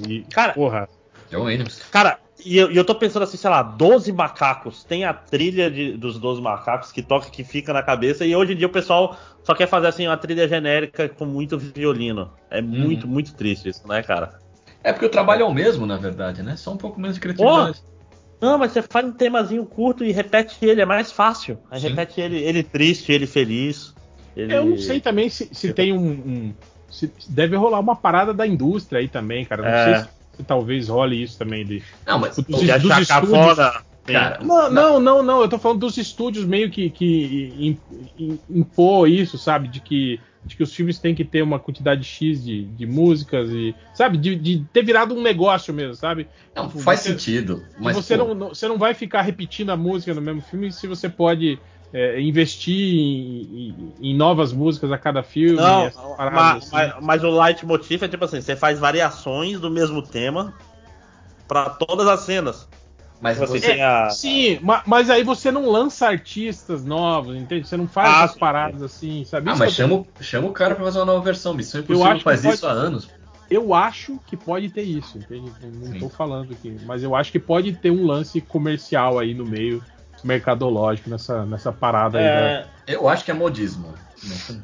[0.07, 0.89] E, Cara, porra.
[1.29, 1.79] John Williams.
[1.91, 4.83] Cara, e eu, e eu tô pensando assim, sei lá, 12 macacos.
[4.83, 8.25] Tem a trilha de- dos 12 macacos que toca, que fica na cabeça.
[8.25, 11.57] E hoje em dia o pessoal só quer fazer assim uma trilha genérica com muito
[11.57, 12.31] violino.
[12.49, 14.39] É muito, muito triste isso, né, cara?
[14.83, 16.55] É porque o trabalho é o mesmo, na verdade, né?
[16.55, 17.81] Só um pouco menos de criatividade.
[18.45, 21.57] Não, mas você faz um temazinho curto e repete ele, é mais fácil.
[21.69, 21.89] Aí Sim.
[21.89, 23.93] repete ele, ele triste, ele feliz.
[24.35, 25.97] ele- Eu não sei também se, se tem um.
[26.09, 26.53] um-
[26.89, 29.61] se deve rolar uma parada da indústria aí também, cara.
[29.61, 29.83] Não É.
[29.83, 31.65] sei se, se talvez role isso também.
[31.65, 32.35] De, Não, mas.
[32.35, 33.07] dos, Que dos estúdios.
[33.07, 33.73] cafona.
[34.05, 35.41] Cara, Não, não, não, não.
[35.41, 37.79] Eu tô falando dos estúdios meio que, que im-
[38.19, 39.67] im- impor isso, sabe?
[39.67, 43.49] De que, de que os filmes têm que ter uma quantidade X de, de músicas
[43.49, 43.75] e.
[43.93, 44.17] Sabe?
[44.17, 46.27] De, de ter virado um negócio mesmo, sabe?
[46.55, 47.65] Não, Tipo, faz você- sentido.
[47.79, 50.85] Mas você, não, não- você não vai ficar repetindo a música no mesmo filme se
[50.87, 51.57] você pode
[51.93, 55.55] é, investir em, em- em novas músicas a cada filme.
[55.55, 56.69] Não, paradas mas, assim.
[56.73, 60.53] mas, mas o leitmotiv é tipo assim, você faz variações do mesmo tema
[61.47, 62.67] pra todas as cenas.
[63.25, 63.59] Mas você.
[63.59, 67.67] tem a- Sim, ma- mas aí você não lança artistas novos, entende?
[67.67, 68.39] Você não faz Ah, as sim.
[68.39, 69.49] paradas assim, sabe?
[69.49, 71.53] Ah, Isso mas tô- chama, o- chama o cara pra fazer uma nova versão.
[71.53, 73.09] Missão Eu Impossível acho que faz pode- isso há anos.
[73.49, 75.51] Eu acho que pode ter isso, entende?
[75.63, 75.99] Não- Sim.
[75.99, 79.83] tô falando aqui, mas eu acho que pode ter um lance comercial aí no meio,
[80.23, 82.23] mercadológico, nessa, nessa parada aí.
[82.25, 83.93] da- É, Eu acho que é modismo.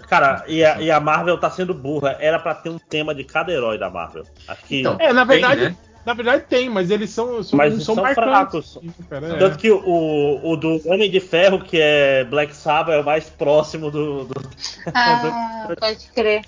[0.08, 2.16] cara, e a, e a Marvel tá sendo burra.
[2.20, 4.24] Era pra ter um tema de cada herói da Marvel.
[4.48, 4.80] Acho que.
[4.80, 5.76] Então, É, na Tem, verdade, né?
[6.06, 8.80] Na verdade tem, mas eles são, são, Mas são, são fracos.
[9.10, 9.38] cara, é.
[9.38, 13.30] Tanto que o, o do Homem de Ferro, que é Black Sabbath, é o mais
[13.30, 14.26] próximo do.
[14.26, 14.49] do-
[14.94, 16.41] Ah, pode crer.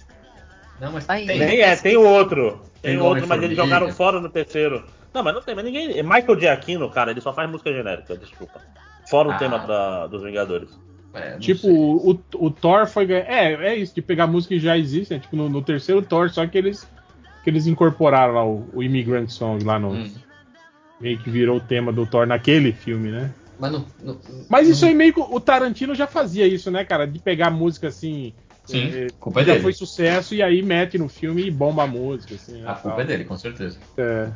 [0.81, 1.25] Não, mas Aí.
[1.27, 1.39] tem.
[1.39, 2.61] Nem é, tem outro.
[2.81, 4.83] Tem, Tem o outro, mas eles jogaram fora no terceiro.
[5.13, 5.97] Não, mas não tem, mas ninguém.
[5.97, 8.59] é Michael Giacchino, cara, ele só faz música genérica, desculpa.
[9.09, 9.37] Fora o Ah.
[9.37, 10.69] tema da- dos Vingadores.
[11.13, 11.71] É, Tipo, sei.
[11.71, 13.05] o, o Thor foi.
[13.05, 15.19] ganhar- É, é isso, de pegar música que já existe, né?
[15.19, 16.89] Tipo, no, no terceiro Thor, só que eles,
[17.43, 19.91] que eles incorporaram lá o, o Immigrant Song lá no.
[19.93, 20.11] Hum.
[21.01, 23.31] Meio que virou o tema do Thor naquele filme, né?
[23.59, 23.85] Mas não.
[24.03, 27.05] não- Mas isso aí meio que o Tarantino já fazia isso, né, cara?
[27.05, 28.33] De pegar música assim.
[28.65, 29.63] Sim, eh, culpa é já dele.
[29.63, 32.35] foi sucesso e aí mete no filme e bomba a música.
[32.35, 33.01] Assim, né, A culpa tal.
[33.01, 33.77] é dele, com certeza.
[33.97, 34.29] É.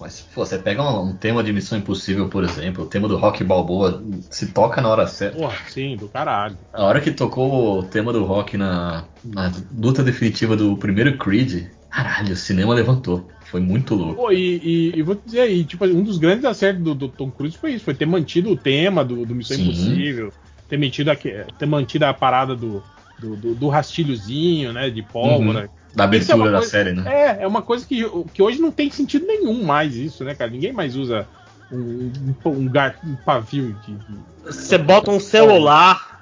[0.00, 3.16] Mas, pô, você pega um, um tema de Missão Impossível, por exemplo, o tema do
[3.16, 5.38] Rock Balboa, se toca na hora certa.
[5.38, 6.56] Porra, sim, do caralho.
[6.72, 11.66] A hora que tocou o tema do rock na, na luta definitiva do primeiro Creed,
[11.90, 13.28] caralho, o cinema levantou.
[13.46, 14.14] Foi muito louco.
[14.22, 17.08] Pô, e, e- e vou te dizer aí, tipo, um dos grandes acertos do, do
[17.08, 19.64] Tom Cruise foi isso, foi ter mantido o tema do, do Missão Sim.
[19.64, 20.32] Impossível,
[20.68, 22.82] ter mantido, aque- ter mantido a parada do,
[23.18, 25.70] do, do- do rastilhozinho, né, de pólvora.
[25.94, 27.04] Da Isso é abertura da coisa- série, né?
[27.06, 28.02] É, é uma coisa que,
[28.34, 30.50] que hoje não tem sentido nenhum mais isso, né, cara?
[30.50, 31.26] Ninguém mais usa
[31.72, 32.10] um,
[32.44, 36.15] um, um, gar- um pavio de, de- Você bota um celular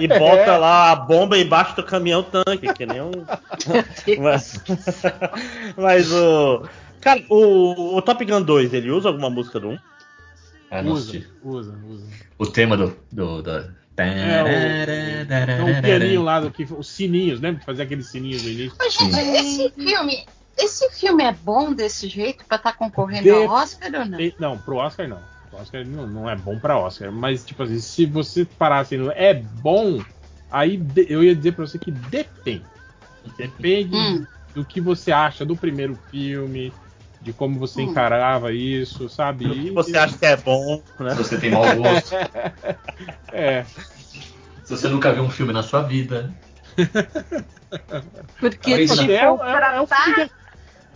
[0.00, 0.18] e É.
[0.18, 3.10] bota lá a bomba embaixo do caminhão tanque, que nem um.
[4.20, 4.62] mas,
[5.76, 6.66] mas o.
[7.00, 9.78] Cara, o, o Top Gun 2, ele usa alguma música do 1?
[10.70, 12.06] Ah, não Usa, usa, usa.
[12.38, 12.96] O tema do.
[13.10, 13.70] do da...
[13.96, 14.42] É,
[15.62, 18.72] o, o pianinho lá, do que, os sininhos, lembra de fazer aqueles sininhos no início?
[18.78, 20.26] Mas, gente, esse filme.
[20.60, 24.18] Esse filme é bom desse jeito pra estar concorrendo De- ao Oscar ou não?
[24.40, 25.20] Não, pro Oscar não.
[25.52, 27.10] Oscar não, não é bom pra Oscar.
[27.12, 30.02] Mas, tipo assim, se você parar assim, no é bom,
[30.50, 32.64] aí de- eu ia dizer pra você que depende.
[33.36, 34.26] Depende Hum.
[34.54, 36.72] do que você acha do primeiro filme,
[37.20, 37.86] de como você Hum.
[37.86, 39.48] encarava isso, sabe?
[39.48, 41.14] O que você acha que é bom, né?
[41.14, 42.12] Se você tem mau gosto.
[43.32, 43.64] É.
[44.64, 46.30] Se você nunca viu um filme na sua vida.
[48.40, 50.30] Porque, isso, tipo, é, é, é um filme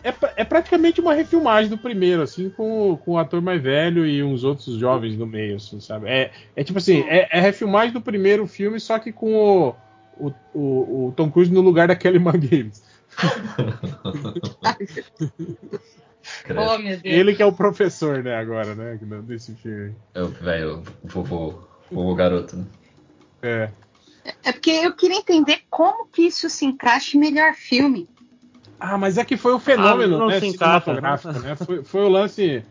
[0.05, 4.23] é, é praticamente uma refilmagem do primeiro, assim, com, com o ator mais velho e
[4.23, 6.09] uns outros jovens no meio, assim, sabe?
[6.09, 9.75] É, é tipo assim, é, é refilmagem do primeiro filme, só que com o,
[10.19, 12.83] o, o, o Tom Cruise no lugar da Kelly McGillis.
[16.51, 17.01] Oh, meu Deus.
[17.05, 19.93] Ele que é o professor, né, agora, né, desse filme.
[20.15, 21.55] Eu, velho, o vovô,
[21.91, 22.65] vovô garoto, né?
[23.43, 23.69] É.
[24.45, 28.09] É porque eu queria entender como que isso se encaixa em melhor filme.
[28.85, 31.55] Ah, mas é que foi o fenômeno, Ah, não né, se encaixa, cinematográfico, né?
[31.57, 32.65] Foi, foi o lance...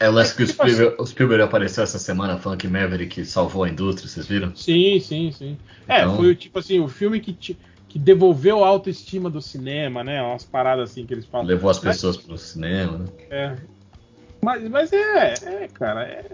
[0.00, 2.66] É o lance que o Tipo assim- Spielberg, o Spielberg apareceu essa semana falando que
[2.66, 4.52] Maverick salvou a indústria, vocês viram?
[4.56, 5.56] Sim, sim, sim.
[5.86, 7.56] É, Então- foi tipo assim, o filme que, te-
[7.88, 10.20] que devolveu a autoestima do cinema, né?
[10.20, 11.46] Umas paradas assim que eles falam.
[11.46, 13.04] Levou as Mas- pessoas pro cinema, né?
[13.30, 13.56] É.
[14.42, 16.24] Mas, mas é, é, cara, é,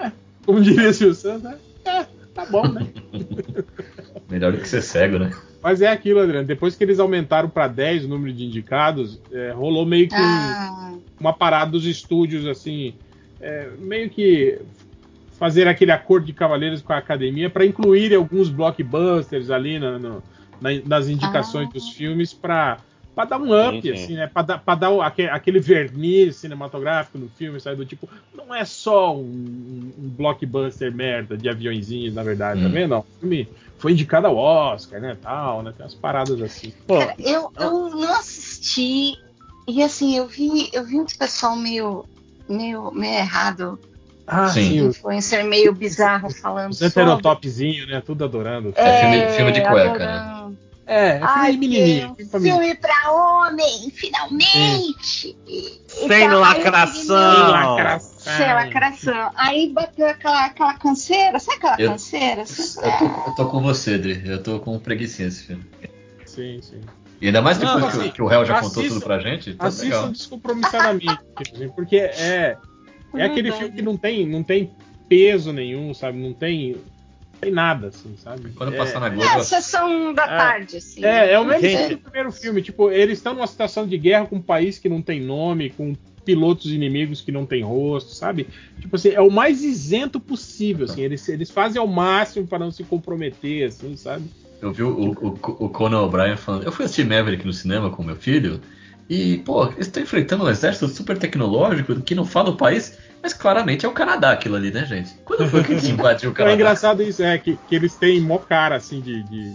[0.00, 0.12] é.
[0.46, 1.58] Como diria o Silvio Santos, né?
[1.84, 2.86] É, tá bom, né?
[4.30, 5.30] Melhor do que ser cego, né?
[5.64, 6.46] Mas é aquilo, Adriano.
[6.46, 10.18] Depois que eles aumentaram pra 10 o número de indicados, é, rolou meio que um-
[10.18, 12.92] Ah, uma parada dos estúdios, assim,
[13.40, 14.58] é, meio que
[15.38, 20.22] fazer aquele acordo de cavaleiros com a academia para incluir alguns blockbusters ali na- no-
[20.60, 21.72] na- nas indicações Ah.
[21.72, 22.76] dos filmes para
[23.26, 23.90] dar um up, Sim, sim.
[24.04, 24.26] assim, né?
[24.26, 24.90] Para dar, pra dar
[25.32, 27.76] aquele verniz cinematográfico no filme, sabe?
[27.76, 29.22] Do tipo, não é só um,
[29.98, 32.70] um blockbuster merda de aviãozinhos, na verdade, tá Hum.
[32.70, 32.90] vendo?
[32.90, 33.48] Não, o filme
[33.84, 35.14] foi indicado ao Oscar, né?
[35.20, 35.70] Tal, né?
[35.76, 36.72] Tem umas paradas assim.
[36.86, 39.12] Pô, cara, eu, eu não assisti.
[39.68, 42.06] E assim, eu vi, eu vi um pessoal meio,
[42.48, 43.78] meio, meio errado,
[44.26, 44.80] Ah, Sim.
[44.88, 48.00] os, influencer meio bizarro falando os heterotopzinho, né?
[48.00, 48.72] Tudo adorando.
[48.74, 50.16] É filme- filme de cueca, né?
[50.16, 50.58] adorando.
[50.86, 51.52] É, é filme Ai,
[52.16, 52.40] de família.
[52.40, 55.36] filme pra homem, finalmente!
[55.46, 57.16] E Sem tá- lacração.
[57.16, 58.13] aí, lacração.
[58.24, 59.30] Sem lacração.
[59.36, 62.42] Aí bateu aquela, aquela canseira, sabe aquela Eu- canseira?
[62.42, 64.22] Eu tô, eu tô com você, Dri.
[64.24, 65.64] Eu tô com preguiça esse filme.
[66.24, 66.80] Sim, sim.
[67.20, 69.04] E ainda mais Não, depois que, assim, o- que o réu já contou assistam- tudo
[69.04, 69.54] pra gente.
[69.54, 70.08] Tá Assistam legal.
[70.10, 72.56] descompromissadamente, assim, porque é,
[73.14, 73.58] é aquele Verdade.
[73.58, 74.70] filme que não tem, não tem
[75.08, 76.18] peso nenhum, sabe?
[76.18, 78.50] Não tem, não tem nada, assim, sabe?
[78.50, 79.30] Quando é, passar na É, Globo.
[79.38, 81.04] a sessão da tarde, assim.
[81.04, 81.78] É, é o mesmo Gente.
[81.78, 82.62] filme do primeiro filme.
[82.62, 85.94] Tipo, eles estão numa situação de guerra com um país que não tem nome, com
[86.24, 88.46] pilotos inimigos que não tem rosto, sabe?
[88.80, 91.02] Tipo assim, é o mais isento possível, assim.
[91.02, 94.24] Eles, eles fazem ao máximo para não se comprometer, assim, sabe?
[94.62, 95.28] Eu vi o, o,
[95.64, 96.64] o Conan O'Brien falando.
[96.64, 98.60] Eu fui assistir Maverick no cinema com meu filho.
[99.10, 103.34] E, pô, eles estão enfrentando um exército super tecnológico que não fala o país, mas
[103.34, 105.12] claramente é o Canadá aquilo ali, né, gente?
[105.26, 106.52] Quando foi que eles invadiu o Então, Canadá?
[106.52, 109.22] é engraçado isso, é, que, que eles têm mó cara, assim, de.
[109.24, 109.52] de,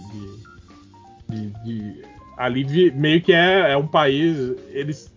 [1.28, 2.02] de, de-
[2.36, 4.36] ali meio que é, é um país.
[4.72, 5.12] Eles.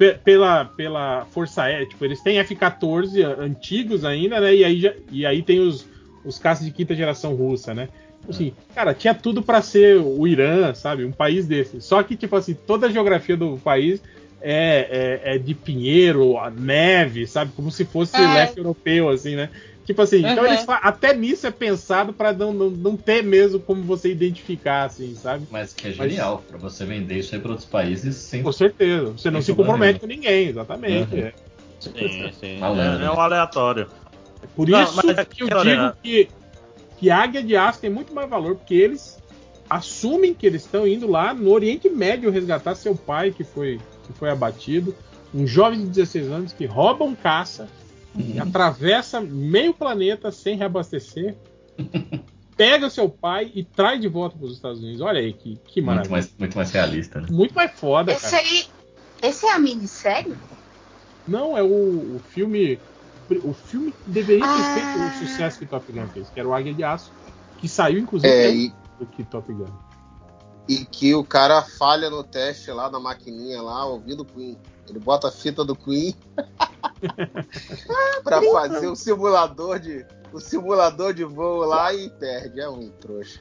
[0.00, 4.54] Pe- Pela, pela Força Aérea, tipo, eles têm F-14 a- antigos ainda, né?
[4.54, 5.86] E aí, já- e aí tem os,
[6.24, 7.90] os caças de quinta geração russa, né?
[8.20, 11.04] Tipo Assim, cara, tinha tudo pra ser o Irã, sabe?
[11.04, 11.82] Um país desse.
[11.82, 14.02] Só que, tipo assim, toda a geografia do país
[14.42, 17.52] é, é, é de pinheiro, a neve, sabe?
[17.54, 18.26] Como se fosse É.
[18.34, 19.50] leste europeu, assim, né?
[19.90, 20.46] Tipo assim, então Uhum.
[20.52, 24.84] eles fa- até nisso é pensado pra não, não, não ter mesmo como você identificar,
[24.84, 25.48] assim, sabe?
[25.50, 28.40] Mas que é Mas- genial, pra você vender isso aí pra outros países sem.
[28.40, 29.10] Com certeza.
[29.10, 31.12] Você não se compromete com ninguém, exatamente.
[31.12, 31.20] Uhum.
[31.22, 31.32] é.
[31.80, 32.58] Sim, sim.
[32.60, 33.88] Malandro, É, é um aleatório.
[34.54, 36.28] Por Não, isso mas é que eu digo que,
[36.98, 39.18] que Águia de Aço tem muito mais valor, porque eles
[39.68, 44.12] assumem que eles estão indo lá no Oriente Médio resgatar seu pai que foi, que
[44.12, 44.94] foi abatido.
[45.34, 47.68] Um jovem de 16 anos que rouba um caça,
[48.14, 48.42] Uhum.
[48.42, 51.36] atravessa meio planeta sem reabastecer,
[52.56, 55.00] pega seu pai e traz de volta para os Estados Unidos.
[55.00, 56.10] Olha aí que, que Muito maravilha.
[56.10, 57.28] mais, muito mais realista, né?
[57.30, 58.36] Muito mais foda, Esse cara.
[58.42, 58.66] aí.
[59.22, 60.34] Esse é a minissérie?
[61.28, 61.66] Não, é o,
[62.16, 62.78] o filme.
[63.44, 64.74] O filme deveria ter Ah.
[64.74, 67.12] feito o sucesso que Top Gun fez, que era o Águia de Aço,
[67.58, 69.66] que saiu, inclusive, É, antes e, do que Top Gun.
[70.68, 74.58] e que o cara falha no teste lá na maquininha lá, ouvindo o Queen.
[74.88, 76.12] Ele bota a fita do Queen
[78.24, 82.60] pra fazer o simulador de o simulador de voo lá e perde.
[82.60, 83.40] É um trouxa.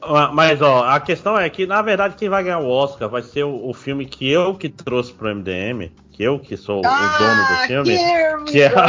[0.00, 3.22] Ah, Mas ó, a questão é que, na verdade, quem vai ganhar o Oscar vai
[3.22, 7.16] ser o, o filme que eu que trouxe pro MDM, que eu, que sou Ah,
[7.16, 8.44] o dono do filme.
[8.50, 8.68] que é-.
[8.70, 8.88] Tá.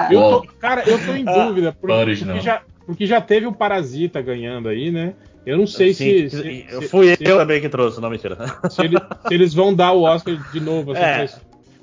[0.10, 4.20] Eu tô, cara, eu tô em dúvida, porque, porque já, porque já teve o Parasita
[4.22, 5.14] ganhando aí, né?
[5.46, 8.10] Eu não sei Sim, se, se, eu se- fui se- eu também que trouxe, não
[8.10, 8.36] mentira.
[8.70, 8.96] se ele-
[9.26, 10.92] se eles vão dar o Oscar de novo.
[10.92, 11.28] assim, É.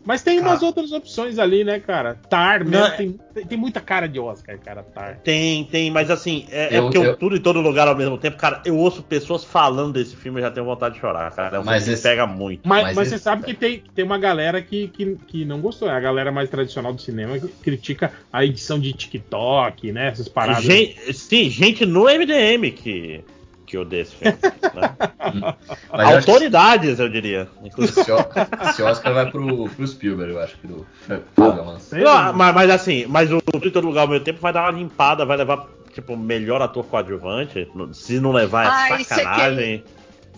[0.06, 2.16] Mas tem umas outras opções ali, né, cara?
[2.30, 5.18] Tar mesmo, Não, é- tem, tem, muita cara de Oscar, cara, Tar.
[5.22, 7.96] Tem, tem, mas assim, é, é Eu- porque eu, eu- tudo em todo lugar ao
[7.96, 11.30] mesmo tempo, cara, eu ouço pessoas falando desse filme e já tenho vontade de chorar,
[11.36, 11.58] cara.
[11.58, 12.62] É um Mas filme esse- que pega muito.
[12.66, 15.60] Mas, Mas mas esse- você sabe que tem, tem uma galera que, que, que não
[15.60, 20.08] gostou, é a galera mais tradicional do cinema que critica a edição de TikTok, né?
[20.08, 20.64] Essas paradas.
[20.64, 23.26] Gente, sim, gente no MDM que,
[23.68, 24.38] que odeia esse filme.
[24.74, 24.96] né?
[25.92, 27.48] Mas eu Autoridades, eu diria.
[27.66, 30.86] esse, O- esse Oscar vai pro, pro Spielberg, eu acho que do
[31.36, 31.86] Fábio Alonso.
[31.90, 34.72] Sei Não, mas, mas assim, mas o todo lugar ao mesmo tempo vai dar uma
[34.80, 37.68] limpada, vai levar, tipo, melhor ator coadjuvante.
[37.94, 39.84] Se não levar, é Ai, isso aqui sacanagem.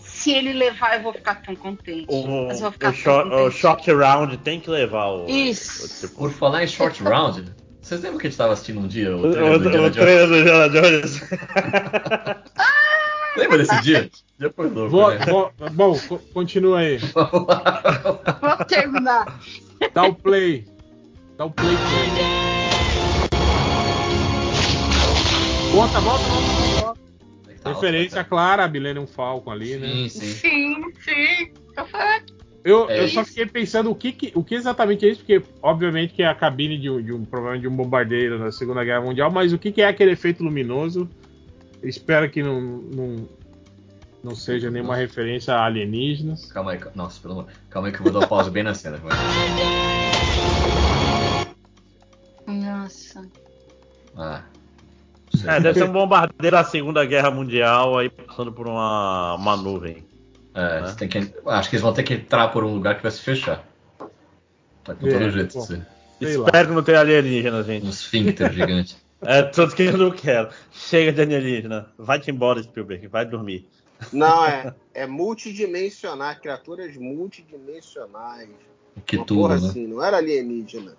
[0.00, 2.06] Se ele levar, eu vou ficar tão contente.
[2.08, 3.56] O, Mas vou ficar o, tão short, o contente.
[3.58, 5.26] Shock Round tem que levar o.
[5.30, 5.84] Isso.
[5.86, 7.44] o tipo, Por falar em Short Round,
[7.80, 9.86] vocês lembram que a gente tava assistindo um dia o o, trailer do o, Indiana
[9.86, 9.94] o Jones?
[9.94, 11.22] trailer do Indiana Jones.
[13.36, 14.10] Lembra desse dia?
[14.38, 15.18] Já foi louco, Vou- né?
[15.26, 16.98] vou- bom, co- continua aí.
[16.98, 19.40] Vou terminar.
[19.92, 20.64] Dá o play.
[21.36, 21.76] Dá o play.
[25.72, 27.00] Volta, volta, volta, volta.
[27.62, 29.88] Tá, Referência clara a Millennium Falcon ali, né?
[29.88, 30.26] Sim, sim.
[30.32, 31.52] Sim, sim.
[31.76, 32.20] Eu falei,
[32.64, 35.42] Eu, É eu só fiquei pensando o que, que- o que exatamente é isso, porque
[35.62, 38.84] obviamente que é a cabine de um, de um provavelmente de um bombardeiro na Segunda
[38.84, 41.08] Guerra Mundial, mas o que, que é aquele efeito luminoso?
[41.82, 43.28] Espero que não, não,
[44.22, 46.50] não seja nenhuma referência a alienígenas.
[46.52, 47.46] Calma aí, cal- nossa, pelo amor.
[47.70, 48.98] Calma aí que eu vou dar um pause bem na cena.
[48.98, 49.10] Vai.
[52.46, 53.26] Nossa.
[54.16, 54.42] Ah.
[55.46, 60.04] É, deve ser um bombardeiro da Segunda Guerra Mundial aí passando por uma, uma nuvem.
[60.52, 63.10] É, tem que, acho que eles vão ter que entrar por um lugar que vai
[63.12, 63.64] se fechar.
[64.82, 65.60] Tá com É, todo jeito bom.
[65.60, 65.86] de ser.
[66.20, 66.46] Sei lá.
[66.46, 67.86] Espero que não tenha alienígena, gente.
[67.86, 68.96] Um esfíncter gigante.
[69.22, 70.48] É tudo que eu não quero.
[70.72, 71.92] Chega de alienígena.
[71.98, 73.06] Vai-te embora, Spielberg.
[73.06, 73.68] Vai dormir.
[74.12, 78.48] Não, é, é multidimensional, criaturas multidimensionais.
[79.04, 79.68] Que Uma tudo, porra né?
[79.68, 80.96] assim, não era alienígena.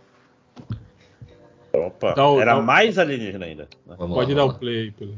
[1.73, 3.69] Opa, Dá era dá mais alienígena ainda.
[3.85, 5.15] Vamos Pode lá, dar o play play.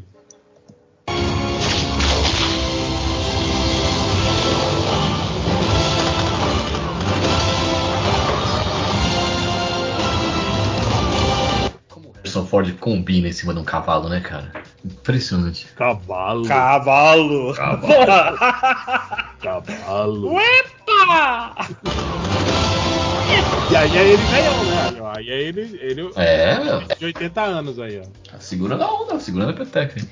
[12.34, 14.52] Harrison Ford combina em cima de um cavalo, né, cara?
[14.84, 15.68] Impressionante.
[15.76, 16.48] Cavalo.
[16.48, 17.54] Cavalo!
[19.40, 20.40] Cavalo.
[20.40, 21.68] Epa!
[23.70, 25.12] E aí é ele velhão, né?
[25.16, 26.80] Aí, é ele, ele É, meu.
[26.82, 28.32] de 80 anos aí, ó.
[28.32, 30.00] Tá segurando a onda, segurando a peteca.
[30.00, 30.10] hein?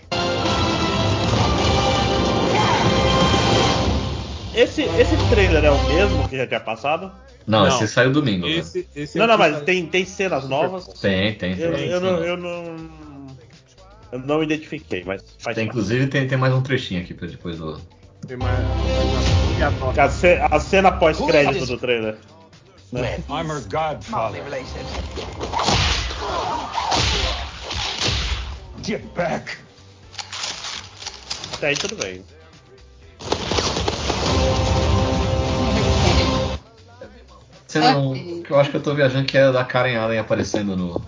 [4.53, 7.11] Esse, esse trailer é o mesmo que já tinha passado?
[7.47, 7.67] Não, Não.
[7.75, 8.45] esse saiu domingo.
[8.47, 8.53] né?
[8.57, 10.87] Esse, esse Não, é não, mas saiu- tem, tem cenas novas.
[10.99, 11.57] Tem, tem.
[11.59, 13.01] Eu, tem, eu não, eu não.
[14.11, 17.57] Eu não identifiquei, mas faz Tem, inclusive, tem, tem mais um trechinho aqui pra depois
[17.57, 17.81] do.
[18.27, 18.59] Tem mais,
[20.13, 22.17] ce- a cena pós-crédito do trailer.
[22.91, 23.23] Né?
[23.29, 24.43] I'm her godfather.
[28.83, 29.57] Get back.
[31.53, 32.23] Até aí tudo bem.
[37.71, 40.75] Cena um- que eu acho que eu tô viajando que é da Karen Allen aparecendo
[40.75, 41.01] no.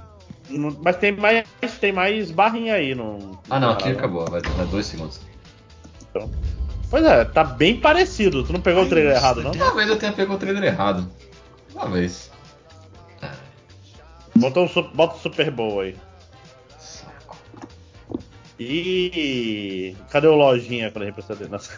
[0.50, 1.46] Não- Mas tem mais,
[1.82, 3.38] tem mais barrinha aí no.
[3.50, 5.20] Ah, não, aqui acabou, vai dar dois segundos.
[6.90, 8.44] Pois é, tá bem parecido.
[8.46, 9.52] Tu não pegou o trailer errado, não?
[9.52, 11.10] Talvez eu tenha pegado o trailer errado.
[11.74, 12.32] Talvez.
[14.36, 15.98] Botou o, su- bota o Super Bowl aí.
[18.60, 21.52] E cadê o lojinha quando a gente precisa dele?
[21.52, 21.78] Nossa.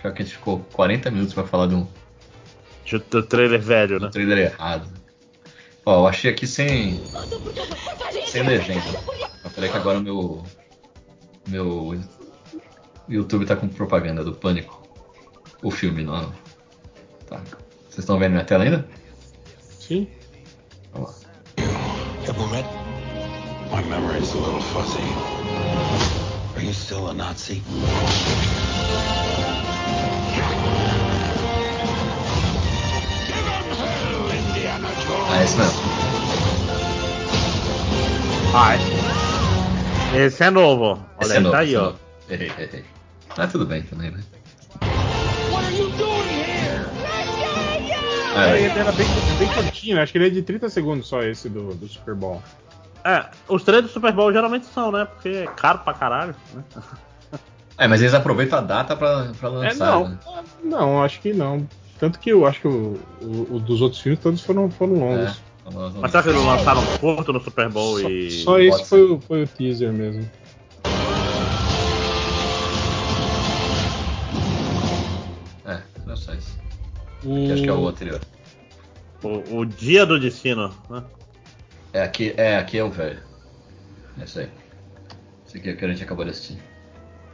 [0.00, 1.86] Pior que a gente ficou 40 minutos pra falar de um
[3.10, 4.08] Do trailer velho, né?
[4.10, 4.88] trailer errado.
[5.86, 7.02] Ó, eu achei aqui sem.
[8.26, 8.84] sem legenda.
[9.42, 10.44] Eu falei que agora o meu.
[11.48, 12.00] Meu.
[13.08, 14.82] YouTube tá com propaganda do Pânico.
[15.62, 16.32] O filme, não.
[17.26, 17.42] Tá.
[17.88, 18.86] Vocês estão vendo minha tela ainda?
[19.60, 20.08] Sim.
[20.92, 21.16] Vamos lá.
[22.28, 22.66] Have we met?
[23.70, 25.02] My memory's a little fuzzy.
[26.56, 27.62] Are you still a Nazi?
[35.34, 35.74] Ah, esse mesmo.
[38.54, 38.76] Ah,
[40.16, 41.04] esse é novo.
[41.18, 41.82] Olha Esse é novo, tá aí, é ó.
[41.86, 41.98] novo.
[42.30, 42.84] Errei, errei.
[43.36, 44.20] Mas tudo bem também, né?
[48.36, 48.60] É, é.
[48.62, 50.02] ele era bem, bem curtinho, né?
[50.02, 52.40] Acho que ele é de 30 segundos só esse do, do Super Bowl.
[53.04, 55.04] É, os trailers do Super Bowl geralmente são, né?
[55.04, 56.62] Porque é caro pra caralho, né?
[57.76, 59.84] É, mas eles aproveitam a data pra, pra É, lançar.
[59.86, 60.18] não, né?
[60.62, 61.66] não, acho que não.
[62.04, 65.40] Tanto que eu acho que o, o- o dos outros filmes todos foram, foram longos.
[66.02, 68.30] Mas será que eles lançaram curto no Super Bowl e.
[68.42, 70.30] Só esse foi, o- foi o teaser mesmo.
[75.64, 76.58] É, não só isso.
[77.24, 78.20] O- Que acho que é o anterior.
[79.22, 81.02] O, o Dia do Destino, né?
[81.94, 83.22] É aqui, é, aqui é o velho.
[84.20, 84.50] É isso aí.
[85.46, 86.58] Esse aqui é o que a gente acabou de assistir.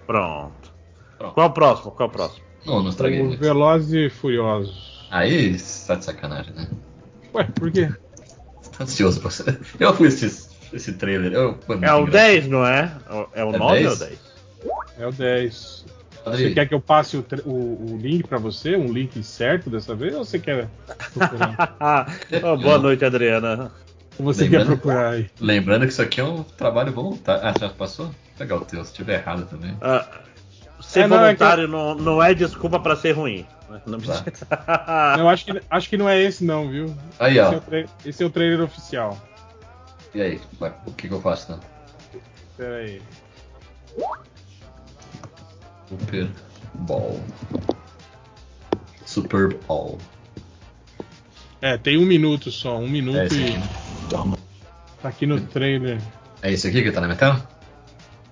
[0.06, 0.72] Pronto.
[1.18, 1.90] Qual é o próximo?
[1.90, 2.49] Qual é o próximo?
[2.64, 3.40] Não, não estraguei o muito.
[3.40, 5.06] Velozes e Furiosos.
[5.10, 5.56] Aí,
[5.86, 6.68] tá de sacanagem, né?
[7.34, 7.88] Ué, por quê?
[8.76, 9.58] Tô ansioso pra você.
[9.78, 11.32] Eu fui esse, esse trailer.
[11.32, 12.10] Eu, foi muito É o engraçado.
[12.12, 12.92] 10, não é?
[13.34, 13.96] É o É 9 ou 10?
[13.96, 14.18] o 10?
[14.98, 15.84] É o 10.
[16.24, 16.42] Adri.
[16.42, 18.76] Você quer que eu passe o, o- o link pra você?
[18.76, 20.14] Um link certo dessa vez?
[20.14, 20.68] Ou você quer
[21.14, 22.16] procurar?
[22.44, 23.72] Oh, boa noite, Adriana.
[24.18, 25.30] Ou você quer procurar aí?
[25.40, 27.42] Lembrando que isso aqui é um trabalho voluntário.
[27.42, 28.10] Ah, já passou?
[28.38, 29.74] Legal o teu, se tiver errado também.
[29.80, 30.06] Ah,
[30.90, 33.46] ser É, não, é que- voluntário não, não é desculpa pra ser ruim.
[33.86, 33.98] Não
[34.48, 35.14] Tá.
[35.16, 36.94] Não, acho que, acho que não é esse não, viu?
[37.18, 37.52] Aí, esse ó.
[37.52, 39.16] É o tra- esse é o trailer oficial.
[40.14, 40.40] E aí,
[40.86, 41.60] o que, que eu faço, né?
[42.56, 43.00] Pera aí.
[45.88, 46.28] Super
[46.74, 47.20] Bowl.
[49.06, 49.98] Super Bowl.
[51.62, 53.44] É, tem um minuto só, um minuto É esse e.
[53.48, 54.36] aqui, né?
[55.02, 56.00] Tá aqui no trailer.
[56.42, 57.48] É esse aqui que tá na minha tela?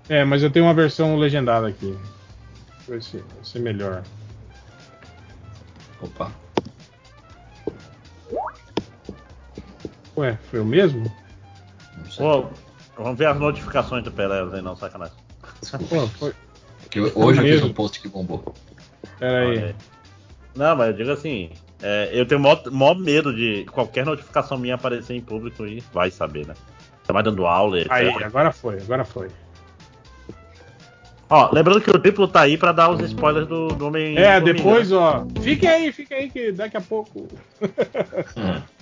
[0.09, 1.97] É, mas eu tenho uma versão legendada aqui.
[2.89, 4.03] Vai ser, vai ser melhor.
[6.01, 6.33] Opa.
[10.17, 11.13] Ué, foi o mesmo?
[12.17, 12.49] Pô,
[12.97, 15.15] vamos ver as notificações do Pelé aí, não, sacanagem.
[15.89, 16.35] Pô, foi.
[16.81, 17.67] Porque hoje eu fiz mesmo.
[17.67, 18.55] um post que bombou.
[19.19, 19.75] Pera aí.
[20.57, 21.51] Não, mas eu digo assim,
[21.83, 26.11] é, eu tenho maior, maior medo de qualquer notificação minha aparecer em público e vai
[26.11, 26.55] saber, né?
[27.07, 27.79] Tá mais dando aula.
[27.91, 29.29] Aí, agora foi, agora foi.
[31.31, 34.17] Ó, lembrando que o triplo tá aí pra dar os spoilers do, do Homem.
[34.17, 34.97] É, Formiga, depois, né?
[34.97, 35.25] ó.
[35.43, 37.29] Fiquem aí, fiquem aí, que daqui a pouco.
[38.37, 38.63] Hum.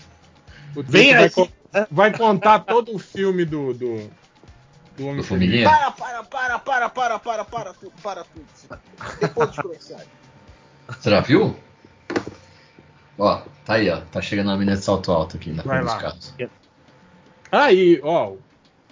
[0.76, 1.48] O Vem vai, co-
[1.90, 3.72] vai contar todo o filme do.
[3.72, 4.10] do,
[4.94, 5.66] do Homem Do Formiguinha?
[5.66, 8.78] Para, para, para, para, para, para, para tudo, para tudo.
[9.18, 10.06] Depois dos comerciais.
[10.90, 11.56] Você já viu?
[13.18, 14.02] Ó, tá aí, ó.
[14.12, 16.34] Tá chegando uma menina de salto alto aqui na Vai frente dos carros.
[17.50, 18.34] Aí, ó.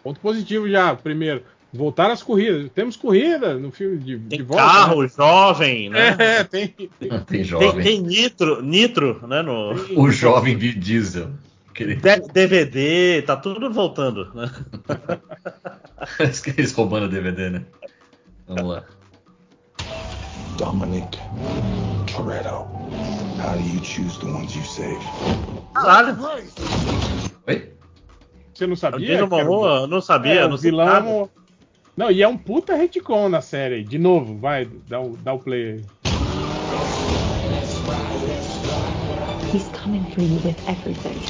[0.02, 0.97] Ponto positivo já.
[0.97, 1.44] Primeiro,
[1.74, 2.70] voltar às corridas.
[2.72, 4.62] Temos corrida no filme de, de volta.
[4.62, 5.09] Carro, né?
[5.16, 6.16] jovem, né?
[6.18, 6.68] É, tem.
[6.98, 7.82] Tem Tem, jovem.
[7.82, 9.42] tem nitro, nitro, né?
[9.42, 11.30] No O jovem Vin Diesel.
[12.32, 14.48] DVD, tá tudo voltando, né?
[16.56, 17.62] Eles roubando DVD, né?
[18.46, 18.84] Vamos lá.
[20.56, 21.18] Dominic
[22.14, 22.64] Toretto.
[23.42, 24.98] How do you choose the ones you save?
[25.74, 26.16] Caralho,
[27.48, 27.72] Oi?
[28.54, 29.19] Você não o sabia?
[29.19, 30.86] Eu não sabia, É, não vilão.
[30.86, 31.30] nada.
[31.97, 33.85] Não, e é um puta retcon na série.
[33.85, 35.81] De novo, vai, dá o, dá o play aí.
[39.53, 41.21] He's coming for you with everything.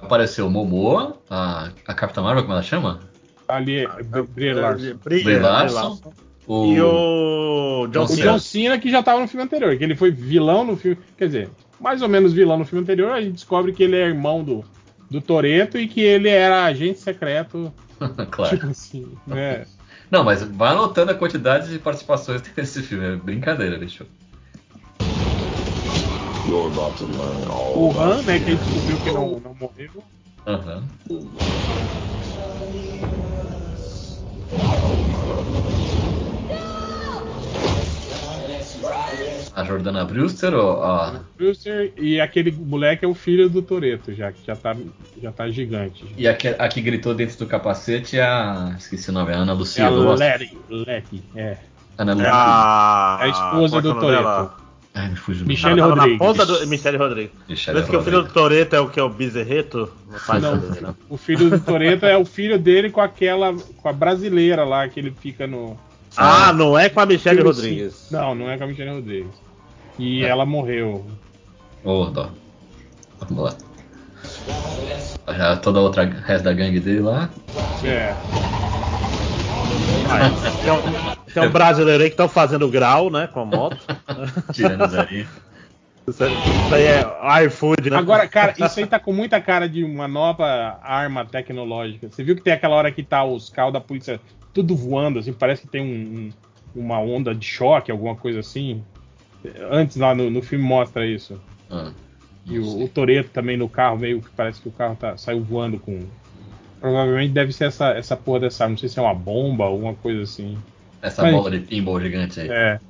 [0.00, 3.00] Apareceu o Momoa, a, a Capitã Marvel, como ela chama?
[3.48, 4.80] Ali é Br- Brie Larson.
[4.80, 6.00] Brie- Brie Brie Larson.
[6.46, 6.66] O...
[6.72, 8.32] E o John O Cena.
[8.32, 10.96] John Cena que já tava no filme anterior, que ele foi vilão no filme.
[11.18, 11.48] Quer dizer,
[11.80, 14.64] mais ou menos vilão no filme anterior, a gente descobre que ele é irmão do,
[15.10, 17.72] do Toreto e que ele era agente secreto.
[18.30, 18.56] claro.
[18.56, 19.66] Tipo assim, né?
[20.10, 23.04] Não, mas vai anotando a quantidade de participações que tem nesse filme.
[23.04, 24.06] É brincadeira, bicho.
[27.74, 30.02] O Han, né, que gente descobriu que não, não morreu.
[30.46, 30.84] Aham.
[39.56, 44.30] A Jordana Brewster, ó, ó, Brewster e aquele moleque é o filho do Toreto, já
[44.30, 44.76] que já tá,
[45.22, 46.04] já tá gigante.
[46.14, 48.74] e a que, a que gritou dentro do capacete é a.
[48.78, 50.20] Esqueci o nome, a Ana É Lucia a Loas.
[50.20, 51.56] Letty, Letty, é.
[51.96, 52.30] Ana Lucia.
[52.30, 54.44] A, A esposa do qual é o nome dela?
[54.44, 54.66] Toreto.
[54.94, 55.46] Ai, me fugiu.
[55.48, 56.18] Ela tava Rodrigues.
[56.18, 57.32] Na ponta do Michelle Rodrigues.
[57.48, 59.00] Michelle Parece que o filho do Toreto é o que?
[59.00, 59.90] É o Bezerreto?
[60.10, 60.94] Não faz Não, saber, né?
[61.08, 63.54] o filho do Toreto é o filho dele com aquela.
[63.54, 65.78] com a brasileira lá que ele fica no.
[66.14, 67.94] Ah, não é com a Michelle filme Rodrigues.
[67.94, 68.12] cinco.
[68.22, 69.45] Não, não é com a Michelle Rodrigues.
[69.98, 71.06] E ela morreu.
[71.84, 72.30] Ô, dó.
[73.20, 73.56] Vamos lá.
[75.36, 77.30] Já toda a outra resto da gangue dele lá.
[77.84, 78.14] É.
[80.62, 83.26] Tem um, tem um brasileiro aí que estão fazendo grau, né?
[83.26, 83.78] Com a moto.
[84.52, 85.26] Tirando Zerinho.
[86.08, 87.96] Isso aí isso aí é iFood, né?
[87.96, 92.08] Agora, cara, isso aí tá com muita cara de uma nova arma tecnológica.
[92.10, 94.20] Você viu que tem aquela hora que tá os carros da polícia
[94.54, 96.30] tudo voando, assim, parece que tem um-
[96.76, 98.82] um- uma onda de choque, alguma coisa assim.
[99.70, 101.40] Antes lá no, no filme mostra isso.
[101.70, 101.90] Ah,
[102.46, 105.42] E o, o Toreto também no carro, meio que parece que o carro tá, saiu
[105.42, 106.04] voando com.
[106.80, 108.72] Provavelmente deve ser essa, essa porra dessa arma.
[108.72, 110.56] Não sei se é uma bomba ou alguma coisa assim.
[111.02, 112.48] Essa Mas- bola de pinball gigante aí.
[112.50, 112.80] É.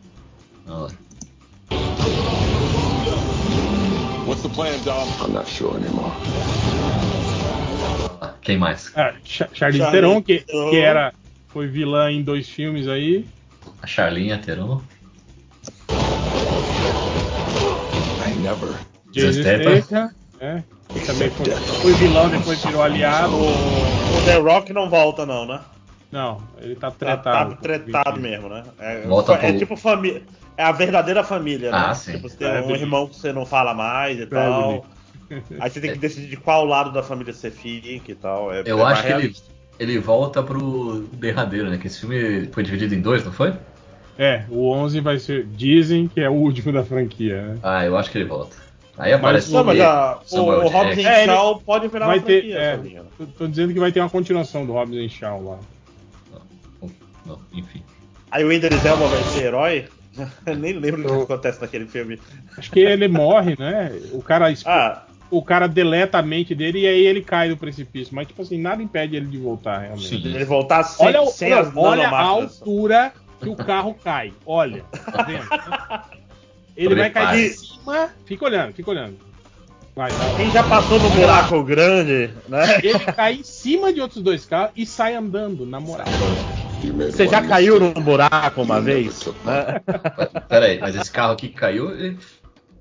[4.24, 5.08] What's the plan, Dom?
[5.20, 6.12] I'm not sure anymore.
[8.42, 8.92] Quem mais?
[8.96, 10.70] Ah, Cha- Charlize Charlize Theron, que, Theron.
[10.70, 11.12] que era,
[11.48, 13.24] foi vilã em dois filmes aí.
[13.82, 14.80] A Charlinha Teron.
[18.46, 18.74] Never.
[19.10, 19.80] Jason Statham.
[19.82, 20.10] Statham,
[20.40, 20.62] é.
[20.92, 21.50] que Também foi,
[21.80, 23.36] foi vilão, depois virou aliado.
[23.36, 25.60] O, o The Rock não volta, não, né?
[26.12, 27.50] Não, ele tá Tá, tretado.
[27.54, 28.62] tá tretado mesmo, né?
[28.78, 30.22] É, Volta é pro- tipo família.
[30.56, 31.78] É a verdadeira família, né?
[31.88, 32.12] Ah, sim.
[32.12, 34.86] Tipo, você tem É, um irmão que você não fala mais e É, tal.
[35.60, 38.52] Aí você tem que decidir de qual lado da família você fica e tal.
[38.52, 39.34] É, Eu é acho que ele,
[39.78, 41.76] ele volta pro derradeiro, né?
[41.76, 43.52] Que esse filme foi dividido em dois, não foi?
[44.18, 45.44] É, o 11 vai ser.
[45.46, 47.58] Dizem que é o último da franquia, né?
[47.62, 48.56] Ah, eu acho que ele volta.
[48.98, 52.24] Aí aparece Não, mas a, o, o Hobbs and É, Shaw pode virar Vai uma
[52.24, 52.40] ter.
[52.40, 52.78] franquia, É,
[53.18, 55.58] tô, tô dizendo que vai ter uma continuação do Hobbs and Shaw lá.
[57.26, 57.82] Não, enfim.
[58.30, 59.84] Aí o Idris Elba vai ser herói?
[60.46, 62.18] Eu nem lembro o que acontece naquele filme.
[62.56, 63.92] Acho que ele morre, né?
[64.12, 68.14] O cara, Ah, o cara deleta a mente dele e aí ele cai do precipício.
[68.14, 70.08] Mas, tipo assim, nada impede ele de voltar, realmente.
[70.22, 70.34] Sim.
[70.34, 74.32] ele voltar sem, Olha, sem as olha a altura que o carro cai.
[74.44, 75.46] Olha, tá vendo?
[76.76, 77.48] Ele vai cair Prepare.
[77.48, 78.08] de cima.
[78.26, 79.16] Fica olhando, fica olhando.
[79.94, 80.34] Vai, vai.
[80.34, 82.78] Quem já passou no buraco grande, né?
[82.82, 86.06] Ele cai em cima de outros dois carros e sai andando, na moral.
[87.10, 89.26] Você já caiu num buraco uma vez?
[89.42, 89.80] Né?
[90.46, 92.18] Pera aí, mas esse carro aqui que caiu, ele-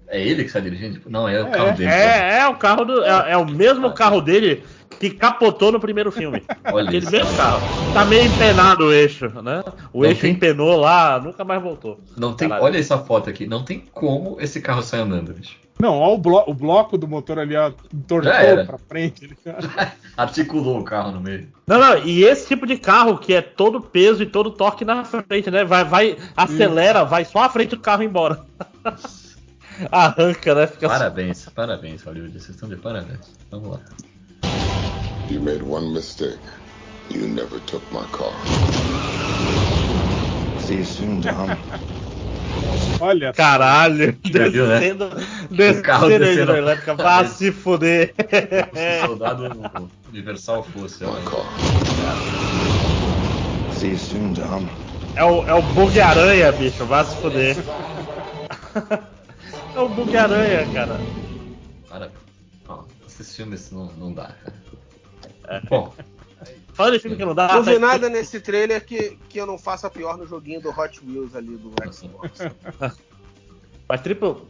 [0.10, 0.96] é ele que está dirigindo?
[0.96, 1.90] Tipo, Não, é o É, carro dele.
[1.90, 3.04] É, é o carro do.
[3.04, 4.64] É, é o mesmo carro dele
[5.00, 6.44] que capotou no primeiro filme.
[6.72, 7.12] Olha Aquele isso.
[7.12, 7.60] mesmo carro.
[7.94, 9.64] Tá meio empenado o eixo, né?
[9.94, 12.00] O Não eixo tem- empenou lá, nunca mais voltou.
[12.18, 12.66] Não tem, Caralho.
[12.66, 15.56] olha essa foto aqui, não tem como esse carro sair andando, bicho.
[15.78, 17.70] Não, ó o, blo- o bloco do motor ali, ó,
[18.24, 18.64] era.
[18.66, 19.26] pra frente.
[19.26, 19.38] Ele...
[20.16, 21.50] Articulou o carro no meio.
[21.68, 25.04] Não, não, e esse tipo de carro que é todo peso e todo torque na
[25.04, 25.66] frente, né?
[25.66, 28.40] Vai, vai, acelera, vai só a frente do carro embora.
[29.92, 30.68] Arranca, né?
[30.68, 32.32] Fica Parabéns, parabéns, Hollywood.
[32.32, 33.20] Vocês estão de parabéns.
[33.52, 33.80] Vamos lá.
[35.30, 36.40] You made one mistake.
[37.10, 38.34] You never took my car.
[40.60, 41.56] See you soon, Dom.
[43.02, 44.80] Olha, Caralho, viu, né?
[44.80, 45.10] descendo,
[45.84, 46.42] carro descendo a descendo.
[46.44, 48.14] hidroelétrica, vá se fuder.
[48.74, 49.52] Se o soldado
[50.10, 51.04] universal fosse.
[51.04, 51.46] My car.
[53.74, 54.66] See you soon, Dom.
[55.16, 57.58] É o, é o bug aranha, bicho, vá se fuder.
[59.76, 61.02] É o bug aranha, cara.
[62.66, 64.65] Não, esses filmes não, não dá, cara.
[65.48, 65.62] É.
[65.70, 65.94] Bom,
[66.74, 67.48] Falando em filme que não dá.
[67.56, 70.70] Não vi tá- nada nesse trailer que, que eu não faça pior no joguinho do
[70.70, 72.40] Hot Wheels ali do Xbox.
[73.88, 74.46] Mas triplo.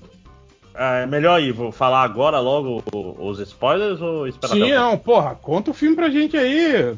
[0.74, 2.84] ah, É melhor ir, vou falar agora logo
[3.20, 6.98] os spoilers ou esperar sim, não, porra, conta o filme pra gente aí.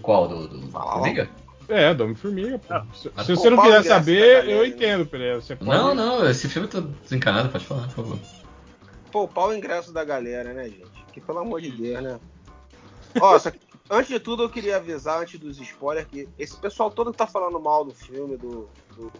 [0.00, 0.28] qual?
[0.28, 0.92] Do, do Fala.
[0.92, 1.28] Formiga?
[1.68, 2.60] É, Dome Formiga.
[2.94, 4.66] Se, Ah, se pô, você não quiser da saber, eu né?
[4.68, 5.40] entendo, Pereira.
[5.40, 5.70] Você pode...
[5.70, 8.18] Não, não, esse filme eu tô desencanado, pode falar, por favor.
[9.10, 10.86] Poupar o ingresso da galera, né, gente?
[11.12, 12.20] Que pelo amor de Deus, né?
[13.20, 13.50] Ó, só
[13.88, 17.26] antes de tudo, eu queria avisar, antes dos spoilers, que esse pessoal todo que tá
[17.26, 19.10] falando mal do filme, do, do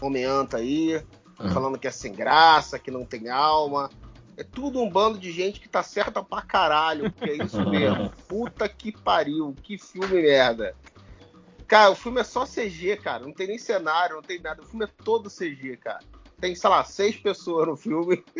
[0.00, 1.02] Homem-Anta aí,
[1.38, 1.50] Uhum.
[1.50, 3.90] falando que é sem graça, que não tem alma.
[4.38, 8.10] É tudo um bando de gente que tá certa pra caralho, porque é isso mesmo.
[8.26, 10.74] Puta que pariu, que filme merda.
[11.66, 13.24] Cara, o filme é só CG, cara.
[13.24, 14.62] Não tem nem cenário, não tem nada.
[14.62, 16.00] O filme é todo CG, cara.
[16.40, 18.22] Tem, sei lá, seis pessoas no filme.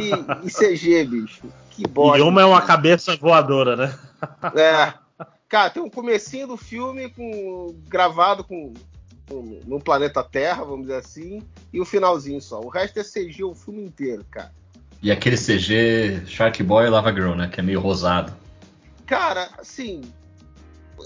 [0.00, 1.42] e, e CG, bicho.
[1.70, 2.18] Que bosta.
[2.18, 3.98] E uma é uma cabeça voadora, né?
[4.54, 4.94] É.
[5.48, 8.72] Cara, tem um comecinho do filme com gravado com,
[9.28, 12.60] com no planeta Terra, vamos dizer assim, e o finalzinho só.
[12.60, 14.50] O resto é CG o filme inteiro, cara.
[15.02, 17.48] E aquele CG Shark Boy e Lava Girl, né?
[17.48, 18.32] Que é meio rosado.
[19.04, 20.00] Cara, assim,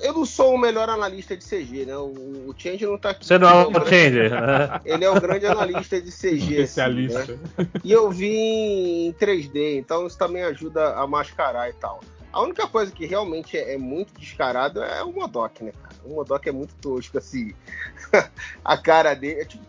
[0.02, 1.96] eu não sou o melhor analista de CG, né?
[1.96, 3.26] O, o Change não tá aqui.
[3.26, 4.80] Você não é o né?
[4.84, 6.36] Ele é o grande analista de CG.
[6.36, 7.38] assim, Especialista.
[7.58, 7.68] né?
[7.82, 12.00] E eu vi em 3D, então isso também ajuda a mascarar e tal.
[12.32, 15.94] A única coisa que realmente é, é muito descarado é o Modok, né, cara?
[16.04, 17.54] O Modok é muito tosco, assim.
[18.64, 19.40] a cara dele.
[19.40, 19.64] É tipo,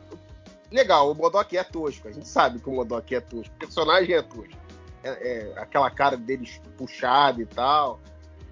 [0.70, 2.08] legal, o Modok é tosco.
[2.08, 3.54] A gente sabe que o Modok é tosco.
[3.56, 4.58] O personagem é tosco.
[5.04, 8.02] É, é aquela cara dele puxada e tal.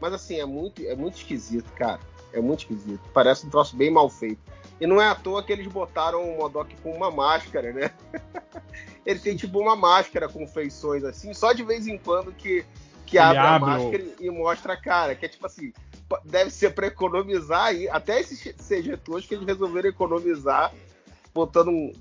[0.06, 2.00] Mas assim, é muito, é muito esquisito, cara.
[2.32, 3.02] É muito esquisito.
[3.12, 4.38] Parece um troço bem mal feito.
[4.80, 7.90] E não é à toa que eles botaram o Modok com uma máscara, né?
[9.04, 12.64] Ele tem tipo uma máscara com feições assim, só de vez em quando que,
[13.08, 15.16] que abre, a abre o- máscara e mostra a cara.
[15.16, 15.74] Que é tipo assim,
[16.24, 17.90] deve ser pra economizar aí.
[17.90, 18.96] Até esses CG
[19.28, 20.72] que eles resolveram economizar,
[21.34, 21.92] botando um.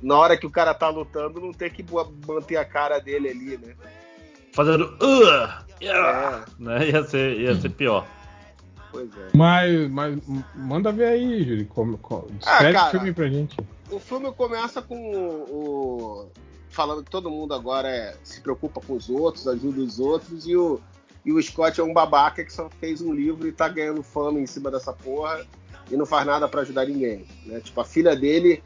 [0.00, 1.84] Na hora que o cara tá lutando, não ter que
[2.26, 3.76] manter a cara dele ali, né?
[4.52, 4.84] Fazendo.
[5.02, 6.62] Uh, yeah, É.
[6.62, 6.88] né?
[6.90, 8.06] Ia ser, ia ser pior.
[8.90, 9.28] Pois é.
[9.34, 10.18] Mas, mas
[10.54, 11.66] manda ver aí, Júlio.
[11.66, 12.88] Como, como, descreve cara.
[12.88, 13.56] o filme pra gente.
[13.90, 15.42] O filme começa com o,
[16.26, 16.30] o-
[16.70, 20.56] falando que todo mundo agora é- se preocupa com os outros, ajuda os outros, e
[20.56, 20.78] o,
[21.24, 24.38] e o Scott é um babaca que só fez um livro e tá ganhando fama
[24.40, 25.44] em cima dessa porra
[25.90, 27.26] e não faz nada pra ajudar ninguém.
[27.46, 27.60] Né?
[27.60, 28.62] Tipo, a filha dele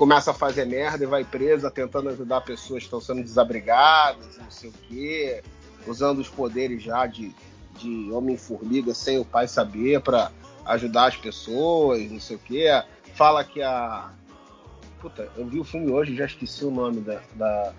[0.00, 4.50] começa a fazer merda e vai presa tentando ajudar pessoas que estão sendo desabrigadas, não
[4.50, 5.42] sei o quê,
[5.86, 7.34] usando os poderes já de,
[7.78, 10.32] de Homem-Formiga sem o pai saber pra
[10.64, 12.82] ajudar as pessoas, não sei o quê.
[13.14, 14.08] Fala que a.
[15.02, 17.20] Puta, eu vi o filme hoje e já esqueci o nome da.
[17.34, 17.72] da...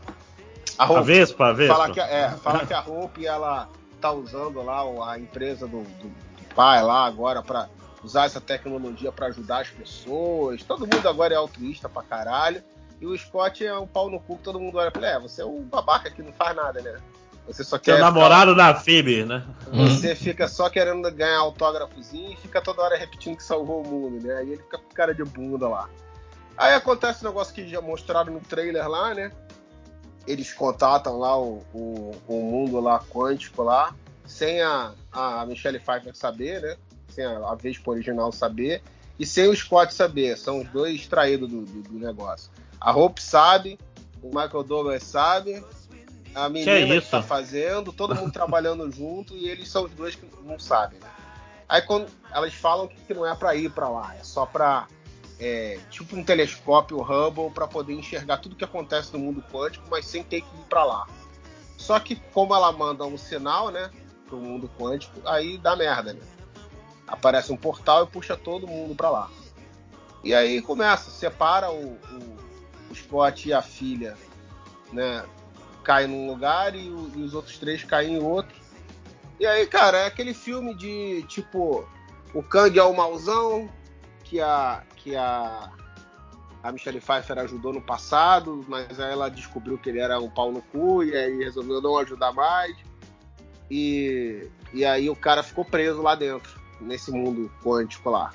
[0.77, 1.01] A Hope.
[1.05, 1.73] Vespa, a Vespa.
[1.75, 3.67] Fala que, a- é, fala que a Hope ela
[3.99, 7.67] tá usando lá a empresa do, do- do pai lá agora pra
[8.03, 10.63] usar essa tecnologia pra ajudar as pessoas.
[10.63, 12.63] Todo mundo agora é altruísta pra caralho.
[12.99, 15.17] E o Scott é um pau no cu que todo mundo olha pra ele.
[15.17, 16.97] É, você é um babaca que não faz nada, né?
[17.47, 17.93] Você só quer.
[17.93, 19.43] Seu namorado da Phoebe, né?
[19.71, 24.25] Você fica só querendo ganhar autógrafozinho e fica toda hora repetindo que salvou o mundo,
[24.25, 24.35] né?
[24.35, 25.89] Aí ele fica com cara de bunda lá.
[26.55, 29.31] Aí acontece o negócio que já mostraram no trailer lá, né?
[30.27, 36.15] Eles contatam lá o, o, o mundo lá quântico lá, sem a, a Michelle Pfeiffer
[36.15, 36.77] saber, né?
[37.11, 38.81] Sem a, Vespa original saber,
[39.19, 40.37] e sem o Scott saber.
[40.37, 42.51] São os dois traídos do, do, do negócio.
[42.79, 43.77] A Hope sabe,
[44.21, 45.63] o Michael Douglas sabe,
[46.33, 47.11] a menina que, isso?
[47.11, 51.07] tá fazendo, todo mundo trabalhando junto, e eles são os dois que não sabem, né?
[51.67, 54.87] Aí quando elas falam que não é pra ir pra lá, é só pra
[55.39, 60.05] é, tipo um telescópio Hubble para poder enxergar tudo que acontece no mundo quântico, mas
[60.05, 61.07] sem ter que ir para lá.
[61.77, 63.89] Só que como ela manda um sinal, né,
[64.27, 66.21] pro mundo quântico, aí dá merda, né?
[67.11, 69.29] Aparece um portal e puxa todo mundo para lá.
[70.23, 72.37] E aí começa, separa o, o,
[72.91, 74.17] o Scott e a filha,
[74.93, 75.23] né?
[75.83, 78.55] Cai num lugar e, o- e os outros três caem em outro.
[79.39, 81.85] E aí, cara, é aquele filme de tipo
[82.33, 83.69] o Kang é o mauzão,
[84.23, 85.71] que a que a
[86.63, 90.51] a Michelle Pfeiffer ajudou no passado, mas aí ela descobriu que ele era um pau
[90.51, 92.77] no cu e aí resolveu não ajudar mais.
[93.69, 98.31] E, e aí o cara ficou preso lá dentro, nesse mundo quântico lá.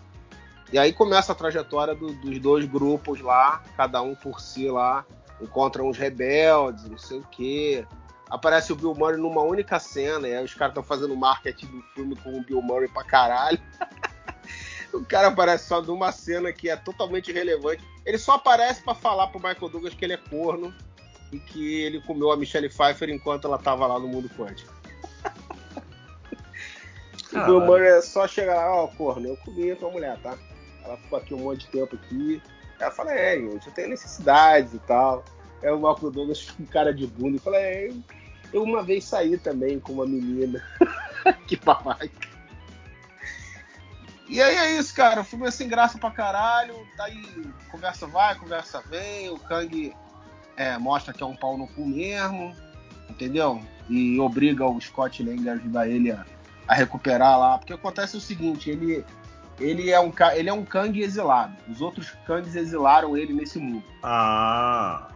[0.72, 5.04] E aí começa a trajetória do- dos dois grupos lá, cada um por si lá,
[5.40, 7.86] encontram os rebeldes, não sei o quê.
[8.28, 11.82] Aparece o Bill Murray numa única cena, e aí os caras estão fazendo marketing do
[11.94, 13.60] filme com o Bill Murray pra caralho.
[14.92, 17.84] O cara aparece só numa cena que é totalmente irrelevante.
[18.06, 20.72] Ele só aparece pra falar pro Michael Douglas que ele é corno
[21.32, 24.72] e que ele comeu a Michelle Pfeiffer enquanto ela tava lá no mundo quântico.
[27.42, 27.60] O Bill.
[27.60, 30.36] Murray é só chegar lá, ó, corno, eu comi a tua mulher, tá?
[30.84, 32.42] Ela ficou aqui um monte de tempo aqui.
[32.78, 35.24] Ela fala, é, eu tenho necessidades e tal.
[35.62, 38.02] Aí o Michael Douglas com cara de bunda e fala, é, eu-
[38.52, 40.62] eu uma vez saí também com uma menina.
[41.48, 42.08] que babaca.
[44.28, 45.20] E aí é isso, cara.
[45.20, 46.74] O filme é sem graça pra caralho.
[46.96, 47.22] Tá aí,
[47.70, 49.30] conversa vai, conversa vem.
[49.30, 49.94] O Kang
[50.56, 52.54] é, mostra que é um pau no cu mesmo,
[53.08, 53.62] entendeu?
[53.88, 56.24] E obriga o Scott Lang a ajudar ele a,
[56.66, 57.58] a recuperar lá.
[57.58, 59.04] Porque acontece o seguinte, ele,
[59.58, 61.56] ele, é um, ele é um Kang exilado.
[61.68, 63.84] Os outros Kangs exilaram ele nesse mundo.
[64.02, 65.08] Ah.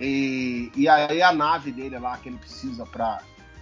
[0.00, 3.20] E, e aí a nave dele lá que ele precisa pra,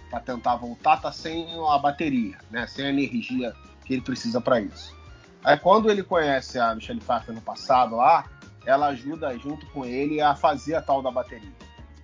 [0.09, 2.65] pra tentar voltar tá sem a bateria, né?
[2.67, 3.53] Sem a energia
[3.85, 4.95] que ele precisa pra isso.
[5.43, 8.25] Aí quando ele conhece a Michelle Pfeiffer no passado lá,
[8.65, 11.53] ela ajuda junto com ele a fazer a tal da bateria.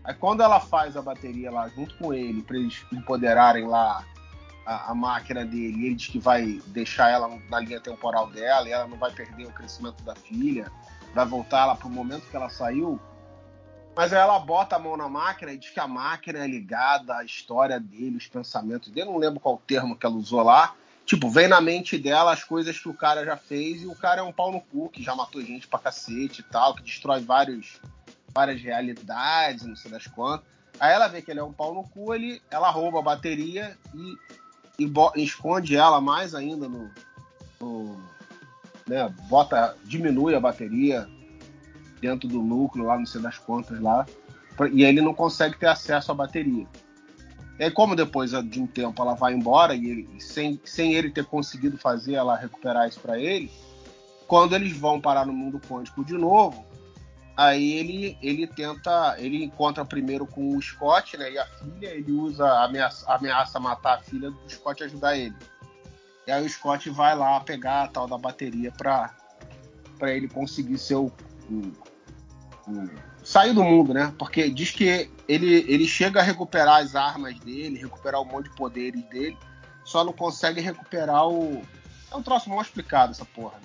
[0.04, 4.04] Aí quando ela faz a bateria lá junto com ele, pra eles empoderarem lá
[4.68, 8.72] a, a máquina dele, ele diz que vai deixar ela na linha temporal dela, e
[8.74, 10.70] ela não vai perder o crescimento da filha,
[11.16, 13.00] vai voltar lá pro momento que ela saiu,
[13.96, 17.16] mas aí ela bota a mão na máquina e diz que a máquina é ligada
[17.16, 19.10] à história dele, os pensamentos dele.
[19.10, 20.76] Não lembro qual o termo que ela usou lá.
[21.04, 24.22] Tipo, vem na mente dela as coisas que o cara já fez e o cara
[24.22, 27.22] é um pau no cu, que já matou gente pra cacete e tal, que destrói
[27.22, 27.82] vários,
[28.36, 30.46] várias realidades, não sei das quantas.
[30.80, 33.76] Aí ela vê que ele é um pau no cu, ele, ela rouba a bateria
[33.96, 34.16] e,
[35.16, 36.90] esconde ela mais ainda no.
[37.60, 37.98] no
[38.88, 41.10] né, bota, diminui a bateria
[42.00, 44.06] dentro do núcleo lá, não sei das contas lá,
[44.72, 46.66] e ele não consegue ter acesso à bateria.
[47.60, 51.10] E aí, como depois de um tempo ela vai embora e ele- sem, sem ele
[51.10, 53.52] ter conseguido fazer ela recuperar isso para ele,
[54.28, 56.64] quando eles vão parar no mundo quântico de novo,
[57.38, 62.12] aí ele, ele tenta, ele encontra primeiro com o Scott, né, e a filha, ele
[62.12, 65.36] usa ameaça, ameaça matar a filha do Scott ajudar ele.
[66.26, 69.16] E aí o Scott vai lá pegar a tal da bateria para
[69.98, 71.12] para ele conseguir o,
[71.50, 71.74] o-
[72.68, 72.90] o-
[73.24, 74.14] sair do mundo, né?
[74.20, 78.56] Porque diz que ele, ele chega a recuperar as armas dele, recuperar um monte de
[78.56, 79.36] poderes dele,
[79.84, 81.64] só não consegue recuperar o.
[82.12, 83.60] É um troço mal explicado essa porra.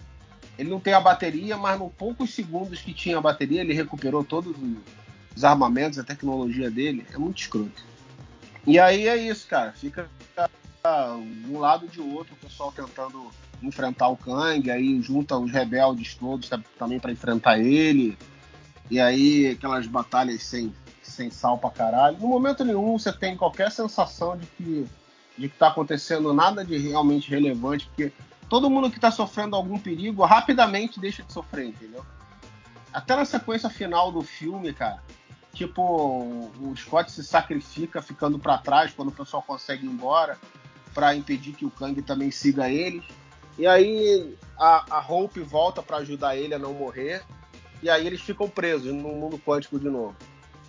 [0.59, 4.23] Ele não tem a bateria, mas nos poucos segundos que tinha a bateria, ele recuperou
[4.23, 4.55] todos
[5.35, 7.07] os armamentos, a tecnologia dele.
[7.13, 7.83] É muito escroto.
[8.67, 9.73] E aí é isso, cara.
[9.73, 10.09] Fica
[11.45, 13.31] de um lado de outro, o pessoal tentando
[13.63, 18.19] enfrentar o Kang, aí junta os rebeldes todos também para enfrentar ele.
[18.91, 20.73] E aí aquelas batalhas sem,
[21.03, 22.19] sem sal pra caralho.
[22.19, 24.87] No momento nenhum você tem qualquer sensação de que
[25.37, 28.13] de que tá acontecendo nada de realmente relevante, porque
[28.53, 32.05] todo mundo que tá sofrendo algum perigo rapidamente deixa de sofrer, entendeu?
[32.93, 35.03] Até na sequência final do filme, cara,
[35.55, 40.39] tipo, o Scott se sacrifica ficando para trás quando o pessoal consegue ir embora
[40.93, 43.03] para impedir que o Kang também siga eles.
[43.57, 47.23] E aí a, a Hope volta para ajudar ele a não morrer.
[47.83, 50.15] E aí eles ficam presos no mundo quântico de novo.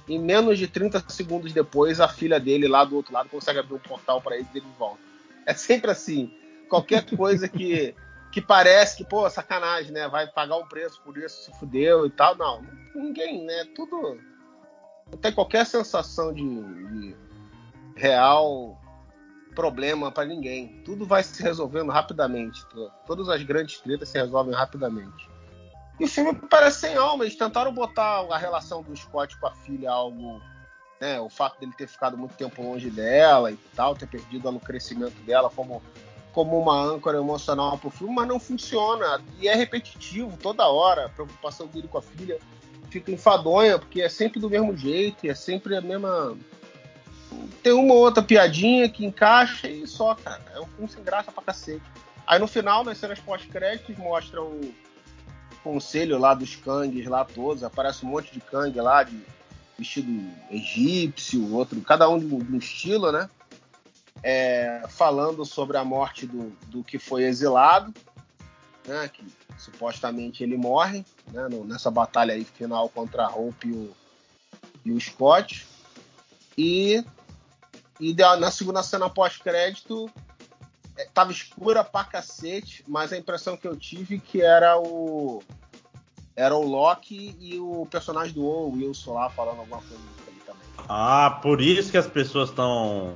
[0.07, 3.75] Em menos de 30 segundos depois, a filha dele lá do outro lado consegue abrir
[3.75, 5.01] um portal para eles e ele volta.
[5.45, 6.33] É sempre assim.
[6.69, 7.95] Qualquer coisa que,
[8.31, 10.07] que parece que, pô, sacanagem, né?
[10.07, 12.35] Vai pagar um preço por isso, se fudeu e tal.
[12.35, 12.61] Não,
[12.95, 13.65] ninguém, né?
[13.75, 14.19] Tudo.
[15.11, 17.15] Não tem qualquer sensação de, de
[17.95, 18.79] real
[19.53, 20.81] problema para ninguém.
[20.83, 22.65] Tudo vai se resolvendo rapidamente.
[23.05, 25.29] Todas as grandes tretas se resolvem rapidamente.
[25.99, 27.23] E o filme parece sem alma.
[27.23, 30.41] Eles tentaram botar a relação do Scott com a filha algo.
[30.99, 34.59] Né, o fato dele ter ficado muito tempo longe dela e tal, ter perdido no
[34.59, 35.83] crescimento dela como,
[36.33, 39.21] como uma âncora emocional pro filme, mas não funciona.
[39.39, 41.05] E é repetitivo toda hora.
[41.05, 42.39] A preocupação dele com a filha
[42.89, 46.35] fica enfadonha, porque é sempre do mesmo jeito, é sempre a mesma
[47.61, 50.43] tem uma ou outra piadinha que encaixa e só, cara.
[50.53, 51.83] É um filme sem graça pra cacete.
[52.27, 54.73] Aí no final, nas cenas pós-créditos, mostra o
[55.63, 57.63] conselho lá dos Kangs lá todos.
[57.63, 59.19] Aparece um monte de Kang lá, de
[59.77, 60.11] vestido
[60.51, 63.29] egípcio, outro, cada um de um estilo, né?
[64.21, 67.93] É, falando sobre a morte do, do que foi exilado,
[68.87, 69.09] né?
[69.11, 69.25] Que
[69.57, 71.47] supostamente ele morre, né?
[71.65, 73.95] nessa batalha aí final contra a Hope e o,
[74.85, 75.67] e o Scott.
[76.57, 77.03] E
[77.99, 80.09] e na segunda cena pós-crédito,
[80.97, 85.41] é, tava escura pra cacete, mas a impressão que eu tive que era o.
[86.35, 90.03] Era o Loki e o personagem do Wilson lá falando alguma coisa
[90.45, 90.63] também.
[90.89, 93.15] Ah, por isso que as pessoas estão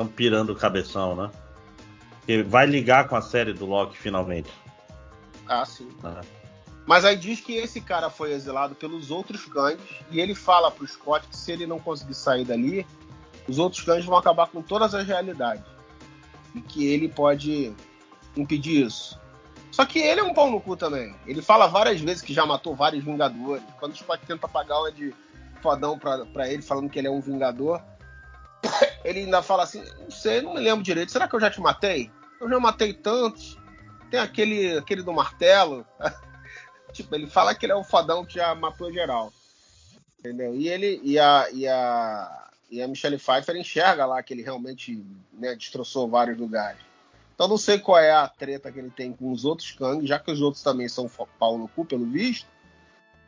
[0.00, 1.30] estão pirando o cabeção, né?
[2.26, 4.50] Que vai ligar com a série do Loki finalmente.
[5.46, 5.88] Ah, sim.
[6.02, 6.20] Ah.
[6.86, 9.80] Mas aí diz que esse cara foi exilado pelos outros Kangs
[10.10, 12.86] e ele fala pro Scott que se ele não conseguir sair dali,
[13.46, 15.64] os outros cães vão acabar com todas as realidades.
[16.54, 17.72] E que ele pode
[18.36, 19.20] impedir isso.
[19.70, 21.14] Só que ele é um pau no cu também.
[21.26, 23.62] Ele fala várias vezes que já matou vários Vingadores.
[23.78, 25.14] Quando o Scott tenta pagar uma de
[25.62, 27.80] fodão pra, pra ele, falando que ele é um Vingador,
[29.04, 31.12] ele ainda fala assim: Não sei, não me lembro direito.
[31.12, 32.10] Será que eu já te matei?
[32.40, 33.58] Eu já matei tantos.
[34.10, 35.86] Tem aquele, aquele do martelo.
[36.92, 39.32] tipo, ele fala que ele é um fodão que já matou geral.
[40.18, 40.54] Entendeu?
[40.54, 41.00] E ele.
[41.02, 46.08] E a, e a, e a Michelle Pfeiffer enxerga lá que ele realmente né, destroçou
[46.08, 46.80] vários lugares.
[47.34, 50.18] Então não sei qual é a treta que ele tem com os outros Kang, já
[50.18, 52.46] que os outros também são pau no cu, pelo visto.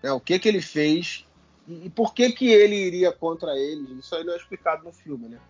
[0.02, 1.24] Né, o que que ele fez
[1.66, 3.90] e, e por que que ele iria contra eles.
[3.90, 5.40] Isso aí não é explicado no filme, né?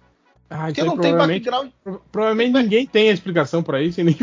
[0.50, 1.70] Ah, Porque não tem background.
[2.10, 4.02] Provavelmente ninguém tem a explicação para isso.
[4.02, 4.16] Nem...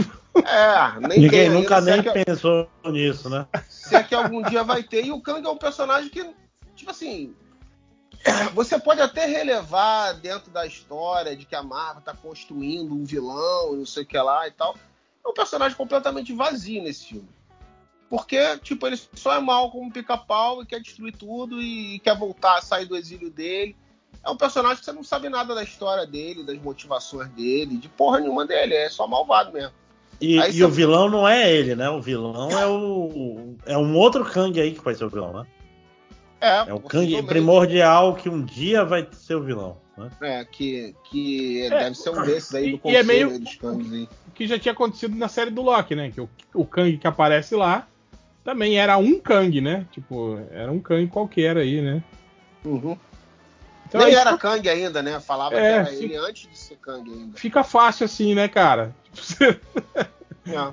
[0.45, 2.11] É, nem ninguém tem, nunca nem que...
[2.11, 3.47] pensou nisso, né?
[3.67, 5.05] Se é que algum dia vai ter.
[5.05, 6.23] E o Kang é um personagem que,
[6.75, 7.33] tipo assim,
[8.53, 13.75] você pode até relevar dentro da história de que a Marvel está construindo um vilão,
[13.75, 14.75] não sei o que lá e tal.
[15.25, 17.29] É um personagem completamente vazio nesse filme.
[18.09, 22.61] Porque, tipo, ele só é mal como pica-pau e quer destruir tudo e quer voltar,
[22.61, 23.75] sair do exílio dele.
[24.25, 27.87] É um personagem que você não sabe nada da história dele, das motivações dele, de
[27.87, 28.73] porra nenhuma dele.
[28.73, 29.71] É só malvado mesmo.
[30.19, 30.63] E, e você...
[30.63, 31.89] o vilão não é ele, né?
[31.89, 33.55] O vilão é o.
[33.65, 35.45] É um outro Kang aí que vai ser o vilão, né?
[36.41, 39.77] É, é o Kang primordial que um dia vai ser o vilão.
[39.97, 40.09] Né?
[40.21, 43.55] É, que, que é, deve ser um desses aí do conselho e é meio dos
[43.55, 44.09] Kangs aí.
[44.27, 46.11] O que já tinha acontecido na série do Loki, né?
[46.11, 47.85] Que o, o Kang que aparece lá
[48.43, 49.85] também era um Kang, né?
[49.91, 52.01] Tipo, era um Kang qualquer aí, né?
[52.63, 52.97] Uhum.
[53.89, 55.19] Então, Nem aí, era Kang ainda, né?
[55.19, 57.37] Falava é, que era fica, ele antes de ser Kang ainda.
[57.37, 58.95] Fica fácil assim, né, cara?
[59.11, 59.59] Você...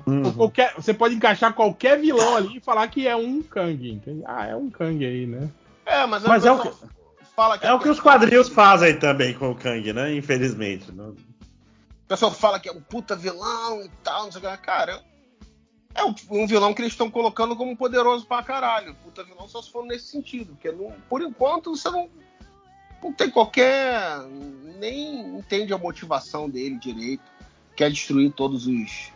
[0.07, 0.33] Uhum.
[0.33, 3.91] Qualquer, você pode encaixar qualquer vilão ali e falar que é um Kang.
[3.91, 4.23] Entende?
[4.25, 5.49] Ah, é um Kang aí, né?
[5.85, 6.71] É, mas, mas é o que,
[7.35, 10.15] fala que é o que os quadrinhos fazem também com o Kang, né?
[10.15, 10.91] Infelizmente.
[10.91, 11.09] Não...
[11.09, 14.57] O pessoal fala que é um puta vilão e tal, não sei o que.
[14.57, 15.03] Cara,
[15.93, 18.95] é um vilão que eles estão colocando como poderoso pra caralho.
[19.03, 20.53] Puta vilão só se for nesse sentido.
[20.53, 22.09] Porque não, por enquanto você não,
[23.03, 24.19] não tem qualquer.
[24.79, 27.23] nem entende a motivação dele direito.
[27.75, 29.11] quer destruir todos os.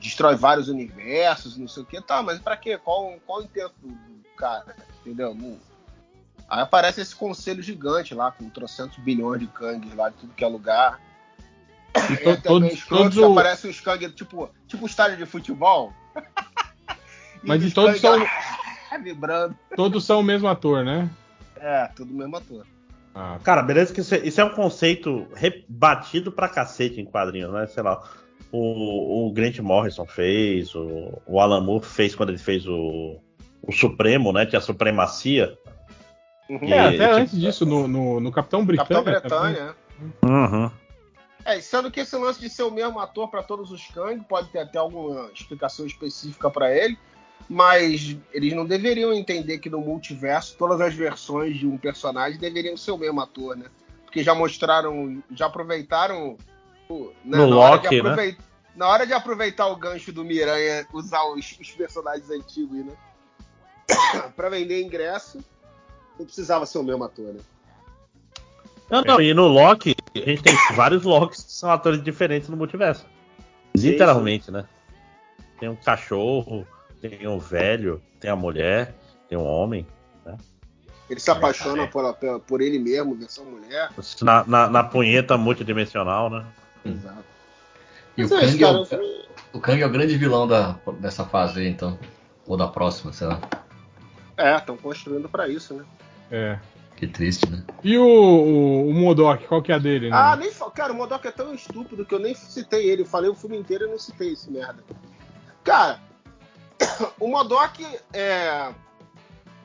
[0.00, 2.00] destrói vários universos, não sei o que.
[2.00, 2.76] Tá, mas pra quê?
[2.78, 3.96] Qual, qual o intento do,
[4.36, 4.74] cara?
[5.00, 5.34] Entendeu?
[5.34, 5.58] Não-
[6.48, 10.44] Aí aparece esse conselho gigante lá, com trocentos bilhões de Kangs lá de tudo que
[10.44, 11.00] é lugar.
[11.96, 15.92] E É to- todos- o- aparece os Kang, tipo, tipo um estádio de futebol.
[17.42, 18.24] Mas os e todos Kang são,
[18.90, 19.58] lá, vibrando.
[19.74, 21.10] todos são o mesmo ator, né?
[21.56, 22.66] É, tudo mesmo ator.
[23.18, 27.50] Ah, Cara, beleza que isso é, isso é um conceito rebatido pra cacete em quadrinhos,
[27.50, 27.66] né?
[27.66, 28.02] Sei lá.
[28.52, 33.18] O, o Grant Morrison fez, o, o Alan Moore fez quando ele fez o,
[33.62, 34.44] o Supremo, né?
[34.44, 35.56] Que é a supremacia.
[36.48, 39.20] E, É, até tipo, antes disso, no, no, no Capitão Capitão Britânia.
[39.20, 39.74] Bretanha.
[40.22, 40.70] Uhum.
[41.44, 44.48] É, sendo que esse lance de ser o mesmo ator pra todos os Kang pode
[44.48, 46.98] ter até alguma explicação específica pra ele,
[47.48, 52.76] mas eles não deveriam entender que no multiverso todas as versões de um personagem deveriam
[52.76, 53.66] ser o mesmo ator, né?
[54.04, 56.36] Porque já mostraram, já aproveitaram
[56.88, 57.98] o- né, No na, hora Loki, de né?
[58.00, 62.92] aproveitar, na hora de aproveitar o gancho do Miranha, usar os, os personagens antigos, né?
[64.34, 65.38] pra vender ingresso,
[66.18, 67.40] não precisava ser o mesmo ator, né?
[68.90, 72.56] Não, não, e no Loki, a gente tem vários Locks que são atores diferentes no
[72.56, 73.04] multiverso.
[73.76, 74.64] Literalmente, né?
[75.58, 76.66] Tem um cachorro,
[77.00, 78.94] tem um velho, tem a mulher,
[79.28, 79.86] tem um homem.
[80.24, 80.36] Né?
[81.08, 83.90] Ele se apaixona por, por, por ele mesmo, versão mulher.
[84.22, 86.44] Na, na, na punheta multidimensional, né?
[86.84, 87.24] Exato.
[88.16, 88.96] E o é isso, Kang, é
[89.52, 91.98] o, o Kang é o grande vilão da, dessa fase aí, então.
[92.46, 93.40] Ou da próxima, sei lá.
[94.36, 95.84] É, estão construindo pra isso, né?
[96.30, 96.58] É.
[96.96, 97.62] Que triste, né?
[97.84, 100.16] E o, o, o Modok, qual que é a dele, né?
[100.16, 103.02] Ah, nem Cara, o Modok é tão estúpido que eu nem citei ele.
[103.02, 104.82] Eu falei o filme inteiro e não citei esse merda.
[105.64, 106.00] Cara,
[107.20, 108.72] o Modok é.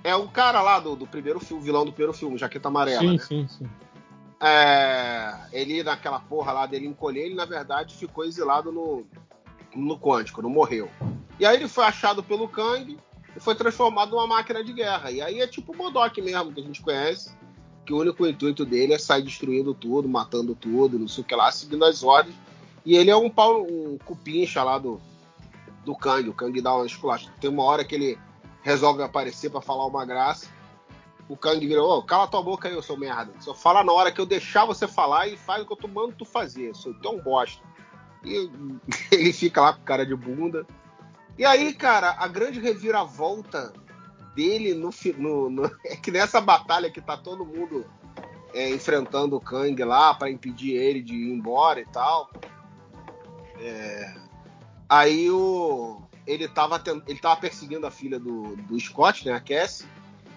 [0.04, 3.02] É o cara lá do, do primeiro filme, o vilão do primeiro filme, Jaqueta Amarela.
[3.02, 3.20] sim, né?
[3.20, 3.70] sim, sim.
[4.42, 9.06] É, ele, naquela porra lá dele encolher, ele na verdade ficou exilado no,
[9.76, 10.90] no Quântico, não morreu.
[11.40, 12.98] E aí ele foi achado pelo Kang
[13.36, 15.12] e foi transformado numa máquina de guerra.
[15.12, 17.32] E aí é tipo o Modok mesmo, que a gente conhece,
[17.86, 21.36] que o único intuito dele é sair destruindo tudo, matando tudo, não sei o que
[21.36, 22.36] lá, seguindo as ordens.
[22.84, 25.00] E ele é um pau, um cupincha lá do,
[25.86, 26.28] do Kang.
[26.30, 27.32] O Kang dá uma esculacha.
[27.40, 28.20] Tem uma hora que ele
[28.62, 30.48] resolve aparecer pra falar uma graça.
[31.30, 33.32] O Kang virou, ô, cala tua boca aí, eu sou merda.
[33.40, 35.88] Só fala na hora que eu deixar você falar e faz o que eu tô
[35.88, 36.76] mandando tu fazer.
[36.76, 37.64] Sou tão bosta.
[38.24, 38.50] E
[39.12, 40.66] ele fica lá com cara de bunda.
[41.38, 43.72] E aí, cara, a grande reviravolta
[44.36, 47.86] dele no, no- no- é que nessa batalha que tá todo mundo
[48.54, 52.30] é, enfrentando o Kang lá pra impedir ele de ir embora e tal.
[53.60, 54.14] É,
[54.92, 59.88] aí o ele tava, ele tava perseguindo a filha do, do Scott, né, a Cassie.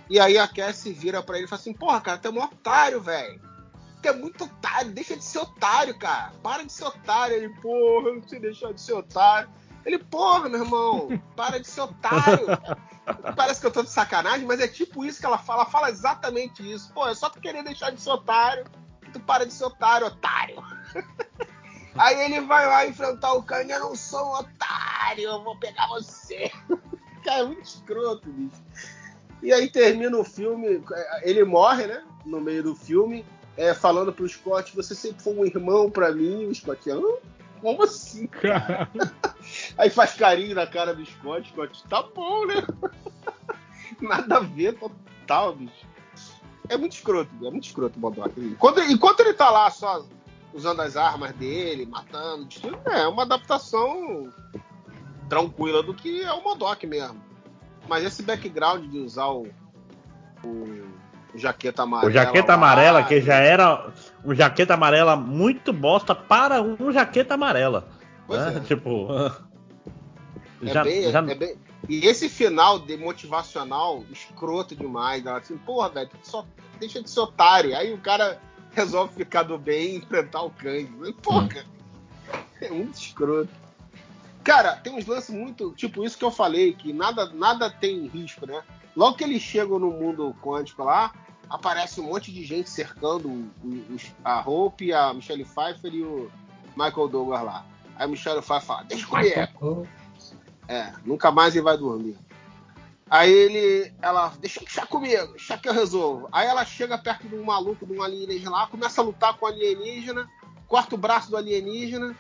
[0.08, 2.42] E aí a Cassie vira pra ele e fala assim: Porra, cara, tu é um
[2.42, 3.40] otário, velho.
[4.00, 6.32] Tu é muito otário, deixa de ser otário, cara.
[6.42, 7.36] Para de ser otário.
[7.36, 9.48] Ele, porra, eu não sei deixar de ser otário.
[9.84, 12.46] Ele, porra, meu irmão, para de ser otário.
[13.36, 15.62] Parece que eu tô de sacanagem, mas é tipo isso que ela fala.
[15.62, 16.92] Ela fala exatamente isso.
[16.92, 18.64] Pô, é só tu querer deixar de ser otário
[19.02, 20.56] que tu para de ser otário, otário.
[21.96, 23.70] Aí ele vai lá enfrentar o Kang.
[23.70, 26.50] Eu não sou um otário, eu vou pegar você.
[27.24, 28.62] Cara, é muito escroto, bicho.
[29.42, 30.82] E aí termina o filme,
[31.22, 32.02] ele morre, né?
[32.24, 33.24] No meio do filme,
[33.56, 36.46] é, falando pro Scott, você sempre foi um irmão pra mim.
[36.46, 37.00] O Scott, "Hã?
[37.64, 38.90] como assim, cara?
[39.78, 42.56] aí faz carinho na cara do Scott, Scott, tá bom, né?
[44.02, 45.86] Nada a ver, total, bicho.
[46.68, 48.38] É muito escroto, é muito escroto o Modok.
[48.38, 50.04] Enquanto, enquanto ele tá lá só
[50.54, 52.46] usando as armas dele, matando,
[52.86, 54.32] é uma adaptação
[55.28, 57.20] tranquila do que é o Modok mesmo.
[57.88, 59.48] Mas esse background de usar o,
[60.44, 60.86] o,
[61.34, 62.08] o jaqueta amarela.
[62.08, 63.92] O jaqueta lá, amarela, que já era
[64.24, 67.88] um jaqueta amarela muito bosta para um jaqueta amarela.
[68.26, 68.56] Pois né?
[68.56, 68.60] é.
[68.60, 69.08] Tipo.
[70.62, 71.56] É já- bem, já- é bem-
[71.88, 75.26] E esse final de motivacional, escroto demais.
[75.26, 76.46] Ela assim, porra, velho, só
[76.80, 77.76] deixa de ser otário.
[77.76, 78.40] Aí o cara
[78.74, 81.12] resolve ficar do bem e enfrentar o Kang.
[81.22, 81.64] Porra,
[82.60, 83.50] é muito escroto.
[84.42, 85.72] Cara, tem uns lances muito.
[85.72, 88.62] Tipo, isso que eu falei, que nada, nada tem risco, né?
[88.94, 91.12] Logo que eles chegam no mundo quântico lá,
[91.48, 93.50] aparece um monte de gente cercando
[93.90, 96.30] os- a Hope, a Michelle Pfeiffer e o
[96.76, 97.64] Michael Douglas lá.
[97.96, 99.30] Aí a Michelle Pfeiffer fala, deixa comigo.
[100.68, 102.16] É, nunca mais ele vai dormir.
[103.08, 106.28] Aí ele, ela, deixa eu deixar comigo, deixa que eu resolvo.
[106.32, 109.44] Aí ela chega perto de um maluco, de um alienígena lá, começa a lutar com
[109.44, 110.28] o alienígena,
[110.66, 112.16] corta o braço do alienígena,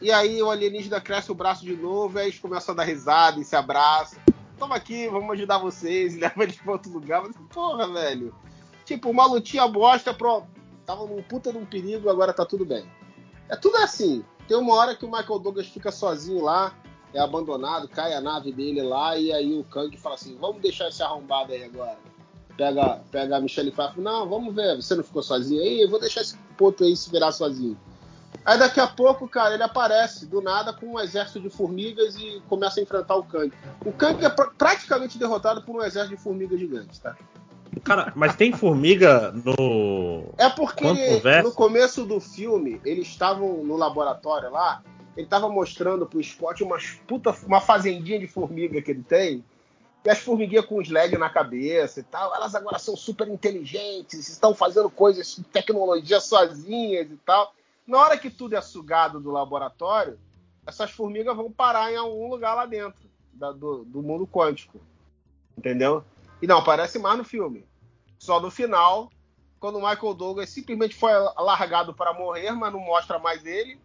[0.00, 3.40] e aí o alienígena cresce o braço de novo, aí eles começam a dar risada
[3.40, 4.18] e se abraçam.
[4.58, 7.22] Toma aqui, vamos ajudar vocês, e leva eles pra outro lugar.
[7.22, 8.34] Mas, porra, velho.
[8.84, 10.48] Tipo, uma lutinha bosta, pronto.
[10.84, 12.90] Tava num puta de um perigo, agora tá tudo bem.
[13.48, 14.24] É tudo assim.
[14.48, 16.74] Tem uma hora que o Michael Douglas fica sozinho lá,
[17.12, 20.88] é abandonado, cai a nave dele lá, e aí o Kang fala assim: vamos deixar
[20.88, 21.96] esse arrombado aí agora.
[22.56, 25.80] Pega, pega a Michelle Pfeiffer, não, vamos ver, você não ficou sozinho aí?
[25.80, 27.78] Eu vou deixar esse ponto aí se virar sozinho.
[28.44, 32.42] Aí daqui a pouco, cara, ele aparece do nada com um exército de formigas e
[32.48, 33.52] começa a enfrentar o Kang.
[33.84, 37.16] O Kang é pra praticamente derrotado por um exército de formigas gigantes, tá?
[37.84, 40.32] Cara, mas tem formiga no.
[40.38, 44.82] É porque no começo do filme, eles estavam no laboratório lá,
[45.18, 49.44] ele tava mostrando pro Scott umas puta, uma fazendinha de formiga que ele tem,
[50.04, 54.28] e as formiguinhas com os LED na cabeça e tal, elas agora são super inteligentes,
[54.28, 57.52] estão fazendo coisas, tecnologia sozinhas e tal.
[57.84, 60.16] Na hora que tudo é sugado do laboratório,
[60.64, 64.78] essas formigas vão parar em algum lugar lá dentro da- do, do mundo quântico.
[65.56, 66.04] Entendeu?
[66.40, 67.64] E não aparece mais no filme.
[68.20, 69.10] Só no final,
[69.58, 73.80] quando o Michael Douglas simplesmente foi largado para morrer, mas não mostra mais ele.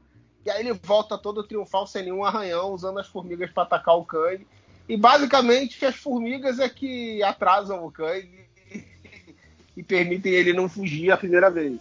[0.45, 4.05] E aí ele volta todo triunfal sem nenhum arranhão, usando as formigas para atacar o
[4.05, 4.45] Kang.
[4.87, 8.27] E basicamente as formigas é que atrasam o Kang
[8.69, 8.83] e,
[9.77, 11.79] e permitem ele não fugir a primeira vez.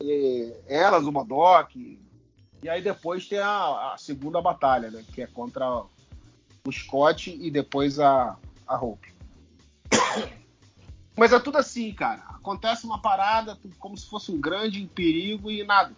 [0.00, 1.98] E elas, o Modok.
[2.62, 5.04] E aí depois tem a, a segunda batalha, né?
[5.12, 5.82] Que é contra
[6.64, 8.36] o Scott e depois a,
[8.66, 9.12] a Hope.
[11.16, 12.22] Mas é tudo assim, cara.
[12.28, 15.92] Acontece uma parada como se fosse um grande perigo e nada.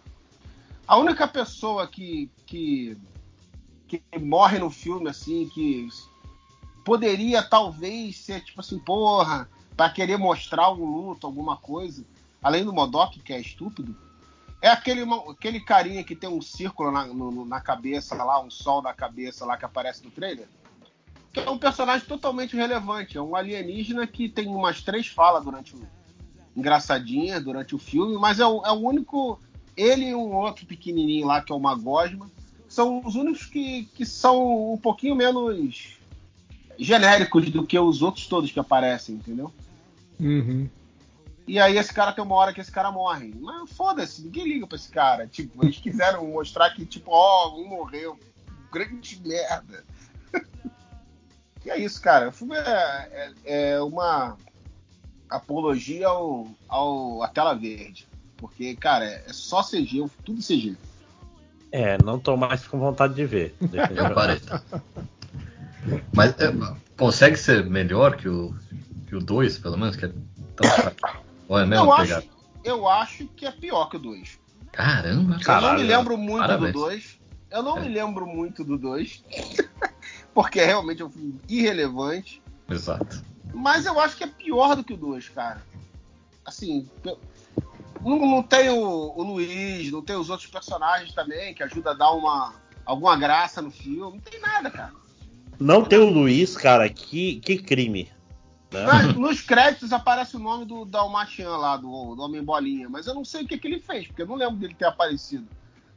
[0.91, 2.97] A única pessoa que, que,
[3.87, 5.87] que morre no filme, assim, que
[6.83, 12.03] poderia talvez ser tipo assim, porra, pra querer mostrar algum luto, alguma coisa,
[12.43, 13.95] além do Modok, que é estúpido,
[14.61, 18.81] é aquele, aquele carinha que tem um círculo na, no- na cabeça lá, um sol
[18.81, 20.45] na cabeça lá que aparece no trailer
[21.31, 23.17] que é um personagem totalmente relevante.
[23.17, 25.79] É um alienígena que tem umas três falas durante o
[26.53, 29.39] engraçadinha durante o filme, mas é o, é o único.
[29.81, 32.29] Ele e um outro pequenininho lá, que é o Magosma,
[32.69, 35.97] são os únicos que, que são um pouquinho menos
[36.77, 39.51] genéricos do que os outros todos que aparecem, entendeu?
[40.19, 40.69] Uhum.
[41.47, 43.33] E aí esse cara tem uma hora que esse cara morre.
[43.39, 45.27] Mas foda-se, ninguém liga pra esse cara.
[45.27, 48.17] Tipo, eles quiseram mostrar que, tipo, ó, um morreu.
[48.71, 49.83] Grande merda.
[51.65, 52.29] e é isso, cara.
[52.29, 54.37] O filme é, é, é uma
[55.27, 58.07] apologia ao, ao, à tela verde.
[58.41, 60.75] Porque, cara, é é só CG, tudo CG.
[61.71, 63.55] É, não tô mais com vontade de ver.
[63.61, 63.69] Eu
[64.13, 64.41] parei.
[66.13, 66.51] Mas é,
[66.97, 68.53] consegue ser melhor que o
[69.07, 70.11] que o 2, pelo menos, que é
[70.55, 70.69] tão.
[71.49, 72.29] Ou é a mesma eu, acho,
[72.63, 74.39] eu acho que é pior que o 2.
[74.71, 76.73] Caramba, Eu não me lembro muito Parabéns.
[76.73, 77.19] do 2.
[77.51, 79.23] Eu não me lembro muito do 2.
[80.33, 82.41] porque realmente é um filme irrelevante.
[82.69, 83.21] Exato.
[83.53, 85.61] Mas eu acho que é pior do que o 2, cara.
[86.45, 86.89] Assim,
[88.03, 91.93] não, não tem o, o Luiz, não tem os outros personagens também, que ajuda a
[91.93, 92.53] dar uma,
[92.85, 94.17] alguma graça no filme.
[94.17, 94.93] Não tem nada, cara.
[95.59, 98.11] Não tem o Luiz, cara, que, que crime.
[98.71, 98.85] né?
[98.89, 103.13] Ah, Nos créditos aparece o nome do Dalmatian lá, do, do Homem Bolinha, mas eu
[103.13, 105.47] não sei o que, que ele fez, porque eu não lembro dele ter aparecido.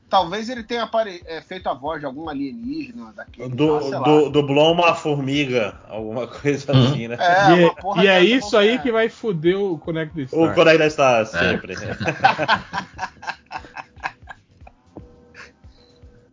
[0.08, 3.49] Talvez ele tenha apare- é, feito a voz de algum alienígena daquele.
[3.49, 4.00] Do, lá.
[4.00, 7.16] do, dublou uma formiga, alguma coisa assim, né?
[7.18, 10.44] É, e uma porra e é isso aí que vai foder o Connect the O
[10.44, 10.55] Star.
[10.55, 11.74] colega está sempre.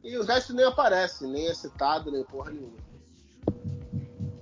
[0.03, 2.74] E o resto nem aparece, nem é citado, nem porra nenhuma.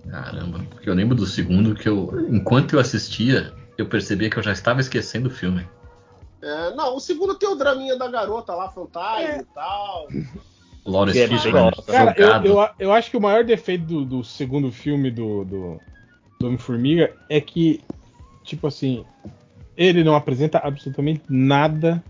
[0.09, 4.41] Caramba, porque eu lembro do segundo que eu, enquanto eu assistia, eu percebia que eu
[4.41, 5.69] já estava esquecendo o filme.
[6.41, 9.39] É, não, o segundo tem o draminha da garota lá, fantasma É.
[9.39, 10.07] e tal.
[10.85, 11.91] Lawrence é Fishburne bosta.
[11.91, 15.81] Cara, eu, eu, eu acho que o maior defeito do, do segundo filme do, do,
[16.39, 17.83] do Homem-Formiga é que,
[18.43, 19.05] tipo assim,
[19.75, 22.01] ele não apresenta absolutamente nada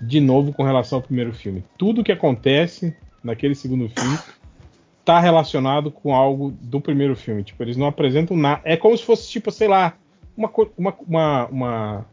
[0.00, 1.64] de novo com relação ao primeiro filme.
[1.78, 4.18] Tudo que acontece naquele segundo filme
[5.04, 7.44] tá relacionado com algo do primeiro filme.
[7.44, 8.60] Tipo, eles não apresentam nada.
[8.64, 9.94] É como se fosse, tipo, sei lá,
[10.36, 12.06] uma, uma, uma-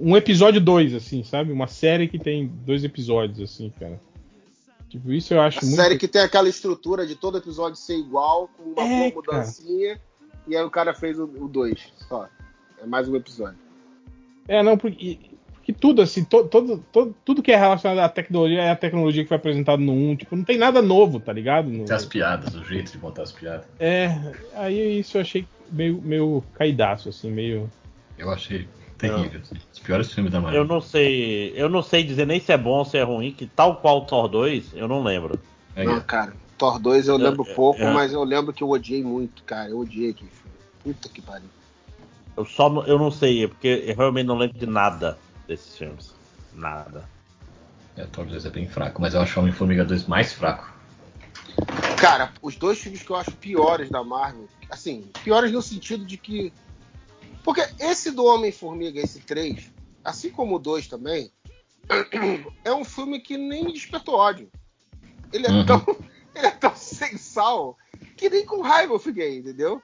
[0.00, 1.52] um episódio 2, assim, sabe?
[1.52, 4.00] Uma série que tem dois episódios, assim, cara.
[4.88, 5.76] Tipo, isso eu acho A muito.
[5.76, 10.00] série que tem aquela estrutura de todo episódio ser igual, com uma É, boa mudancinha,
[10.46, 12.28] e aí o cara fez o 2 só.
[12.82, 13.58] É mais um episódio.
[14.46, 15.18] É, não, porque,
[15.52, 19.22] porque tudo, assim, to- todo, todo, tudo que é relacionado à tecnologia é a tecnologia
[19.22, 20.16] que foi apresentado no 1.
[20.16, 21.68] Tipo, não tem nada novo, tá ligado?
[21.68, 23.66] No- Tem as piadas, o jeito de botar as piadas.
[23.78, 24.08] é,
[24.54, 27.70] aí isso eu achei meio, meio caidaço, assim, meio.
[28.16, 28.66] Eu achei
[28.98, 29.40] terrível.
[29.42, 29.56] assim.
[29.72, 30.62] Os piores filmes da Marvel.
[30.62, 31.52] Eu não sei.
[31.56, 33.98] Eu não sei dizer nem se é bom ou se é ruim, que tal qual
[33.98, 35.38] o Thor 2, eu não lembro.
[35.76, 38.68] É, Não, cara, Thor 2 eu lembro Eu- pouco, eu- mas eu lembro que eu
[38.70, 39.70] odiei muito, cara.
[39.70, 40.56] Eu odiei aquele filme.
[40.82, 41.48] Puta que pariu.
[42.36, 46.14] Eu só não- eu não sei, porque eu realmente não lembro de nada desses filmes.
[46.52, 47.08] Nada.
[47.96, 50.72] É, Thor 2 é bem fraco, mas eu acho o Homem-Formiga 2 mais fraco.
[52.00, 56.16] Cara, os dois filmes que eu acho piores da Marvel, assim, piores no sentido de
[56.16, 56.52] que.
[57.44, 59.72] Porque esse do Homem-Formiga, esse 3,
[60.04, 61.30] assim como o 2 também,
[62.64, 64.50] é um filme que nem despertou ódio.
[65.32, 65.66] Ele é, Uhum.
[65.66, 65.86] tão,
[66.34, 67.76] ele é tão sem sal
[68.16, 69.80] que nem com raiva eu fiquei, entendeu?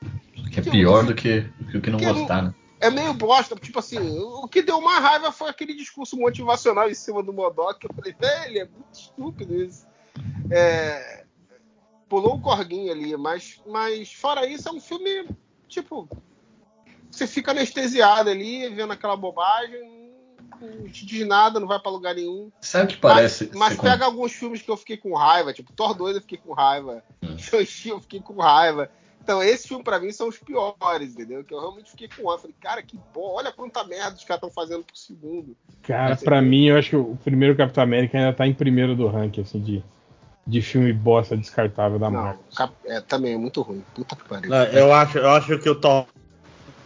[0.53, 1.39] Que é pior do que,
[1.75, 2.55] o que não Que é- gostar, né?
[2.81, 6.95] É meio bosta, tipo assim, o que deu uma raiva foi aquele discurso motivacional em
[6.95, 7.87] cima do Modok.
[7.87, 9.87] Eu falei, velho, é muito estúpido isso.
[10.51, 11.25] É,
[12.09, 15.27] pulou o corguinho ali, mas, mas fora isso, é um filme,
[15.67, 16.07] tipo,
[17.15, 20.11] você fica anestesiado ali, vendo aquela bobagem,
[20.61, 22.51] não te diz nada, não vai pra lugar nenhum.
[22.61, 23.47] Sabe o que parece?
[23.51, 26.17] Mas, mas ser com- pega alguns filmes que eu fiquei com raiva, tipo Thor 2
[26.17, 27.37] eu fiquei com raiva, Hum.
[27.39, 28.91] Shang-Chi eu fiquei com raiva.
[29.23, 31.43] Então, esse filme pra mim são os piores, entendeu?
[31.43, 32.43] Que eu realmente fiquei com raiva.
[32.43, 35.57] Falei, cara, que bom, olha quanta merda os caras estão fazendo por segundo.
[35.83, 39.07] Cara, pra mim, eu acho que o primeiro Capitão América ainda tá em primeiro do
[39.07, 39.83] ranking, assim, de,
[40.47, 42.45] de filme bosta descartável da Marvel.
[42.85, 43.83] é, também é muito ruim.
[43.95, 44.51] Puta que pariu.
[44.51, 46.05] Não, eu, acho, eu acho que o Thor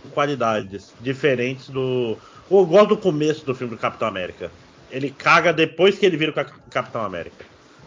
[0.08, 2.16] qualidades diferentes do.
[2.50, 4.50] Eu gosto do começo do filme do Capitão América.
[4.90, 7.44] Ele caga depois que ele vira o Cap- Capitão América.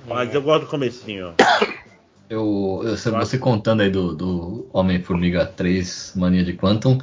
[0.07, 1.33] Mas eu gosto do comecinho.
[2.29, 6.97] Eu, eu- você, você contando aí do, do Homem-Formiga 3 Mania de Quantum,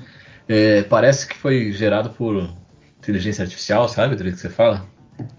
[0.49, 2.49] é, parece que foi gerado por
[2.99, 4.17] inteligência artificial, sabe?
[4.17, 4.87] Do jeito que você fala?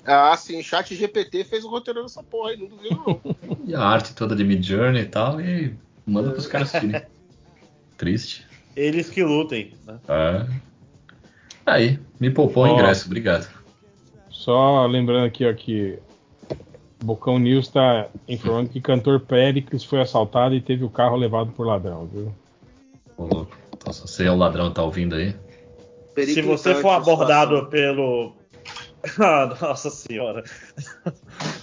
[0.06, 3.19] Ah, sim, chat GPT fez o roteiro dessa porra aí, não duvido não.
[3.66, 5.74] E a arte toda de Mid Journey e tal, e
[6.06, 7.01] manda pros caras assistirem.
[7.98, 8.45] Triste.
[8.80, 9.74] Eles que lutem.
[9.85, 9.99] Né?
[10.08, 10.48] Ah.
[11.66, 13.48] Aí, me poupou o ingresso, obrigado.
[14.30, 15.99] Só lembrando aqui, ó, que
[17.03, 21.67] Bocão News tá informando que cantor Péricles foi assaltado e teve o carro levado por
[21.67, 22.33] ladrão, viu?
[23.17, 23.58] Ô, louco.
[23.75, 25.35] Então, se você é o ladrão tá ouvindo aí.
[26.16, 28.33] Se você for abordado pelo.
[29.17, 30.43] Ah, Nossa senhora.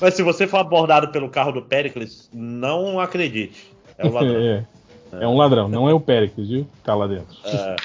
[0.00, 3.76] Mas se você for abordado pelo carro do Pericles, não acredite.
[3.98, 4.40] É o ladrão.
[4.40, 4.64] É,
[5.12, 6.66] é um ladrão, não é o Péricles, viu?
[6.82, 7.36] Tá lá dentro.
[7.44, 7.76] É.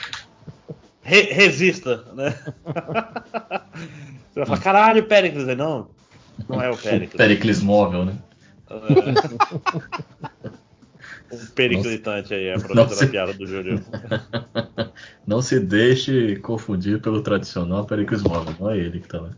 [1.03, 2.31] Re- resista, né?
[4.29, 5.47] Você vai falar, caralho, Pericles.
[5.47, 5.89] Aí, Não,
[6.47, 7.13] não é o Pericles.
[7.13, 8.13] O Pericles móvel, né?
[8.69, 8.75] É.
[11.33, 13.81] O periclitante aí, a Não professora se- piada do Júlio.
[15.25, 19.31] Não se deixe confundir pelo tradicional Pericles móvel, não é ele que tá lá.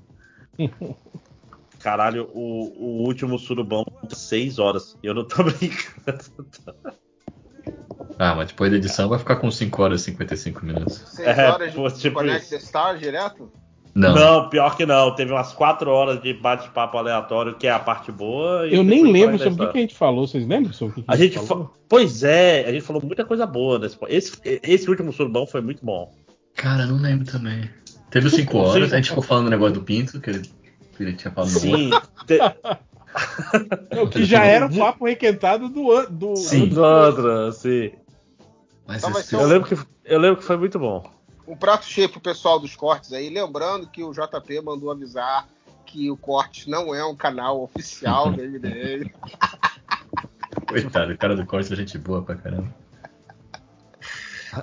[1.79, 4.97] Caralho, o, o último surubão 6 horas.
[5.03, 6.23] E eu não tô brincando.
[8.19, 11.03] Ah, mas depois da edição vai ficar com 5 horas e 55 minutos.
[11.07, 12.65] Seis É, horas pô, de tipo Connect isso.
[12.67, 13.51] Star direto?
[13.95, 14.49] Não.
[14.49, 15.13] pior que não.
[15.13, 18.67] Teve umas 4 horas de bate-papo aleatório, que é a parte boa.
[18.67, 21.01] e Eu nem lembro sobre o que, a gente falou, vocês lembram sobre o que,
[21.03, 21.65] que A gente falou?
[21.65, 24.31] fa- Pois é, a gente falou muita coisa boa nesse esse,
[24.63, 26.11] esse último surubão foi muito bom.
[26.55, 27.69] Cara, não lembro também.
[28.09, 30.39] Teve os 5 horas, a gente ficou falando do negócio do Pinto, que ele,
[30.97, 31.91] que ele tinha falado no Sim.
[31.93, 32.09] outro.
[32.25, 32.39] te-
[33.95, 36.67] Não, que já era o papo requentado do an- do, Sim.
[36.69, 37.91] do- do outro, sim.
[38.87, 41.09] Mas vai esse- Eu lembro, que, eu lembro que foi muito bom.
[41.47, 43.29] Um prato cheio pro pessoal dos cortes aí.
[43.29, 45.47] Lembrando que o JP mandou avisar
[45.85, 49.11] que o Cortes não é um canal oficial do MDM.
[50.67, 52.67] Coitado, o cara do corte é gente boa pra caramba.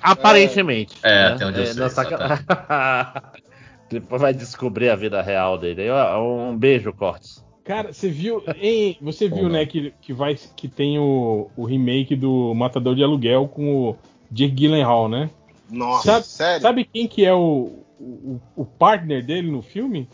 [0.02, 0.96] Aparentemente.
[1.02, 1.34] É, né?
[1.34, 3.32] até onde eu sei, não saca-
[3.90, 5.82] Depois vai descobrir a vida real dele.
[5.90, 7.44] Um beijo, Cortes.
[7.64, 9.66] Cara, você viu, hein, você viu, né, não.
[9.66, 13.98] que, que, vai, que tem o, o remake do Matador de Aluguel com o
[14.30, 15.30] Jake Gyllenhaal, né?
[15.68, 16.62] Nossa, Sabe, sério?
[16.62, 20.08] sabe quem que é o, o, o partner dele no filme?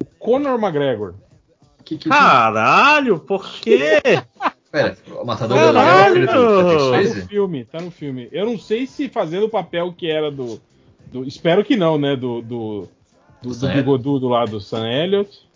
[0.00, 1.14] O Conor McGregor.
[1.84, 4.00] Que, que, Caralho, por quê?
[4.70, 6.26] Pera, o Matador Caralho!
[6.26, 8.28] da é Tá no filme, tá no filme.
[8.30, 10.60] Eu não sei se fazendo o papel que era do.
[11.10, 12.14] do- espero que não, né?
[12.14, 12.40] Do.
[12.40, 12.88] Do,
[13.42, 15.48] do, do bigodudo lá do Sam Elliott.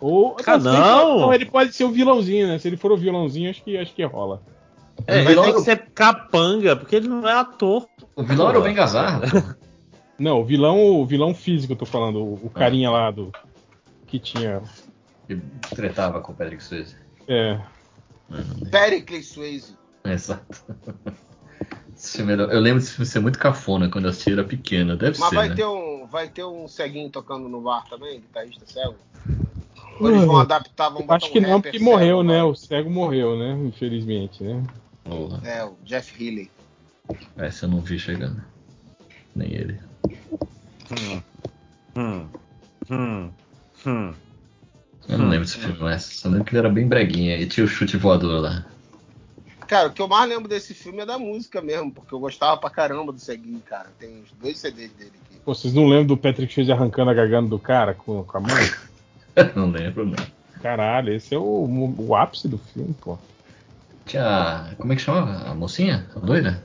[0.00, 0.34] Ou.
[0.46, 1.28] Ah, não!
[1.28, 2.58] que- ele pode ser o vilãozinho, né?
[2.58, 4.40] Se ele for o vilãozinho, acho que, acho que rola.
[5.06, 7.88] É, ele vilão tem que o- ser capanga, porque ele não é ator.
[8.16, 9.56] O vilão era o Ben Gazzara.
[10.18, 13.30] Não, o vilão, o vilão físico, eu tô falando, o, o carinha lá do.
[14.06, 14.60] Que tinha.
[15.26, 15.36] Que
[15.74, 16.96] tretava com o Patrick Swayze.
[17.28, 17.60] É.
[18.70, 19.76] Pericles Swayze.
[20.04, 20.64] Exato.
[22.50, 24.96] Eu lembro desse filme ser muito cafona quando eu assisti, era pequeno.
[24.96, 25.54] Deve Mas ser, vai né?
[25.56, 28.94] ter, um, vai ter um ceguinho tocando no bar também, guitarrista cego?
[30.00, 32.34] Ou eles vão adaptar, vão botar Acho que um não, rapper porque morreu, cego, né?
[32.40, 32.50] vai?
[32.50, 33.52] O cego morreu, né?
[33.66, 34.62] Infelizmente, né?
[35.08, 36.50] Porra, É, o Jeff Healy.
[37.36, 38.42] essa eu não vi chegando.
[39.34, 39.80] Nem ele.
[40.90, 41.22] Hum.
[41.96, 42.28] Hum.
[42.90, 43.30] Hum.
[43.86, 44.14] Hum.
[45.08, 47.36] Eu não lembro desse filme, mas só lembro que ele era bem breguinha.
[47.38, 48.66] E tinha o chute voador lá.
[49.66, 52.58] Cara, o que eu mais lembro desse filme é da música mesmo, porque eu gostava
[52.58, 53.90] pra caramba do ceguinho, cara.
[53.98, 55.40] Tem uns dois CDs dele aqui.
[55.44, 58.40] Pô, vocês não lembram do Patrick Swayze arrancando a garganta do cara com, com a
[58.40, 58.56] mão?
[59.54, 60.26] não lembro, não.
[60.62, 63.18] Caralho, esse é o, o ápice do filme, pô.
[64.08, 64.70] Tinha.
[64.78, 65.42] Como é que chama?
[65.46, 66.06] A mocinha?
[66.16, 66.62] A doida?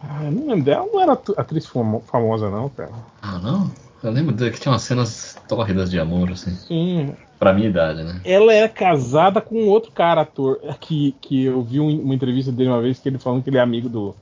[0.00, 2.90] Ah, eu não lembro dela, não era atriz famo- famosa, não, cara.
[3.22, 3.70] Ah, não?
[4.02, 6.50] Eu lembro que tinha umas cenas tórridas de amor, assim.
[6.56, 7.14] Sim.
[7.38, 8.20] Pra minha idade, né?
[8.24, 12.70] Ela é casada com outro cara, ator, que, que eu vi um- uma entrevista dele
[12.70, 14.14] uma vez que ele falando que ele é amigo do,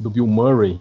[0.00, 0.78] do Bill Murray.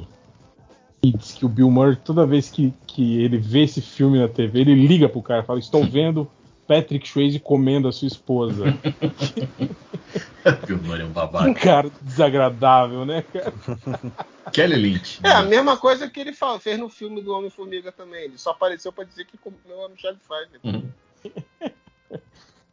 [1.03, 4.27] E diz que o Bill Murray, toda vez que, que ele vê esse filme na
[4.29, 6.27] TV, ele liga pro cara e fala: Estou vendo
[6.67, 8.65] Patrick Swayze comendo a sua esposa.
[10.83, 11.53] Murray é um um babaca.
[11.55, 13.53] cara desagradável, né, cara?
[14.51, 15.19] Kelly Lynch.
[15.23, 18.23] É a mesma coisa que ele fa- fez no filme do Homem-Formiga também.
[18.25, 20.59] Ele só apareceu pra dizer que comeu a Michelle Pfeiffer.
[20.63, 20.89] Uhum.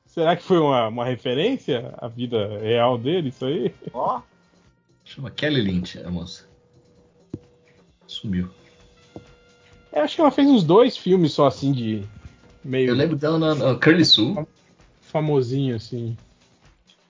[0.07, 3.75] Será que foi uma, uma referência à vida real dele, isso aí?
[3.93, 4.21] Ó,
[5.05, 6.47] Chama Kelly Lynch, a moça.
[8.07, 8.49] Sumiu.
[9.93, 12.05] Eu acho que ela fez uns dois filmes só assim de
[12.65, 14.47] meio Eu lembro dela na, na Curly Sue.
[15.03, 16.17] famosinho assim.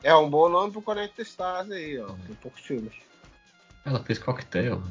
[0.02, 2.06] é um bom nome pro Connect Stars aí, ó.
[2.06, 2.92] Tem poucos filmes.
[3.84, 4.82] Ela fez cocktail.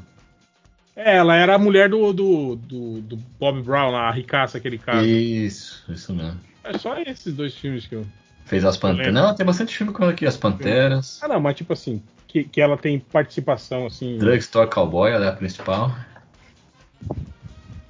[0.96, 4.78] É, ela era a mulher do, do, do, do Bob Brown, lá, a ricaça aquele
[4.78, 5.04] cara.
[5.04, 6.38] Isso, isso mesmo.
[6.62, 8.06] É só esses dois filmes que eu.
[8.44, 9.12] Fez as Panteras.
[9.12, 10.26] Não, tem bastante filme com ela aqui.
[10.26, 11.18] As Panteras.
[11.22, 14.18] Ah, não, mas tipo assim, que, que ela tem participação assim.
[14.18, 15.94] Drugstore Cowboy, ela é a principal.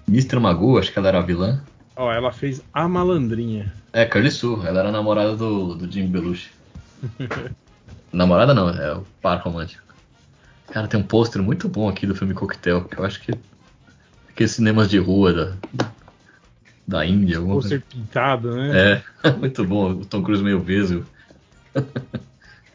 [0.08, 0.38] Mr.
[0.38, 1.62] Magoo, acho que ela era a vilã.
[1.96, 3.72] Ó, ela fez A Malandrinha.
[3.92, 6.50] É, Curly Sue, ela era a namorada do, do Jimmy Belushi.
[8.12, 9.82] namorada não, é o par romântico.
[10.72, 13.32] Cara, tem um pôster muito bom aqui do filme Coquetel, que eu acho que
[14.28, 15.86] aqueles cinemas de rua da,
[16.86, 17.36] da Índia.
[17.36, 17.76] Alguma Por coisa.
[17.76, 19.02] ser pintado, né?
[19.24, 19.92] É, muito bom.
[19.92, 21.06] O Tom Cruise meio obeso.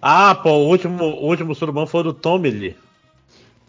[0.01, 2.75] Ah, pô, o último, o último surubão foi do Tommy.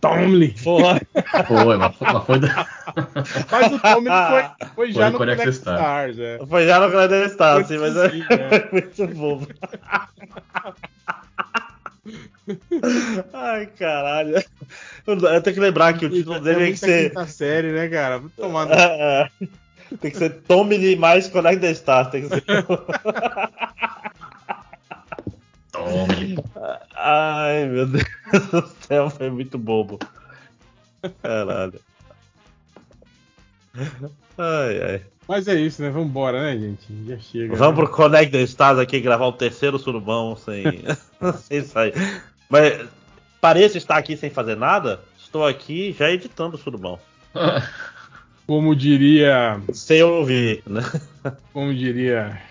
[0.01, 0.55] Tommy!
[0.57, 1.00] Foi.
[1.47, 2.67] Foi, mas foi, mas foi da...
[3.51, 6.11] Mas o Tommy foi, foi já Foi no Connect Connect Star.
[6.11, 6.47] Stars, é.
[6.47, 8.69] Foi já no Credit Star, Foi assim, mas sim, é, é.
[8.73, 9.47] muito bom.
[13.33, 14.45] Ai, caralho.
[15.07, 17.29] Eu tenho que lembrar que o título dele é tem que ser.
[17.29, 18.19] série, né, cara?
[18.19, 18.75] Vou tomar no...
[18.75, 19.97] É, é.
[20.01, 22.09] Tem que ser Tommy mais Connect the Stars.
[22.09, 22.45] Tem que ser.
[25.73, 26.39] Tommy.
[26.95, 28.05] Ai, meu Deus
[28.53, 29.99] do céu, foi muito bobo.
[31.23, 31.81] Caralho.
[34.37, 35.03] Ai, ai.
[35.29, 35.91] Mas é isso, né?
[35.91, 36.87] Vambora, né, gente?
[37.07, 37.55] Já chega.
[37.55, 37.85] Vamos né?
[37.85, 40.65] pro Connect Stars aqui gravar o terceiro surubão sem,
[41.43, 41.95] sem sair.
[42.49, 42.89] Mas
[43.41, 45.01] pareço estar aqui sem fazer nada.
[45.19, 46.99] Estou aqui já editando o surubão.
[48.47, 49.61] Como diria.
[49.73, 50.83] Sem ouvir, né?
[51.53, 52.43] Como diria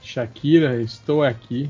[0.00, 1.68] Shakira, estou aqui.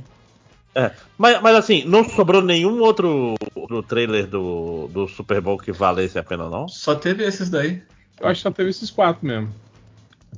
[0.75, 5.73] É, mas, mas assim, não sobrou nenhum outro, outro trailer do, do Super Bowl que
[5.73, 6.69] valesse a pena, não?
[6.69, 7.83] Só teve esses daí.
[8.21, 9.53] Eu acho que só teve esses quatro mesmo.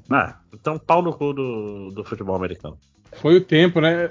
[0.08, 2.78] Ah, então pau no cu do, do futebol americano.
[3.12, 4.10] Foi o tempo, né?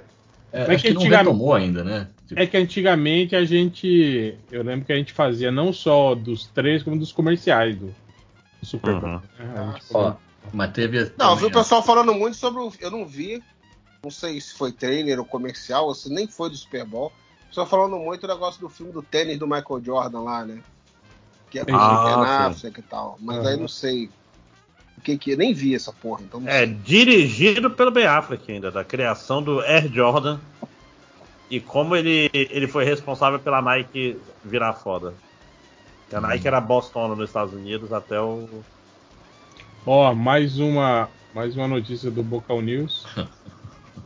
[0.51, 2.07] É, É acho que que não retomou ainda, né?
[2.27, 4.35] Tipo, É que antigamente a gente.
[4.51, 7.87] Eu lembro que a gente fazia não só dos três, como dos comerciais do,
[8.59, 9.09] do Super Bowl.
[9.11, 9.21] Uhum.
[9.55, 10.15] A gente ó,
[10.53, 11.11] mas teve.
[11.17, 12.71] Não, eu vi o pessoal falando muito sobre o.
[12.79, 13.43] Eu não vi.
[14.03, 17.11] Não sei se foi trailer ou comercial, ou se nem foi do Super Bowl.
[17.43, 20.61] O pessoal falando muito do negócio do filme do tênis do Michael Jordan lá, né?
[21.49, 23.17] Que é com Ah, o e tal.
[23.19, 23.47] Mas Uhum.
[23.47, 24.09] aí não sei.
[24.97, 25.35] O que que.
[25.35, 26.75] Nem vi essa porra, então É, sei.
[26.75, 30.39] dirigido pelo Ben Affleck ainda, da criação do Air Jordan.
[31.49, 35.13] E como ele, ele foi responsável pela Nike virar foda.
[36.09, 38.47] Que A Nike era Boston nos Estados Unidos até o.
[39.85, 43.05] Ó, mais uma, mais uma notícia do Bocal News.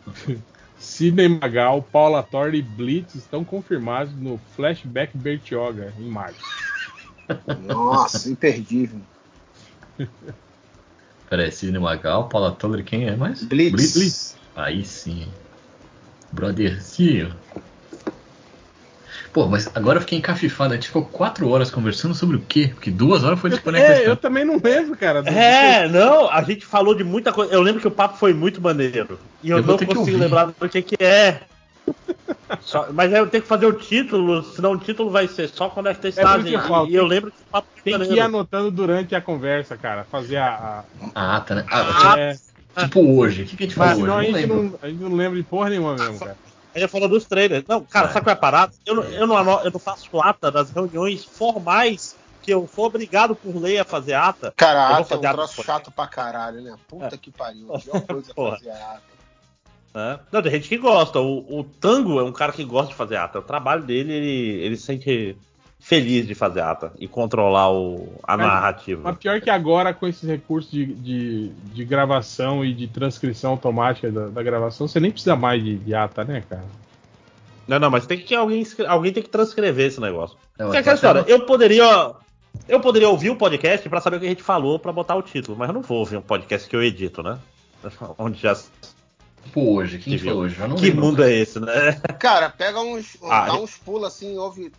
[0.78, 6.40] Sidney Magal, Paula Torre e Blitz estão confirmados no Flashback Bertioga em março.
[7.66, 9.00] Nossa, imperdível.
[11.30, 13.44] Peraí, Sidney Magal, Paula Toller, quem é mais?
[13.44, 14.36] Blitz.
[14.56, 15.28] Aí sim.
[16.32, 17.34] Brotherzinho.
[19.34, 20.74] Pô, mas agora eu fiquei encafifado.
[20.74, 22.70] A gente ficou quatro horas conversando sobre o quê?
[22.72, 25.24] Porque duas horas foi de É, eu também não lembro, cara.
[25.24, 27.52] do- É, não, a gente falou de muita coisa.
[27.54, 29.20] Eu lembro que o papo foi muito maneiro.
[29.42, 31.42] E eu, Eu não consigo lembrar do que, que é.
[32.62, 35.70] Só- mas aí eu tenho que fazer o título, senão o título vai ser só
[35.70, 36.12] quando é que É
[36.90, 40.06] E eu lembro que o papo Tem que ir anotando durante a conversa, cara.
[40.06, 40.86] Fazer a.
[41.16, 41.66] A ata, né?
[41.70, 42.38] Ah, a- é,
[42.76, 43.44] Tipo hoje.
[43.44, 44.32] O que, que a gente mas falou senão a hoje?
[44.34, 44.72] gente, Não lembro.
[44.72, 46.38] não, a gente não lembra de porra nenhuma mesmo, cara.
[46.76, 47.64] A gente falou dos trailers.
[47.68, 48.74] Não, cara, sabe qual é a parada?
[48.86, 53.36] Eu, não- eu, não, eu não faço ata das reuniões formais que eu sou obrigado
[53.36, 54.54] por lei a fazer ata.
[54.58, 56.76] Cara, eu a ata é um troço chato pra caralho, né?
[56.88, 57.68] Puta que pariu.
[57.80, 59.02] Pior coisa é fazer ata.
[59.94, 60.20] né?
[60.32, 61.20] Não, tem gente que gosta.
[61.20, 63.40] O, o Tango é um cara que gosta de fazer ata.
[63.40, 65.38] O trabalho dele, ele, ele se sente
[65.86, 69.02] feliz de fazer ata e controlar o, a Mas- narrativa.
[69.04, 74.10] Mas pior que agora, com esses recursos de, de, de gravação e de transcrição automática
[74.10, 76.64] da, da gravação, você nem precisa mais de, de ata, né, cara?
[77.68, 80.38] Não, não, mas tem que alguém, alguém tem que transcrever esse negócio.
[80.58, 81.26] É, É, aquela história.
[81.28, 82.12] Eu poderia,
[82.68, 85.22] eu poderia ouvir o podcast pra saber o que a gente falou pra botar o
[85.22, 87.38] título, mas eu não vou ouvir um podcast que eu edito, né?
[88.18, 88.56] Onde já
[89.44, 90.38] Tipo hoje, quem que foi viu.
[90.38, 90.56] hoje?
[90.58, 91.04] Eu não Que lembro.
[91.06, 92.00] mundo é esse, né?
[92.18, 93.18] Cara, pega uns.
[93.24, 94.72] Ah, dá é- uns pulos assim, ouve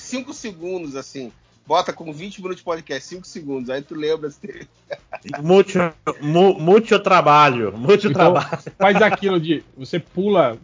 [0.00, 1.32] 5 segundos assim.
[1.66, 3.68] Bota com 20 minutos de podcast, 5 segundos.
[3.68, 4.28] Aí tu lembra.
[4.28, 4.48] Assim.
[5.42, 5.78] Muito,
[6.20, 8.58] mu, muito trabalho, muito Então, trabalho.
[8.78, 10.56] faz aquilo de você pula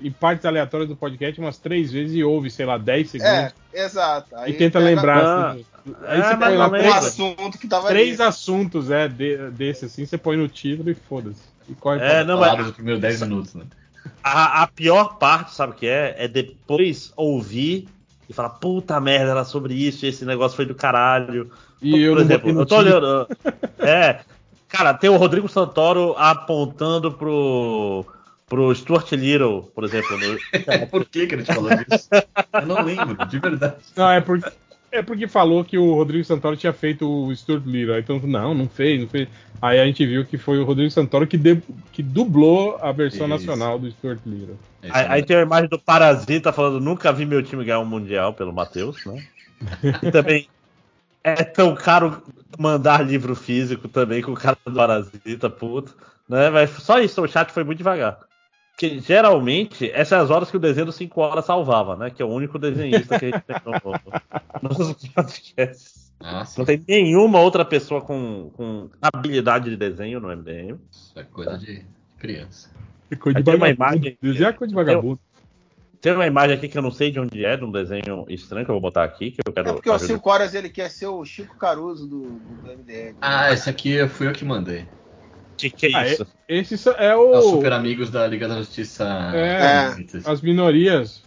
[0.00, 3.32] em partes aleatórias do podcast umas três vezes e ouve, sei lá, 10 segundos.
[3.32, 4.34] É, exato.
[4.36, 5.18] Aí e tenta pega lembrar.
[5.24, 5.64] Ah, assim,
[6.06, 8.28] aí é, você põe lá um três, assunto que tava três ali.
[8.28, 11.42] assuntos é, de- desse assim, você põe no título e foda-se.
[11.68, 13.64] E corre É, não, mas dos primeiros 10 minutos, né?
[14.22, 16.14] a, a pior parte, sabe o que é?
[16.18, 17.88] É depois ouvir
[18.28, 21.50] e falar, puta merda, era sobre isso, esse negócio foi do caralho.
[21.80, 23.28] E eu Por não exemplo, eu tô olhando.
[23.78, 24.20] É.
[24.68, 28.04] Cara, tem o Rodrigo Santoro apontando pro.
[28.48, 30.16] pro Stuart Little, por exemplo.
[30.18, 32.08] no- Por que, que ele te falou disso?
[32.52, 33.76] Eu não lembro, de verdade.
[33.94, 34.50] Não, é porque,
[34.96, 38.02] é porque falou que o Rodrigo Santoro tinha feito o Stuart Little.
[38.02, 39.28] Todo mundo, não, não fez, não fez.
[39.60, 43.26] Aí a gente viu que foi o Rodrigo Santoro que, de- que dublou a versão
[43.26, 43.28] Isso.
[43.28, 44.58] nacional do Stuart Little.
[44.82, 47.84] É Aí, aí tem a imagem do Parasita falando, nunca vi meu time ganhar um
[47.84, 49.24] Mundial pelo Matheus, né?
[50.02, 50.48] E também
[51.24, 52.22] é tão caro
[52.58, 55.94] mandar livro físico também com o cara do Parasita, puto.
[56.28, 56.50] Né?
[56.50, 58.18] Mas só isso, o chat foi muito devagar.
[58.76, 62.10] Porque geralmente, essas são as horas que o desenho dos 5 horas salvava, né?
[62.10, 66.12] Que é o único desenhista que a gente tem no, nos podcasts.
[66.20, 66.60] Ah, sim.
[66.60, 70.78] Não tem nenhuma outra pessoa com, com habilidade de desenho no MDM.
[70.90, 71.86] Isso é coisa de
[72.18, 72.70] criança.
[73.18, 75.20] Coisa Aí de tem uma imagem- Desenhar coisa de vagabundo.
[75.98, 78.66] Tem uma imagem aqui que eu não sei de onde é, de um desenho estranho
[78.66, 79.70] que eu vou botar aqui, que eu quero.
[79.70, 80.12] É porque o ajuda.
[80.12, 83.16] 5 horas ele quer ser o Chico Caruso do, do MDM.
[83.22, 84.86] Ah, esse aqui fui eu que mandei.
[85.56, 86.26] Que que é Ah, isso?
[86.48, 87.34] Esse é o.
[87.34, 89.04] É o Super Amigos da Liga da Justiça.
[89.34, 89.88] É.
[89.88, 90.26] Infinitas.
[90.26, 91.22] As minorias.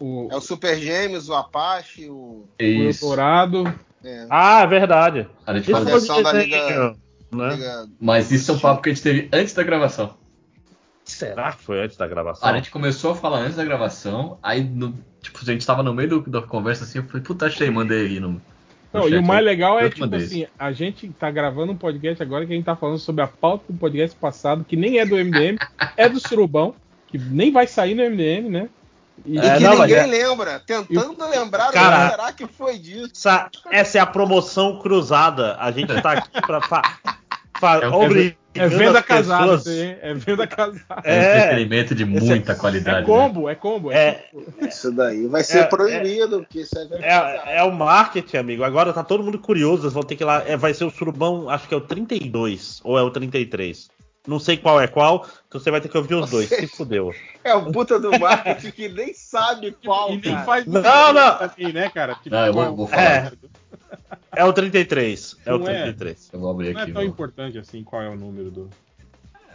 [0.00, 2.14] O, É o Super Gêmeos, o Apache, o.
[2.14, 3.04] o Isso.
[3.04, 3.64] Eldorado.
[4.04, 5.28] É, Ah, é verdade.
[5.46, 5.98] A gente Isso fala disso.
[6.06, 6.96] versão da Liga-
[7.32, 7.50] né?
[7.54, 10.14] Liga- Mas isso é um papo que a gente teve antes da gravação.
[11.04, 12.48] Será que foi antes da gravação?
[12.48, 14.92] A gente começou a falar antes da gravação, aí no,
[15.22, 18.06] tipo, a gente tava no meio do- da conversa assim, eu falei, puta, achei, mandei
[18.06, 18.40] aí no.
[18.96, 22.22] Não, e o mais legal é, tipo mandei assim, a gente tá gravando um podcast
[22.22, 25.06] agora que a gente tá falando sobre a pauta do podcast passado, que nem é
[25.06, 25.56] do MDM,
[25.96, 26.74] é do Surubão,
[27.08, 28.68] que nem vai sair no MDM, né?
[29.24, 30.60] E, E É, que não, ninguém é- lembra.
[30.60, 33.12] Tentando lembrar Cara- será que foi disso.
[33.14, 35.56] Essa, essa é a promoção cruzada.
[35.58, 36.60] A gente tá aqui pra.
[36.60, 36.82] fa,
[37.58, 41.02] fa, É um é venda as casada, pessoas- é venda casada.
[41.04, 41.36] É um É.
[41.38, 43.00] entretenimento de muita É qualidade.
[43.00, 43.04] né?
[43.06, 43.92] combo, é combo.
[43.92, 44.24] É,
[44.60, 48.64] É, Isso daí vai ser É, proibido, porque isso é é, é o marketing, amigo.
[48.64, 49.82] Agora tá todo mundo curioso.
[49.84, 50.42] Eles vão ter que ir lá.
[50.46, 53.88] É, vai ser o surubão, acho que é o 32 ou é o 33.
[54.26, 56.48] Não sei qual é qual, então você vai ter que ouvir os dois.
[56.48, 57.14] Se fudeu.
[57.44, 60.44] É o puta do marketing que nem sabe qual, e nem cara.
[60.44, 61.36] faz Não, não.
[61.40, 62.14] Assim, né, cara?
[62.16, 63.32] Tipo, Não, eu vou, vou falar.
[63.90, 64.40] É.
[64.40, 65.36] É o 33.
[65.46, 65.82] É o Não é.
[65.84, 66.30] 33.
[66.32, 66.92] Eu vou abrir Não é aqui.
[66.92, 68.70] tão vou- importante assim qual é o número do.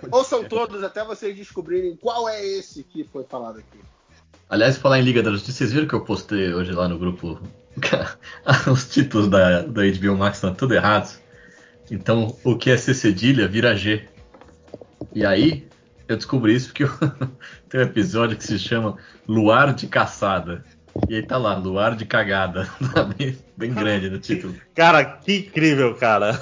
[0.12, 3.80] Ouçam todos até vocês descobrirem qual é esse que foi falado aqui.
[4.50, 7.40] Aliás, falar em Liga da Justiça, vocês viram que eu postei hoje lá no grupo
[8.72, 11.20] os títulos da, da HBO Max estão tudo errados.
[11.90, 14.08] Então, o que é C cedilha vira G.
[15.14, 15.68] E aí,
[16.08, 16.90] eu descobri isso porque eu-
[17.70, 20.66] tem um episódio que se chama Luar de Caçada.
[21.08, 22.68] E aí tá lá, Luar de Cagada.
[22.94, 24.54] Tá bem, bem grande no título.
[24.76, 26.38] Cara, que incrível, cara.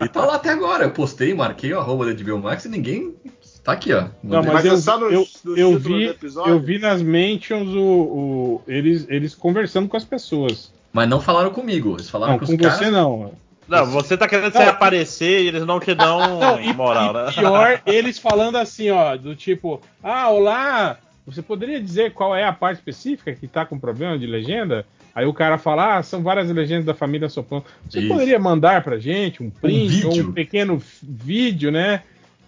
[0.00, 0.84] E tá lá até agora.
[0.84, 3.14] Eu postei, marquei o arroba da HBO Max e ninguém.
[3.62, 4.06] Tá aqui, ó.
[4.22, 7.80] Não, mas, Mas eu, só nos- eu, nos eu vi, eu vi nas mentions o,
[7.82, 10.72] o- eles, eles conversando com as pessoas.
[10.92, 11.96] Mas não falaram comigo.
[11.96, 12.78] Eles falaram Não, com com os caras.
[12.78, 13.32] você não.
[13.68, 14.60] Não, você tá querendo Não.
[14.62, 17.32] se aparecer e eles não te dão Não, e, moral, e né?
[17.32, 20.96] pior, eles falando assim, ó, do tipo, ah, olá,
[21.26, 24.86] você poderia dizer qual é a parte específica que tá com problema de legenda?
[25.14, 27.64] Aí o cara fala, ah, são várias legendas da família Soprano.
[27.88, 28.08] Você Isso.
[28.08, 30.28] poderia mandar pra gente um print ou vídeo.
[30.28, 32.02] um pequeno vídeo, né?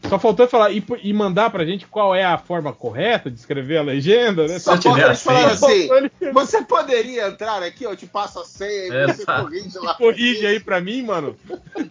[0.08, 3.78] Só faltou falar e, e mandar pra gente qual é a forma correta de escrever
[3.78, 4.58] a legenda, né?
[4.58, 5.46] Só falta tiver a senha.
[5.46, 5.88] assim,
[6.32, 9.44] você poderia entrar aqui, eu te passo a senha e você Exato.
[9.44, 9.94] corrige lá.
[10.02, 11.36] Corrige aí pra mim, mano.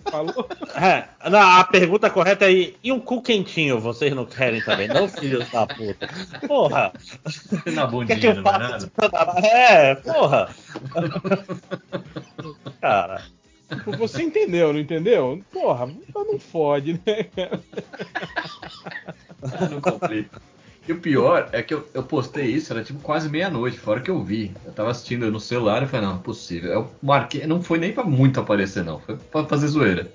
[0.10, 0.48] Falou?
[0.76, 4.88] É, não, a pergunta correta é: e um cu quentinho vocês não querem também?
[4.88, 6.10] Não, filhos da puta.
[6.48, 6.92] Porra.
[7.68, 8.92] Na O que é que bundinha, eu não é faço?
[9.46, 10.50] É, porra.
[12.82, 13.22] Cara.
[13.74, 15.42] Tipo, você entendeu, não entendeu?
[15.52, 17.62] Porra, não fode, né, cara?
[19.70, 20.42] Não complica.
[20.88, 24.10] E o pior é que eu, eu postei isso, era tipo quase meia-noite, fora que
[24.10, 24.52] eu vi.
[24.66, 26.72] Eu tava assistindo no celular e falei, não, é possível.
[26.72, 29.00] Eu marquei, não foi nem pra muito aparecer, não.
[29.00, 30.12] Foi pra fazer zoeira.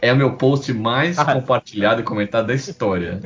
[0.00, 1.32] É o meu post mais Ah.
[1.34, 3.20] compartilhado e comentado da história.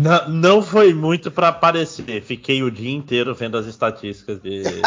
[0.00, 2.22] Não, não foi muito pra aparecer.
[2.22, 4.62] Fiquei o dia inteiro vendo as estatísticas de.
[4.62, 4.70] de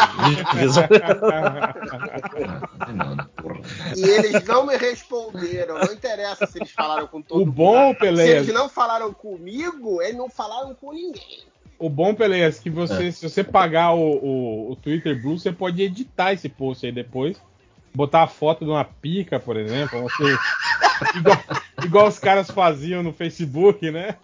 [3.96, 5.78] E eles não me responderam.
[5.78, 7.52] Não interessa se eles falaram com todo O mundo.
[7.54, 11.40] bom, Se Pelé, eles não falaram comigo, eles não falaram com ninguém.
[11.78, 13.10] o bom, Pelé, é que você, É.
[13.10, 17.40] se você pagar o, o, o Twitter Blue, você pode editar esse post aí depois.
[17.94, 20.02] Botar a foto de uma pica, por exemplo.
[20.02, 20.36] Você,
[21.16, 21.38] igual,
[21.84, 24.16] igual os caras faziam no Facebook, né?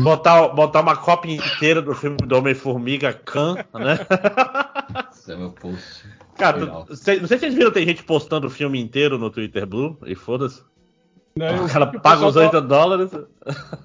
[0.00, 3.98] botar, botar uma cópia inteira do filme do Homem-Formiga Khan, né?
[5.12, 6.04] Esse é meu post.
[6.36, 9.30] Cara, tu- cê- não sei se vocês viram, tem gente postando o filme inteiro no
[9.30, 10.62] Twitter Blue, e foda-se.
[11.34, 13.10] Não, O cara paga os tava- 80 dólares.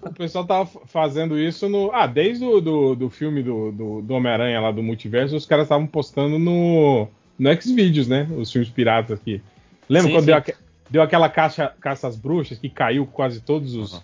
[0.02, 1.92] O pessoal tava fazendo isso no.
[1.94, 5.64] Ah, desde o do, do filme do, do, do Homem-Aranha lá do multiverso, os caras
[5.66, 7.08] estavam postando no,
[7.38, 8.28] no Xvideos, né?
[8.38, 9.42] Os filmes piratas aqui.
[9.90, 10.26] Lembra Sim, quando sim.
[10.28, 10.56] deu, aque-
[10.90, 14.02] deu aquela caixa, caça às bruxas que caiu quase todos os,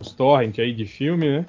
[0.00, 1.44] os torrents aí de filme, né?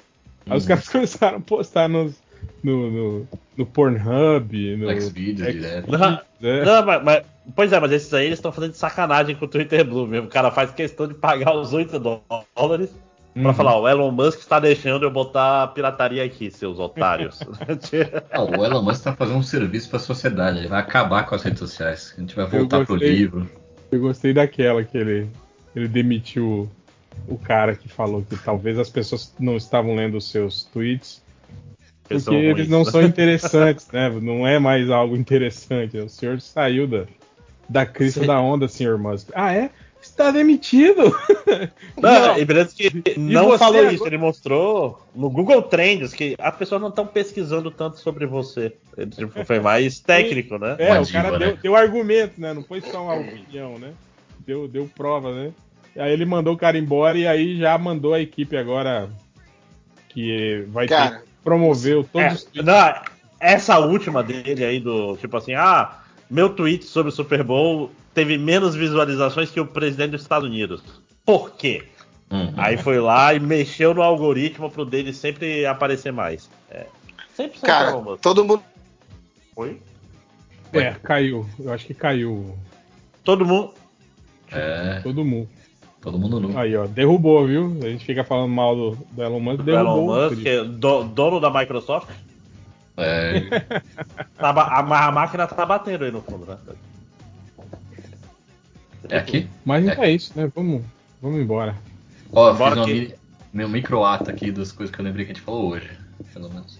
[0.48, 0.68] Aí os Uhum.
[0.68, 2.14] caras começaram a postar nos,
[2.62, 5.00] no, no, no Pornhub, no.
[5.00, 5.90] Xvideos direto.
[5.90, 5.98] Não,
[6.40, 6.64] né?
[6.64, 9.84] não, mas, mas- pois é, mas esses aí eles estão fazendo sacanagem com o Twitter
[9.84, 10.26] Blue mesmo.
[10.28, 12.90] O cara faz questão de pagar os 8 dólares
[13.34, 13.54] pra Uhum.
[13.54, 17.40] falar: o Elon Musk está deixando eu botar pirataria aqui, seus otários.
[18.32, 20.58] Não, o Elon Musk tá fazendo um serviço pra sociedade.
[20.58, 22.14] Ele vai acabar com as redes sociais.
[22.16, 23.10] A gente vai voltar pro gostei.
[23.14, 23.50] livro.
[23.90, 25.28] Eu gostei daquela que ele,
[25.74, 26.70] ele demitiu
[27.28, 31.22] o cara que falou que talvez as pessoas não estavam lendo os seus tweets
[32.08, 32.68] porque eles ruins.
[32.68, 34.10] não são interessantes, né?
[34.20, 35.96] Não é mais algo interessante.
[35.98, 37.04] O senhor saiu da,
[37.68, 38.26] da crista Sim.
[38.26, 39.30] da onda, senhor Musk.
[39.34, 39.70] Ah, é?
[40.04, 41.16] Está demitido!
[42.00, 46.54] Não, e beleza que não falou agora- isso, ele mostrou no Google Trends que as
[46.54, 48.74] pessoas não estão pesquisando tanto sobre você.
[48.98, 50.76] Ele tipo, foi mais técnico, né?
[50.78, 51.58] É, Uma o cara diva, deu, né?
[51.62, 52.52] deu argumento, né?
[52.52, 53.92] Não foi só uma opinião, né?
[54.46, 55.52] Deu, deu prova, né?
[55.96, 59.08] E aí ele mandou o cara embora e aí já mandou a equipe agora
[60.10, 62.94] que vai ter Cara, que promover o- todos É, os não,
[63.40, 65.98] essa última dele aí do tipo assim, ah,
[66.30, 70.82] meu tweet sobre o Super Bowl teve menos visualizações que o presidente dos Estados Unidos.
[71.26, 71.84] Por quê?
[72.30, 72.52] Uhum.
[72.56, 76.48] Aí foi lá e mexeu no algoritmo pro dele sempre aparecer mais.
[76.70, 76.86] É.
[77.34, 78.62] Sempre Cara, todo mundo.
[79.56, 79.80] Oi?
[80.72, 81.46] É, caiu.
[81.58, 82.56] Eu acho que caiu
[83.22, 83.72] Todo mundo.
[84.52, 85.48] É, todo mundo.
[86.02, 86.58] todo mundo nu.
[86.58, 87.76] Aí, ó, derrubou, viu?
[87.82, 89.92] A gente fica falando mal do, do Elon Musk, do derrubou.
[89.96, 92.08] Elon o Musk, é do- dono da Microsoft.
[92.96, 93.40] É,
[94.36, 96.58] Tá a, ma- a máquina tá batendo aí no fundo, né?
[99.08, 99.48] É aqui?
[99.64, 100.50] Mas é isso, né?
[100.54, 100.82] Vamos,
[101.20, 101.76] vamos embora.
[102.32, 103.14] Ó, fiz Bora uma que- mini-
[103.52, 105.90] meu microato aqui das coisas que eu lembrei que a gente falou hoje.
[106.32, 106.78] Pelo menos.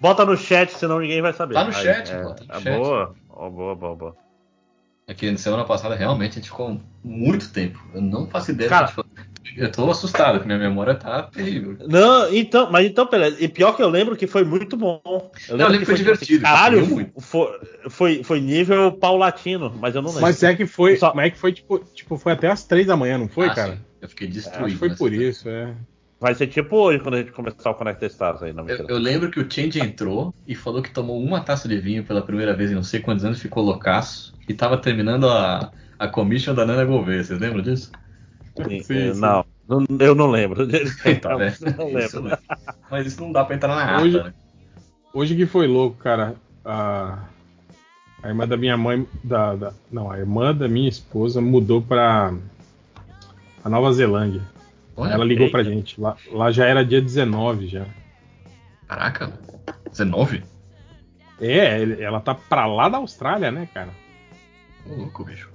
[0.00, 1.54] Bota no chat, senão ninguém vai saber.
[1.54, 2.78] Tá no Aí, chat, é, pô, tá no é chat.
[2.78, 3.14] boa.
[3.30, 4.16] Ó, boa, boa, boa.
[5.06, 7.82] É que na semana passada realmente a gente ficou muito tempo.
[7.94, 8.88] Eu não faço ideia Cara-
[9.56, 11.76] Eu tô assustado, porque minha memória tá terrível.
[11.88, 13.36] Não, então, mas então, beleza.
[13.42, 15.00] E pior que eu lembro que foi muito bom.
[15.48, 17.20] Eu Não, eu lembro que foi divertido, caralho, foi muito.
[17.20, 17.60] foi,
[17.90, 20.22] foi, foi nível paulatino, mas eu não lembro.
[20.22, 22.86] Mas é que foi, Só- mas é que foi tipo, tipo, foi até as três
[22.86, 23.72] da manhã, não foi, Ah, cara?
[23.74, 23.80] sim.
[24.00, 24.72] Eu fiquei Acho destruído.
[24.72, 25.74] que foi por isso, é.
[26.20, 28.92] Vai ser tipo hoje, quando a gente começar o Connect Stars aí, não Eu, mentira.
[28.92, 32.22] eu lembro que o Change entrou e falou que tomou uma taça de vinho pela
[32.22, 36.54] primeira vez em não sei quantos anos, ficou loucaço e tava terminando a, a commission
[36.54, 37.22] da Nana Gouveia.
[37.22, 37.90] Vocês lembram disso?
[38.66, 39.20] Sim, sim, é, sim.
[39.20, 39.44] Não,
[40.00, 40.66] eu não lembro.
[41.20, 41.54] Tá, né?
[41.76, 42.22] não Isso, lembro.
[42.30, 42.38] né?
[42.90, 44.34] Mas isso não dá pra entrar na ata, Hoje- né?
[45.12, 46.34] Hoje que foi louco, cara.
[46.64, 47.18] A,
[48.22, 49.06] a irmã da minha mãe.
[49.24, 52.32] Da, da- não, a irmã da minha esposa mudou pra
[53.64, 54.42] a Nova Zelândia.
[54.96, 55.52] Olha, Ela ligou eita.
[55.58, 56.00] pra gente.
[56.00, 57.84] Lá, lá já era dia 19 já.
[58.86, 59.32] Caraca,
[59.90, 60.42] 19?
[61.40, 63.90] É, ela tá pra lá da Austrália, né, cara?
[64.88, 65.48] Ô, louco, bicho.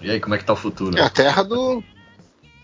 [0.00, 0.96] E aí, como é que tá o futuro?
[0.96, 1.82] É a terra do,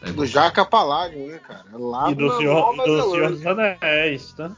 [0.02, 1.64] É do Jaca Paládio, né, cara?
[1.72, 4.50] É Lá E do na Senhor, Nova e do Senhor dos Anéis, tá?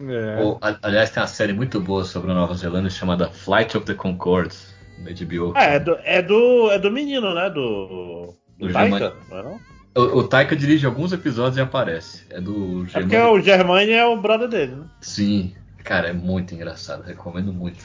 [0.00, 0.36] É.
[0.42, 3.94] Pô, aliás, tem uma série muito boa sobre a Nova Zelândia chamada Flight of the
[3.94, 5.52] Conchords, da HBO.
[5.56, 7.48] É, é do, é do, é do menino, né?
[7.50, 8.34] Do.
[8.58, 9.60] Do Do Taika, Germani- não é não?
[9.94, 12.24] O, o Taika dirige alguns episódios e aparece.
[12.30, 14.84] É do É porque Germani- o Germani é o brother dele, né?
[15.00, 15.54] Sim,
[15.84, 17.02] cara, é muito engraçado.
[17.02, 17.84] Recomendo muito.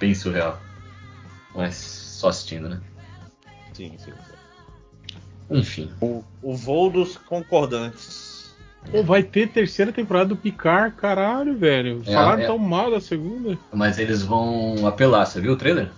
[0.00, 0.58] Bem surreal.
[1.54, 2.80] Mas só assistindo, né?
[3.72, 4.12] Sim, sim.
[4.12, 5.16] sim.
[5.50, 5.90] Enfim.
[6.00, 8.54] O, o voo dos concordantes.
[8.90, 12.02] Pô, vai ter terceira temporada do Picard, caralho, velho.
[12.06, 12.46] É, Falaram é.
[12.46, 13.56] tão mal da segunda.
[13.72, 15.88] Mas eles vão apelar, você viu o trailer?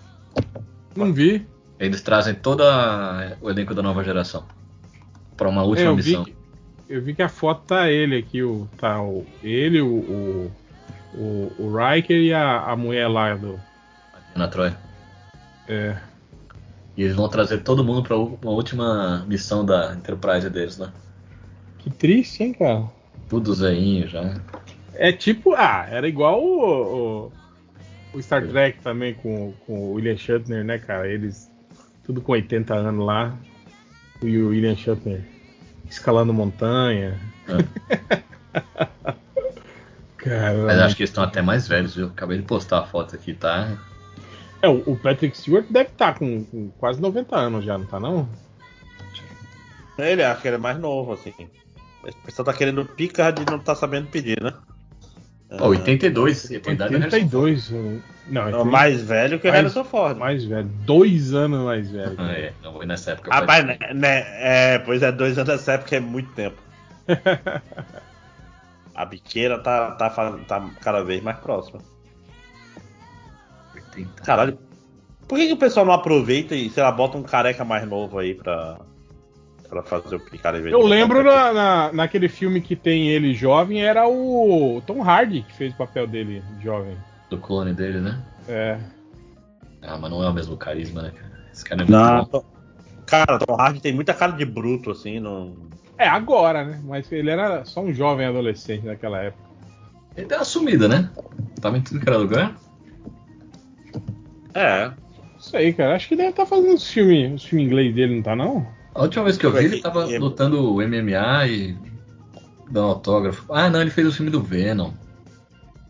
[0.95, 1.47] Não vi.
[1.79, 2.63] Eles trazem todo
[3.41, 4.45] o elenco da nova geração.
[5.37, 6.25] Pra uma É, última eu vi, missão.
[6.25, 6.35] que,
[6.89, 10.53] eu vi que a foto tá ele aqui, o, tá o, ele, o, o,
[11.15, 13.59] o, o Riker e a, a mulher lá do.
[14.37, 14.77] Na Troia.
[15.69, 15.97] É.
[16.97, 20.93] E eles vão trazer todo mundo pra uma última missão da Enterprise deles, né?
[21.79, 22.85] Que triste, hein, cara?
[23.29, 24.41] Tudo zeinho já.
[24.95, 27.33] É tipo, ah, era igual o, o,
[28.17, 31.09] o Star Trek também com, com o William Shatner, né, cara?
[31.09, 31.51] Eles,
[32.05, 33.37] tudo com 80 anos lá.
[34.23, 35.35] E o William Shatner
[35.91, 37.19] escalando montanha.
[40.17, 40.67] Caramba.
[40.67, 42.07] Mas acho que eles estão até mais velhos, viu?
[42.07, 43.77] Acabei de postar a foto aqui, tá?
[44.65, 48.27] É, o Patrick Stewart deve estar com, com quase 90 anos já, não tá não?
[49.99, 51.35] Ele acha que ele é mais novo, assim.
[52.03, 54.55] O pessoal tá querendo o Picard e não tá sabendo pedir, né?
[55.61, 57.71] Ó, 82, e a idade do Harrison 82.
[57.71, 60.17] Não, Não, então- mais velho que o Harrison Ford.
[60.17, 60.67] Mais velho.
[60.85, 62.17] Dois anos mais velho.
[62.19, 63.31] Ah, é, não foi nessa época.
[63.33, 66.57] Ah, mas, né, né, é, pois é, dois anos nessa época é muito tempo.
[68.95, 71.81] A biqueira tá, tá, tá cada vez mais próxima.
[74.25, 74.59] Caralho.
[75.29, 78.19] Por que, que o pessoal não aproveita e, sei lá, bota um careca mais novo
[78.19, 78.79] aí pra,
[79.69, 84.07] pra fazer o vez Eu lembro na, na- naquele filme que tem ele jovem, era
[84.09, 86.97] o Tom Hardy que fez o papel dele jovem.
[87.31, 88.21] Do clone dele, né?
[88.49, 88.79] É.
[89.83, 91.33] Ah, mas não é o mesmo carisma, né, cara?
[91.53, 92.45] Esse cara é muito Não, bom.
[93.07, 95.57] Cara, Tom Hardy tem muita cara de bruto, assim, não.
[95.99, 96.81] É, agora, né?
[96.85, 99.45] Mas ele era só um jovem adolescente naquela época.
[100.17, 101.11] Ele deu uma sumida, né?
[101.61, 102.55] Tava em tudo que era lugar.
[104.55, 104.91] É.
[105.39, 105.97] Isso aí, cara.
[105.97, 108.67] Acho que deve estar fazendo os filmes os filme inglês dele, não tá não?
[108.95, 111.77] A última vez que eu vi, ele E- tava e- lutando o MMA e
[112.71, 113.45] dando autógrafo.
[113.53, 114.91] Ah, não, ele fez o filme do Venom.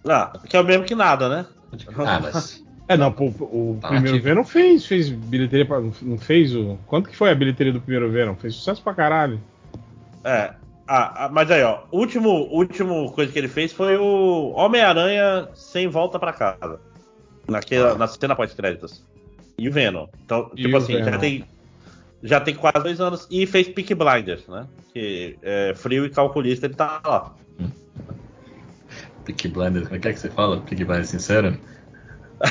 [0.09, 1.47] Ah, que é o mesmo que nada, né?
[1.99, 2.63] Ah, mas.
[2.87, 4.25] É, não, pô, o Tá primeiro ativo.
[4.29, 6.79] Venom fez, fez bilheteria pra, não fez o.
[6.87, 8.35] Quanto que foi a bilheteria do primeiro Venom?
[8.35, 9.41] Fez sucesso pra caralho.
[10.23, 10.53] É.
[10.87, 15.89] Ah, ah, mas aí, ó, último, último coisa que ele fez foi o Homem-Aranha sem
[15.89, 16.79] volta pra casa.
[17.49, 19.05] Naquela, na cena pós-créditos.
[19.59, 20.09] E o Venom.
[20.25, 21.19] Então, E tipo assim, já Venom.
[21.19, 21.45] tem,
[22.23, 23.27] já tem quase dois anos.
[23.31, 24.67] E fez Peak Blinders, né?
[24.93, 27.35] Que é frio e calculista, ele tá lá.
[29.25, 30.61] Peaky Blinders, como é que é que você fala?
[30.61, 31.59] Peaky Blinders sincero?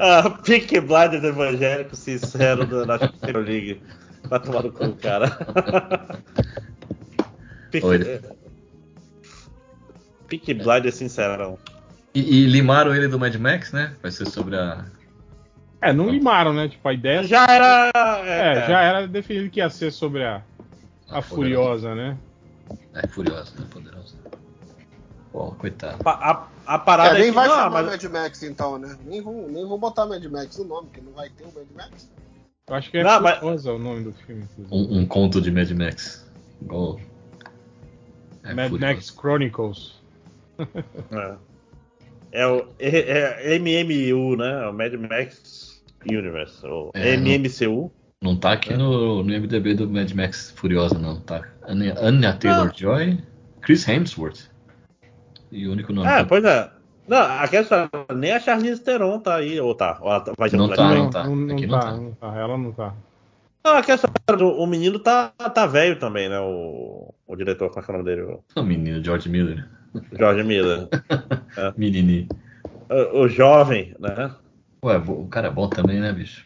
[0.00, 3.80] ah, Peak Blinders evangélico sincero do, da Champions League.
[4.24, 5.28] Vai tomar no cu, cara.
[7.70, 8.20] Peak, Oi.
[10.28, 11.58] Peak Blinders sincerão.
[12.16, 13.94] E, e limaram ele do Mad Max, né?
[14.00, 14.84] Vai ser sobre a.
[15.82, 16.66] É, não limaram, né?
[16.68, 17.22] Tipo, a ideia.
[17.24, 17.90] Já era.
[18.24, 20.40] É, já era definido que ia ser sobre a,
[21.10, 22.16] a Furiosa, né?
[22.94, 23.66] É, Furiosa, né?
[23.70, 24.14] Poderosa.
[25.30, 25.98] Pô, coitado.
[26.06, 28.78] A, a, a parada É, nem é que, vai não, chamar mas- Mad Max então,
[28.78, 28.96] né?
[29.04, 31.66] Nem vou, nem vou botar Mad Max no nome, porque não vai ter o Mad
[31.76, 32.10] Max.
[32.68, 34.46] Eu acho que é Não, mas- Furiosa o nome do filme.
[34.58, 34.74] inclusive.
[34.74, 36.26] Um, um conto de Mad Max.
[36.62, 36.98] Igual.
[38.42, 38.94] É, Mad Furiosa.
[38.94, 40.02] Max Chronicles.
[41.12, 41.34] É.
[42.36, 44.68] É o é, é MMU, né?
[44.68, 46.66] O Mad Max Universe.
[46.66, 47.90] Ou É, MMCU.
[48.20, 51.18] Não tá aqui no, no MDB do Mad Max Furiosa, não.
[51.20, 53.18] Tá Anya, Anya Taylor-Joy,
[53.62, 54.50] Chris Hemsworth.
[55.50, 56.08] E o único nome.
[56.08, 56.70] É, que- pois é.
[57.08, 59.96] Não, aquela história, nem a Charlize Theron tá aí, ou tá?
[60.02, 61.10] Ou ela tá- vai ser Não tá, não Panther?
[61.22, 61.24] tá.
[61.28, 62.32] Não, não Aqui tá, não não tá.
[62.32, 62.38] tá.
[62.38, 62.94] Ela não tá.
[63.64, 66.38] Não, aquela história do o menino tá, tá velho também, né?
[66.40, 68.38] O, o diretor, qual é é o nome dele?
[68.56, 69.66] O menino, George Miller.
[70.12, 70.88] George Miller.
[71.76, 72.28] Menininho.
[72.88, 74.34] o, o jovem, né?
[74.84, 76.44] Ué, o cara é bom também, né, bicho?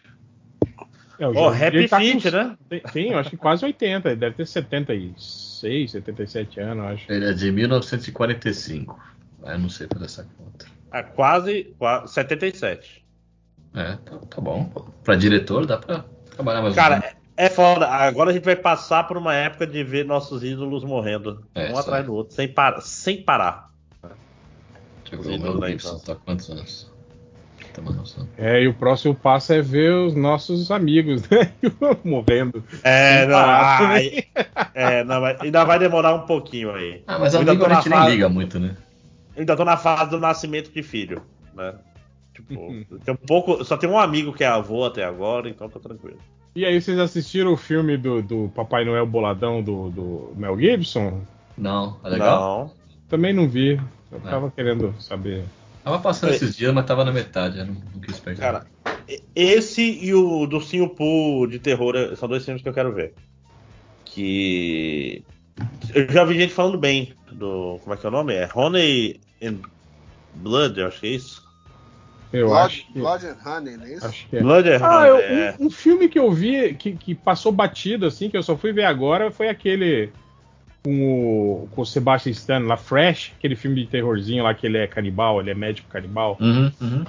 [1.18, 2.56] É, o Ó, Jorge, Happy tá Feet, com- né?
[2.68, 4.08] Tem, tem, eu acho que quase 80.
[4.08, 7.12] Ele deve ter 76, 77 anos, eu acho.
[7.12, 8.98] Ele é de 1945.
[9.42, 10.66] Ah, Eu não sei fazer essa conta.
[10.92, 13.04] É quase, quase 77.
[13.74, 14.64] É, tá, tá bom.
[15.04, 16.04] Pra diretor dá pra
[16.34, 17.16] trabalhar mais um Cara, pouco.
[17.36, 17.86] É, é foda.
[17.88, 21.44] Agora a gente vai passar por uma época de ver nossos ídolos morrendo.
[21.54, 23.70] É, um atrás do outro, sem, par sem parar.
[25.12, 25.88] O Mel Gibson.
[25.88, 26.14] infância.
[26.14, 26.90] Tá quantos anos?
[27.72, 28.28] Tem uma noção.
[28.36, 31.52] É, e o próximo passo é ver os nossos amigos, né?
[32.04, 32.64] Morrendo.
[32.82, 34.24] É, não, parar ah, também.
[34.74, 37.02] é, não, mas ainda vai demorar um pouquinho aí.
[37.06, 38.76] Ah, mas amigo tô a na gente nem fase- liga muito, né?
[39.36, 41.22] Ainda tô na fase do nascimento de filho,
[41.54, 41.74] né?
[42.34, 42.54] Tipo,
[43.04, 46.18] tem um pouco, só tem um amigo que é avô até agora, então tá tranquilo.
[46.54, 51.22] E aí, vocês assistiram o filme do, do Papai Noel Boladão do, do Mel Gibson?
[51.56, 52.64] Não, é legal?
[52.66, 52.74] Não.
[53.08, 53.80] Também não vi.
[54.10, 54.30] Eu É.
[54.30, 55.44] tava querendo saber.
[55.84, 56.36] Tava passando Oi.
[56.36, 57.58] esses dias, mas tava na metade.
[57.58, 58.40] Eu não, não quis pegar.
[58.40, 58.66] Cara,
[59.34, 63.14] esse e o do Poo de terror eh, são dois filmes que eu quero ver.
[64.04, 65.24] Que.
[65.94, 67.78] Eu já vi gente falando bem do.
[67.82, 68.34] Como é que é o nome?
[68.34, 69.58] É Honey and
[70.34, 71.49] Blood, eu acho que é isso.
[72.32, 72.98] Eu Blood, acho que.
[72.98, 74.06] Blood and Honey, não é isso?
[74.06, 74.40] Acho que é.
[74.42, 75.56] Blood and Ah, Honey, eu- é.
[75.58, 78.72] um, um filme que eu vi que, que passou batido, assim, que eu só fui
[78.72, 80.10] ver agora, foi aquele
[80.82, 81.02] com
[81.64, 84.86] o, com o Sebastian Stan lá, Fresh, aquele filme de terrorzinho lá que ele é
[84.86, 86.38] canibal, ele é médico canibal.
[86.40, 87.04] Uhum, uhum.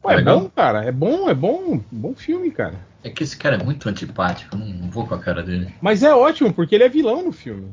[0.00, 0.40] Pô, é Legal.
[0.40, 2.74] bom, cara, é bom, é bom, bom filme, cara.
[3.02, 5.72] É que esse cara é muito antipático, eu não, não vou com a cara dele.
[5.80, 7.68] Mas é ótimo, porque ele é vilão no filme.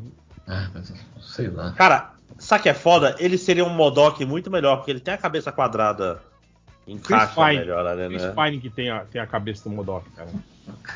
[0.47, 1.71] Ah, mas sei lá.
[1.73, 3.15] Cara, sabe o que é foda?
[3.19, 6.19] Ele seria um Modok muito melhor, porque ele tem a cabeça quadrada.
[6.85, 8.33] Chris Encaixa Pine, melhor ali, Chris né?
[8.35, 10.29] Pine que tem a, tem a cabeça do Modok, cara.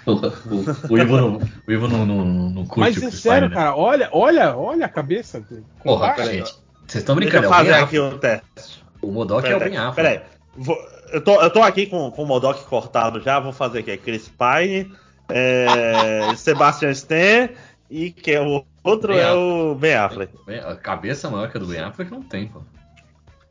[0.05, 0.11] O,
[0.91, 1.37] o, o Ivo não,
[1.67, 3.63] o Ivo não, não, não curte Mas o é Chris sério, Pine, né?
[3.63, 5.43] cara, olha, olha, olha a cabeça.
[5.83, 6.39] Porra, peraí.
[6.41, 8.83] Vocês estão Deixa brincando, eu é o fazer Ben aqui o teste.
[9.01, 9.95] O Modok é o Ben Affleck.
[9.95, 10.21] Peraí,
[10.55, 10.77] vou-
[11.11, 13.97] eu, tô, eu tô aqui com, com o Modok cortado já, vou fazer aqui.
[13.97, 14.91] Chris Pine,
[15.29, 17.49] é, Sebastian Stan
[17.89, 20.33] e que é o outro Ben é o Ben Affleck.
[20.45, 22.61] Ben- A cabeça maior que a do Ben Affleck não tem, pô.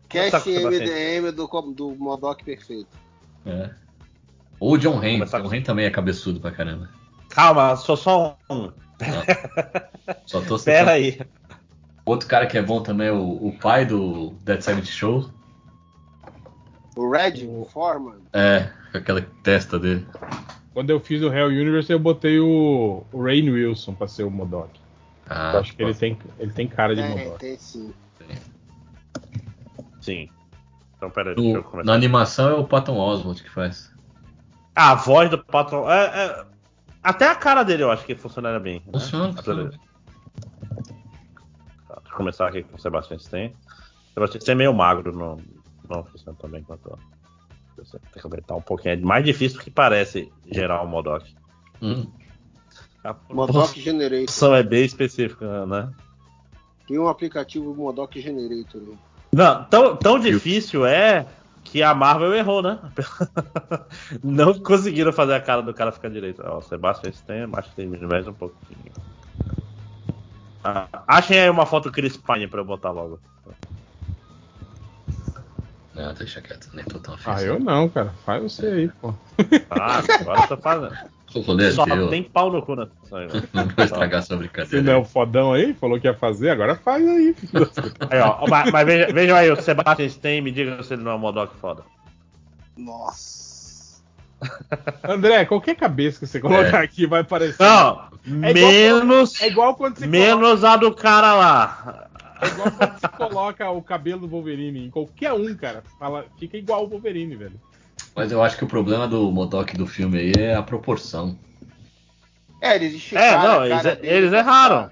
[0.09, 0.71] Cast o.
[0.71, 2.89] MDM do, do Modok perfeito.
[3.45, 3.71] É.
[4.61, 5.25] Ou o John Hain.
[5.25, 6.89] John Hain também é cabeçudo pra caramba.
[7.29, 8.73] Calma, sou só um.
[10.27, 11.21] Só tô Pera aí.
[12.05, 15.31] Outro cara que é bom também é o, o pai do Dead Silent Show.
[16.97, 18.17] O Red Foreman.
[18.33, 20.07] É, com aquela testa dele.
[20.73, 24.31] Quando eu fiz o Hell Universe, eu botei o, o Rain Wilson pra ser o
[24.31, 24.81] Modok.
[25.29, 27.39] Ah, eu acho que ele tem, ele tem cara de Tem, Modok.
[27.39, 27.93] tem sim.
[30.13, 30.29] Sim.
[30.97, 31.87] Então pera aí, deixa eu No- começar.
[31.87, 33.93] na animação é o Patton Oswalt que faz.
[34.75, 35.91] Ah, a voz do patrão.
[35.91, 36.45] é- é-
[37.03, 38.83] até a cara dele eu acho que funcionaria bem.
[38.87, 38.93] né?
[38.93, 39.71] Funciona, Apesar funciona.
[41.89, 43.51] Tá, deixa eu começar aqui com o Sebastian Stan.
[44.15, 45.37] Sebastian Stan é meio magro, não,
[45.89, 46.99] não funciona também quanto.
[47.77, 48.95] Tem que aumentar um pouquinho.
[48.95, 51.33] É mais difícil do que parece gerar um Modok.
[51.81, 52.11] Hum.
[53.05, 54.27] A Modok Generator.
[54.27, 55.93] função é bem específica, né?
[56.89, 58.81] Tem um aplicativo Modok Generator.
[58.81, 58.99] Né?
[59.33, 61.27] Não, tão, tão difícil é
[61.65, 62.79] que a Marvel errou, né?
[64.25, 66.43] Não conseguiram fazer a cara do cara ficar direito.
[66.45, 68.93] Ó, o Sebastian Stan, acho que tem mais um pouquinho.
[70.65, 73.21] Ah, achem aí uma foto do Chris Pine pra eu botar logo.
[75.95, 77.25] Não, deixa quieto, nem tô tão afim.
[77.27, 78.11] Ah, eu não, cara.
[78.25, 79.13] Faz você aí, pô.
[79.69, 80.97] Ah, agora eu tô fazendo.
[81.35, 82.87] O rolê Só tem pau no cu né?
[83.53, 84.83] Não vou estragar sua Você brincadeira.
[84.87, 85.75] não é o fodão aí?
[85.75, 87.35] Falou que ia fazer, agora faz aí.
[88.11, 91.13] Aí, ó, mas, mas veja, vejam aí, o Sebastian Stan, me diga se ele não
[91.13, 91.83] é um Modok foda.
[92.77, 94.01] Nossa.
[95.03, 96.85] André, qualquer cabeça que você colocar É.
[96.85, 97.63] aqui vai parecer.
[97.63, 98.09] Não,
[98.43, 101.69] É igual- menos, É igual quando você menos a do cara lá.
[101.83, 102.09] coloca,
[102.41, 105.83] é igual quando você coloca o cabelo do Wolverine em qualquer um, cara.
[105.99, 107.61] Fala, fica igual o Wolverine, velho.
[108.19, 111.39] Mas eu acho que o problema do Modok do filme aí é a proporção.
[112.61, 114.91] É, eles É, não, eles, dele eles erraram.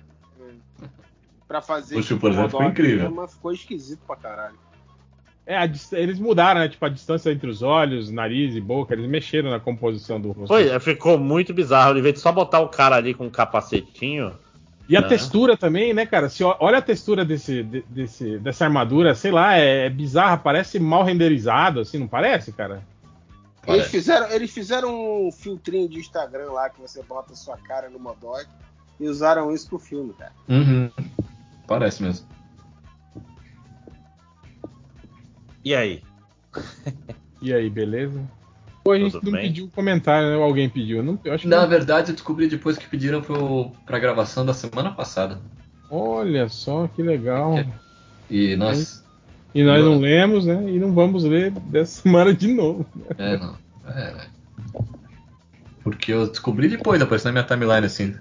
[1.48, 1.96] Pra fazer.
[1.96, 3.10] O tipo, por exemplo, ficou incrível.
[3.10, 4.54] Mas ficou esquisito pra caralho.
[5.44, 6.68] É, a eles mudaram, né?
[6.68, 8.94] Tipo, a distância entre os olhos, nariz e boca.
[8.94, 10.46] Eles mexeram na composição do rosto.
[10.46, 11.98] Foi, ficou muito bizarro.
[11.98, 14.38] Em vez de só botar o cara ali com um capacetinho.
[14.88, 15.08] E a né?
[15.08, 16.28] textura também, né, cara?
[16.28, 20.78] Se olha a textura desse, de- desse, dessa armadura, sei lá, é, é bizarra, parece
[20.78, 22.82] mal renderizado, assim, não parece, cara?
[23.66, 23.90] Eles Parece.
[23.90, 27.98] fizeram, eles fizeram um filtrinho de Instagram lá que você bota a sua cara no
[27.98, 28.46] Modok
[29.00, 30.32] e usaram isso pro filme, cara.
[30.48, 30.88] Uhum.
[31.66, 32.26] Parece mesmo.
[35.64, 36.02] E aí?
[37.42, 38.22] E aí, beleza?
[38.84, 39.48] Pô, a gente Tudo não bem?
[39.48, 40.36] pediu comentário, né?
[40.36, 41.02] Ou alguém pediu?
[41.02, 41.68] Não, eu acho que Na não.
[41.68, 45.40] verdade, eu descobri depois que pediram pro, pra gravação da semana passada.
[45.90, 47.54] Olha só que legal.
[48.30, 49.04] E nós.
[49.56, 50.70] E nós não lemos, né?
[50.70, 52.84] E não vamos ler dessa semana de novo.
[53.16, 53.56] É, não.
[53.88, 54.26] É.
[55.82, 58.14] Porque eu descobri depois, apareceu na minha timeline assim.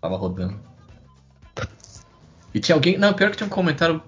[0.00, 0.58] Tava rodando.
[2.54, 2.96] E tinha alguém.
[2.96, 4.00] Não, pior que tinha um comentário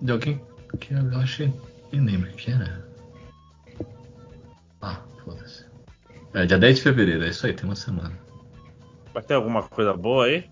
[0.00, 0.40] de alguém
[0.80, 1.52] que eu achei.
[1.92, 2.82] Nem lembro o que era.
[4.80, 5.66] Ah, foda-se.
[6.32, 8.12] É, dia 10 de fevereiro, é isso aí, tem uma semana.
[9.12, 10.44] Vai ter alguma coisa boa aí?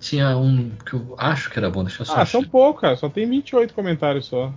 [0.00, 2.32] Tinha um que eu acho que era bom, deixa eu só Ah, achar.
[2.32, 2.96] são poucos, cara.
[2.96, 4.52] Só tem 28 comentários só.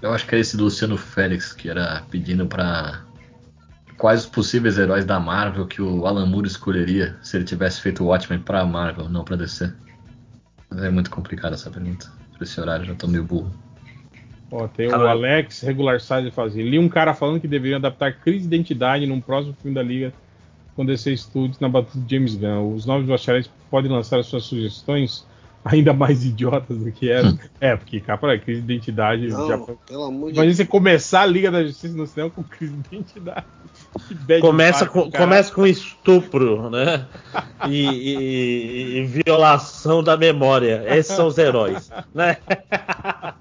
[0.00, 3.02] Eu acho que era esse do Luciano Félix, que era pedindo pra.
[3.96, 8.04] Quais os possíveis heróis da Marvel que o Alan Moore escolheria se ele tivesse feito
[8.04, 9.72] o Watchmen pra Marvel, não pra DC?
[10.70, 12.06] Mas é muito complicada essa pergunta.
[12.32, 13.52] Por esse horário já tô meio burro.
[14.52, 16.62] Ó, tem o Cara, Alex Regular Size fazia.
[16.62, 20.12] Li um cara falando que deveriam adaptar Crise de Identidade num próximo filme da Liga
[20.76, 22.72] com DC Studios na batuta de James Gunn.
[22.72, 25.26] Os novos bacharéis podem lançar as suas sugestões
[25.70, 27.38] ainda mais idiotas do que eram.
[27.60, 29.58] é, porque capa Crise de Identidade Não, já.
[29.86, 32.96] pelo amor de Imagina você começar a Liga da Justiça no cinema com Crise de
[32.96, 33.46] Identidade.
[34.40, 35.24] Começa com, cara.
[35.24, 37.06] começa com estupro, né?
[37.68, 40.84] E, e- e violação da memória.
[40.88, 42.36] Esses são os heróis, né?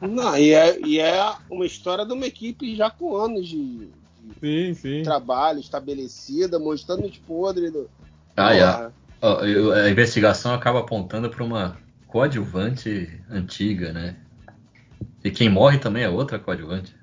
[0.02, 3.90] Não, e é, e é uma história de uma equipe já com anos de,
[4.40, 5.04] Sim, sim.
[5.04, 7.90] trabalho estabelecida, mostrando os podres do.
[8.36, 8.90] Ah, é.
[9.22, 14.16] Ó, eu- A investigação acaba apontando para uma coadjuvante antiga, né?
[15.24, 16.96] E quem morre também é outra coadjuvante.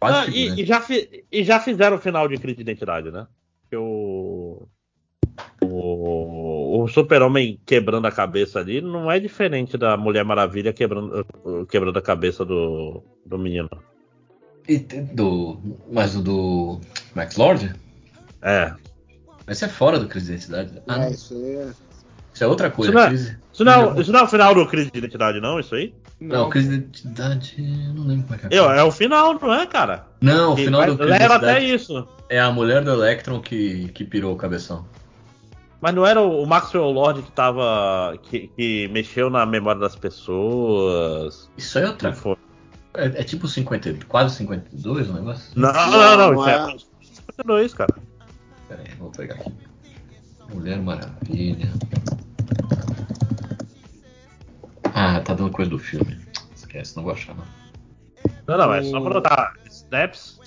[0.00, 3.10] Quase Ah, e, e já fi- e já fizeram o final de crise de identidade,
[3.10, 3.26] né?
[3.70, 4.66] Que o.
[5.62, 11.24] O, o Super-Homem quebrando a cabeça ali não é diferente da Mulher Maravilha quebrando,
[11.70, 13.70] quebrando a cabeça do, do menino.
[14.68, 15.58] E do,
[15.90, 16.80] mas o do
[17.14, 17.72] Max Lord?
[18.42, 18.74] É.
[19.48, 20.82] Esse é fora do crise de identidade.
[20.86, 21.10] Ah, É, não.
[21.10, 21.72] isso aí é.
[22.34, 22.90] Isso é outra coisa.
[22.90, 23.38] Isso não é, crise...
[23.52, 25.60] isso, não, isso não é o final do crise de identidade, não?
[25.60, 25.94] Isso aí?
[26.20, 27.54] Não, crise de identidade.
[27.58, 28.58] eu Não lembro como é que é.
[28.58, 30.06] Eu, é o final, não é, cara?
[30.20, 32.08] Não, o final vai- do crise de Leva até isso.
[32.28, 34.86] é a mulher do Electron que, que pirou o cabeção.
[35.80, 38.16] Mas não era o Maxwell Lord que tava.
[38.22, 41.50] que, que mexeu na memória das pessoas.
[41.58, 42.36] Isso aí é outra Não foi.
[42.94, 45.50] É, é tipo 50, quase 52 o negócio?
[45.56, 46.54] Não, não, não, Não, isso é.
[46.54, 47.94] é 52, cara.
[48.68, 49.52] Pera aí, vou pegar aqui.
[50.54, 51.72] Mulher Maravilha.
[54.94, 56.18] Ah, tá dando coisa do filme.
[56.54, 57.44] Esquece, não vou achar não.
[58.46, 60.40] Não, não, é só pra botar Snaps.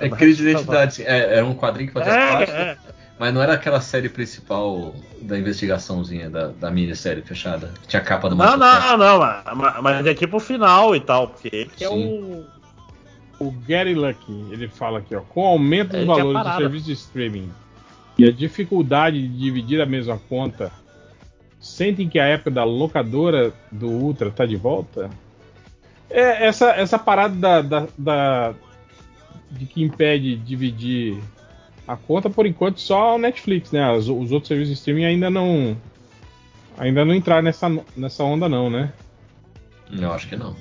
[0.00, 1.02] É crise de identidade.
[1.02, 2.52] É, era um quadrinho que fazia É, parte.
[2.52, 2.78] é.
[3.18, 7.70] Mas não era aquela série principal da investigaçãozinha, da, da minissérie fechada.
[7.82, 11.00] Que tinha a capa do Não, não, não, mas, mas é tipo o final e
[11.00, 12.44] tal, porque ele que é o.
[13.38, 16.92] O Gary Lucky, ele fala aqui, ó, com o aumento dos valores do serviço de
[16.92, 17.50] streaming
[18.18, 20.70] e a dificuldade de dividir a mesma conta,
[21.60, 25.10] sentem que a época da locadora do Ultra tá de volta?
[26.08, 28.54] É, essa, essa parada da, da- da-
[29.50, 31.18] de que impede dividir
[31.86, 33.90] a conta, por enquanto, só o Netflix, né?
[33.92, 35.76] Os, os outros serviços de streaming ainda não
[36.78, 38.92] ainda não entraram nessa, nessa onda não, né?
[39.90, 40.56] Não, acho que não.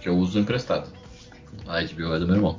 [0.00, 0.88] Que eu uso emprestado.
[1.66, 2.58] A HBO é do meu irmão.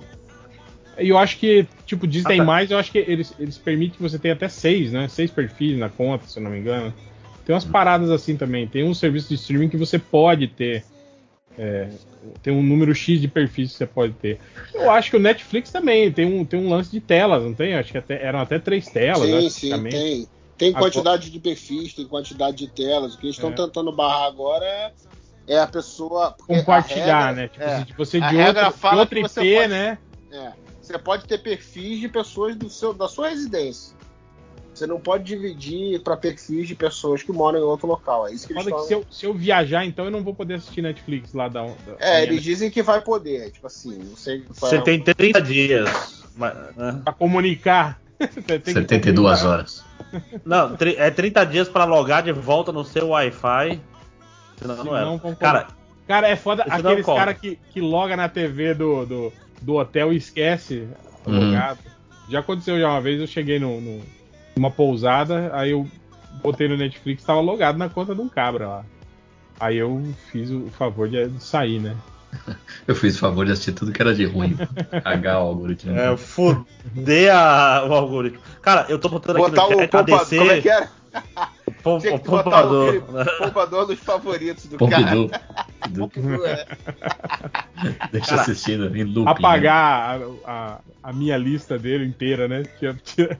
[0.99, 2.43] E eu acho que, tipo, Disney Ah, tá.
[2.43, 5.07] mais, eu acho que eles, eles permitem que você tenha até seis, né?
[5.07, 6.93] Seis perfis na conta, se eu não me engano.
[7.45, 8.67] Tem umas paradas assim também.
[8.67, 10.83] Tem um serviço de streaming que você pode ter.
[11.57, 11.87] é,
[12.41, 14.39] tem um número X de perfis que você pode ter.
[14.73, 17.75] Eu acho que o Netflix também tem um, tem um lance de telas, não tem?
[17.75, 19.27] Acho que até- eram até três telas.
[19.27, 20.27] Sim, né, sim, tem.
[20.57, 23.13] Tem quantidade de perfis, tem quantidade de telas.
[23.13, 23.55] O que eles estão É.
[23.55, 24.91] tentando barrar agora é,
[25.47, 26.35] é a pessoa.
[26.47, 27.47] Compartilhar, a regra- né?
[27.49, 28.25] Tipo, é, assim, você de
[28.95, 29.97] outro, de você IP, pode- né?
[30.31, 33.95] É, você pode ter perfis de pessoas do seu, da sua residência.
[34.73, 38.27] Você não pode dividir para perfis de pessoas que moram em outro local.
[38.27, 38.79] É isso que eles estão.
[38.83, 41.63] se eu, se eu viajar, então eu não vou poder assistir Netflix lá da.
[41.65, 43.51] da É, eles dizem que vai poder.
[43.51, 46.23] Tipo assim, não sei Você é o- tem 30 dias.
[46.35, 47.01] né?
[47.03, 48.01] Pra comunicar.
[48.47, 49.47] Tem que 72 comunicar.
[49.49, 49.83] horas.
[50.45, 53.81] Não, é 30 dias pra logar de volta no seu Wi-Fi.
[54.57, 55.05] Senão não Senão era.
[55.17, 55.67] vão Cara,
[56.07, 60.11] Cara, é foda não aqueles caras que, que loga na TV do, do, do hotel
[60.13, 60.87] e esquece
[61.25, 61.79] logado.
[62.29, 64.01] Já aconteceu já uma vez, eu cheguei no, no-
[64.55, 65.87] numa pousada, aí eu
[66.41, 68.85] botei no Netflix, tava logado na conta de um cabra lá.
[69.59, 71.95] Aí eu fiz o favor de, sair, né?
[72.87, 74.57] Eu fiz o favor de assistir tudo que era de ruim.
[75.03, 75.95] Cagar o algoritmo.
[75.95, 78.41] é, fuder a- o algoritmo.
[78.59, 80.37] Cara, eu tô botando aqui Botar no o chat pompa, ADC.
[80.39, 80.89] como é que era?
[81.83, 83.01] Pom- Tinha botar aquele
[83.39, 85.29] pompador dos favoritos do Pompidou.
[85.29, 85.43] cara.
[85.97, 86.45] Pompidou.
[86.47, 86.65] É.
[88.11, 89.23] Deixa assistindo em looping.
[89.25, 89.31] né?
[89.31, 92.63] Apagar a, a, a minha lista dele inteira, né?
[92.79, 93.37] Tinha- tinha-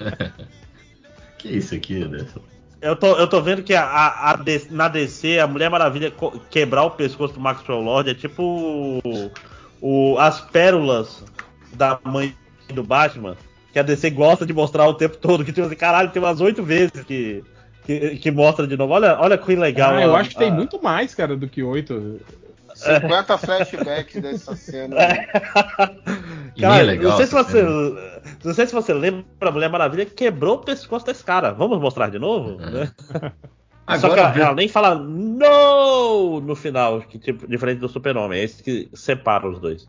[1.38, 2.40] Que isso aqui, Anderson?
[2.80, 4.38] Eu tô, eu tô vendo que a, a-
[4.70, 6.12] na DC, a Mulher Maravilha
[6.50, 9.30] quebrar o pescoço do Maxwell Lord é tipo o,
[9.80, 11.24] o- as pérolas
[11.74, 12.34] da mãe
[12.72, 13.36] do Batman,
[13.72, 16.40] que a DC gosta de mostrar o tempo todo, que tipo assim, caralho, tem umas
[16.40, 17.42] oito vezes que,
[17.84, 18.92] que, que mostra de novo.
[18.94, 19.94] Olha, olha que legal.
[19.94, 22.20] Ah, eu a- acho que tem a- muito mais, cara, do que oito.
[22.74, 24.94] 50 flashbacks dessa cena.
[25.02, 25.26] É
[26.60, 27.62] Cara, legal não sei se você.
[28.44, 31.50] Não sei se você lembra, a Mulher Maravilha quebrou o pescoço desse cara.
[31.52, 32.56] Vamos mostrar de novo?
[32.56, 32.90] Né?
[33.98, 38.40] Só que Agora, ela, ela nem fala no no final, que tipo, diferente do Super-Homem.
[38.40, 39.88] É esse que separa os dois.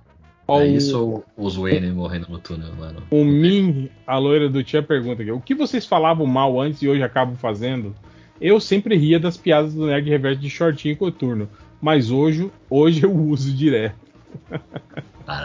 [0.50, 3.04] Ó, É isso ou os Wayne morrendo no túnel, mano.
[3.12, 6.90] O Min, a loira do Tia, pergunta aqui: O que vocês falavam mal antes e
[6.90, 7.96] hoje acabam fazendo?
[8.42, 11.50] Eu sempre ria das piadas do Nerd Reverso de shortinho e coturno,
[11.82, 13.96] mas hoje, hoje eu uso direto.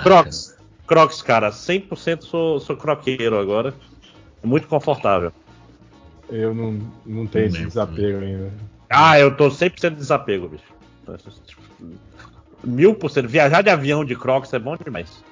[0.02, 0.57] Crocs.
[0.86, 1.50] Crocs, cara.
[1.50, 3.74] 100% sou, sou croqueiro agora.
[4.42, 5.33] Muito confortável.
[6.31, 8.52] Eu não, não tenho esse Não, desapego ainda.
[8.89, 10.74] Ah, eu tô 100% de desapego, bicho.
[12.64, 13.28] Mil por cento.
[13.28, 15.22] Viajar de avião de Crocs é bom demais.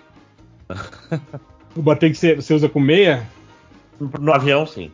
[1.74, 3.26] O bater que você, você usa com meia,
[4.00, 4.90] No avião, sim.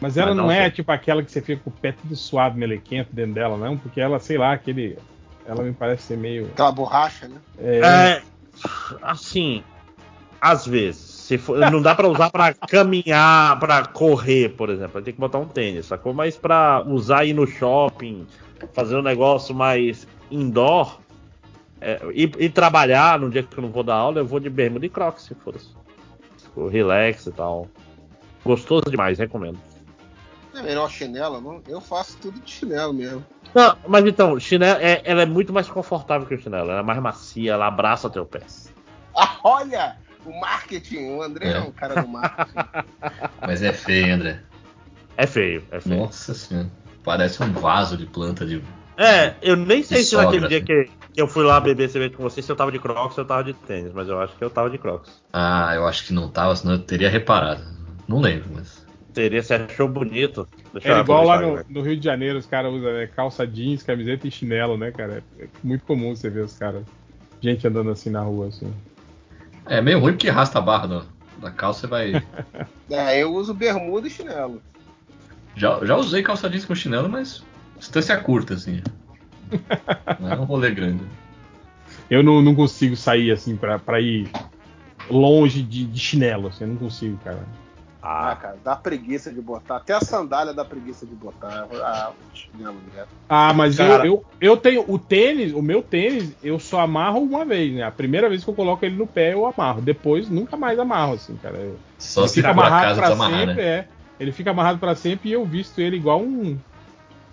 [0.00, 0.70] mas ela Mas não, não é sei.
[0.72, 4.00] tipo aquela que você fica com o pé tudo suado, melequento dentro dela, não, porque
[4.00, 4.98] ela, sei lá, aquele.
[5.46, 6.46] ela me parece ser meio.
[6.46, 7.36] Aquela borracha, né?
[7.58, 8.22] É, É,
[9.02, 9.62] assim,
[10.40, 11.18] às vezes.
[11.18, 15.02] Se for- não dá pra usar pra caminhar, pra correr, por exemplo.
[15.02, 16.14] Tem que botar um tênis, sacou?
[16.14, 18.26] Mas pra usar ir no shopping,
[18.72, 21.00] fazer um negócio mais indoor,
[21.80, 24.50] é, e, e trabalhar no dia que eu não vou dar aula, eu vou de
[24.50, 25.54] bermuda e crocs, se for.
[26.36, 27.68] Tipo, Relax e tal.
[28.44, 29.58] Gostoso demais, recomendo.
[30.54, 31.62] É melhor chinelo, não?
[31.68, 33.24] Eu faço tudo de chinelo mesmo.
[33.54, 36.70] Não, mas então, chinelo, é, ela é muito mais confortável que o chinelo.
[36.70, 38.40] Ela é mais macia, ela abraça teu pé.
[39.20, 39.96] Ah, olha!
[40.24, 41.60] O marketing, o André é, É.
[41.60, 42.52] um cara do marketing.
[43.44, 44.40] Mas é feio, André.
[45.16, 45.96] É feio, é feio.
[46.02, 46.70] Nossa senhora.
[47.02, 48.62] Parece um vaso de planta de.
[48.98, 52.22] É, eu nem sei se naquele dia que, que eu fui lá beber cerveja com
[52.24, 54.44] você, se eu tava de crocs ou eu tava de tênis, mas eu acho que
[54.44, 55.22] eu tava de crocs.
[55.32, 57.62] Ah, eu acho que não tava, senão eu teria reparado.
[58.08, 58.84] Não lembro, mas.
[59.14, 60.48] Teria, você achou bonito.
[60.72, 63.84] Deixa É igual lá no, no Rio de Janeiro, os caras usam né, calça jeans,
[63.84, 65.22] camiseta e chinelo, né, cara?
[65.38, 66.82] É, é muito comum você ver os caras.
[67.40, 68.72] Gente andando assim na rua, assim.
[69.66, 71.02] É meio ruim porque arrasta a barra da,
[71.40, 72.24] da calça e vai.
[72.90, 74.60] É, eu uso bermuda e chinelo.
[75.54, 77.44] já, já usei calça jeans com chinelo, mas
[77.78, 78.82] distância curta, assim.
[80.20, 81.02] Não é um rolê grande.
[82.10, 84.30] Eu não, não consigo sair assim pra, pra ir
[85.10, 87.40] longe de, de chinelo, assim, eu não consigo, cara.
[88.00, 89.76] Ah, cara, dá preguiça de botar.
[89.76, 91.66] Até a sandália dá preguiça de botar.
[91.82, 93.08] Ah, o chinelo mesmo.
[93.28, 94.06] Ah, mas Cara.
[94.06, 97.82] eu, eu, eu tenho o tênis, o meu tênis, eu só amarro uma vez, né?
[97.82, 99.82] A primeira vez que eu coloco ele no pé, eu amarro.
[99.82, 101.56] Depois, nunca mais amarro, assim, cara.
[101.58, 103.62] Eu- Só ele se fica amarrado pra desamarrar, sempre, né?
[103.62, 103.88] é.
[104.20, 106.56] Ele fica amarrado pra sempre e eu visto ele igual um,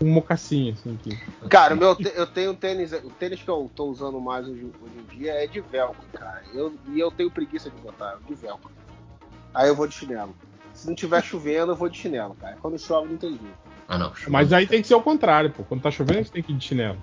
[0.01, 0.97] um mocassim, assim.
[1.01, 1.15] Que...
[1.47, 2.91] Cara, meu, eu tenho um tênis.
[2.91, 6.43] O tênis que eu tô usando mais hoje, hoje em dia é de velcro, cara.
[6.53, 8.71] Eu, e eu tenho preguiça de botar de velcro.
[9.53, 10.35] Aí eu vou de chinelo.
[10.73, 12.57] Se não tiver chovendo, eu vou de chinelo, cara.
[12.61, 13.45] Quando chove, não tem jeito.
[13.87, 14.11] Ah, não.
[14.27, 15.63] Mas aí tem que ser o contrário, pô.
[15.63, 16.97] Quando tá chovendo, você tem que ir de chinelo.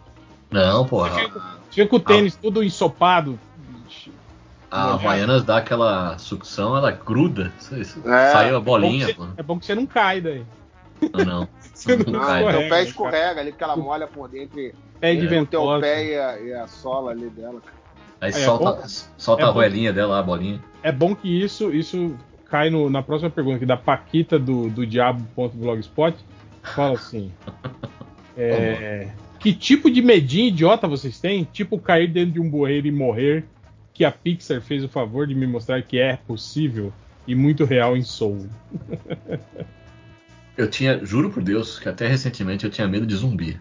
[0.51, 1.11] Não, porra.
[1.71, 3.39] Fica com o tênis tudo ensopado.
[4.71, 7.53] A Havaianas dá aquela sucção, ela gruda.
[7.61, 8.09] Isso, isso.
[8.09, 8.33] É.
[8.33, 10.47] Saiu a bolinha, é bom, que você, é bom que você não cai daí.
[11.13, 11.49] Não, não.
[11.83, 14.57] Você não Ah, então escorrega, pé escorrega ali, porque ela molha por dentro.
[15.01, 15.81] Pé de entre o teu ventosa.
[15.81, 17.77] pé e a, e a sola ali dela, cara.
[18.21, 18.83] Aí É, solta, bom-
[19.19, 20.63] solta é a roelinha dela, a bolinha.
[20.83, 22.15] É bom que isso, isso
[22.49, 26.17] cai no- na próxima pergunta aqui da Paquita do, do Diabo.blogspot.
[26.63, 27.33] Fala assim.
[28.37, 29.09] é,
[29.41, 31.43] que tipo de medinho idiota vocês têm?
[31.45, 33.45] Tipo cair dentro de um bueiro e morrer?
[33.93, 36.93] Que a Pixar fez o favor de me mostrar que é possível
[37.27, 38.47] e muito real em Soul.
[40.57, 43.59] Eu tinha, juro por Deus, que até recentemente eu tinha medo de zumbi.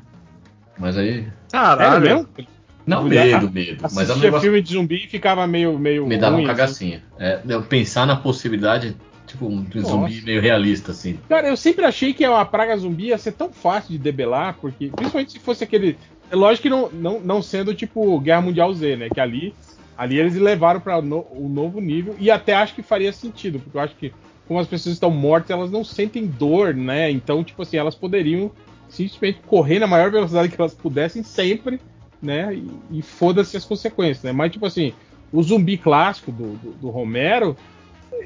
[0.77, 1.27] Mas aí.
[1.51, 2.05] Caralho.
[2.05, 2.49] Sério mesmo?
[2.85, 3.81] Não, medo, medo.
[3.81, 6.47] Mas é um Assistia negócio filme de zumbi e ficava meio, meio me dava ruim,
[6.47, 6.99] um assim.
[7.19, 8.95] É, eu pensar na possibilidade,
[9.27, 9.93] tipo, um de um Nossa.
[9.93, 11.19] zumbi meio realista, assim.
[11.29, 14.87] Cara, eu sempre achei que uma praga zumbi ia ser tão fácil de debelar, porque
[14.87, 15.97] principalmente se fosse aquele.
[16.29, 19.09] É lógico que não, não, não sendo tipo Guerra Mundial Z, né?
[19.09, 19.53] Que ali,
[19.97, 23.81] ali eles levaram para um novo nível e até acho que faria sentido, porque eu
[23.81, 24.11] acho que
[24.51, 27.09] como as pessoas estão mortas, elas não sentem dor, né?
[27.09, 28.51] Então, tipo assim, elas poderiam
[28.89, 31.79] simplesmente correr na maior velocidade que elas pudessem sempre,
[32.21, 32.53] né?
[32.53, 34.33] E, e foda-se as consequências, né?
[34.33, 34.91] Mas, tipo assim,
[35.31, 37.55] o zumbi clássico do, do, do Romero,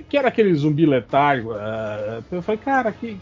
[0.10, 3.20] que era aquele zumbi letárgico, ah, eu falei, cara, que.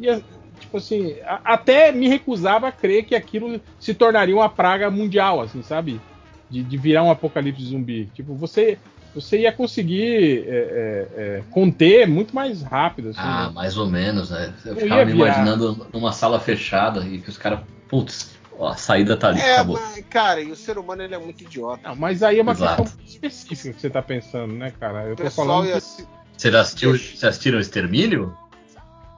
[0.00, 0.22] ia-
[0.58, 5.42] tipo assim, a- até me recusava a crer que aquilo se tornaria uma praga mundial,
[5.42, 6.00] assim, sabe?
[6.48, 8.06] De, de virar um apocalipse zumbi.
[8.14, 8.78] Tipo, você.
[9.16, 13.08] Você ia conseguir é, é, é, conter muito mais rápido.
[13.08, 13.52] Assim, Ah, né?
[13.54, 14.52] mais ou menos, né?
[14.64, 15.26] Eu Não ficava me virar.
[15.26, 19.54] imaginando numa sala fechada e que os caras, putz, ó, a saída tá ali, É,
[19.54, 19.80] acabou.
[19.80, 21.80] mas, cara, e o ser humano ele é muito idiota.
[21.88, 22.82] Não, mas aí é uma Exato.
[22.82, 25.04] questão específica que você tá pensando, né, cara?
[25.04, 25.66] Eu O tô falando.
[25.66, 26.06] ia que- se.
[26.36, 28.36] Você já assistiu, você assistiram Extermínio?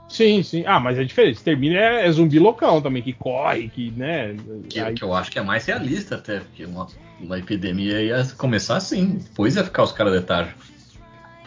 [0.09, 0.65] Sim, sim.
[0.67, 1.43] Ah, mas é diferente.
[1.43, 4.35] Termina é, é zumbi loucão também, que corre, que, né?
[4.71, 6.87] Que, aí- que eu acho que é mais realista até, porque uma,
[7.21, 10.69] uma epidemia ia começar assim, depois ia ficar os caras letárgicos.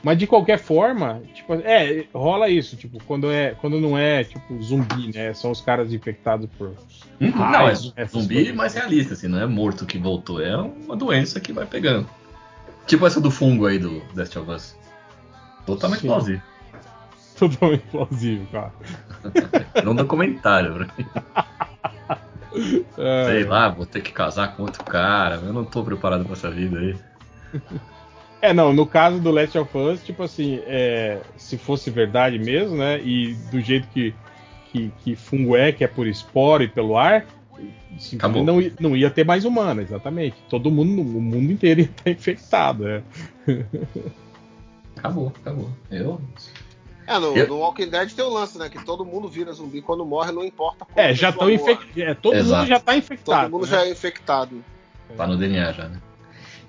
[0.04, 4.60] Mas de qualquer forma, tipo, é, rola isso, tipo, quando é, quando não é tipo
[4.62, 5.32] zumbi, né?
[5.34, 6.70] São os caras infectados por
[7.22, 8.56] Hum, não, é raios, essas zumbi coisas.
[8.56, 12.10] mais realista, assim, não é morto que voltou, é uma doença que vai pegando.
[12.88, 14.76] Tipo essa do fungo aí do Last of Us.
[15.68, 16.08] Totalmente Sim.
[16.08, 16.42] plausível.
[17.38, 18.72] Totalmente plausível, cara.
[19.88, 21.06] Um documentário, pra mim.
[22.98, 26.34] É, Sei lá, vou ter que casar com outro cara, eu não tô preparado pra
[26.34, 26.96] essa vida aí.
[28.42, 32.76] É, não, no caso do Last of Us, tipo assim, é, se fosse verdade mesmo,
[32.76, 33.00] né?
[33.02, 34.14] E do jeito que,
[34.72, 37.26] que, que fungo é, que é por esporo e pelo ar,
[38.16, 38.44] Acabou.
[38.44, 40.36] não, não ia ter mais humano, exatamente.
[40.50, 43.04] Todo mundo, o mundo inteiro ia estar infectado, né?
[44.96, 45.70] Acabou, acabou.
[45.90, 46.20] Eu.
[47.12, 48.70] É, no, Eu- no Walking Dead tem o lance, né?
[48.70, 51.98] Que todo mundo vira zumbi quando morre, não importa como É, já a estão infectados.
[51.98, 52.60] É, todo Exato.
[52.60, 53.42] mundo já tá infectado.
[53.42, 53.72] Todo mundo né?
[53.78, 54.64] já é infectado.
[55.18, 55.98] Tá no DNA já, né?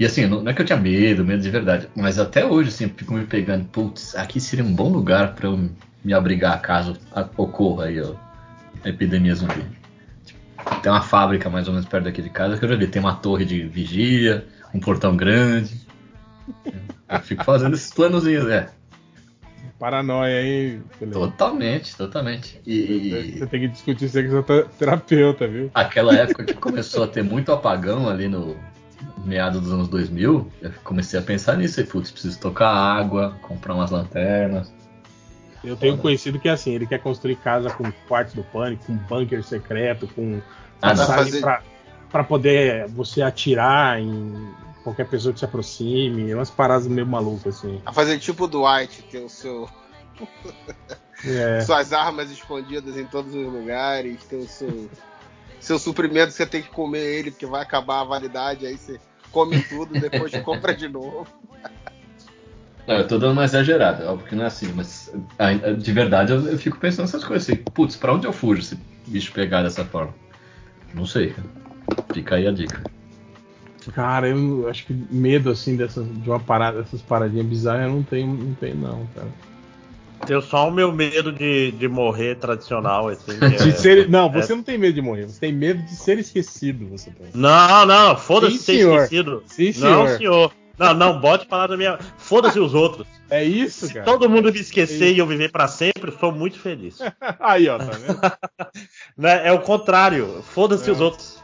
[0.00, 2.70] E assim, não não é que eu tinha medo, medo de verdade, mas até hoje,
[2.70, 5.70] assim, eu fico me pegando, putz, aqui seria um bom lugar pra eu
[6.04, 8.14] me abrigar caso a- ocorra aí, ó,
[8.84, 9.64] a epidemia zumbi.
[10.24, 12.88] Tipo, Tem uma fábrica mais ou menos perto daqui de casa que eu já vi,
[12.88, 15.80] tem uma torre de vigia, um portão grande.
[17.08, 18.70] Eu fico fazendo esses planozinhos, é.
[19.82, 20.80] Paranoia aí.
[20.96, 21.18] Felipe.
[21.18, 22.60] Totalmente, totalmente.
[22.64, 25.72] E, Você tem que discutir isso aí com seu te- terapeuta, viu?
[25.74, 28.56] aquela época que começou a ter muito apagão ali no
[29.24, 33.74] meado dos anos 2000, eu comecei a pensar nisso e, putz, preciso tocar água, comprar
[33.74, 34.72] umas lanternas.
[35.64, 38.84] Eu tenho um conhecido que é assim, ele quer construir casa com quartos do pânico,
[38.86, 40.40] com bunker secreto, com
[40.80, 41.60] Ah, Fazer- pra,
[42.08, 44.32] pra poder você atirar em
[44.82, 47.80] qualquer pessoa que se aproxime, umas paradas meio malucas, assim.
[47.86, 49.68] A fazer tipo do White, ter o seu,
[51.24, 51.60] É.
[51.60, 54.90] suas armas escondidas em todos os lugares, ter o seu,
[55.60, 59.62] seu suprimento, você tem que comer ele, porque vai acabar a validade, aí você come
[59.62, 61.26] tudo, depois compra de novo.
[62.86, 65.12] Não, eu tô dando uma exagerada, óbvio que não é assim, mas
[65.78, 68.74] de verdade eu, eu fico pensando nessas coisas assim, putz, pra onde eu fujo se
[68.74, 70.12] o bicho pegar dessa forma?
[70.92, 71.34] Não sei.
[72.12, 72.82] Fica aí a dica.
[73.90, 78.02] Cara, eu acho que medo assim dessas, de uma parada, dessas paradinhas bizarras eu não
[78.02, 79.28] tenho, não tenho não, cara.
[80.26, 83.32] Tenho só o meu medo de, de morrer tradicional, assim.
[83.42, 86.18] é- ser- não, é- você não tem medo de morrer, você tem medo de ser
[86.18, 87.26] esquecido, você tem.
[87.34, 89.02] Não, não, foda-se ser senhor.
[89.02, 89.42] esquecido.
[89.46, 89.72] Sim, Não,
[90.06, 90.18] senhor.
[90.18, 90.52] senhor.
[90.78, 91.98] Não, não, bote palavra minha.
[92.18, 93.06] Foda-se os outros.
[93.30, 94.06] É isso, Se cara.
[94.06, 96.98] todo mundo me esquecer e eu viver pra sempre, eu sou muito feliz.
[97.38, 98.18] Aí, ó, tá vendo?
[99.16, 99.46] Né?
[99.48, 100.42] É o contrário.
[100.42, 100.92] Foda-se É.
[100.92, 101.41] os outros.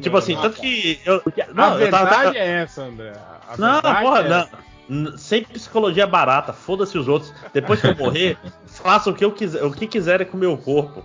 [0.00, 1.00] Tipo assim, tanto que.
[1.04, 3.12] Eu, a não, tava- verdade é essa, André.
[3.48, 4.36] A Não, porra, é não.
[4.40, 5.18] essa.
[5.18, 7.32] Sem psicologia barata, foda-se os outros.
[7.52, 8.36] Depois que eu morrer,
[8.66, 11.04] faça o que eu quiser, o que quiserem com o meu corpo.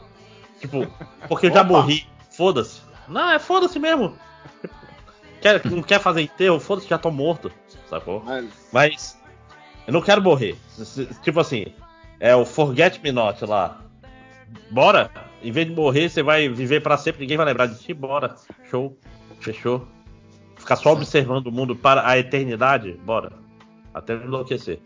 [0.59, 0.87] Tipo,
[1.27, 1.69] porque eu já Opa.
[1.69, 2.07] morri.
[2.31, 2.81] Foda-se.
[3.07, 4.17] Não, é foda-se mesmo.
[5.41, 6.59] Quer, não quer fazer enterro?
[6.59, 7.51] Foda-se, já tô morto.
[7.87, 8.23] Sacou?
[8.25, 9.21] Mas, Mas
[9.85, 10.57] eu não quero morrer.
[11.21, 11.67] Tipo assim,
[12.19, 13.79] é o Forget Me Not lá.
[14.71, 15.11] Bora?
[15.47, 17.93] Em vez de morrer, você vai viver pra sempre, ninguém vai lembrar de ti.
[17.93, 18.35] Bora.
[18.69, 18.97] Show.
[19.39, 19.87] Fechou.
[20.57, 22.93] Ficar só observando o mundo para a eternidade?
[22.93, 23.31] Bora.
[23.93, 24.79] Até enlouquecer.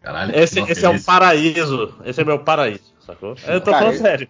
[0.00, 1.94] Caralho, Esse, esse é um paraíso.
[2.04, 3.34] Esse é meu paraíso, sacou?
[3.46, 4.28] Eu tô Cara, falando eu- sério.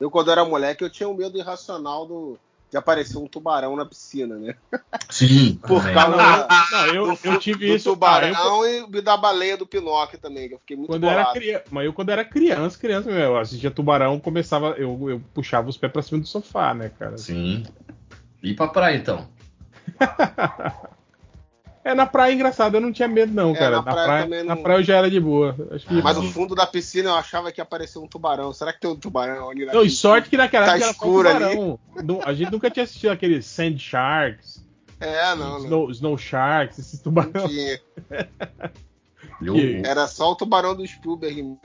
[0.00, 2.38] eu, quando era moleque, eu tinha um medo irracional do,
[2.72, 4.56] de aparecer um tubarão na piscina, né?
[5.10, 5.94] Sim, Por também.
[5.94, 6.16] causa Não,
[6.48, 7.90] da- não, eu, do, eu tive do isso.
[7.90, 11.26] tubarão eu- e da baleia do Pinóquio também, que eu fiquei muito quando eu era
[11.34, 15.68] criança, mas eu quando era criança, criança, meu, eu assistia Tubarão, começava, eu, eu puxava
[15.68, 17.18] os pés pra cima do sofá, né, cara?
[17.18, 17.62] Sim.
[18.42, 19.28] E pra praia então?
[21.84, 23.70] É, na praia engraçado, eu não tinha medo não, É, cara.
[23.70, 25.56] na Na, praia praia, também na não- praia eu já era de boa.
[25.72, 28.52] Acho que Mas o fundo da piscina eu achava que ia aparecer um tubarão.
[28.52, 31.30] Será que tem um tubarão ali na Não, e sorte que naquela Tá época era
[31.46, 31.56] ali.
[31.56, 31.78] tubarão.
[32.04, 34.64] Não, a gente nunca tinha assistido aqueles Sand Sharks,
[35.00, 35.64] É, não, não.
[35.64, 37.32] Snow, Snow Sharks, esses tubarão.
[37.34, 37.80] Não tinha.
[39.40, 41.58] Que- Era só o tubarão do Spielberg mesmo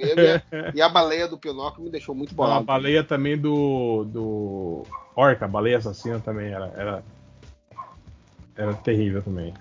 [0.73, 2.65] e a, a baleia do Pinóquio me deixou muito A bolado.
[2.65, 4.03] baleia também do.
[4.05, 4.83] do.
[5.15, 6.73] Orca, a baleia assassina também era.
[6.75, 7.03] Era,
[8.55, 9.53] era terrível também.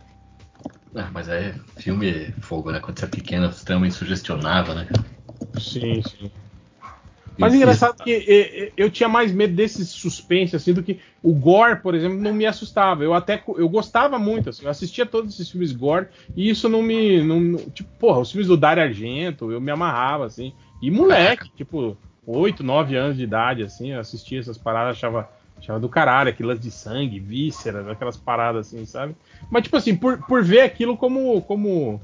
[0.97, 2.81] Ah, mas é filme fogo, né?
[2.81, 4.87] Quando você é pequeno, extremamente sugestionável, né?
[4.87, 5.05] cara?
[5.61, 6.31] Sim, sim.
[7.39, 10.99] Mas E- engraçado que eh, eh, eu tinha mais medo desse suspense, assim, do que
[11.23, 13.05] o gore, por exemplo, não me assustava.
[13.05, 16.83] Eu até eu gostava muito, assim, eu assistia todos esses filmes gore e isso não
[16.83, 17.23] me.
[17.23, 20.55] Não- tipo, porra, os filmes do Dario Argento, eu me amarrava, assim.
[20.81, 25.29] E moleque, tipo, 8, 9 anos de idade, assim, eu assistia essas paradas, achava,
[25.59, 29.17] achava do caralho, aquelas de sangue, vísceras, aquelas paradas assim, sabe?
[29.51, 31.41] Mas, tipo assim, por, por ver aquilo como.
[31.43, 32.01] como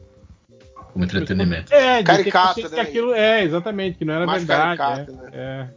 [0.92, 1.72] Como entretenimento.
[1.72, 2.80] é, consciência que né?
[2.82, 4.76] aquilo é, exatamente, que não era Mais verdade.
[4.78, 5.30] caricato, é, né?
[5.32, 5.68] é.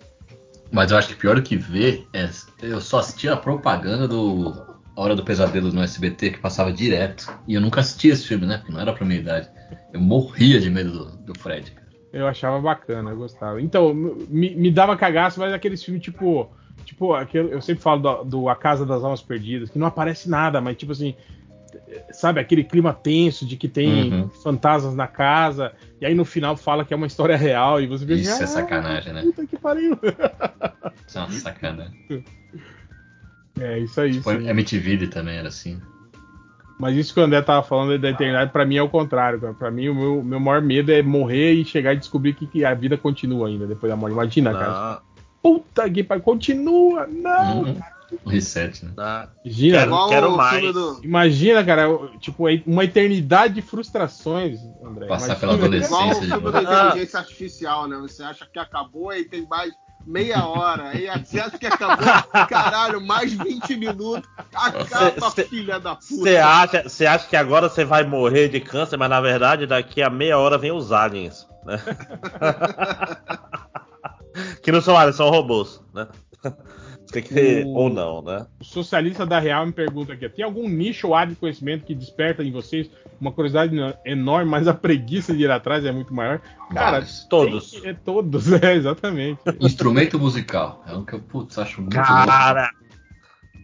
[0.72, 2.30] Mas eu acho que pior do que ver é.
[2.62, 4.54] Eu só assistia a propaganda do
[4.96, 7.32] Hora do Pesadelo no SBT que passava direto.
[7.48, 8.58] E eu nunca assistia esse filme, né?
[8.58, 9.48] Porque não era pra minha idade.
[9.94, 11.72] Eu morria de medo do, do Fred.
[11.72, 11.86] cara.
[12.12, 13.62] Eu achava bacana, eu gostava.
[13.62, 16.50] Então, me, me dava cagaço, mas aqueles filmes tipo.
[16.84, 20.30] Tipo, aquele, eu sempre falo do, do A Casa das Almas Perdidas, que não aparece
[20.30, 21.16] nada, mas tipo assim.
[22.12, 24.30] Sabe, aquele clima tenso de que tem Uhum.
[24.30, 28.06] fantasmas na casa, e aí no final fala que é uma história real, e você
[28.06, 29.22] vê Isso "Ah, é sacanagem, né?
[29.22, 29.98] Puta que pariu.
[31.06, 31.94] Isso é uma sacanagem.
[33.60, 34.14] É, isso aí.
[34.14, 34.48] Tipo, sim.
[34.50, 35.80] MTV também era assim.
[36.80, 39.54] Mas isso que o André tava falando da eternidade, pra mim é o contrário, cara.
[39.54, 42.66] Pra mim, o meu, meu maior medo é morrer e chegar e descobrir que, que
[42.66, 44.14] a vida continua ainda depois da morte.
[44.14, 45.02] Imagina, cara.
[45.46, 47.06] Puta que pariu, continua!
[47.06, 47.62] Não!
[47.62, 47.80] Uhum.
[48.26, 48.92] Um reset, né?
[48.98, 50.74] Ah, Imagina, quero, quero o mais.
[50.74, 51.88] do- imagina, cara,
[52.20, 55.06] tipo, uma eternidade de frustrações, André.
[55.06, 55.40] Passar Imagina.
[55.40, 56.26] pela adolescência.
[56.36, 57.96] Igual o da inteligência artificial, né?
[57.98, 59.72] Você acha que acabou e tem mais
[60.04, 60.90] meia hora.
[60.90, 62.08] Aí você acha que acabou,
[62.50, 64.28] caralho, mais 20 minutos.
[64.52, 66.24] Acaba, Cê- cê- filha da puta.
[66.24, 70.02] Você acha, você acha que agora você vai morrer de câncer, mas na verdade daqui
[70.02, 71.80] a meia hora vem os aliens, né?
[74.66, 76.08] que não são aliens, são robôs, né?
[77.12, 78.48] Tem que ter, O- ou não, né?
[78.60, 81.94] O socialista da Real me pergunta aqui: tem algum nicho ou área de conhecimento que
[81.94, 82.90] desperta em vocês
[83.22, 86.40] uma curiosidade enorme, mas a preguiça de ir atrás é muito maior?
[86.74, 87.24] Cara, Vários.
[87.30, 87.72] Todos.
[87.80, 89.40] que- É todos, é, exatamente.
[89.62, 90.84] Instrumento musical.
[90.88, 92.72] É um que eu, putz, acho muito Cara,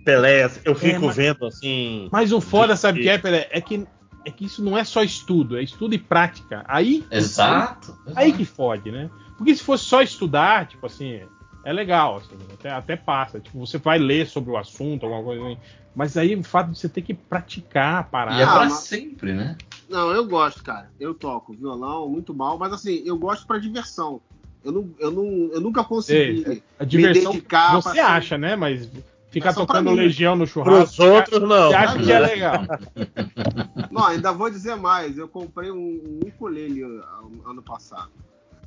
[0.05, 2.09] Pelé, eu fico É, mas- vendo assim.
[2.11, 3.47] Mas o foda, sabe o que é, Pelé?
[3.51, 3.85] É que,
[4.25, 6.63] é que isso não é só estudo, é estudo e prática.
[6.67, 7.03] Aí.
[7.11, 7.97] Exato.
[8.15, 8.37] aí exato.
[8.37, 9.09] que fode, né?
[9.41, 11.19] Porque se fosse só estudar, tipo assim,
[11.65, 13.39] é legal, assim, até, até passa.
[13.39, 15.57] Tipo, você vai ler sobre o assunto, alguma coisa assim.
[15.95, 18.37] Mas aí o fato de você ter que praticar a parada.
[18.37, 19.57] E é Ah, pra mas- sempre, né?
[19.89, 20.91] Não, eu gosto, cara.
[20.99, 24.21] Eu toco violão muito mal, mas assim, eu gosto pra diversão.
[24.63, 28.37] Eu, não, eu, não, eu nunca consegui Ei, A me diversão dedicar você pra acha,
[28.37, 28.55] né?
[28.55, 28.87] Mas
[29.31, 29.97] ficar tocando mim.
[29.97, 31.03] Legião no churrasco.
[31.03, 31.69] outros, não.
[31.69, 32.53] Você acha que é legal?
[33.89, 35.17] Não, ainda vou dizer mais.
[35.17, 38.11] Eu comprei um, um ukulele ah, ano passado.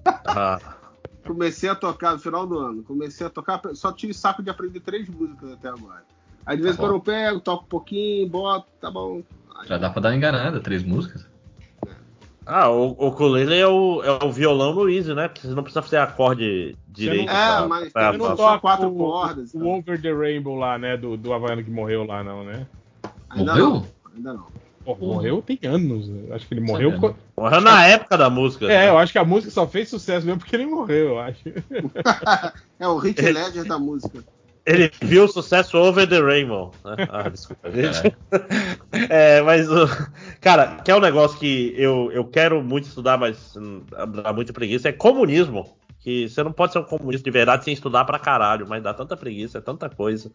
[0.07, 0.59] Ah,
[1.27, 2.83] Comecei a tocar no final do ano.
[2.83, 6.03] Comecei a tocar, só tive saco de aprender três músicas até agora.
[6.45, 9.23] Aí de vez em Tá quando eu pego, toco um pouquinho, boto, tá bom.
[9.57, 11.27] Aí, Já dá pra dar uma enganada, três músicas.
[12.45, 15.29] ah, o, o ukulele é o, é o violão no Easy, né?
[15.29, 17.27] Porque você não precisa fazer acorde direito.
[17.27, 19.69] não- pra- É, mas pra- tem Você não toca quatro o, cordas, o então.
[19.79, 20.97] Over the Rainbow lá, né?
[20.99, 22.67] Do, do Havaiano que morreu lá, não, né?
[23.31, 23.71] ainda Morreu?
[23.71, 23.87] não.
[24.15, 24.47] Ainda não.
[24.85, 26.09] Pô, morreu tem anos.
[26.09, 26.35] né?
[26.35, 27.17] Acho que ele morreu.
[27.37, 28.67] Morreu na época da música.
[28.67, 28.89] É, né?
[28.91, 31.41] eu acho que a música só fez sucesso mesmo porque ele morreu, eu acho.
[32.79, 34.23] É o Hit Ledger da música.
[34.67, 36.73] Ele viu o sucesso Over the Rainbow.
[36.85, 37.07] né?
[37.11, 38.17] Ah, desculpa, gente.
[39.11, 39.69] É, mas,
[40.41, 43.55] cara, que é um negócio que eu, eu quero muito estudar, mas
[44.23, 45.77] dá muita preguiça, é comunismo.
[46.01, 48.93] Que você não pode ser um comunista de verdade sem estudar pra caralho, mas dá
[48.93, 50.31] tanta preguiça, é tanta coisa.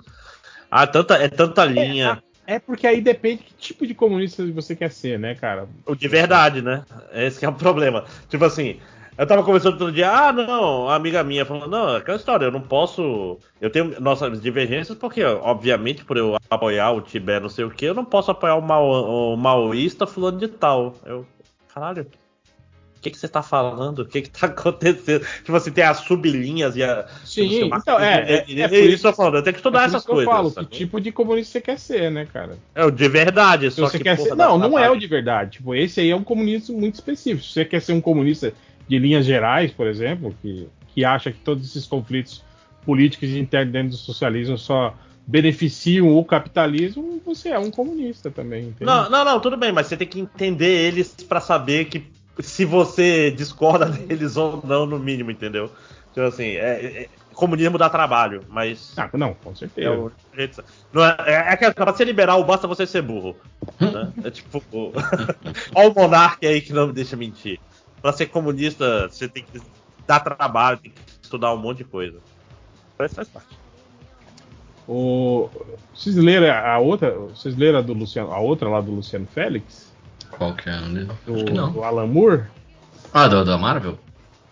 [0.69, 2.21] Ah, tanta, é tanta linha.
[2.49, 5.67] É porque aí depende que tipo de comunista você quer ser, né, cara?
[5.85, 6.83] O de verdade, né?
[7.13, 8.05] Esse é o problema.
[8.27, 8.79] Tipo assim,
[9.15, 12.45] eu tava conversando outro dia, ah, não, uma amiga minha falou, não, é aquela história,
[12.45, 13.37] eu não posso.
[13.61, 17.85] Eu tenho nossas divergências, porque, obviamente, por eu apoiar o Tibete, não sei o que,
[17.85, 20.95] eu não posso apoiar o, mao, o maoísta fulano de tal.
[21.05, 21.27] Eu,
[21.71, 22.07] caralho.
[22.99, 23.99] O que, que você tá falando?
[23.99, 25.25] O que, que tá acontecendo?
[25.37, 27.07] Tipo assim, tem as sublinhas e a.
[27.23, 30.03] Sim, então, é, é, é por isso eu falando, eu tenho que estudar É essas
[30.03, 30.33] que eu coisas.
[30.33, 30.67] falo, sabe?
[30.67, 32.57] que tipo de comunista você quer ser, né, cara?
[32.75, 34.03] É o de verdade, só você que.
[34.03, 34.35] quer porra, ser.
[34.35, 35.51] Não, não é o de verdade.
[35.51, 37.41] Tipo, esse aí é um comunismo muito específico.
[37.41, 38.51] Se você quer ser um comunista
[38.85, 42.43] de linhas gerais, por exemplo, que, que acha que todos esses conflitos
[42.85, 44.93] políticos internos dentro do socialismo só
[45.25, 48.83] beneficiam o capitalismo, você é um comunista também, entende?
[48.83, 52.03] Não, não, não, tudo bem, mas você tem que entender eles pra saber que
[52.39, 55.71] se você discorda deles ou não, no mínimo, entendeu?
[56.11, 58.93] Então, assim, é, é- comunismo dá trabalho, mas.
[58.97, 59.87] Ah, não, com certeza.
[59.87, 60.11] É, o
[60.91, 63.35] não é, é, é aquela- pra ser liberal, basta você ser burro.
[63.79, 64.11] né?
[64.25, 64.61] É tipo.
[65.73, 67.59] Olha o monarca aí que não me deixa mentir.
[68.01, 69.61] Pra ser comunista, você tem que
[70.05, 72.17] dar trabalho, tem que estudar um monte de coisa.
[72.97, 73.57] Mas faz parte.
[74.87, 75.49] O...
[75.93, 77.11] Vocês leram a outra?
[77.11, 79.88] Vocês leram a do Luciano, a outra lá do Luciano Félix?
[80.31, 80.79] Qual que é?
[80.79, 81.17] Não lembro.
[81.25, 81.71] Do, Acho que não.
[81.71, 82.43] do Alan Moore?
[83.13, 83.97] Ah, da, da Marvel?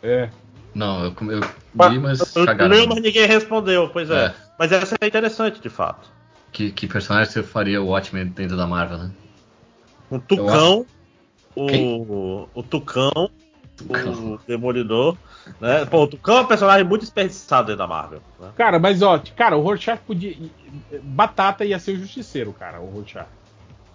[0.01, 0.29] É.
[0.73, 2.71] Não, eu, eu li, mas Eu cagaram.
[2.75, 4.25] lembro, mas ninguém respondeu, pois é.
[4.25, 4.33] É.
[4.59, 6.09] Mas essa é interessante, de fato.
[6.51, 9.11] Que, que personagem você faria o Watchmen dentro da Marvel, né?
[10.09, 10.85] Um Tucão,
[11.55, 13.29] o, o Tucão,
[13.81, 15.17] o Demolidor.
[15.59, 15.85] Né?
[15.85, 18.21] Pô, o Tucão é um personagem muito desperdiçado dentro da Marvel.
[18.39, 18.49] Né?
[18.55, 20.35] Cara, mas ó, cara, o Rorschach podia.
[21.03, 23.27] Batata ia ser o justiceiro, cara, o Rorschach.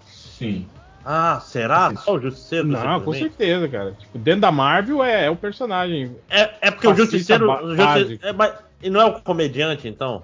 [0.06, 0.66] Sim.
[1.04, 1.94] Ah, será?
[1.96, 2.66] Só o Justiceiro?
[2.68, 3.92] Não, com certeza, cara.
[3.92, 6.14] Tipo, dentro da Marvel é, é o personagem.
[6.30, 7.46] É, é porque o Justiceiro.
[7.46, 8.26] ba- o Justi- básico.
[8.26, 10.22] é, mas- e não é o comediante, então?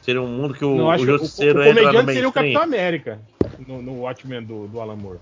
[0.00, 2.32] Seria um mundo que o, Não, o acho que o, Justiceiro o comediante seria o.
[2.32, 3.20] Capitão América
[3.66, 5.18] no, no Watchmen do, do Alan Moore.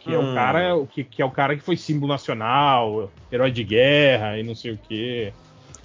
[0.00, 0.32] Que é Hum.
[0.32, 4.42] o cara que, que é o cara que foi símbolo nacional, herói de guerra e
[4.42, 5.32] não sei o quê.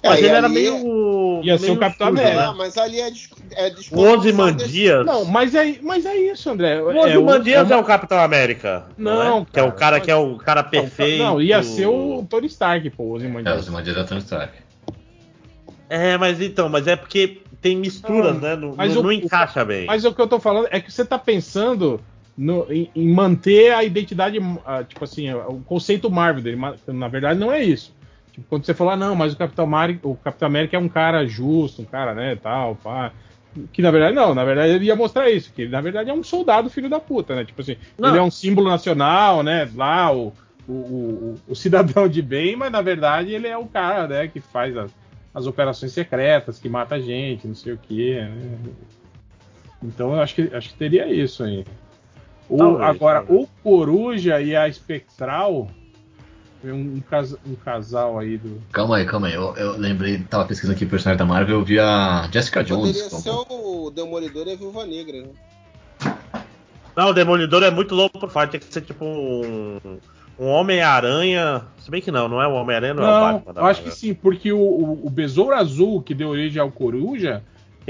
[0.02, 1.40] Mas É, ele era ali- meio.
[1.42, 2.40] Ia ser o Capitão sujo, América.
[2.40, 2.48] né?
[2.50, 5.04] Ah, mas ali é, é O desconstrução Onze Mandias.
[5.06, 6.80] Não, mas é, mas é isso, André.
[6.80, 8.86] O é, Onze o- Mandias é é, o Capitão América.
[8.96, 9.46] Não, é?
[9.52, 11.22] Que é o cara, que é o cara perfeito.
[11.22, 13.60] Não, ia ser o Tony Stark, pô, o É, Ozymandias.
[13.62, 14.52] os Imandias da Tony Stark.
[15.88, 18.56] É, mas então, mas é porque tem misturas, Não, né?
[18.56, 19.86] Não, mas não- o- não encaixa bem.
[19.86, 22.00] Mas o que eu tô falando é que você tá pensando
[22.36, 26.56] no- em, em manter a identidade, ah, tipo assim, o conceito Marvel dele.
[26.56, 27.96] mas, Na verdade, não é isso.
[28.38, 31.26] Tipo, quando você falar, não, mas o Capitão, América, o Capitão América é um cara
[31.26, 33.12] justo, um cara, né, tal, pá.
[33.72, 36.14] Que na verdade não, na verdade ele ia mostrar isso, que ele na verdade é
[36.14, 37.44] um soldado filho da puta, né?
[37.44, 38.10] Tipo assim, Não.
[38.10, 39.68] ele é um símbolo nacional, né?
[39.74, 40.32] Lá, o,
[40.68, 44.40] o, o, o cidadão de bem, mas na verdade ele é o cara, né, que
[44.40, 44.94] faz as,
[45.34, 48.20] as operações secretas, que mata gente, não sei o quê.
[48.20, 48.58] Né?
[49.82, 51.64] Então eu acho que, acho que teria isso aí.
[52.48, 53.44] O, Talvez, agora, talvez.
[53.44, 55.68] o Coruja e a Espectral,
[56.64, 58.60] um, um, casa- um casal aí do.
[58.72, 59.34] Calma aí, calma aí.
[59.34, 62.86] Eu, eu lembrei, tava pesquisando aqui o personagem da Marvel, eu vi a Jessica Jones.
[63.00, 65.28] Poderia como- ser o Demolidor e a Viúva Negra, né?
[66.96, 69.78] Não, o Demolidor é muito low profile, tem que ser tipo um,
[70.38, 71.62] um Homem-Aranha.
[71.78, 73.52] Se bem que não, não é o Homem-Aranha, não, é o Não, Batman.
[73.60, 74.00] eu acho que Marvel.
[74.00, 77.42] sim, porque o, o, o Besouro Azul que deu origem ao Coruja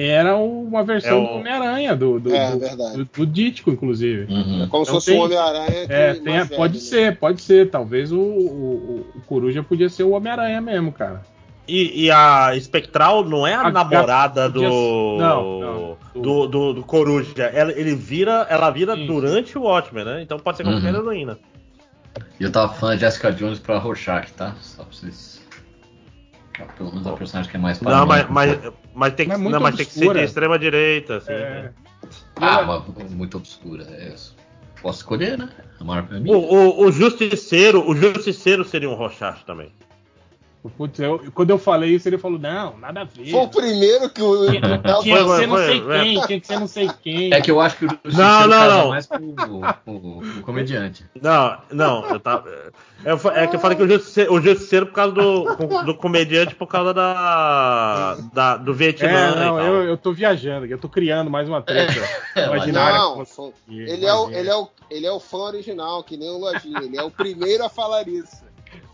[0.07, 2.59] era uma versão É o- do Homem-Aranha, do, do, É, do,
[2.99, 4.33] do, do Dítico, inclusive.
[4.33, 4.63] Uhum.
[4.63, 5.87] É como se Então fosse tem- um Homem-Aranha.
[5.89, 6.81] É, tem a- velho, pode né?
[6.81, 7.71] ser, pode ser.
[7.71, 11.23] Talvez o, o, o Coruja podia ser o Homem-Aranha mesmo, cara.
[11.67, 16.47] E, e a Espectral não é a, A namorada podia do, não, não, do- do,
[16.47, 17.43] do, do Coruja.
[17.53, 20.23] Ela, ele vira, ela vira Sim, durante o Watchmen, né?
[20.23, 21.01] Então pode ser qualquer Uhum.
[21.01, 21.39] heroína.
[22.41, 24.55] E eu tava falando de Jessica Jones pra Rorschach, tá?
[24.61, 25.38] Só pra vocês.
[26.61, 28.33] Ah, Pelo menos é o personagem que é mais Não, mas, parâmetro.
[28.35, 31.33] mas, mas tem que, Mas é não, mas tem que ser de extrema direita, assim.
[31.33, 31.63] É.
[31.63, 31.73] né?
[32.37, 32.63] Ah,
[32.97, 33.85] mas muito obscura.
[33.91, 34.37] É isso.
[34.83, 35.49] Posso escolher, né?
[35.81, 36.37] A Marvel é minha.
[36.37, 39.73] O, o, o Justiceiro, o Justiceiro seria um Rorschach também.
[40.77, 43.31] Putz, eu- quando eu falei isso, ele falou: não, nada a ver.
[43.31, 44.47] Foi o primeiro que o.
[44.51, 44.61] Tinha
[45.03, 47.33] que ser não sei quem, tinha que ser não sei quem.
[47.35, 48.89] É que eu acho que o Não, não, não.
[48.91, 51.05] mais com o, com o comediante.
[51.21, 52.49] Não, não, eu tava.
[53.05, 56.55] eu é que eu falei que o Justiceiro, o Justiceiro por causa do, do comediante,
[56.55, 60.89] por causa da, da do Vietnã É, não, eu, eu tô viajando, aqui, eu tô
[60.89, 61.93] criando mais uma treta
[62.35, 62.99] É, imaginária.
[62.99, 63.25] Não,
[63.69, 66.83] ele é, o, ele, é o, ele é o fã original, que nem o Lojinha.
[66.83, 68.48] Ele é o primeiro a falar isso.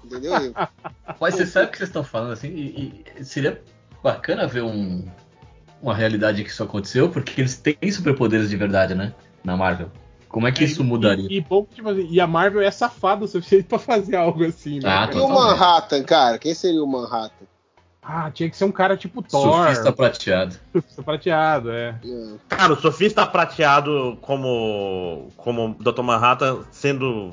[0.04, 0.32] Entendeu?
[1.20, 2.48] Mas você sabe o que vocês estão falando assim?
[2.48, 3.62] E, e seria
[4.02, 5.06] bacana ver um,
[5.82, 9.14] uma realidade que isso aconteceu, porque eles têm superpoderes de verdade, né?
[9.42, 9.90] Na Marvel.
[10.28, 11.28] Como é que isso mudaria?
[11.30, 14.44] E, e, pouco, tipo assim, e a Marvel é safada o suficiente pra fazer algo
[14.44, 14.88] assim, né?
[14.88, 15.28] Ah, E o.
[15.28, 16.38] Manhattan, cara?
[16.38, 17.46] Quem seria o Manhattan?
[18.02, 19.64] Ah, tinha que ser um cara tipo Thor.
[19.64, 20.56] Surfista prateado.
[20.72, 21.98] Surfista prateado, é.
[22.04, 22.34] É.
[22.48, 26.02] Cara, o surfista prateado como como Dr.
[26.02, 27.30] Manhattan sendo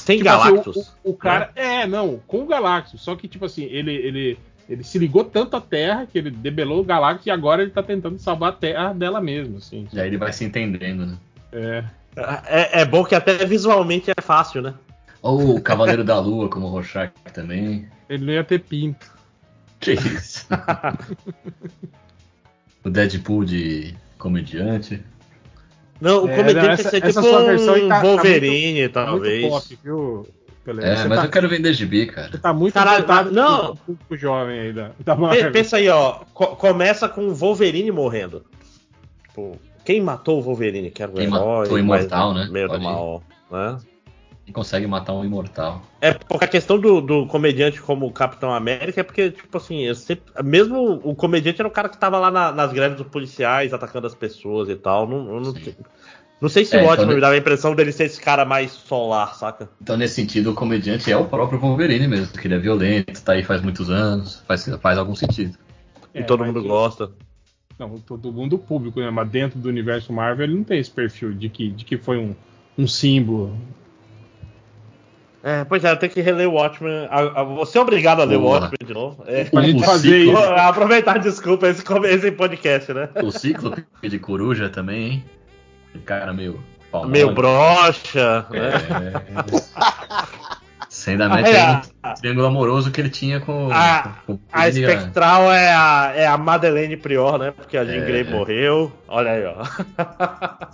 [0.00, 0.76] sem Tipo assim, Galactus.
[1.04, 1.50] o, o- o cara.
[1.54, 3.00] É, não, com o Galactus.
[3.02, 6.80] Só que, tipo assim, ele, ele, ele se ligou tanto à Terra que ele debelou
[6.80, 9.86] o Galactus e agora ele tá tentando salvar a Terra dela mesmo, assim.
[9.92, 11.16] E aí ele vai se entendendo, né?
[11.52, 11.84] É.
[12.46, 14.74] É, é bom que até visualmente é fácil, né?
[15.22, 17.86] Ou o Cavaleiro da Lua, como o Rorschach também.
[18.08, 19.12] Ele não ia ter pinto.
[19.80, 20.46] Que isso?
[22.84, 25.02] o Deadpool de comediante.
[26.00, 28.00] Não, o É, comediante não, tem que essa- ser essa tipo sua versão um tá-
[28.00, 29.40] tá Wolverine, muito- Tá talvez.
[29.42, 30.26] muito pop, viu?
[30.68, 32.30] É, Você mas tá, eu quero vender gibi, cara.
[32.30, 33.74] você tá muito Caralho, voltado não.
[33.74, 35.50] pro público jovem aí da, da Marvel.
[35.50, 36.20] Pensa aí, ó.
[36.34, 38.44] co- começa com o Wolverine morrendo.
[39.26, 40.90] Tipo, quem matou o Wolverine?
[40.90, 41.38] Que era o Quem herói.
[41.40, 42.52] matou o imortal, mas né?
[42.52, 43.78] Meio do mal, né?
[44.48, 45.82] E consegue matar um imortal.
[46.00, 49.94] É porque a questão do, do comediante como Capitão América é porque, tipo assim, eu
[49.94, 53.74] sempre- mesmo o comediante era o cara que tava lá na- nas greves dos policiais,
[53.74, 55.06] atacando as pessoas e tal.
[55.06, 55.54] Não, eu não,
[56.40, 57.14] não sei se É, o então, Watchmen né?
[57.16, 59.68] me dava a impressão dele ser esse cara mais solar, saca?
[59.82, 63.32] Então, nesse sentido, o comediante é o próprio Wolverine mesmo, que ele é violento, tá
[63.32, 65.58] aí faz muitos anos, faz, faz algum sentido.
[66.14, 67.10] E É, todo mas mundo o- gosta.
[67.78, 69.10] Não, todo mundo público, né?
[69.10, 72.16] Mas dentro do universo Marvel ele não tem esse perfil de que, de que foi
[72.18, 72.34] um,
[72.76, 73.56] um símbolo.
[75.48, 77.06] É, pois é, eu tenho que reler o Watchmen.
[77.10, 78.42] A- a- Você é obrigado a ler o.
[78.44, 79.24] Watchmen de novo.
[79.26, 79.44] É.
[79.44, 80.52] Pra gente O fazer ciclo- isso.
[80.54, 83.08] Aproveitar, desculpa, esse, esse podcast, né?
[83.22, 85.24] O Cíclope de Coruja também, hein?
[85.94, 86.62] O cara meio.
[86.90, 87.12] palmole.
[87.12, 88.70] Meio broxa, né?
[89.34, 89.78] É.
[90.88, 93.70] Você ainda mete É, a- um triângulo amoroso que ele tinha com.
[93.72, 97.50] A, com a ele, espectral é a, é a Madeleine Prior, né?
[97.52, 98.06] Porque a Jean É.
[98.06, 98.92] Grey morreu.
[99.06, 99.54] Olha aí, ó.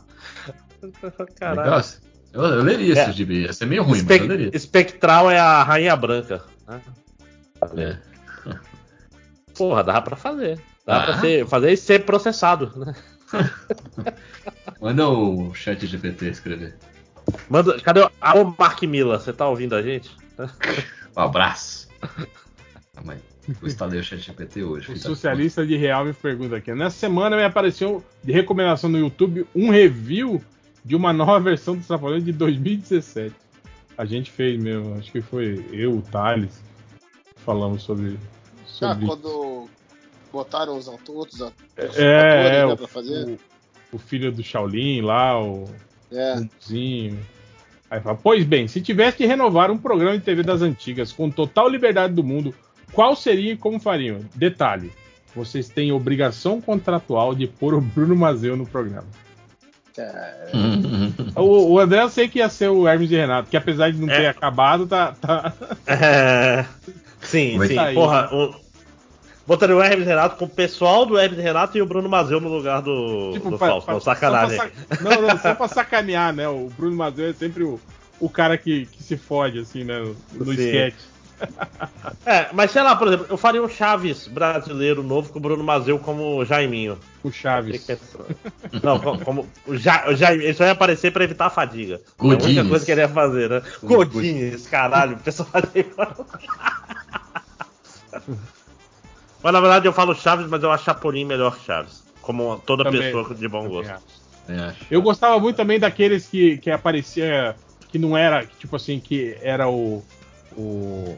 [1.38, 1.60] Caralho.
[1.62, 1.80] Legal.
[2.34, 3.02] Eu, eu leria É.
[3.04, 3.42] esse gibi.
[3.42, 4.50] Ia ser meio ruim, Espe- mas eu leria.
[4.52, 6.42] espectral é a Rainha Branca.
[7.74, 8.00] né?
[8.46, 8.54] É.
[9.56, 10.58] Porra, dá pra fazer.
[10.84, 11.04] Dá Ah.
[11.04, 12.72] pra ser, fazer e ser processado.
[12.76, 12.94] Né?
[14.80, 16.74] Manda o chat GPT escrever.
[17.48, 18.10] Manda, cadê o.
[18.20, 20.10] Ah, ô Mark Miller, você tá ouvindo a gente?
[21.16, 21.88] Um abraço.
[22.94, 23.18] Calma aí.
[23.60, 24.92] Vou instalar o chat GPT hoje.
[24.92, 26.74] O socialista de real me pergunta aqui.
[26.74, 30.42] Nessa semana me apareceu de recomendação no YouTube um review
[30.84, 33.34] de uma nova versão do Trapalhões de 2017.
[33.96, 36.60] A gente fez mesmo, acho que foi eu, o Thales,
[37.36, 38.18] falamos sobre.
[38.18, 39.68] Ah, sobre quando
[40.32, 43.38] botaram os outros é, é, né, o, pra fazer.
[43.92, 45.64] o, o filho do Shaolin lá, o
[46.10, 46.34] É.
[47.90, 51.30] Aí fala, pois bem, se tivesse que renovar um programa de TV das antigas com
[51.30, 52.52] total liberdade do mundo,
[52.92, 54.20] qual seria e como fariam?
[54.34, 54.90] Detalhe,
[55.34, 59.06] vocês têm obrigação contratual de pôr o Bruno Mazeu no programa.
[61.36, 63.98] O, o André eu sei que ia ser o Hermes e Renato, que apesar de
[63.98, 64.16] não É.
[64.18, 65.12] ter acabado, tá.
[65.20, 65.52] tá...
[65.86, 66.64] É,
[67.23, 67.74] sim, Vai sim.
[67.76, 68.55] sair, Porra, o-
[69.47, 72.08] botaria o Hermes e Renato com o pessoal do Hermes e Renato e o Bruno
[72.08, 73.84] Mazeu no lugar do, do Tipo, pra- Fausto.
[73.86, 74.56] pra- Não, sacanagem.
[74.58, 76.48] só pra sa- Não, não, só pra sacanear, né?
[76.48, 77.81] O Bruno Mazeu é sempre o,
[78.20, 79.98] o cara que, que se fode, assim, né?
[80.32, 80.94] No, sketch.
[82.26, 85.62] É, mas sei lá, por exemplo, eu faria um Chaves brasileiro novo com o Bruno
[85.62, 86.98] Mazeu como Jaiminho.
[87.22, 87.86] O Chaves.
[88.82, 90.44] Não, como, como o Ja- o Jaiminho.
[90.46, 91.96] Ele só ia aparecer pra evitar a fadiga.
[91.96, 93.62] É a única coisa que ele ia fazer, né?
[93.82, 96.14] Godinhas, caralho, o pessoal fazia igual.
[99.42, 102.02] Mas na verdade eu falo Chaves, mas eu acho Chapolin melhor que Chaves.
[102.22, 103.02] Como toda Também.
[103.02, 103.92] pessoa de bom gosto.
[104.90, 107.54] Eu gostava muito também daqueles que, que aparecia
[107.88, 110.02] que não era, que, tipo assim, que era o.
[110.57, 111.16] O,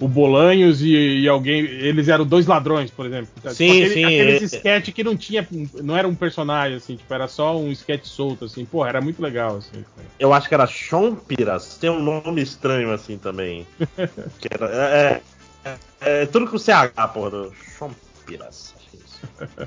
[0.00, 0.88] o Bolanhos e,
[1.20, 1.60] e alguém.
[1.60, 3.28] Eles eram dois ladrões, por exemplo.
[3.36, 5.46] Tipo, Sim, aquele- sim, Aqueles é- sketch que não tinha.
[5.82, 8.64] Não era um personagem, assim, tipo, era só um sketch solto, assim.
[8.64, 9.84] Pô, era muito legal, assim.
[10.18, 11.76] Eu acho que era Chompiras.
[11.76, 13.66] Tem um nome estranho assim também.
[14.40, 15.22] Que era, é,
[15.64, 17.30] é- é tudo com CH, porra.
[17.30, 18.74] do Chompiras.
[18.76, 19.20] acho que é isso.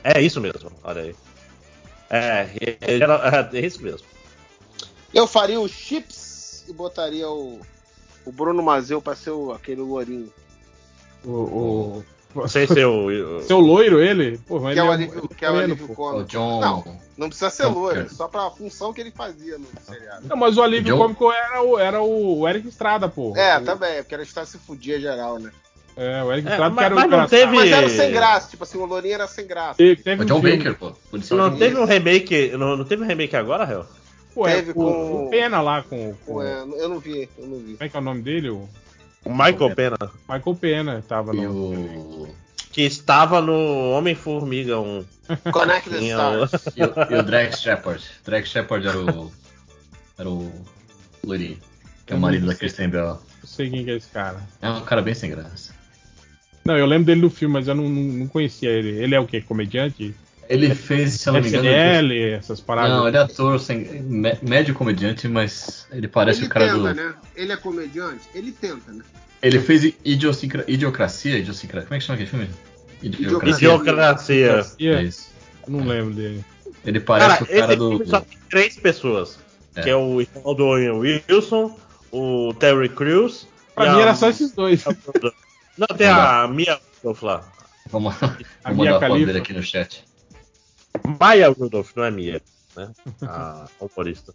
[0.04, 1.16] É isso mesmo, olha aí.
[2.10, 2.48] É,
[2.82, 4.06] é, é isso mesmo.
[5.14, 7.60] Eu faria o Chips e botaria o,
[8.26, 10.32] o Bruno Mazeu pra ser o, aquele lourinho.
[11.26, 12.04] O.
[12.36, 12.48] o...
[12.48, 13.42] Sem ser o.
[13.44, 14.38] Seu loiro, ele?
[14.48, 15.96] Pô, mas Que é o um- alívio, que é o moreno, alívio pô.
[15.96, 16.26] cômico.
[16.30, 16.84] John- Não,
[17.18, 20.28] não precisa ser loiro, só pra função que ele fazia no seriado.
[20.28, 23.34] Não, mas o alívio John- cômico era o, era o Eric Estrada, pô.
[23.38, 25.52] É, O- também, porque era estar se fudia geral, né?
[25.96, 28.12] É, o Eric É, Estrada mas- que era o mas não teve- Mas era sem
[28.12, 29.76] graça, tipo assim, o lourinho era sem graça.
[29.76, 30.92] Teve, teve O um John filme- Baker, pô.
[31.36, 32.58] Não teve um remake.
[32.58, 33.86] Não, não teve um remake agora, Réu?
[34.34, 36.14] Pô, Teve o, com- o Pena lá com.
[36.26, 37.74] com- Ué, eu não vi, eu não vi.
[37.74, 38.50] Como é que é o nome dele?
[38.50, 38.68] O
[39.26, 39.98] O Michael Pena.
[40.28, 41.52] Michael Pena tava E no.
[41.54, 42.36] o,
[42.72, 45.06] Que estava no Homem-Formiga 1.
[45.52, 46.52] Connect the Stars.
[46.76, 48.04] e o, e o Drax Shepard.
[48.26, 49.32] Drax Shepard era o.
[50.18, 50.52] Era o.
[51.24, 51.58] Loirinho.
[52.06, 53.06] Que é o marido da Kristen Bell.
[53.42, 54.42] Não sei quem que é esse cara.
[54.62, 55.74] É um cara bem sem graça.
[56.66, 58.90] Não, eu lembro dele do filme, mas eu não, não, não conhecia ele.
[59.02, 59.42] Ele é o quê?
[59.42, 60.14] Comediante?
[60.50, 61.66] Ele fez, se eu não me engano.
[61.68, 62.92] ele SNL, essas paradas.
[62.92, 66.78] Não, ele é ator, sem, mé- médio comediante, mas ele parece ele o cara tenta,
[66.78, 66.94] do.
[66.94, 67.14] né?
[67.36, 68.22] Ele é comediante?
[68.36, 69.04] Ele tenta, né?
[69.42, 70.64] Ele fez Idiosincra...
[70.68, 71.44] Idiocracia.
[71.44, 72.50] Como é que chama aquele filme?
[73.02, 74.64] Idiocracia.
[74.80, 75.30] É isso.
[75.66, 76.44] Eu não lembro dele.
[76.86, 77.90] Ele parece Cara, o cara esse do.
[77.90, 79.40] filme só tem três pessoas.
[79.76, 79.82] É.
[79.82, 81.76] Que é o irmão do Wilson,
[82.12, 83.48] o Terry Crews.
[83.74, 84.84] Pra mim a- era só esses dois.
[85.78, 86.80] Não, tem a Mia
[87.22, 87.50] lá.
[87.90, 88.16] Vamos,
[88.64, 90.04] A vou mandar a foto dele aqui no chat.
[91.20, 92.42] Maya Rudolph, não é Mia,
[92.76, 92.92] né?
[93.24, 94.34] A humorista.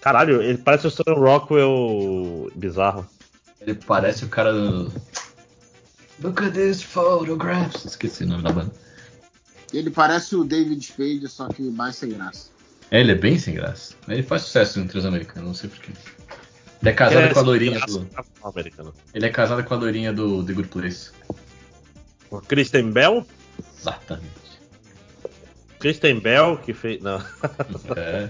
[0.00, 3.06] Caralho, ele parece o Sam Rockwell bizarro.
[3.60, 4.92] Ele parece o cara do.
[6.22, 7.84] Look at these photographs.
[7.84, 8.72] Esqueci o nome da banda.
[9.72, 12.50] Ele parece o David Spade, só que mais sem graça.
[12.90, 13.94] É, ele é bem sem graça.
[14.08, 15.90] Ele faz sucesso entre os americanos, não sei porquê.
[16.80, 18.08] Ele é casado Ele é com a loirinha do.
[18.44, 18.94] americano.
[19.12, 21.10] Ele é casado com a loirinha do The Good Place.
[22.30, 23.26] O Kristen Bell?
[23.78, 24.45] Exatamente.
[25.78, 27.00] Kristen Bell, que fez.
[27.02, 27.20] Não.
[27.96, 28.28] É.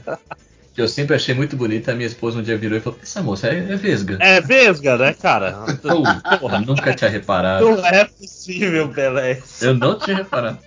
[0.76, 1.92] Que eu sempre achei muito bonita.
[1.92, 4.18] A minha esposa um dia virou e falou: Essa moça é, é vesga.
[4.20, 5.64] É vesga, né, cara?
[6.38, 7.64] Porra, nunca tinha reparado.
[7.64, 9.42] Não é possível, Pelé.
[9.62, 10.58] Eu não tinha reparado.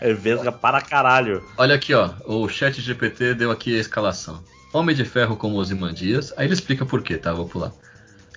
[0.00, 1.44] É vesga para caralho.
[1.56, 2.10] Olha aqui, ó.
[2.26, 4.42] O chat GPT deu aqui a escalação.
[4.72, 6.34] Homem de Ferro como Ozymandias.
[6.36, 7.32] Aí ele explica por quê, tá?
[7.32, 7.70] Vou pular.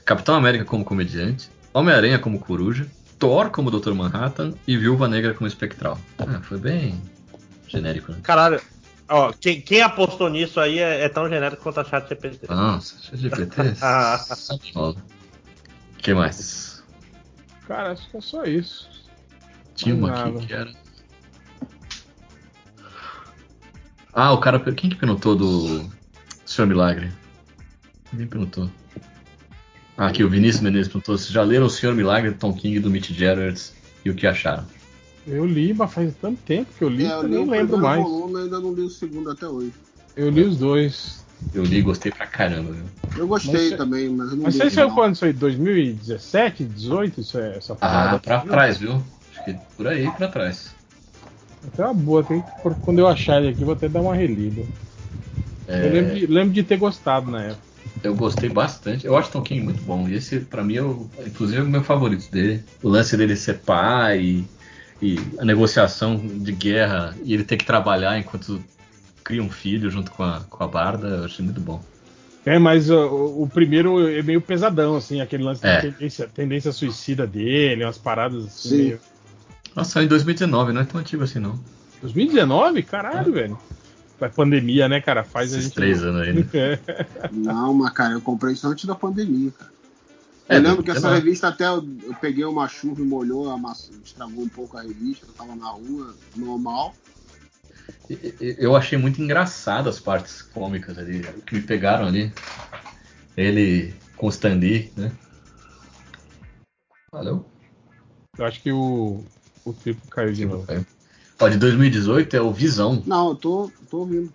[0.06, 1.50] Capitão América como comediante.
[1.74, 2.86] Homem-Aranha como coruja.
[3.18, 3.94] Thor como Dr.
[3.94, 4.54] Manhattan.
[4.68, 5.98] E Viúva Negra como espectral.
[6.20, 7.15] Ah, foi bem
[7.68, 8.20] genérico, né?
[8.24, 8.62] Caralho.
[9.08, 12.48] Ó, quem, quem apostou nisso aí é, é tão genérico quanto a chat GPT.
[12.50, 13.62] Nossa, chat GPT.
[15.96, 16.84] O que mais?
[17.68, 18.88] Cara, acho que é só isso.
[19.76, 20.72] Tinha uma aqui que era.
[24.14, 24.60] Ah, o cara.
[24.60, 25.90] Quem que perguntou do
[26.46, 27.12] Senhor Milagre?
[28.12, 28.70] Ninguém perguntou.
[29.98, 32.78] Ah, aqui o Vinícius Menezes perguntou se já leram o Senhor Milagre do Tom King
[32.78, 34.66] e do Mitch Gerrits e o que acharam.
[35.28, 37.50] Eu li, mas faz tanto tempo que eu li É, eu eu li nem o
[37.50, 38.04] lembro primeiro mais.
[38.04, 39.74] volume, ainda não li o segundo até hoje.
[40.16, 41.26] Eu li os dois.
[41.54, 42.84] Eu li e gostei pra caramba, viu?
[43.18, 44.76] Eu gostei Mas- também, mas eu não Mas li.
[44.76, 44.96] não.
[44.96, 45.16] quando?
[45.16, 45.34] Isso aí?
[45.34, 47.22] 2017, 18?
[47.22, 48.20] Isso é, essa Ah, parada?
[48.20, 49.02] pra trás, viu?
[49.32, 50.74] Acho que por aí pra trás.
[51.68, 52.44] Até uma boa, tem
[52.84, 54.62] quando eu achar ele aqui, vou até dar uma relida.
[55.68, 57.66] É, Eu lembro de, lembro de ter gostado na época.
[58.04, 59.06] Eu gostei bastante.
[59.08, 60.08] Eu acho Tom King muito bom.
[60.08, 62.64] E esse, pra mim, é o, inclusive, é o meu favorito dele.
[62.84, 64.46] O lance dele ser pai
[65.02, 68.62] e, a negociação de guerra e ele ter que trabalhar enquanto
[69.24, 71.84] cria um filho junto com a, com a Barda, eu achei muito bom.
[72.46, 75.76] É, mas o, o primeiro é meio pesadão, assim, aquele lance É.
[75.76, 78.78] da tendência, tendência suicida dele, umas paradas assim, Sim.
[78.78, 79.00] meio.
[79.76, 81.60] Nossa, saiu em 2019, não é tão antigo assim não.
[82.02, 82.84] 2019?
[82.84, 83.58] Caralho, velho.
[84.22, 85.24] A pandemia, né, cara?
[85.24, 85.76] Faz a Esses gente.
[85.76, 86.46] três anos aí, né?
[86.54, 86.80] É.
[87.32, 89.72] Não, mas cara, eu comprei isso antes da pandemia, cara.
[90.48, 91.24] É, eu lembro que essa 2019.
[91.24, 95.26] revista até eu, eu peguei uma chuva e molhou, amassou, estragou um pouco a revista,
[95.28, 96.94] eu tava na rua, normal.
[98.40, 102.32] Eu achei muito engraçado as partes cômicas ali, que me pegaram ali.
[103.36, 105.12] Ele com o Stan Lee, né?
[107.12, 107.46] Valeu.
[108.38, 109.24] Eu acho que o,
[109.64, 110.66] o triplo caiu de novo.
[111.40, 113.02] Ó, de 2018 é o Visão.
[113.06, 114.32] Não, eu tô, tô ouvindo.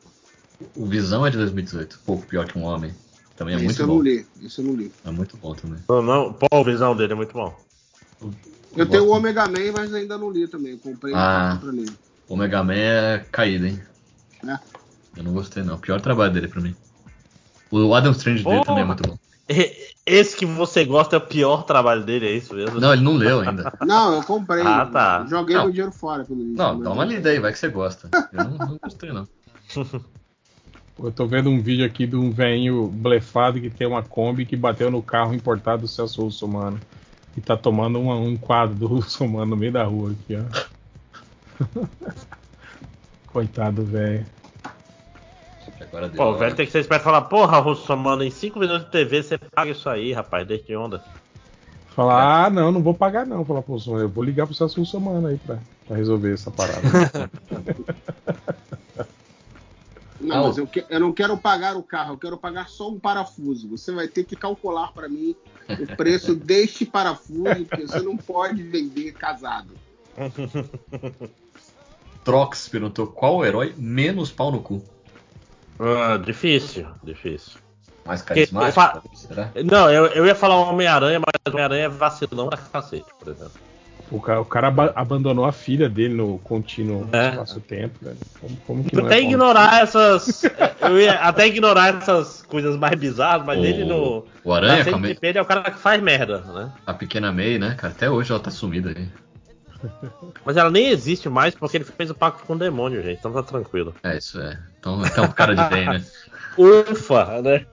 [0.76, 2.00] O Visão é de 2018.
[2.05, 2.92] Pouco pior que um homem.
[3.41, 3.94] Também é esse muito eu bom.
[3.94, 4.93] não li, esse eu não li.
[5.02, 5.78] É muito bom também.
[5.89, 7.59] Não, não, pô, a visão dele é muito bom.
[8.77, 10.73] Eu tenho o Omega Man, mas ainda não li também.
[10.73, 11.57] Eu comprei Ah.
[11.59, 11.89] pra ler.
[12.28, 13.81] O Mega Man é caído, hein?
[14.47, 14.59] É.
[15.17, 15.77] Eu não gostei, não.
[15.77, 16.77] O pior trabalho dele pra mim.
[17.70, 18.67] O Adam Strange dele Porra.
[18.67, 19.19] também é muito bom.
[20.05, 22.78] Esse que você gosta é o pior trabalho dele, é isso mesmo?
[22.78, 23.73] Não, ele não leu ainda.
[23.86, 24.62] Não, eu comprei.
[24.67, 25.25] Ah, tá.
[25.27, 25.62] Joguei Não.
[25.62, 26.44] meu dinheiro fora pelo.
[26.44, 28.10] Não, dá uma lida aí, vai que você gosta.
[28.35, 29.27] Eu não, não gostei, não.
[31.02, 34.56] Eu tô vendo um vídeo aqui de um velhinho blefado que tem uma Kombi que
[34.56, 36.80] bateu no carro importado do Celso Russomano.
[37.36, 41.60] E tá tomando uma- um quadro do Russomano no meio da rua aqui, ó.
[43.26, 44.26] Coitado, velho.
[46.16, 48.84] Pô, o velho tem que ser esperto e falar, porra, Russo, mano, em 5 minutos
[48.86, 51.02] de TV você paga isso aí, rapaz, desde onda.
[51.94, 53.44] Falar, ah, não, não vou pagar não.
[53.44, 56.80] Falar, pô, eu vou ligar pro Celso Russomano aí pra, pra resolver essa parada.
[60.20, 62.99] Não, mas eu, que- eu não quero pagar o carro, eu quero pagar só um
[63.00, 63.68] parafuso.
[63.70, 65.34] Você vai ter que calcular para mim
[65.78, 69.73] o preço deste parafuso, porque você não pode vender casado.
[72.24, 74.82] Trox perguntou qual o herói menos pau no cu.
[75.78, 77.58] Ah, difícil, difícil.
[78.05, 78.74] Mais carismático?
[78.74, 79.50] fa- Será?
[79.65, 83.28] Não, eu, eu ia falar o Homem-Aranha, mas o Homem-Aranha é vacilão pra cacete, por
[83.28, 83.52] exemplo.
[84.10, 87.30] O cara, o cara aba- abandonou a filha dele no contínuo É.
[87.30, 88.16] espaço-tempo, velho.
[88.40, 89.28] Como, como que não até é bom?
[89.28, 90.42] ignorar essas.
[90.80, 94.26] Eu ia até ignorar essas coisas mais bizarras, mas O- ele no.
[94.44, 96.72] o Aranha na com a CNTP, ele é o cara que faz merda, né?
[96.86, 97.92] A pequena May, né, cara?
[97.92, 99.08] Até hoje ela tá sumida aí.
[100.44, 103.18] Mas ela nem existe mais porque ele fez o pacto com o demônio, gente.
[103.18, 103.94] Então tá tranquilo.
[104.02, 104.58] É, isso é.
[104.78, 106.05] Então, então o cara de bem, né?
[106.58, 107.64] Ufa, né?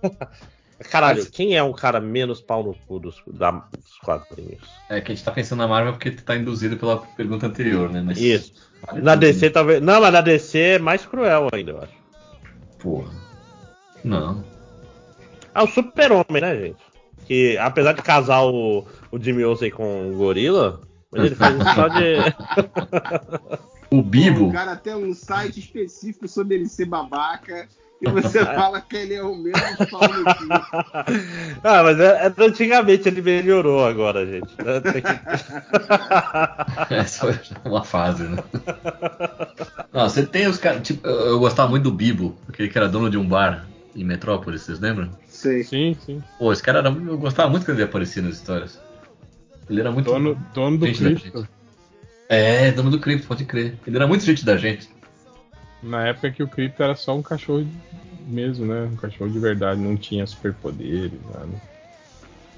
[0.91, 4.61] Caralho, quem é um cara menos pau no cu dos, da- dos quadrinhos?
[4.89, 8.01] É que a gente tá pensando na Marvel porque tá induzido pela pergunta anterior, né?
[8.05, 8.53] Mas Isso.
[8.85, 9.51] vale Na DC né?
[9.51, 9.81] talvez.
[9.81, 11.93] Não, mas na DC é mais cruel ainda, eu acho.
[12.79, 13.11] Porra.
[14.03, 14.43] Não.
[15.53, 16.77] Ah, o Super-Homem, né, gente?
[17.25, 20.81] Que apesar de casar o, o Jimmy Olsen com o Gorila,
[21.11, 22.17] mas ele faz isso só de.
[23.89, 24.49] O Bibo.
[24.49, 27.69] O cara tem um site específico sobre ele ser babaca.
[27.99, 29.59] E você fala que ele é o mesmo
[29.89, 30.53] pau no cu.
[31.63, 34.49] ah, mas é, é antigamente ele melhorou agora, gente.
[34.63, 34.81] né?
[34.81, 35.03] Que-
[36.93, 37.39] Essa foi
[37.71, 38.37] uma fase, né?
[39.91, 40.81] Não, você tem os caras.
[40.83, 44.03] Tipo, eu eu gostava muito do Bibo, aquele que era dono de um bar em
[44.03, 45.09] Metrópolis, vocês lembram?
[45.27, 45.63] Sei.
[45.63, 46.21] Sim, sim.
[46.37, 46.89] Pô, esse cara era.
[46.89, 48.79] Eu gostava muito quando ele aparecia nas histórias.
[49.69, 50.05] Ele era muito.
[50.05, 51.37] Dono, dono do gente da Cripto.
[51.39, 51.49] gente.
[52.29, 53.75] É, dono do Cripto, pode crer.
[53.87, 54.89] Ele era muito gente da gente.
[55.87, 57.65] Na época que o Cripto era só um cachorro
[58.27, 58.89] mesmo, né?
[58.91, 61.49] Um cachorro de verdade, não tinha superpoderes, nada.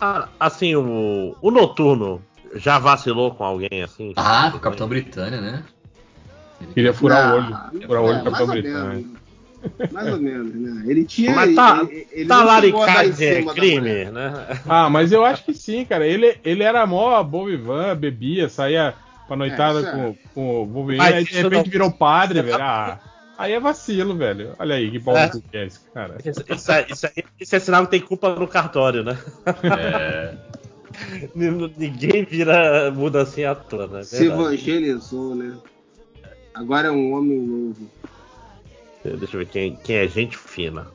[0.01, 2.21] Ah, assim, o, o Noturno
[2.55, 4.13] já vacilou com alguém assim?
[4.15, 5.63] Ah, com o Capitão Britânia, né?
[6.73, 7.21] Queria furar o
[7.53, 7.81] Ah, olho.
[7.85, 8.83] Furar o olho é, do mais Capitão Britânia.
[8.95, 9.19] menos.
[9.91, 10.83] Mais ou menos, né?
[10.89, 11.35] Ele tinha.
[11.35, 12.43] Mas tá, ele, ele tá
[13.21, 14.47] é crime, né?
[14.67, 16.07] Ah, mas eu acho que sim, cara.
[16.07, 18.95] Ele, ele era mó bovivan, bebia, saía
[19.27, 19.91] pra noitada É, isso é.
[19.91, 22.63] com, com o Wolverine, aí de repente não- virou padre, isso velho.
[22.63, 22.99] Ah,
[23.39, 24.53] aí é vacilo, velho.
[24.59, 25.29] Olha aí, que pau É.
[25.29, 26.17] que é esse cara.
[26.23, 29.17] Isso, isso, é- isso, é- isso é sinal que tem culpa no cartório, né?
[29.63, 30.35] É.
[31.35, 34.03] Ninguém vira, muda assim à toa, né?
[34.03, 34.41] Se Verdade.
[34.41, 35.57] evangelizou, né?
[36.53, 37.89] Agora é um homem novo.
[39.03, 40.87] Deixa eu ver quem, quem é gente fina.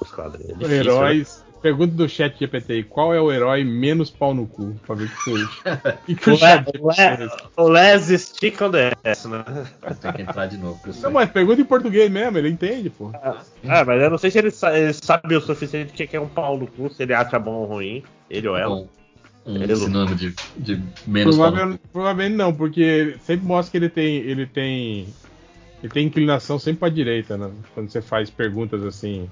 [0.00, 0.60] Os quadrinhos.
[0.70, 1.47] É difícil, né?
[1.60, 4.74] Pergunta do chat GPT aí, qual é o herói menos pau no cu?
[4.86, 5.46] Pra ver o que você.
[6.06, 6.30] que que
[7.56, 9.44] O Les Stick on the ass, né?
[10.00, 10.80] Tem que entrar de novo.
[11.02, 13.10] Não, mas pergunta em português mesmo, ele entende, pô.
[13.14, 16.20] Ah, mas eu não sei se ele, sa- ele sabe o suficiente do que é
[16.20, 18.76] um pau no cu, se ele acha bom ou ruim, ele ou ela.
[18.76, 18.88] Bom,
[19.46, 21.34] um Ele- sinônimo de, de menos.
[21.34, 24.16] Provavelmente, provavelmente não, porque sempre mostra que ele tem.
[24.16, 25.08] Ele tem.
[25.82, 27.50] Ele tem inclinação sempre pra direita, né?
[27.74, 29.28] Quando você faz perguntas assim.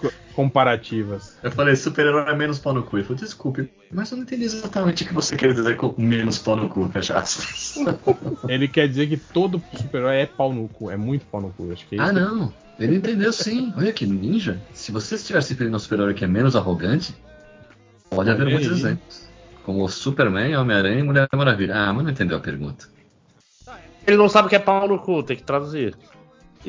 [0.00, 1.38] Co- comparativas.
[1.42, 2.96] Eu falei, super-herói é menos pau no cu.
[2.96, 6.38] Ele falou, desculpe, mas eu não entendi exatamente o que você quer dizer com menos
[6.38, 7.76] pau no cu, fecha aspas.
[8.48, 11.72] Ele quer dizer que todo super-herói é pau no cu, é muito pau no cu.
[11.72, 12.14] Acho que é ah, isso.
[12.14, 12.52] não.
[12.78, 13.72] Ele entendeu sim.
[13.76, 14.60] Olha que ninja.
[14.72, 17.14] Se você estiver se referindo a um super-herói que é menos arrogante,
[18.10, 19.28] pode haver muitos exemplos.
[19.62, 21.74] Como o Superman, Homem-Aranha e Mulher Maravilha.
[21.76, 22.86] Ah, mas não entendeu a pergunta.
[24.06, 25.96] Ele não sabe o que é pau no cu, tem que traduzir.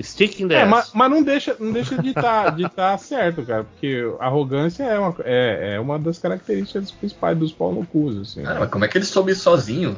[0.02, 0.70] Stick in the É, ass.
[0.70, 5.00] mas, mas não deixa, não deixa de estar de tá certo, cara, porque arrogância é
[5.00, 8.44] uma, é, é uma das características principais dos pau no cu, assim.
[8.44, 9.96] Cara, mas como é que ele soube sozinho?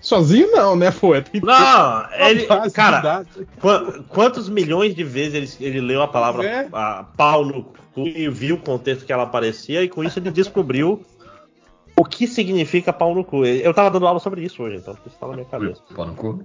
[0.00, 1.14] Sozinho não, né, pô?
[1.14, 2.46] É, Não, ele.
[2.72, 3.26] Cara,
[4.08, 6.68] quantos milhões de vezes ele, ele leu a palavra É.
[6.72, 7.64] a, pau no
[7.94, 11.04] cu e viu o contexto que ela aparecia e com isso ele descobriu
[11.96, 13.44] o que significa pau no cu.
[13.44, 15.80] Eu tava dando aula sobre isso hoje, então isso tá na minha cabeça.
[15.96, 16.44] Pau no cu?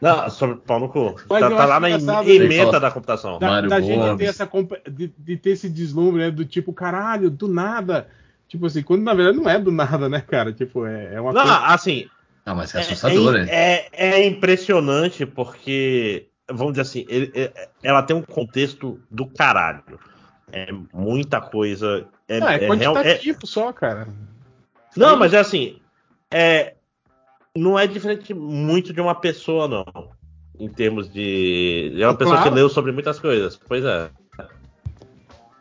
[0.00, 1.14] Não, sobre pau no cu.
[1.28, 2.44] Mas Tá, tá lá na engraçado, em- né?
[2.44, 3.38] ementa da computação.
[3.38, 4.50] Da, Mário da gente ter essa
[4.90, 6.30] de, de ter esse deslumbre, né?
[6.30, 8.08] Do tipo, caralho, do nada.
[8.48, 10.52] Tipo assim, quando na verdade não é do nada, né, cara?
[10.52, 11.58] Tipo, é, é uma Não, coisa.
[11.66, 12.08] assim,
[12.44, 13.46] Ah, mas é assustador, é, né?
[13.50, 19.82] é, é impressionante porque, vamos dizer assim, ele- é- ela tem um contexto do caralho.
[20.52, 22.08] É muita coisa.
[22.26, 24.08] É, Ah, é é real- é- quantitativo só, cara.
[24.96, 25.78] Não, mas é assim,
[26.30, 26.74] é,
[27.56, 29.84] não é diferente muito de uma pessoa, não.
[30.58, 31.92] Em termos de.
[31.98, 32.50] É uma pessoa Claro.
[32.50, 33.58] que leu sobre muitas coisas.
[33.66, 34.10] Pois é.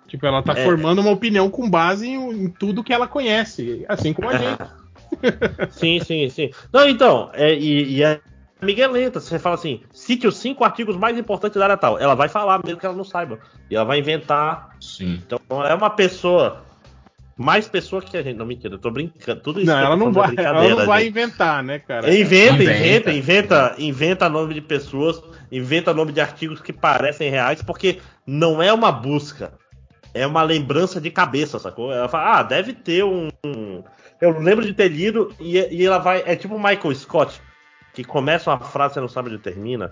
[0.07, 0.65] Tipo, ela tá É.
[0.65, 4.61] formando uma opinião com base em, em tudo que ela conhece, assim como a gente.
[5.71, 6.51] sim, sim, sim.
[6.71, 8.19] Não, então, é, e, e é
[8.61, 11.97] Miguelenta, você fala assim, cite os cinco artigos mais importantes da área tal.
[11.97, 13.39] Ela vai falar, mesmo que ela não saiba.
[13.69, 14.75] E ela vai inventar.
[14.81, 15.21] Sim.
[15.25, 16.63] Então, é uma pessoa.
[17.41, 18.35] Mais pessoa que a gente.
[18.35, 19.39] Não, mentira, eu tô brincando.
[19.39, 21.11] Tudo isso Não, ela tô não vai, é ela não vai gente.
[21.11, 22.13] inventar, né, cara?
[22.13, 22.73] Inventa, Inventa.
[22.73, 28.61] inventa, inventa, inventa nome de pessoas, inventa nome de artigos que parecem reais, porque não
[28.61, 29.53] é uma busca,
[30.13, 31.93] é uma lembrança de cabeça, sacou?
[31.93, 33.29] Ela fala, ah, deve ter um.
[34.19, 36.21] Eu lembro de ter lido, e, e ela vai.
[36.25, 37.39] É tipo o Michael Scott,
[37.93, 39.91] que começa uma frase e você não sabe onde termina.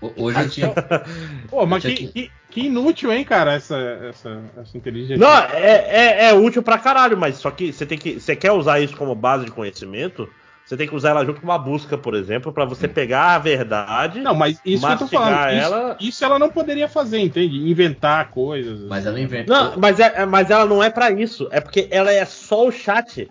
[0.00, 0.68] Hoje eu tinha.
[1.48, 3.76] Pô, mas que, tinha que, que inútil, hein, cara, essa,
[4.08, 5.16] essa, essa inteligência.
[5.18, 8.20] Não, é, é, é útil pra caralho, mas só que você tem que.
[8.20, 10.28] Você quer usar isso como base de conhecimento?
[10.64, 13.38] Você tem que usar ela junto com uma busca, por exemplo, pra você pegar a
[13.38, 14.20] verdade.
[14.20, 15.52] Não, mas isso que eu tô falando.
[15.56, 17.56] Isso, ela- isso ela não poderia fazer, entende?
[17.70, 18.80] Inventar coisas.
[18.82, 19.56] Mas ela inventou.
[19.56, 21.48] Não, mas, é, é- mas ela não é pra isso.
[21.50, 23.30] É porque ela é só o chat.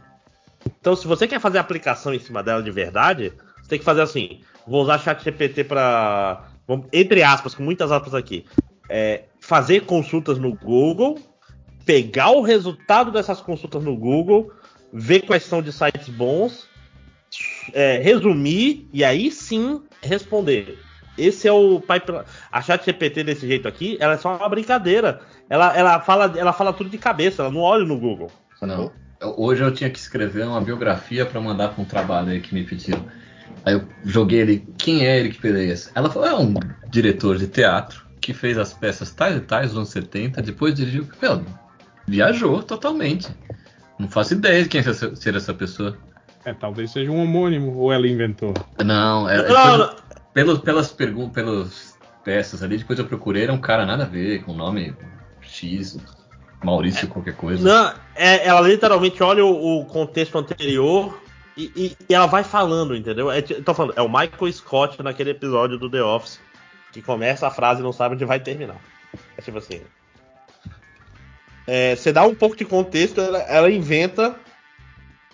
[0.81, 3.31] Então, se você quer fazer aplicação em cima dela de verdade,
[3.61, 4.41] você tem que fazer assim.
[4.65, 6.46] Vou usar chat GPT pra.
[6.67, 8.45] Vamos- Entre aspas, com muitas aspas aqui.
[8.89, 11.19] é, fazer consultas no Google,
[11.85, 14.49] pegar o resultado dessas consultas no Google,
[14.93, 16.65] ver quais são de sites bons,
[17.73, 20.79] é, resumir e aí sim responder.
[21.17, 22.23] Esse é o pipeline.
[22.51, 25.19] A chat GPT desse jeito aqui, ela é só uma brincadeira.
[25.49, 28.31] Ela, ela, fala, ela fala tudo de cabeça, ela não olha no Google.
[28.61, 28.91] Não.
[29.35, 32.63] Hoje eu tinha que escrever uma biografia pra mandar pra um trabalho aí que me
[32.63, 33.03] pediram.
[33.65, 35.91] Aí eu joguei ele, quem é Eric Pereias?
[35.95, 36.53] Ela falou, é um
[36.89, 41.07] diretor de teatro que fez as peças tais e tais nos anos 70, depois dirigiu.
[41.21, 41.43] Meu,
[42.07, 43.27] viajou totalmente.
[43.99, 45.97] Não faço ideia de quem é essa- ser essa pessoa.
[46.45, 48.53] É, talvez seja um homônimo, ou ela inventou.
[48.83, 50.07] Não, é, Não, depois- não.
[50.33, 54.43] Pelos, pelas perguntas, pelas peças ali, depois eu procurei, era um cara nada a ver,
[54.43, 54.93] com nome
[55.41, 55.97] X,
[56.63, 57.63] Maurício qualquer coisa.
[57.67, 61.19] Não, é- ela literalmente olha o, o contexto anterior
[61.57, 63.31] e, e- e ela vai falando, entendeu?
[63.31, 66.39] É, tô falando, é o Michael Scott naquele episódio do The Office
[66.93, 68.77] que começa a frase e não sabe onde vai terminar.
[69.37, 69.81] É tipo assim.
[71.65, 74.35] é, você dá um pouco de contexto, ela, ela inventa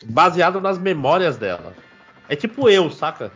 [0.05, 1.73] baseado nas memórias dela.
[2.27, 3.31] É tipo eu, saca?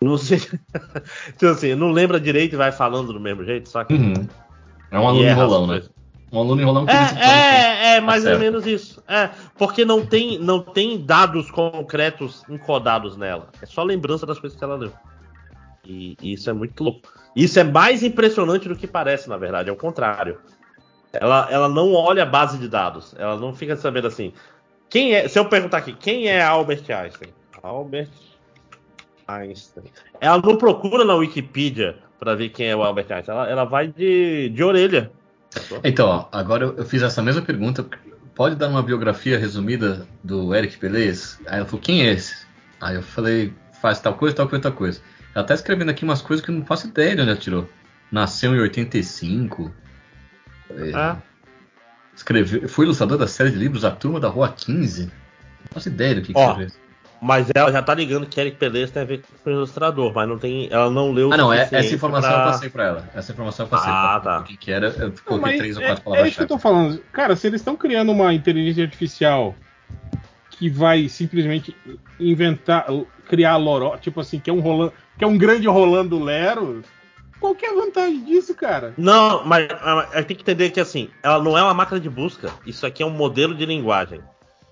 [0.00, 0.38] Não sei.
[1.36, 3.92] tipo assim, não lembra direito e vai falando do mesmo jeito, saca?
[3.92, 4.26] Uhum.
[4.90, 5.82] É um aluno as enrolão, né?
[6.32, 8.40] Um aluno que diz que É, é, é tá mais ou certo.
[8.40, 9.02] menos isso.
[9.08, 13.48] É, porque não tem, não tem dados concretos encodados nela.
[13.60, 14.92] É só lembrança das coisas que ela leu.
[15.84, 17.08] E, e isso é muito louco.
[17.34, 19.68] Isso é mais impressionante do que parece, na verdade.
[19.68, 20.38] É o contrário.
[21.12, 23.14] Ela, ela não olha a base de dados.
[23.18, 24.32] Ela não fica sabendo assim.
[24.88, 25.26] Quem é?
[25.26, 27.32] Se eu perguntar aqui, quem é Albert Einstein?
[27.62, 28.10] Albert
[29.26, 29.86] Einstein.
[30.20, 33.36] Ela não procura na Wikipedia para ver quem é o Albert Einstein.
[33.36, 35.10] Ela, ela vai de, de orelha.
[35.82, 37.84] Então, ó, agora eu, fiz essa mesma pergunta.
[38.34, 41.38] Pode dar uma biografia resumida do Eric Pelez?
[41.46, 42.46] Aí ela falou, quem é esse?
[42.80, 45.00] Aí eu falei, faz tal coisa, tal coisa, tal coisa.
[45.34, 47.68] Ela tá escrevendo aqui umas coisas que eu não faço ideia de onde ela tirou.
[48.10, 49.72] Nasceu em 85.
[50.70, 51.18] É, Ah.
[52.14, 55.04] escreveu, foi ilustrador da série de livros A Turma da Rua 15.
[55.04, 55.12] Não
[55.72, 56.79] faço ideia do que, que Ó, isso.
[57.22, 60.26] Mas ela já tá ligando que Eric Pelez tem a ver com o ilustrador, mas
[60.26, 62.84] não tem, ela não leu o Ah, não, é, essa informação pra- eu passei pra
[62.84, 63.10] ela.
[63.14, 63.92] Essa informação eu passei.
[63.92, 64.40] Ah, pra- tá.
[64.40, 66.48] O que, que era, eu coloquei três ou é, quatro é palavras isso que eu
[66.48, 66.98] tô falando.
[67.12, 69.54] Cara, se eles estão criando uma inteligência artificial
[70.50, 71.76] que vai simplesmente
[72.18, 72.86] inventar,
[73.26, 76.82] criar loró, tipo assim, que é um rolando, que é um grande Rolando Lero,
[77.38, 78.92] qual que é a vantagem disso, cara?
[78.96, 79.68] Não, mas,
[80.12, 82.50] mas tem que entender que assim, ela não é uma máquina de busca.
[82.66, 84.20] Isso aqui é um modelo de linguagem.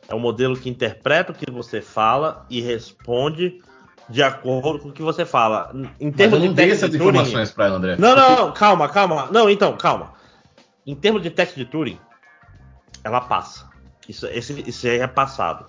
[0.09, 3.61] É um modelo que interpreta o que você fala e responde
[4.09, 5.71] de acordo com o que você fala.
[6.01, 7.97] Em Mas termos eu não de dei essas de informações pra ela, André.
[7.99, 9.29] Não, não, não, calma, calma.
[9.31, 10.15] Não, então, calma.
[10.87, 11.99] Em termos de teste de Turing,
[13.05, 13.69] ela passa.
[14.09, 15.67] Isso, esse, isso aí é passado.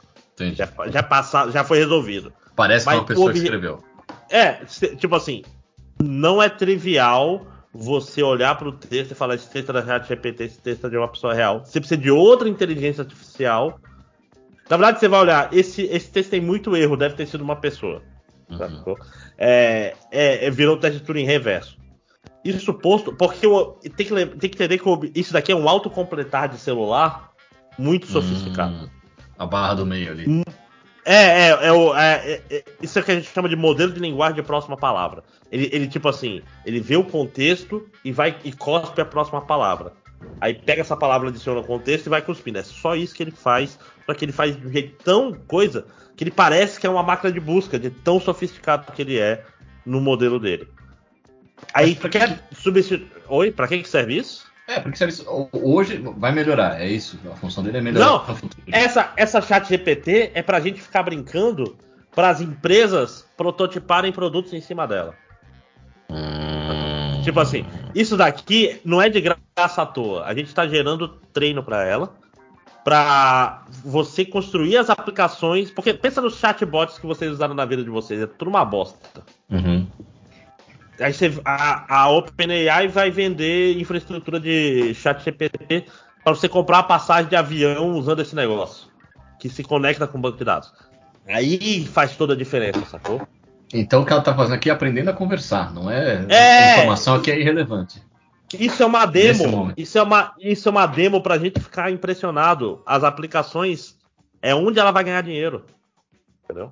[0.54, 2.32] Já, já, passa, já foi resolvido.
[2.56, 3.84] Parece que é Mas uma pessoa que obje- escreveu.
[4.30, 4.54] É,
[4.96, 5.44] tipo assim,
[6.02, 10.46] não é trivial você olhar para o texto e falar esse texto é da ChatGPT,
[10.46, 11.66] esse texto é de uma pessoa real.
[11.66, 13.78] Você precisa de outra inteligência artificial.
[14.70, 17.56] Na verdade, você vai olhar, esse, esse texto tem muito erro, deve ter sido uma
[17.56, 18.02] pessoa.
[18.58, 18.98] sacou?
[19.38, 21.78] É, é, é, virou o teste de Turing reverso.
[22.44, 26.48] Isso posto, porque o- tem, que, tem que entender que isso daqui é um autocompletar
[26.50, 27.32] de celular
[27.78, 28.90] muito sofisticado.
[29.38, 30.44] A barra do meio ali.
[31.06, 31.14] É,
[31.50, 33.92] é, é, o- é, é, é, isso é o que a gente chama de modelo
[33.92, 35.24] de linguagem de próxima palavra.
[35.52, 39.94] Ele, ele, tipo assim, ele vê o contexto e vai e cospe a próxima palavra.
[40.42, 42.60] Aí pega essa palavra, adiciona o contexto e vai cuspindo.
[42.60, 45.86] É só isso que ele faz, só que ele faz de um jeito tão coisa
[46.18, 49.46] que ele parece que é uma máquina de busca, de tão sofisticado que ele é
[49.86, 50.68] no modelo dele.
[51.76, 53.08] Aí quer substituir.
[53.28, 54.48] Oi, pra que que serve isso?
[54.68, 57.20] É, porque sabe, isso- hoje vai melhorar, é isso.
[57.32, 58.06] A função dele é melhorar.
[58.06, 58.26] Não,
[58.72, 61.78] essa, essa chat GPT é pra gente ficar brincando
[62.16, 65.14] para as empresas prototiparem produtos em cima dela.
[67.24, 67.64] Tipo assim,
[67.94, 70.26] isso daqui não é de graça à toa.
[70.26, 72.16] A gente tá gerando treino para ela,
[72.90, 75.70] para você construir as aplicações.
[75.70, 79.22] Porque pensa nos chatbots que vocês usaram na vida de vocês, é tudo uma bosta.
[79.48, 79.86] Uhum.
[81.00, 85.86] Aí você, a, a OpenAI vai vender infraestrutura de chat GPT
[86.24, 88.88] para você comprar a passagem de avião usando esse negócio.
[89.40, 90.74] Que se conecta com o banco de dados.
[91.28, 93.22] Aí faz toda a diferença, sacou?
[93.72, 96.26] Então o que ela tá fazendo aqui é aprendendo a conversar, não é?
[96.28, 96.74] É.
[96.74, 98.02] Informação aqui é irrelevante.
[98.54, 99.74] Isso é uma demo.
[99.78, 102.82] Isso é uma, isso é uma demo pra gente ficar impressionado.
[102.86, 103.98] As aplicações
[104.42, 105.66] é onde ela vai ganhar dinheiro.
[106.44, 106.72] Entendeu?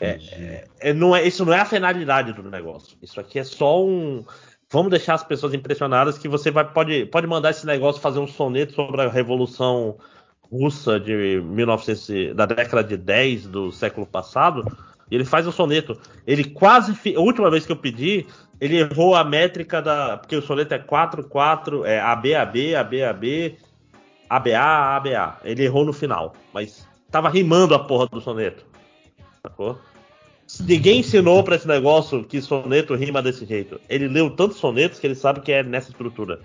[0.00, 2.96] É, é- é- não é, isso não é a finalidade do negócio.
[3.00, 4.24] Isso aqui é só um.
[4.70, 8.26] Vamos deixar as pessoas impressionadas que você vai, pode, pode mandar esse negócio fazer um
[8.26, 9.96] soneto sobre a Revolução
[10.50, 14.64] Russa de 1900, e- da década de 10 do século passado.
[15.10, 15.96] E ele faz um soneto.
[16.26, 16.92] Ele quase.
[17.14, 18.26] A última vez que eu pedi,
[18.60, 20.16] ele errou a métrica da.
[20.16, 23.58] Porque o soneto é 4, 4, é AB, AB, AB, AB,
[24.28, 25.38] ABA, ABA.
[25.44, 26.34] Ele errou no final.
[26.52, 28.64] Mas tava rimando a porra do soneto.
[29.42, 29.78] Sacou?
[30.60, 33.80] Ninguém ensinou pra esse negócio que soneto rima desse jeito.
[33.88, 36.40] Ele leu tantos sonetos que ele sabe que é nessa estrutura.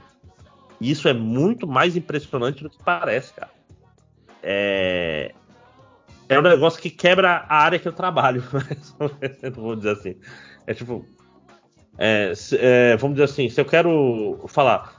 [0.80, 3.52] E isso é muito mais impressionante do que parece, cara.
[4.42, 5.34] É.
[6.28, 8.44] É um negócio que quebra a área que eu trabalho.
[9.44, 10.16] Não vou dizer assim.
[10.66, 11.06] É tipo.
[12.00, 14.98] É, é, vamos dizer assim, se eu quero falar.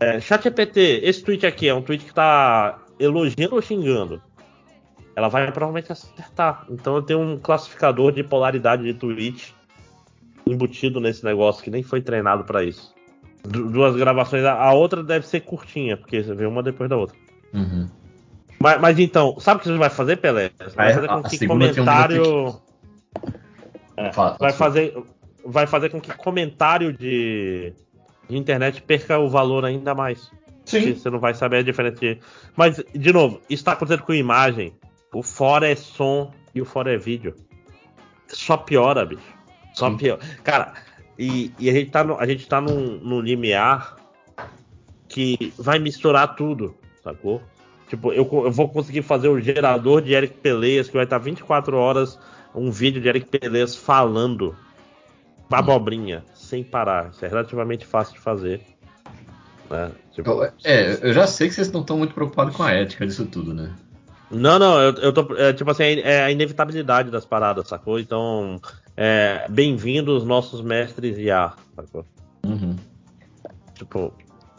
[0.00, 4.20] É, ChatGPT, esse tweet aqui é um tweet que tá elogiando ou xingando?
[5.14, 6.66] Ela vai provavelmente acertar.
[6.70, 9.54] Então eu tenho um classificador de polaridade de tweet
[10.46, 12.94] embutido nesse negócio que nem foi treinado pra isso.
[13.44, 17.16] Du- duas gravações, a, outra deve ser curtinha, porque você vê uma depois da outra.
[17.52, 17.88] Uhum.
[18.60, 20.50] Mas, mas então, sabe o que você vai fazer, Pelé?
[20.58, 20.94] Você vai é?
[20.94, 22.60] fazer com que comentário.
[23.96, 24.96] É, vai, fazer,
[25.50, 27.72] vai fazer com que comentário de,
[28.28, 30.30] de internet perca o valor ainda mais.
[30.66, 30.94] Sim.
[30.94, 32.18] Você não vai saber a diferença de.
[32.54, 34.74] Mas, de novo, isso está acontecendo com imagem.
[35.12, 37.34] O fora é som e o fora é vídeo.
[38.26, 39.22] Só piora, bicho.
[39.72, 40.20] Só piora.
[40.44, 40.74] Cara,
[41.18, 43.96] e, e a gente tá, no, a gente tá num, num limiar
[45.08, 47.40] que vai misturar tudo, sacou?
[47.88, 51.74] Tipo, eu, eu vou conseguir fazer o gerador de Eric Peleias, que vai estar 24
[51.74, 52.18] horas
[52.54, 54.54] um vídeo de Eric Peleias falando
[55.50, 57.10] abobrinha, sem parar.
[57.10, 58.60] Isso é relativamente fácil de fazer.
[59.70, 59.90] Né?
[60.12, 63.26] Tipo, É, eu já sei que vocês não estão muito preocupados com a ética disso
[63.26, 63.72] tudo, né?
[64.30, 65.34] Não, não, eu, eu tô.
[65.36, 67.98] é, tipo assim, é a inevitabilidade das paradas, sacou?
[67.98, 68.60] Então,
[68.96, 72.04] é, bem-vindos nossos mestres IA, sacou?
[72.44, 72.76] Uhum.
[73.74, 74.12] Tipo,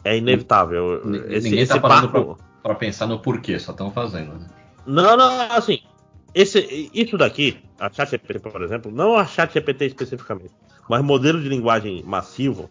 [0.03, 1.01] é inevitável.
[1.27, 2.35] Esse, Ninguém esse tá parando papo.
[2.35, 4.47] pra, pra pensar no porquê, só estão fazendo, né?
[4.87, 5.81] Não, não, assim.
[6.33, 10.51] Esse, isso daqui, a ChatGPT, por exemplo, não a ChatGPT especificamente,
[10.89, 12.69] mas modelo de linguagem massivo,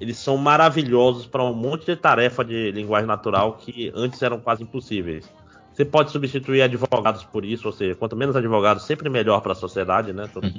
[0.00, 4.62] eles são maravilhosos para um monte de tarefa de linguagem natural que antes eram quase
[4.64, 5.24] impossíveis.
[5.72, 9.56] Você pode substituir advogados por isso, ou seja, quanto menos advogados, sempre melhor para a
[9.56, 10.28] sociedade, né?
[10.32, 10.52] Sabe,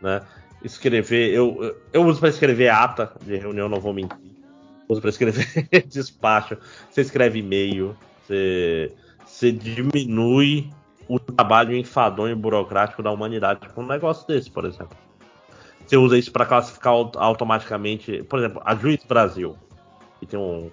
[0.00, 0.22] né?
[0.64, 4.16] Escrever, eu, eu- eu uso para escrever ata de reunião, não vou mentir.
[4.88, 5.46] Uso para escrever
[5.88, 6.56] despacho.
[6.90, 8.92] Você escreve e-mail, você,
[9.24, 10.70] você diminui
[11.08, 14.96] o trabalho enfadonho e burocrático da humanidade com um negócio desse, por exemplo.
[15.92, 19.54] Você usa isso para classificar au- automaticamente, por exemplo, a Juiz Brasil,
[20.18, 20.70] que tem um,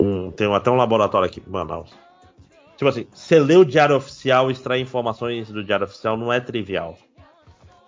[0.00, 1.90] um- tem até um laboratório aqui em Manaus.
[2.74, 6.96] Tipo assim, você lê o diário oficial, extrair informações do diário oficial não é trivial.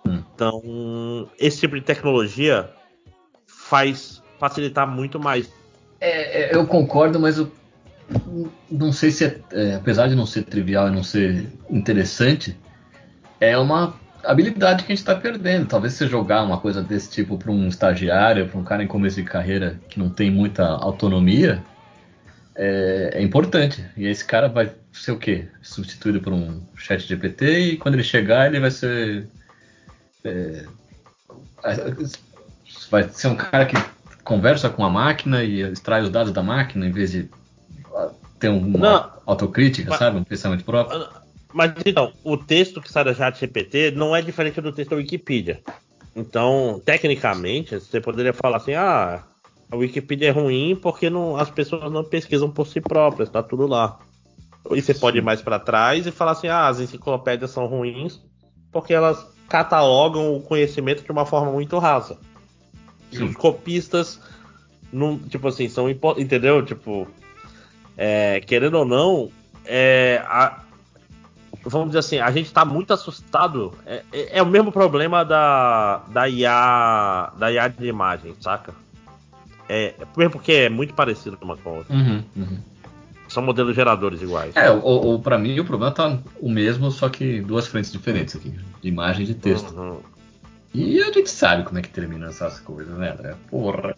[0.05, 2.69] Então, esse tipo de tecnologia
[3.47, 5.51] faz facilitar muito mais.
[5.99, 7.51] É, é, eu concordo, mas eu
[8.69, 12.55] não sei se, é, é, apesar de não ser trivial e não ser interessante,
[13.39, 13.95] é uma
[14.27, 15.67] habilidade que a gente está perdendo.
[15.67, 19.15] Talvez você jogar uma coisa desse tipo para um estagiário, para um cara em começo
[19.15, 21.63] de carreira que não tem muita autonomia,
[22.55, 23.85] é, é, importante.
[23.95, 25.47] E esse cara vai ser o quê?
[25.61, 29.27] Substituído por um chat GPT e quando ele chegar ele vai ser.
[30.23, 30.65] É,
[32.91, 33.75] vai ser um cara que
[34.23, 37.29] conversa com a máquina e extrai os dados da máquina em vez de
[38.39, 39.11] ter uma Não.
[39.25, 40.17] autocrítica, Mas- sabe?
[40.17, 41.07] Um pensamento próprio.
[41.53, 45.61] Mas então, o texto que sai da ChatGPT não é diferente do texto da Wikipedia.
[46.15, 49.23] Então, tecnicamente, você poderia falar assim: ah,
[49.71, 53.67] a Wikipedia é ruim porque não, as pessoas não pesquisam por si próprias, tá tudo
[53.67, 53.99] lá.
[54.71, 58.19] E você pode ir mais para trás e falar assim: ah, as enciclopédias são ruins
[58.71, 62.17] porque elas catalogam o conhecimento de uma forma muito rasa.
[63.11, 64.19] E os copistas,
[64.91, 66.63] não, tipo assim, são entendeu?
[66.65, 67.07] Tipo,
[67.97, 69.31] é, querendo ou não,
[69.65, 70.63] é, a-
[71.69, 73.73] vamos dizer assim, a gente tá muito assustado.
[73.85, 78.73] É, é- é o mesmo problema da, da IA da IA de imagem, saca?
[79.69, 81.93] É, é mesmo porque é muito parecido uma com a outra.
[81.95, 82.57] Uhum, uhum.
[83.27, 84.55] São modelos geradores iguais.
[84.55, 88.35] É, ou, ou para mim o problema tá o mesmo, só que duas frentes diferentes
[88.35, 89.69] aqui, de imagem e de texto.
[89.71, 89.99] Uhum.
[90.73, 93.35] E a gente sabe como é que termina essas coisas, né, André?
[93.49, 93.95] Porra.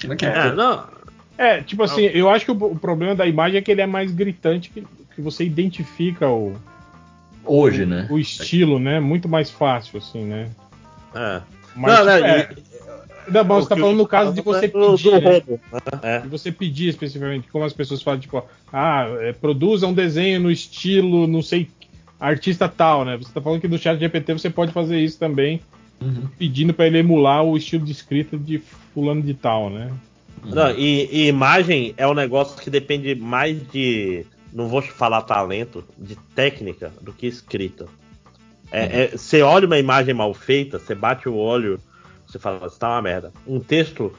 [0.00, 0.84] Como é que É, não.
[1.36, 3.86] É, tipo assim, eu acho que o, o problema da imagem é que ele é
[3.86, 6.54] mais gritante, que, que você identifica o,
[7.44, 8.06] Hoje, né?
[8.10, 9.00] o estilo, né?
[9.00, 10.48] Muito mais fácil, assim, né?
[11.14, 11.40] É.
[11.76, 12.48] Mas, Não, não, tipo, é,
[13.28, 15.22] e- Não, mas o você tá falando no caso de você pedir.
[15.22, 15.42] né?
[16.02, 16.18] né?
[16.20, 20.50] De você pedir especificamente, como as pessoas falam, tipo, ah, é, produza um desenho no
[20.50, 21.68] estilo, não sei,
[22.20, 23.16] artista tal, né?
[23.16, 25.60] Você tá falando que no chat GPT você pode fazer isso também,
[26.00, 26.26] Uhum.
[26.38, 28.58] pedindo para ele emular o estilo de escrita de
[28.92, 29.90] fulano de tal, né?
[30.44, 34.26] Não, e, e imagem é um negócio que depende mais de.
[34.54, 37.86] Não vou falar talento, de técnica do que escrita.
[38.70, 41.80] É, é, você olha uma imagem mal feita, você bate o olho,
[42.26, 43.32] você fala, isso tá uma merda.
[43.46, 44.14] Um texto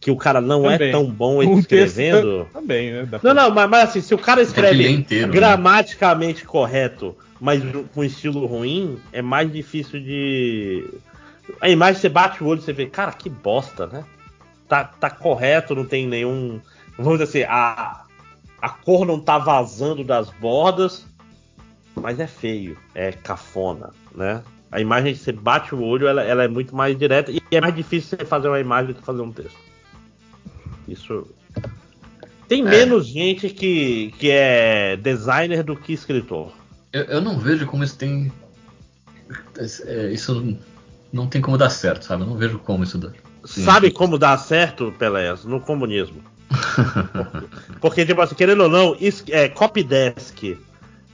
[0.00, 0.92] que o cara não é Também.
[0.92, 2.46] tão bom Um escrevendo.
[2.52, 3.08] Também, né?
[3.22, 5.32] Não, não, mas, mas assim, se o cara escreve inteiro, né?
[5.32, 7.62] gramaticamente correto, mas
[7.94, 10.84] com estilo ruim, é mais difícil de.
[11.60, 14.04] A imagem você bate o olho e você vê, cara, que bosta, né?
[14.68, 16.60] Tá, tá correto, não tem nenhum.
[16.96, 18.04] Vamos dizer assim, a,
[18.60, 21.06] a cor não tá vazando das bordas,
[21.94, 24.42] mas é feio, é cafona, né?
[24.70, 27.60] A imagem que você bate o olho, ela, ela é muito mais direta e é
[27.60, 29.58] mais difícil você fazer uma imagem do que fazer um texto.
[30.86, 31.26] Isso.
[32.46, 36.52] Tem menos gente que, que é designer do que escritor.
[36.92, 38.32] Eu, eu não vejo como isso tem.
[39.86, 40.56] é, isso
[41.12, 42.22] não tem como dar certo, sabe?
[42.22, 43.12] Eu não vejo como isso dá.
[43.44, 43.64] Sim.
[43.64, 45.44] Sabe como dá certo, Pelés?
[45.44, 46.22] No comunismo.
[47.80, 48.96] Porque, tipo assim, querendo ou não,
[49.28, 50.58] é, copydesk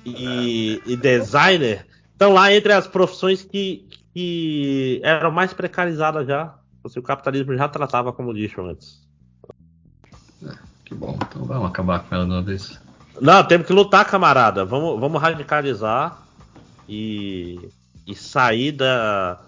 [0.05, 6.55] e, e designer estão lá entre as profissões que, que eram mais precarizadas já.
[6.85, 9.05] Assim, o capitalismo já tratava como lixo antes.
[10.85, 12.81] Que bom, então vamos acabar com ela de uma vez.
[13.21, 14.65] Não, temos que lutar, camarada.
[14.65, 16.23] Vamos, vamos radicalizar
[16.89, 17.69] e,
[18.07, 19.41] e sair da,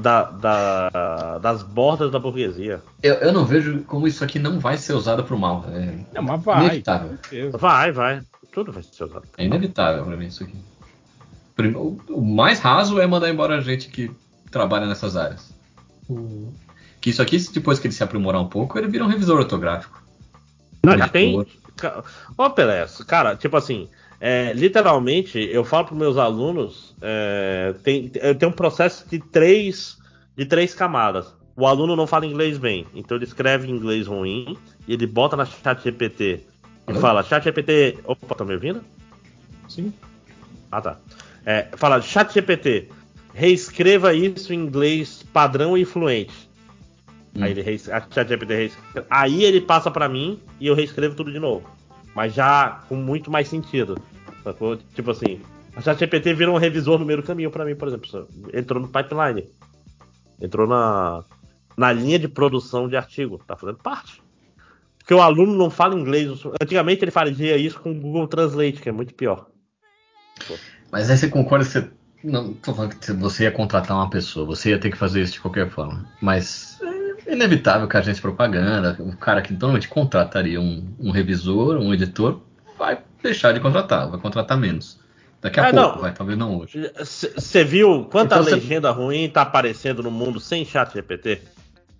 [0.00, 2.82] da, da- das bordas da burguesia.
[3.02, 5.64] Eu, eu não vejo como isso aqui não vai ser usado pro mal.
[5.68, 6.64] É Não, mas vai.
[6.66, 7.18] inevitável.
[7.52, 8.22] Vai, vai.
[8.52, 9.24] Tudo vai ser usado.
[9.36, 10.56] É inevitável pra mim isso aqui.
[11.76, 14.10] O o mais raso é mandar embora gente que
[14.50, 15.52] trabalha nessas áreas.
[17.00, 20.02] Que isso aqui, depois que ele se aprimorar um pouco, ele vira um revisor ortográfico.
[20.84, 21.10] Não, Editor.
[21.10, 21.46] tem.
[22.36, 23.88] Ó, Pelés, cara, tipo assim,
[24.20, 29.96] é, literalmente, eu falo para meus alunos, é, tem, eu tenho um processo de três,
[30.36, 31.34] de três camadas.
[31.56, 34.56] O aluno não fala inglês bem, então ele escreve em inglês ruim
[34.86, 36.40] e ele bota na chat GPT
[36.86, 37.00] e Alô?
[37.00, 37.98] fala, chat GPT.
[38.04, 38.82] Opa, tá me ouvindo?
[39.68, 39.92] Sim.
[40.70, 40.98] Ah, tá.
[41.44, 42.88] É, fala, chat GPT,
[43.34, 46.48] reescreva isso em inglês padrão e fluente.
[47.40, 49.06] Aí ele rees- a ChatGPT reescreve.
[49.10, 51.68] Aí ele passa pra mim e eu reescrevo tudo de novo.
[52.18, 53.96] Mas já com muito mais sentido.
[54.42, 54.76] Sacou?
[54.76, 55.40] Tipo assim,
[55.76, 58.26] a ChatGPT virou um revisor no meio do caminho pra mim, por exemplo.
[58.52, 59.48] Entrou no pipeline.
[60.42, 61.22] Entrou na,
[61.76, 63.40] na linha de produção de artigo.
[63.46, 64.20] Tá fazendo parte.
[64.98, 66.28] Porque o aluno não fala inglês.
[66.60, 69.46] Antigamente ele fazia isso com o Google Translate, que é muito pior.
[70.90, 71.88] Mas aí você concorda que você.
[72.24, 75.34] Não tô falando que você ia contratar uma pessoa, você ia ter que fazer isso
[75.34, 76.04] de qualquer forma.
[76.20, 76.80] Mas
[77.32, 81.92] inevitável que a agência de propaganda, o cara que normalmente contrataria um, um revisor, um
[81.92, 82.40] editor,
[82.78, 84.98] vai deixar de contratar, vai contratar menos.
[85.40, 86.02] Daqui a É, pouco, não.
[86.02, 86.90] vai, talvez não hoje.
[86.98, 91.40] Você viu quanta Então, cê- legenda ruim tá aparecendo no mundo sem chat GPT?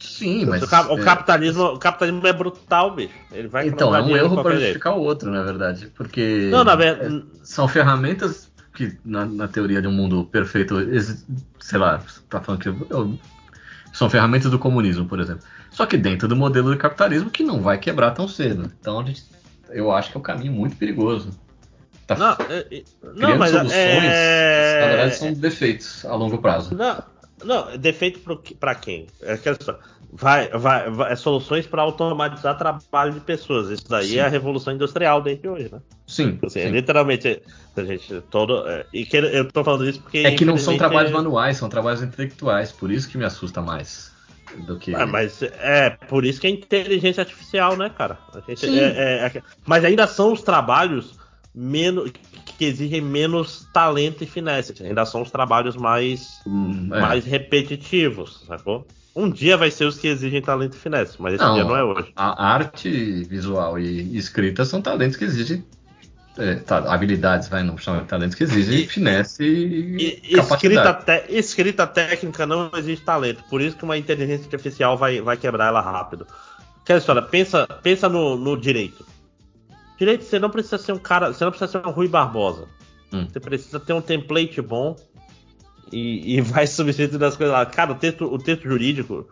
[0.00, 0.62] Sim, mas.
[0.62, 3.15] o, cap- o é, capitalismo, o capitalismo é brutal, bicho.
[3.32, 5.89] Ele vai Então, é um erro para justificar o outro, na verdade.
[5.97, 10.76] Porque Não, na verdade- é, são ferramentas que, na, na teoria de um mundo perfeito,
[11.60, 12.68] sei lá, você tá falando que.
[12.68, 13.18] eu-
[13.92, 15.44] são ferramentas do comunismo, por exemplo.
[15.70, 18.73] Só que dentro do modelo do capitalismo que não vai quebrar tão cedo.
[18.81, 19.25] Então, a gente,
[19.70, 21.31] eu acho que é um caminho muito perigoso.
[22.07, 24.81] Tá Não, é- é- não criando mas soluções, é...
[24.81, 26.75] na verdade, são defeitos a longo prazo.
[26.75, 27.02] Não,
[27.44, 28.20] não, defeito
[28.58, 29.07] pra quem?
[29.20, 29.81] É aquela história.
[30.10, 33.68] Vai, vai, vai- é soluções para automatizar trabalho de pessoas.
[33.68, 34.18] Isso daí Sim.
[34.18, 35.80] é a revolução industrial desde hoje, né?
[36.06, 36.38] Sim.
[36.42, 36.70] Assim, sim.
[36.70, 37.42] Literalmente,
[37.76, 38.66] a gente todo.
[38.66, 40.18] é, E que eu tô falando isso porque.
[40.18, 42.72] É que não são trabalhos manuais, são trabalhos intelectuais.
[42.72, 44.10] Por isso que me assusta mais
[44.66, 44.94] do que.
[44.94, 48.18] Ah, mas é por isso que é inteligência artificial, né, cara?
[48.46, 51.18] Gente- é- é- é- mas ainda são os trabalhos
[51.54, 52.10] menos
[52.56, 54.74] que exigem menos talento e finesse.
[54.82, 57.00] Ainda são os trabalhos mais, Hum, é.
[57.00, 58.86] mais repetitivos, sacou?
[59.18, 61.76] Um dia vai ser os que exigem talento e finesse, mas esse Não, dia não
[61.76, 62.12] é hoje.
[62.14, 65.64] A arte visual e escrita são talentos que exigem.
[66.38, 67.74] é, tá, habilidades, vai, não
[68.06, 73.76] talentos que exigem finesse e, E- escrita, te- escrita técnica não exige talento, por isso
[73.76, 76.24] que uma inteligência artificial vai, vai quebrar ela rápido.
[76.82, 79.05] Aquela história, pensa, pensa no, no direito.
[79.98, 82.66] Direito, você não precisa ser um cara, você não precisa ser um Rui Barbosa.
[83.12, 83.26] Hum.
[83.28, 84.94] Você precisa ter um template bom
[85.92, 87.65] e, e vai substituindo as coisas lá.
[87.67, 89.28] Cara, o texto, o texto jurídico,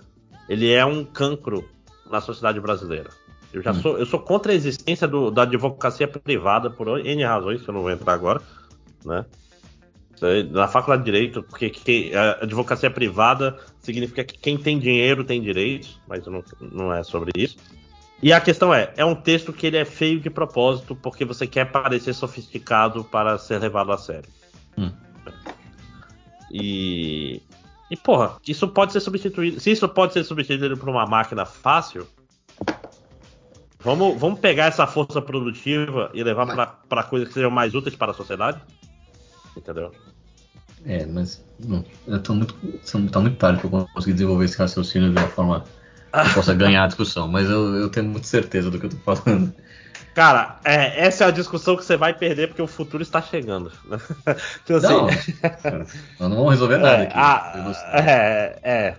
[0.49, 1.68] ele é um cancro
[2.10, 3.10] na sociedade brasileira.
[3.52, 3.81] Eu já Hum.
[3.81, 7.75] sou, eu sou contra a existência do- da advocacia privada por N razões, que eu
[7.75, 8.41] não vou entrar agora,
[9.05, 9.25] né?
[10.51, 15.43] Na faculdade de Direito, porque que- a advocacia privada significa que quem tem dinheiro tem
[15.43, 17.57] direitos, mas não, não é sobre isso.
[18.23, 21.47] E a questão é, é um texto que ele é feio de propósito porque você
[21.47, 24.28] quer parecer sofisticado para ser levado a sério.
[24.78, 24.91] Hum.
[26.59, 27.43] E
[27.91, 29.60] e porra, isso pode ser substituído.
[29.60, 32.07] Se isso pode ser substituído por uma máquina fácil,
[33.81, 38.10] vamos, vamos pegar essa força produtiva e levar para coisas que sejam mais úteis para
[38.10, 38.60] a sociedade?
[39.57, 39.93] Entendeu?
[40.85, 42.55] É, mas não, eu muito,
[43.10, 45.65] tá muito tarde pra eu conseguir desenvolver esse raciocínio de uma forma
[46.12, 49.15] que possa ganhar a discussão, mas eu, eu tenho muita certeza do que eu tô
[49.15, 49.52] falando.
[50.16, 53.70] Cara, é, essa é a discussão que você vai perder porque o futuro está chegando.
[54.64, 55.34] Então, Não, assim,
[56.18, 57.18] nós não vamos resolver nada É, aqui.
[57.18, 57.52] a-
[57.92, 58.94] é, é.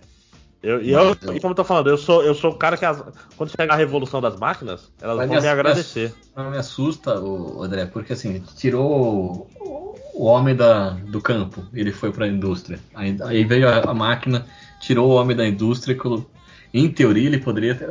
[0.62, 2.86] Eu, e eu, e como eu tô falando, eu sou, eu sou o cara que
[2.86, 3.04] as-
[3.36, 6.14] quando chegar a revolução das máquinas, elas vão me me- agradecer.
[6.36, 12.12] Não me assusta, o André, porque assim, tirou o- homem da, do campo, ele foi
[12.12, 12.80] para a indústria.
[12.94, 14.46] Aí, aí veio a, a máquina,
[14.80, 15.98] tirou o homem da indústria, e
[16.74, 17.90] em teoria ele poderia ter-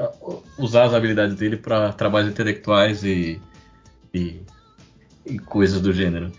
[0.58, 3.40] usar as habilidades dele para trabalhos intelectuais e,
[4.14, 4.40] e,
[5.24, 6.30] e coisas do gênero.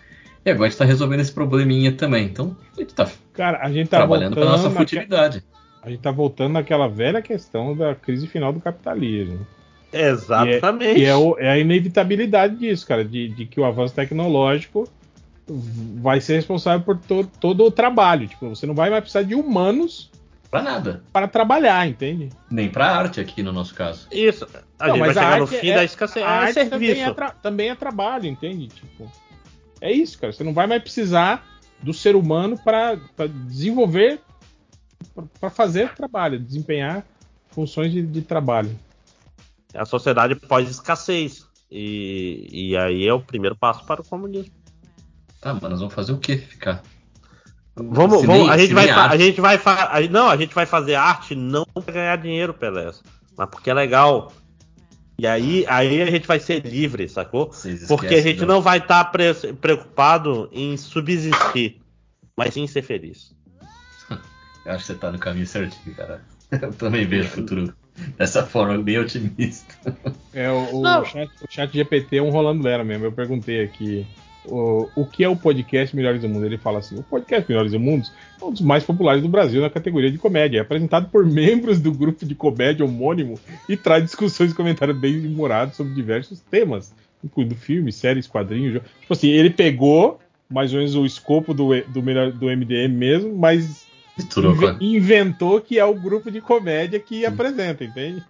[0.45, 2.25] E agora a gente tá resolvendo esse probleminha também.
[2.25, 5.43] Então, a gente tá Cara, a gente tá trabalhando para voltando nossa naque- futilidade.
[5.82, 9.45] A gente tá voltando naquela velha questão da crise final do capitalismo.
[9.91, 10.99] Exatamente.
[11.01, 14.88] E é, o- é a inevitabilidade disso, cara, de, de que o avanço tecnológico
[16.01, 18.27] vai ser responsável por to- todo o trabalho.
[18.27, 20.09] Tipo, você não vai mais precisar de humanos
[20.50, 21.03] Para nada.
[21.11, 22.30] para trabalhar, entende?
[22.50, 24.08] Nem para arte aqui no nosso caso.
[24.11, 24.48] Isso.
[24.80, 26.26] A Não, gente vai mas a chegar no arte fim é- da escassez.
[26.26, 27.01] a É arte também serviço.
[27.09, 28.67] é, tra- também é trabalho, entende?
[28.67, 29.11] Tipo,
[29.82, 30.32] é isso, cara.
[30.32, 31.45] Você não vai mais precisar
[31.84, 32.95] do ser humano para
[33.48, 34.22] desenvolver,
[35.40, 37.06] para fazer trabalho, desempenhar
[37.51, 38.77] funções de, de trabalho.
[39.74, 41.45] É a sociedade pós-escassez.
[41.69, 44.53] E, e aí é o primeiro passo para o comunismo.
[45.42, 46.38] Tá, mas nós vamos fazer o quê?
[46.38, 46.82] Ficar.
[47.78, 49.14] Vamos, vamos- nem- a gente vai, nem fa- arte.
[49.14, 52.92] a gente vai, a- não, a gente vai fazer arte não para ganhar dinheiro, Pelé,
[53.38, 54.34] mas porque é legal.
[55.20, 57.48] E aí, aí a gente vai ser livre, sacou?
[57.48, 59.12] Vocês Porque a gente do- não vai estar
[59.62, 61.80] preocupado em subsistir,
[62.36, 63.36] mas sim ser feliz.
[64.66, 66.22] Eu acho que você tá no caminho certinho, cara.
[66.62, 67.74] Eu também vejo o futuro
[68.18, 69.74] dessa forma bem otimista.
[70.34, 71.04] É, o, o Não.
[71.06, 73.06] chat, o chat GPT é um Rolando Lera mesmo.
[73.06, 74.06] Eu perguntei aqui
[74.48, 76.45] o, o que é o podcast Melhores do Mundo.
[76.45, 78.08] Ele fala assim: o podcast Melhores do Mundo
[78.42, 80.59] é um dos mais populares do Brasil na categoria de comédia.
[80.59, 85.26] É apresentado por membros do grupo de comédia homônimo e traz discussões e comentários bem
[85.26, 86.93] humorados sobre diversos temas,
[87.24, 88.82] incluindo filmes, séries, quadrinhos.
[89.01, 90.19] Tipo assim, ele pegou
[90.50, 93.85] mais ou menos o escopo do, do, melhor, do MDM mesmo, mas
[94.51, 98.24] inve- inventou que é o grupo de comédia que apresenta, entende?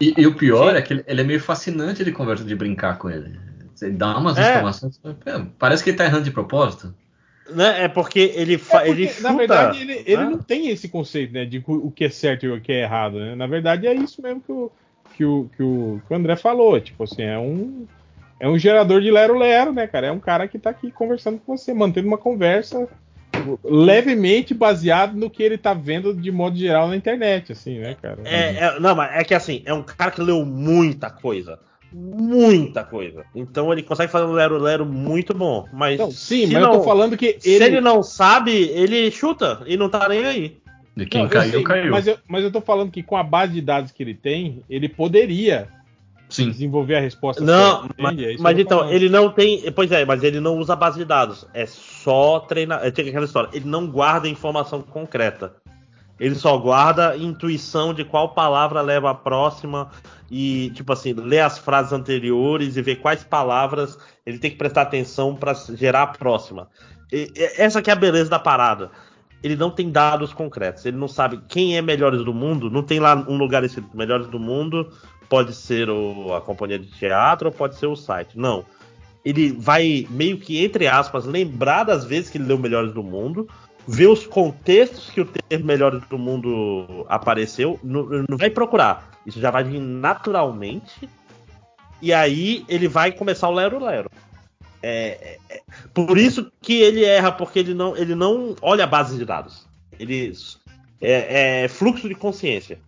[0.00, 2.98] E, e o pior é que ele, ele é meio fascinante de conversa, de brincar
[2.98, 3.38] com ele.
[3.74, 4.62] Você dá umas É.
[5.58, 6.94] Parece que ele tá errando de propósito.
[7.50, 7.84] Né?
[7.84, 9.28] É porque ele, fa- É porque, ele chuta.
[9.28, 10.30] na verdade, ele, ele né?
[10.30, 13.18] não tem esse conceito, né, de o que é certo e o que é errado,
[13.18, 13.34] né?
[13.34, 14.72] Na verdade, é isso mesmo que o,
[15.14, 16.80] que o, que o, que o André falou.
[16.80, 17.86] Tipo assim, é um.
[18.40, 20.08] É um gerador de lero-lero, né, cara?
[20.08, 22.88] É um cara que tá aqui conversando com você, mantendo uma conversa
[23.62, 28.18] levemente baseado no que ele tá vendo de modo geral na internet, assim, né, cara?
[28.24, 31.58] É, é- não, mas é que assim, é um cara que leu muita coisa.
[31.96, 33.24] Muita coisa.
[33.34, 35.68] Então ele consegue fazer um Lero Lero muito bom.
[35.72, 35.98] Mas.
[35.98, 39.62] Não, sim, se mas eu tô falando que Se ele- ele não sabe, ele chuta
[39.66, 40.56] e não tá nem aí.
[40.96, 43.60] E Não, eu sei, Mas eu, mas eu tô falando que com a base de
[43.60, 45.68] dados que ele tem, ele poderia
[46.28, 46.50] Sim.
[46.50, 48.18] desenvolver a resposta Não, certa, mas?
[48.18, 48.94] É isso mas então, falando.
[48.94, 49.70] ele não tem.
[49.72, 51.46] Pois é, mas ele não usa a base de dados.
[51.54, 52.84] É só treinar.
[52.84, 53.50] É tem aquela história.
[53.52, 55.54] Ele não guarda informação concreta.
[56.18, 59.90] Ele só guarda intuição de qual palavra leva a próxima
[60.30, 64.82] e, tipo assim, lê as frases anteriores e vê quais palavras ele tem que prestar
[64.82, 66.68] atenção para gerar a próxima.
[67.12, 68.90] E- essa que é a beleza da parada.
[69.42, 70.86] Ele não tem dados concretos.
[70.86, 72.70] Ele não sabe quem é melhores do mundo.
[72.70, 74.90] Não tem lá um lugar escrito melhores do mundo.
[75.28, 78.38] Pode ser o- a companhia de teatro ou pode ser o site.
[78.38, 78.64] Não.
[79.24, 83.48] Ele vai meio que, entre aspas, lembrar das vezes que ele leu Melhores do Mundo,
[83.86, 88.06] ver os contextos que o termo Melhores do Mundo apareceu, não,
[88.36, 89.10] vai procurar.
[89.26, 91.08] Isso já vai vir naturalmente.
[92.00, 94.10] E aí ele vai começar o Lero Lero.
[94.82, 95.62] É, é- é-
[95.94, 99.66] por isso que ele erra, porque ele não, ele não olha a base de dados.
[99.98, 100.32] Ele
[101.00, 102.78] é, é fluxo de consciência,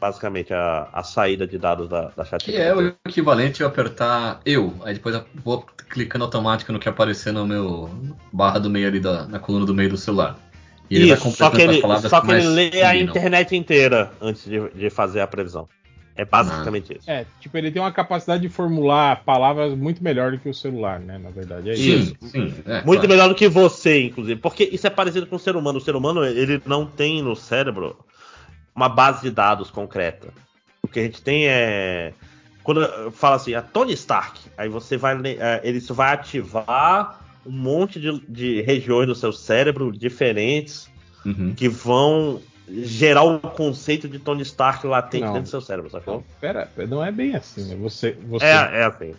[0.00, 2.44] basicamente, a, a saída de dados da, da chat.
[2.44, 6.88] Que é o equivalente a apertar eu, aí depois eu vou clicando automático no que
[6.88, 7.90] aparecer no meu
[8.32, 10.38] barra do meio ali da, na coluna do meio do celular.
[10.88, 13.10] E ele vai Isso, só que ele, só que ele lê a combinam.
[13.10, 15.68] internet inteira antes de, de fazer a previsão.
[16.16, 17.08] É basicamente isso.
[17.10, 20.98] É, tipo, ele tem uma capacidade de formular palavras muito melhor do que o celular,
[21.00, 21.16] né?
[21.16, 22.14] Na verdade, é isso.
[22.66, 24.38] é, Muito melhor do que você, inclusive.
[24.38, 25.78] Porque isso é parecido com o ser humano.
[25.78, 27.96] O ser humano, ele não tem no cérebro
[28.80, 30.28] uma base de dados concreta.
[30.82, 32.12] O que a gente tem é.
[32.62, 35.14] Quando fala assim, a Tony Stark, aí você vai.
[35.38, 40.88] é, Ele isso vai ativar um monte de, de regiões do seu cérebro diferentes
[41.24, 41.52] Uhum.
[41.54, 45.32] que vão gerar o conceito de Tony Stark latente Não.
[45.34, 46.24] dentro do seu cérebro, sacou?
[46.40, 47.76] Pera, pera, não é bem assim, né?
[47.76, 48.46] Você, você...
[48.46, 49.12] É, é assim.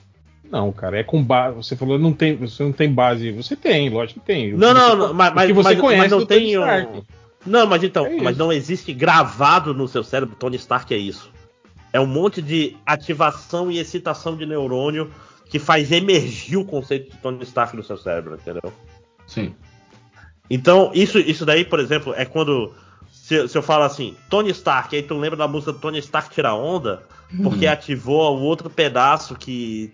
[0.50, 1.56] Não, cara, é com base.
[1.58, 3.32] Você falou não tem, você não tem base.
[3.34, 4.54] Você tem, lógico que tem.
[4.54, 6.50] Não, não, você- não, mas, que você mas- conhece mas não do Tony tem.
[6.54, 6.98] Stark.
[6.98, 7.04] um-
[7.46, 11.32] Não, mas então, É mas não existe gravado no seu cérebro Tony Stark é isso.
[11.94, 15.12] É um monte de ativação e excitação de neurônio
[15.50, 18.72] que faz emergir o conceito de Tony Stark no seu cérebro, entendeu?
[19.28, 19.54] Sim.
[20.50, 22.74] Então, isso, isso daí, por exemplo, é quando.
[23.12, 26.54] Se, se eu falo assim, Tony Stark, aí tu lembra da música Tony Stark Tira
[26.54, 27.04] Onda,
[27.42, 27.72] porque Uhum.
[27.72, 29.94] ativou o outro pedaço que.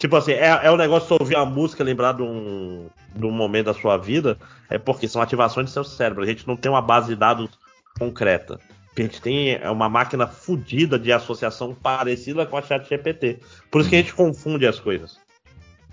[0.00, 3.30] Tipo assim, é, é um negócio de ouvir a música, lembrar de um, de um
[3.30, 4.38] momento da sua vida,
[4.70, 6.24] é porque são ativações do seu cérebro.
[6.24, 7.50] A gente não tem uma base de dados
[7.98, 8.58] concreta.
[8.96, 13.40] A gente tem é uma máquina fodida de associação parecida com a chat GPT.
[13.70, 15.20] Por isso que a gente confunde as coisas.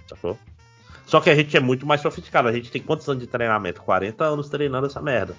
[0.07, 0.39] Sacou?
[1.05, 2.47] Só que a gente é muito mais sofisticado.
[2.47, 3.81] A gente tem quantos anos de treinamento?
[3.81, 5.35] 40 anos treinando essa merda.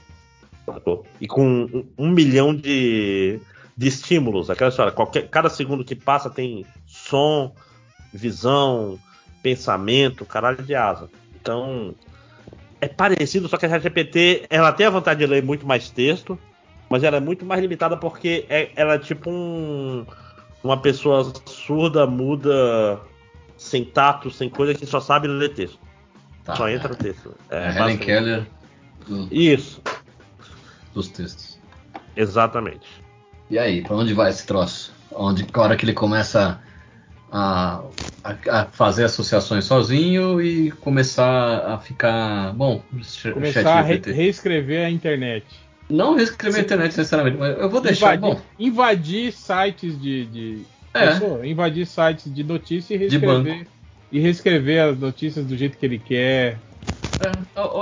[0.66, 1.06] Sacou?
[1.18, 3.40] E com um, um milhão de,
[3.74, 4.50] de estímulos.
[4.50, 7.54] Aquela história, qualquer, cada segundo que passa tem som,
[8.12, 8.98] visão,
[9.42, 11.08] pensamento, caralho de asa.
[11.40, 11.94] Então,
[12.80, 16.38] é parecido, só que a ChatGPT, ela tem a vantagem de ler muito mais texto,
[16.90, 20.06] mas ela é muito mais limitada porque é- ela é tipo um,
[20.62, 23.00] uma pessoa surda, muda,
[23.56, 25.78] sem tato, sem coisa, que só sabe ler texto.
[26.44, 26.74] Tá, só é.
[26.74, 27.34] entra texto.
[27.50, 28.46] É, É, Helen Keller
[29.06, 29.82] do- Isso,
[30.94, 31.58] dos textos.
[32.16, 32.86] exatamente.
[33.50, 34.92] E aí, pra onde vai esse troço?
[35.12, 36.60] Onde, a hora que ele começa
[37.32, 37.82] a,
[38.28, 42.52] a- a fazer associações sozinho e começar a ficar.
[42.54, 42.82] Bom,
[43.32, 45.44] Começar a re- reescrever a internet.
[45.88, 48.16] Não reescrever a internet, sinceramente, mas eu vou deixar.
[48.16, 50.26] Invadir, Bom, invadir sites de.
[50.26, 51.12] de É.
[51.12, 51.44] Pensou?
[51.44, 53.66] Invadir sites de notícia e reescrever.
[54.10, 56.58] E reescrever as notícias do jeito que ele quer.
[57.20, 57.36] é,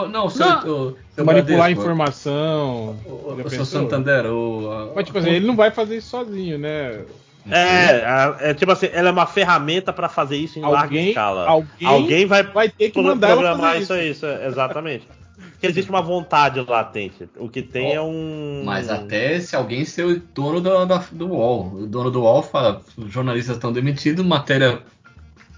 [0.08, 0.58] não, seu, Não.
[0.60, 2.98] ô, seu manipular Bradesco, informação.
[3.04, 3.64] O, o pensou?
[3.64, 7.04] Santander, o, Mas, tipo assim, ele não vai fazer isso sozinho, né?
[7.50, 11.08] É, a- é tipo assim, ela é uma ferramenta para fazer isso em larga Alguém-
[11.08, 11.46] escala.
[11.84, 15.06] alguém vai, vai ter que mandar ela programar fazer isso aí, isso, é- exatamente.
[15.52, 17.28] Porque existe uma vontade latente.
[17.36, 18.62] O que tem é um.
[18.64, 21.72] Mas até se alguém ser o dono do, da- do UOL.
[21.82, 24.80] O dono do UOL fala, os jornalistas estão demitidos, matéria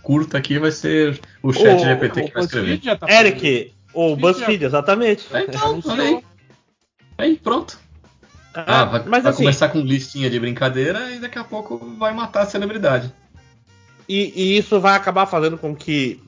[0.02, 2.80] curta aqui vai ser o chat O- GPT o que vai escrever.
[2.96, 5.26] Tá Eric, o BuzzFeed BuzzFeed, exatamente.
[5.32, 6.20] É, então, olha aí.
[7.18, 7.78] Aí, pronto.
[8.66, 11.78] Ah, Ah, vai, mas vai assim, começar com listinha de brincadeira e daqui a pouco
[11.98, 13.12] vai matar a celebridade.
[14.08, 16.20] E, e isso vai acabar fazendo com que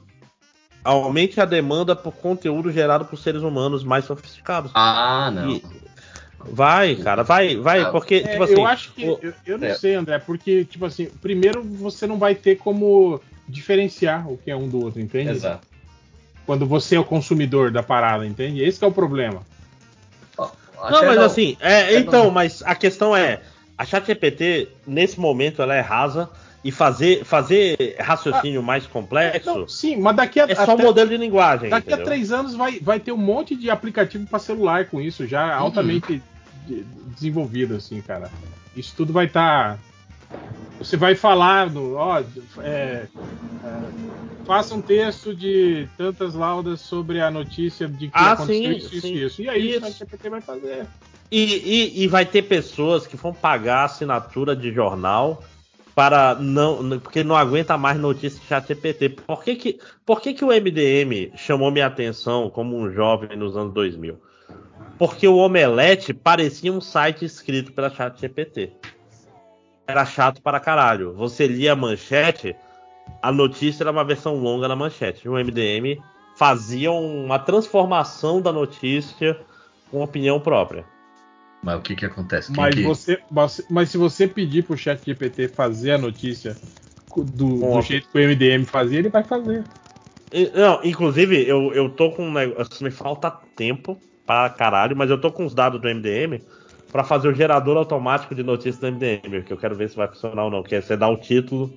[0.84, 4.70] aumente a demanda por conteúdo gerado por seres humanos mais sofisticados.
[4.74, 5.50] Ah, não.
[5.50, 5.62] E-
[6.38, 8.52] vai, cara, vai, vai, Ah, porque, É, tipo assim.
[8.54, 9.04] eu acho que.
[9.06, 9.74] o- Eu, eu não é.
[9.74, 14.56] sei, André, porque, tipo assim, primeiro você não vai ter como diferenciar o que é
[14.56, 15.30] um do outro, entende?
[15.30, 15.66] Exato.
[16.46, 18.62] Quando você é o consumidor da parada, entende?
[18.62, 19.42] Esse que é o problema.
[20.88, 23.40] Não, mas assim, é, então, mas a questão é,
[23.76, 26.28] a ChatGPT, nesse momento, ela é rasa
[26.62, 29.60] e fazer, fazer raciocínio mais complexo.
[29.60, 31.70] Não, sim, mas daqui a é só um modelo de linguagem.
[31.70, 32.04] Daqui entendeu?
[32.04, 35.54] a três anos vai, vai ter um monte de aplicativo para celular com isso, já
[35.54, 36.22] altamente
[36.66, 36.84] de-
[37.14, 38.30] desenvolvido, assim, cara.
[38.76, 39.78] Isso tudo vai estar.
[40.78, 41.94] Você vai falar do.
[41.94, 42.22] Ó, é,
[42.62, 43.06] é,
[44.46, 48.94] faça um texto de tantas laudas sobre a notícia de que Ah, aconteceu sim, isso,
[48.94, 49.42] isso e isso.
[49.42, 49.78] E aí Isso.
[49.78, 50.86] o ChatGPT vai fazer.
[51.30, 55.44] E, e- e vai ter pessoas que vão pagar assinatura de jornal
[55.94, 56.98] para não.
[56.98, 59.10] porque não aguenta mais notícia de ChatGPT.
[59.10, 63.56] Por que, que, por que, que o MDM chamou minha atenção como um jovem nos
[63.56, 64.18] anos 2000?
[64.98, 68.72] Porque o Omelete parecia um site escrito pela ChatGPT.
[69.90, 71.12] Era chato para caralho.
[71.14, 72.56] Você lia a manchete,
[73.22, 75.28] a notícia era uma versão longa da manchete.
[75.28, 76.00] O MDM
[76.36, 79.38] fazia uma transformação da notícia
[79.90, 80.84] com opinião própria.
[81.62, 82.52] Mas o que que acontece?
[82.52, 86.56] Quem Mas, que- você, mas, mas se você pedir pro ChatGPT fazer a notícia
[87.14, 89.64] do, do jeito que o MDM fazia, ele vai fazer.
[90.54, 92.82] Não, inclusive, eu, eu tô com um negócio.
[92.84, 96.40] Me falta tempo pra caralho, mas eu tô com os dados do MDM
[96.90, 100.08] pra fazer o gerador automático de notícias do MDM, que eu quero ver se vai
[100.08, 100.62] funcionar ou não.
[100.62, 101.72] Que é você dá o título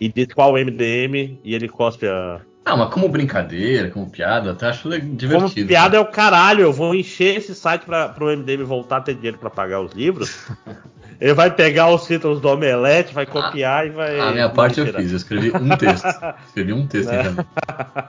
[0.00, 2.40] e diz qual o MDM e ele cospe a.
[2.64, 5.68] Ah, mas como brincadeira, como piada, até acho le- Como divertido.
[5.68, 9.14] piada é o caralho, eu vou encher esse site pra, pro MDM voltar a ter
[9.14, 10.46] dinheiro pra pagar os livros.
[11.20, 14.18] Ele vai pegar os títulos do Omelete, vai copiar e vai.
[14.20, 16.06] A minha parte eu fiz, eu escrevi um texto.
[16.48, 17.22] escrevi um texto Né?
[17.22, 17.46] janeiro.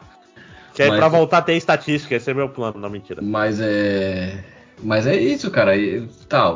[0.74, 3.20] Que é Mas- pra voltar a ter estatística, esse é meu plano, não mentira.
[3.22, 4.44] Mas é.
[4.82, 5.76] Mas é isso, cara.
[5.76, 6.54] E, tá,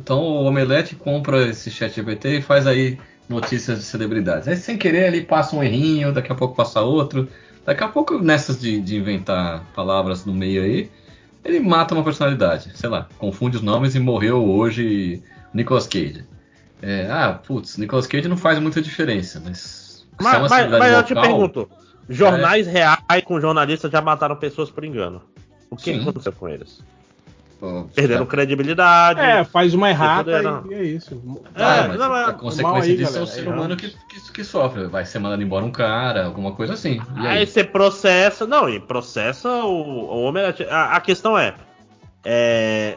[0.00, 4.46] então o Omelete compra esse chat GPT e faz aí notícias de celebridades.
[4.48, 7.28] Aí sem querer ele passa um errinho, daqui a pouco passa outro.
[7.64, 10.90] Daqui a pouco, nessas de, de inventar palavras no meio aí,
[11.44, 12.70] ele mata uma personalidade.
[12.76, 15.22] Sei lá, confunde os nomes e morreu hoje
[15.52, 16.24] Nicolas Cage.
[16.82, 20.06] É, ah, putz, Nicolas Cage não faz muita diferença, mas.
[20.18, 21.70] é Mas, uma mas- mas eu te local, pergunto:
[22.08, 25.22] jornais reais com jornalistas já mataram pessoas por engano.
[25.70, 26.02] O que Sim.
[26.02, 26.84] aconteceu com eles?
[27.94, 29.20] Perderam tá- credibilidade.
[29.20, 30.64] É, faz uma fuderam.
[30.70, 31.20] e, e é isso.
[31.54, 33.76] Ah, É, mas não, mas- a mal consequência aí, disso é o galera, ser humano
[33.76, 34.86] que, que, que sofre.
[34.86, 37.00] Vai ser mandado embora um cara, alguma coisa assim.
[37.16, 37.38] E aí?
[37.38, 38.46] Aí você processa.
[38.46, 40.42] Não, e processa o, o homem.
[40.70, 41.54] A, a questão é,
[42.24, 42.96] é.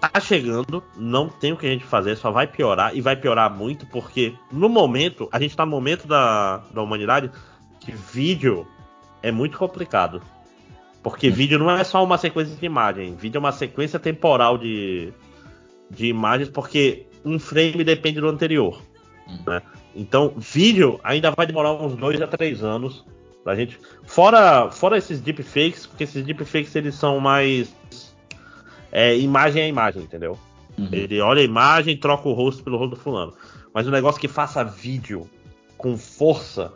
[0.00, 3.48] Tá chegando, não tem o que a gente fazer, só vai piorar e vai piorar
[3.48, 7.30] muito, porque no momento, a gente tá no momento da, da humanidade
[7.78, 8.66] que vídeo
[9.22, 10.20] é muito complicado.
[11.02, 15.12] Porque vídeo não é só uma sequência de imagem, vídeo é uma sequência temporal de,
[15.90, 18.80] de imagens, porque um frame depende do anterior.
[19.46, 19.62] né?
[19.94, 23.04] Então, vídeo ainda vai demorar uns dois a três anos
[23.42, 23.78] pra gente.
[24.04, 27.74] Fora, fora esses deepfakes, porque esses deepfakes eles são mais
[28.92, 30.38] é, imagem a imagem, entendeu?
[30.90, 33.34] Ele olha a imagem, troca o rosto pelo rosto do fulano.
[33.74, 35.28] Mas um negócio que faça vídeo
[35.76, 36.72] com força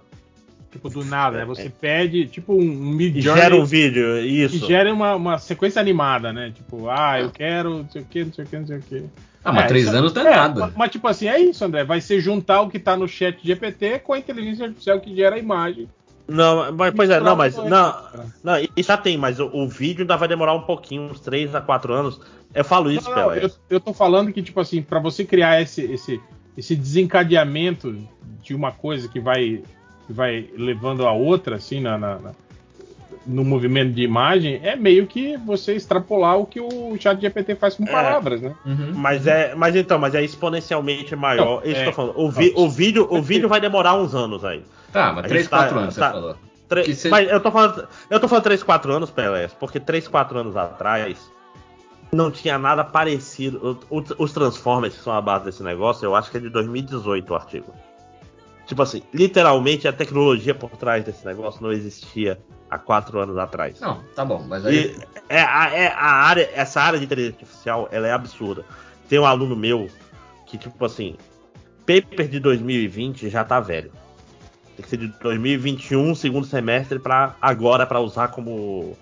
[0.76, 1.44] Tipo, do nada, né?
[1.44, 4.60] Você pede, tipo, um mid e gera um vídeo, isso.
[4.60, 6.52] Que gera uma, uma sequência animada, né?
[6.54, 8.82] Tipo, ah, eu quero, não sei o que, não sei o que, não sei o
[8.82, 9.04] que.
[9.44, 10.60] Ah, mas três anos não é nada.
[10.60, 11.84] Mas, mas, tipo assim, é isso, André.
[11.84, 15.36] Vai ser juntar o que tá no chat GPT com a inteligência artificial que gera
[15.36, 15.88] a imagem.
[16.28, 17.94] Não, mas, pois é, não, mas não,
[18.42, 21.54] não, isso já tem, mas o, o vídeo ainda vai demorar um pouquinho, uns 3
[21.54, 22.20] a 4 anos.
[22.52, 25.62] Eu falo isso, Não, não, eu, eu tô falando que, tipo assim, pra você criar
[25.62, 26.20] esse, esse,
[26.56, 27.96] esse desencadeamento
[28.42, 29.62] de uma coisa que vai,
[30.06, 32.32] que vai levando a outra, assim, na, na- na-
[33.26, 37.74] no movimento de imagem, é meio que você extrapolar o que o chat GPT faz
[37.74, 37.90] com É.
[37.90, 38.54] palavras, né?
[38.94, 41.44] Mas é, mas então, mas é exponencialmente maior.
[41.64, 41.82] Não, isso é.
[41.82, 42.14] que eu tô falando.
[42.20, 44.62] O, vi- o vídeo, o vídeo vai demorar uns anos aí.
[44.92, 46.36] Tá, mas A 3, gente tá- 4 anos tá- você falou.
[46.68, 49.78] Tre- Que cê- Mas eu tô falando, eu tô falando 3, 4 anos, Pelé, porque
[49.80, 51.30] 3, 4 anos atrás
[52.12, 53.78] não tinha nada parecido.
[54.18, 57.34] Os Transformers que são a base desse negócio, eu acho que é de 2018 o
[57.36, 57.72] artigo.
[58.66, 62.38] Tipo assim, literalmente a tecnologia por trás desse negócio não existia
[62.68, 63.80] há 4 anos atrás.
[63.80, 64.96] Não, tá bom, mas aí.
[64.96, 68.64] E é, a, é a área, essa área de inteligência artificial, ela é absurda.
[69.08, 69.88] Tem um aluno meu
[70.46, 71.16] que, tipo assim,
[71.86, 73.92] paper de 2020 já tá velho.
[74.74, 78.96] Tem que ser de 2021, segundo semestre, para agora para usar como,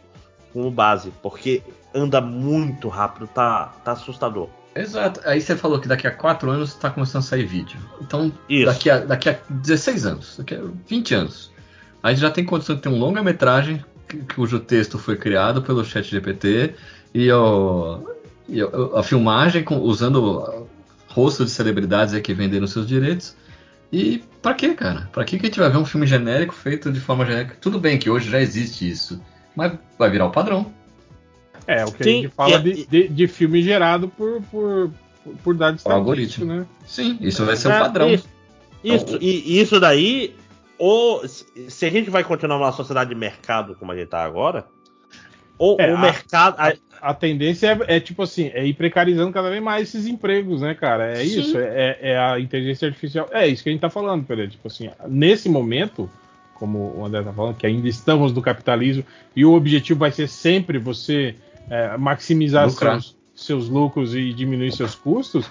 [0.53, 1.63] como base, porque
[1.95, 4.49] anda muito rápido, tá, tá assustador.
[4.75, 5.21] Exato.
[5.25, 7.79] Aí você falou que daqui a 4 anos está começando a sair vídeo.
[8.01, 8.67] Então, Isso.
[8.67, 11.51] daqui a, daqui a 16 anos, daqui a 20 anos,
[12.03, 15.85] a gente já tem condição de ter um longa-metragem que- cujo texto foi criado pelo
[15.85, 16.75] chat GPT
[17.15, 18.01] e, o,
[18.49, 18.61] e
[18.95, 20.67] a filmagem com- usando
[21.09, 23.37] rostos de celebridades que venderam seus direitos
[23.93, 25.09] E pra quê, cara?
[25.13, 27.57] Pra que que a gente vai ver um filme genérico feito de forma genérica?
[27.61, 29.23] Tudo bem que hoje já existe isso,
[29.55, 30.73] mas vai virar o padrão.
[31.67, 34.91] É, o que a gente fala e- de, de, de filme gerado por, por,
[35.43, 36.45] por, dados algoritmo.
[36.47, 36.67] né?
[36.87, 38.11] Sim, isso vai ser o É, padrão.
[38.11, 38.29] Isso,
[38.83, 40.35] isso, e, e isso daí,
[40.79, 44.67] ou se a gente vai continuar numa sociedade de mercado como a gente tá agora,
[45.57, 46.57] ou É, o a- mercado.
[46.59, 50.63] a- A tendência é, é, tipo assim, é ir precarizando cada vez mais esses empregos,
[50.63, 51.19] né, cara?
[51.19, 51.41] É Sim.
[51.41, 53.29] isso, é, é a inteligência artificial.
[53.31, 54.49] É isso que a gente tá falando, Pedro.
[54.49, 56.09] Tipo assim, nesse momento,
[56.55, 59.05] como o André tá falando, que ainda estamos no capitalismo,
[59.37, 61.35] e o objetivo vai ser sempre você
[61.71, 63.01] é, maximizar Lucrar.
[63.01, 65.51] seus, seus lucros e diminuir seus custos.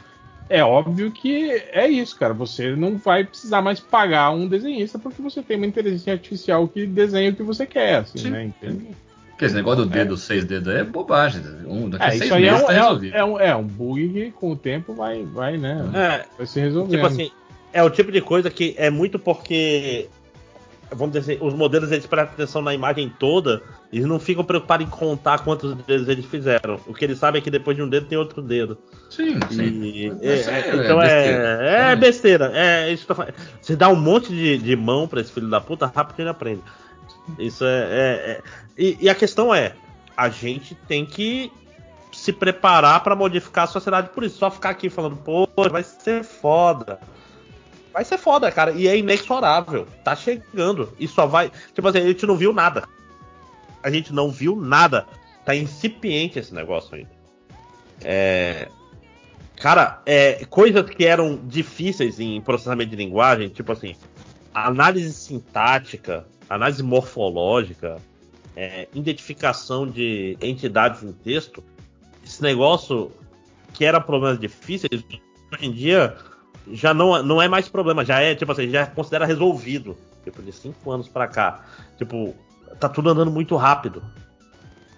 [0.49, 2.33] É óbvio que é isso, cara.
[2.33, 6.85] Você não vai precisar mais pagar um desenhista porque você tem uma inteligência artificial que
[6.85, 8.29] desenha o que você quer, assim, Sim.
[8.29, 8.43] né?
[8.45, 8.87] Entende?
[9.29, 11.41] Porque esse negócio do dedo, seis dedos é bobagem.
[11.65, 13.15] Um, daqui a É, seis isso aí é meses um, tá é, um, resolvido.
[13.15, 15.89] é, um, é um bug que com o tempo vai, vai né?
[15.93, 16.91] É, Vai se resolvendo.
[16.93, 17.31] Tipo assim,
[17.71, 20.07] é o tipo de coisa que é muito porque.
[20.95, 24.85] Vamos dizer assim, os modelos eles prestam atenção na imagem toda, eles não ficam preocupados
[24.85, 26.79] em contar quantos dedos eles fizeram.
[26.87, 28.77] O que eles sabem é que depois de um dedo tem outro dedo.
[29.09, 29.81] Sim, sim.
[29.83, 32.51] E- é- é- então é é, besteira.
[32.53, 32.89] é.
[32.89, 33.25] É isso que eu.
[33.61, 36.61] Você dá um monte de, de mão pra esse filho da puta, rápido ele aprende.
[37.39, 37.81] Isso é.
[37.81, 38.41] é- é-
[38.77, 39.73] E, e a questão é:
[40.17, 41.51] a gente tem que
[42.11, 44.37] se preparar pra modificar a sociedade por isso.
[44.37, 46.99] Só ficar aqui falando, pô, vai ser foda.
[47.93, 48.71] Vai ser foda, cara.
[48.71, 49.87] E é inexorável.
[50.03, 50.91] Tá chegando.
[50.99, 51.51] E só vai.
[51.73, 52.83] Tipo assim, a gente não viu nada.
[53.83, 55.05] A gente não viu nada.
[55.45, 57.11] Tá incipiente esse negócio ainda.
[58.03, 58.67] É.
[59.57, 63.95] Cara, é, coisas que eram difíceis em processamento de linguagem, tipo assim,
[64.53, 67.97] análise sintática, análise morfológica,
[68.55, 71.63] é, identificação de entidades em texto,
[72.25, 73.11] esse negócio
[73.73, 75.03] que era problemas difíceis,
[75.53, 76.17] hoje em dia
[76.71, 79.97] já não, não é mais problema, já é, tipo assim, já considera resolvido.
[80.23, 81.65] Tipo, de cinco anos pra cá.
[81.97, 82.33] Tipo,
[82.79, 84.01] tá tudo andando muito rápido.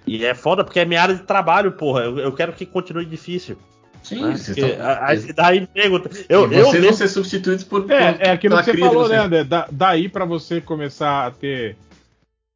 [0.05, 2.01] E é foda porque é minha área de trabalho, porra.
[2.03, 3.57] Eu, eu quero que continue difícil.
[4.03, 4.37] Sim, né?
[4.37, 5.99] vocês dá emprego.
[6.29, 7.89] Eu, e eu vocês vão mesmo- ser substituídos por.
[7.91, 9.25] É, por- é aquilo que você falou, né, vocês.
[9.25, 9.43] André?
[9.45, 11.75] Da, daí pra você começar a ter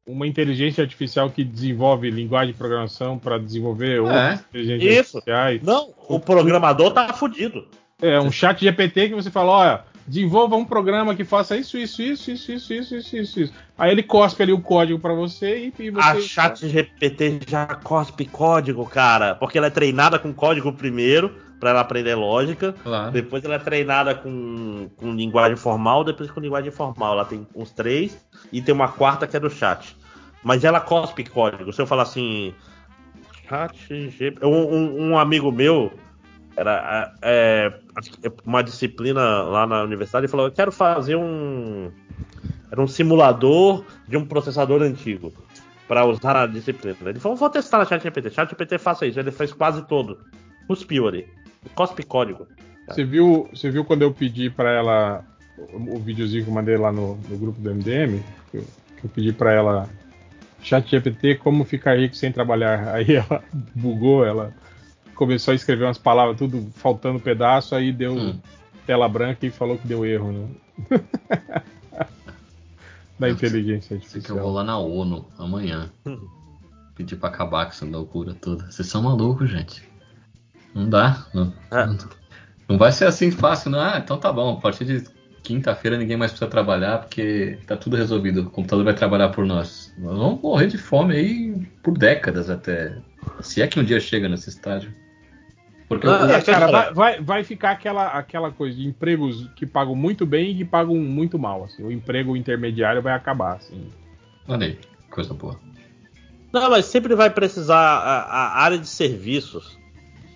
[0.06, 5.16] uma inteligência artificial que desenvolve linguagem de programação para desenvolver outras inteligências Isso.
[5.18, 5.62] artificiais.
[5.62, 7.66] Não, o programador tá fudido.
[8.02, 12.02] É, um chat GPT que você fala, olha, desenvolva um programa que faça isso, isso,
[12.02, 13.40] isso, isso, isso, isso, isso, isso.
[13.40, 13.52] isso.
[13.78, 16.08] Aí ele cospe ali o código para você e, e você...
[16.08, 21.70] A chat GPT já cospe código, cara, porque ela é treinada com código primeiro, para
[21.70, 22.74] ela aprender lógica.
[22.82, 23.12] Claro.
[23.12, 27.12] Depois ela é treinada com, com linguagem formal, depois com linguagem formal.
[27.12, 28.18] Ela tem uns três
[28.50, 29.94] e tem uma quarta que é do chat.
[30.42, 31.70] Mas ela cospe código.
[31.70, 32.54] Se eu falar assim.
[33.46, 33.76] Chat.
[34.42, 35.92] Um, um, um amigo meu
[36.60, 37.72] era é,
[38.44, 41.90] uma disciplina lá na universidade e falou: Eu quero fazer um.
[42.70, 45.32] Era um simulador de um processador antigo
[45.88, 46.96] para usar na disciplina.
[47.06, 48.28] Ele falou: Vou testar na ChatGPT.
[48.30, 49.18] ChatGPT faça isso.
[49.18, 50.18] Ele fez quase todo.
[50.66, 51.26] Cuspiu ali.
[51.74, 52.46] Cospe código.
[52.86, 55.24] Você viu, você viu quando eu pedi para ela
[55.72, 58.22] o, videozinho que eu mandei lá no, no grupo do MDM?
[58.50, 58.64] Que eu,
[58.98, 59.88] que eu pedi para ela
[60.62, 62.94] chat GPT como ficar rico sem trabalhar.
[62.94, 63.42] Aí ela
[63.74, 64.52] bugou, ela
[65.20, 68.40] começou a escrever umas palavras, tudo faltando pedaço, aí deu Hum.
[68.86, 70.48] tela branca e falou que deu erro, né?
[73.18, 74.50] da inteligência Sei que eu vou artificial.
[74.50, 75.90] lá na ONU amanhã.
[76.94, 78.70] Pedir pra acabar com essa loucura toda.
[78.70, 79.86] Vocês são malucos, gente.
[80.74, 81.26] Não dá.
[81.34, 81.98] Não, não,
[82.66, 83.78] não vai ser assim fácil, não.
[83.80, 84.56] Ah, então tá bom.
[84.56, 85.04] A partir de
[85.42, 88.40] quinta-feira ninguém mais precisa trabalhar porque tá tudo resolvido.
[88.42, 89.92] O computador vai trabalhar por nós.
[89.98, 92.96] Nós vamos morrer de fome aí por décadas até.
[93.42, 94.94] Se é que um dia chega nesse estágio.
[95.90, 99.96] Porque Ah, É, cara, vai, vai, vai ficar aquela, aquela coisa de empregos que pagam
[99.96, 101.64] muito bem e que pagam muito mal.
[101.64, 101.82] Assim.
[101.82, 103.56] O emprego intermediário vai acabar.
[103.56, 103.88] Assim.
[104.46, 104.78] Olha aí,
[105.10, 105.58] coisa boa.
[106.52, 109.76] Não, mas sempre vai precisar a, a área de serviços.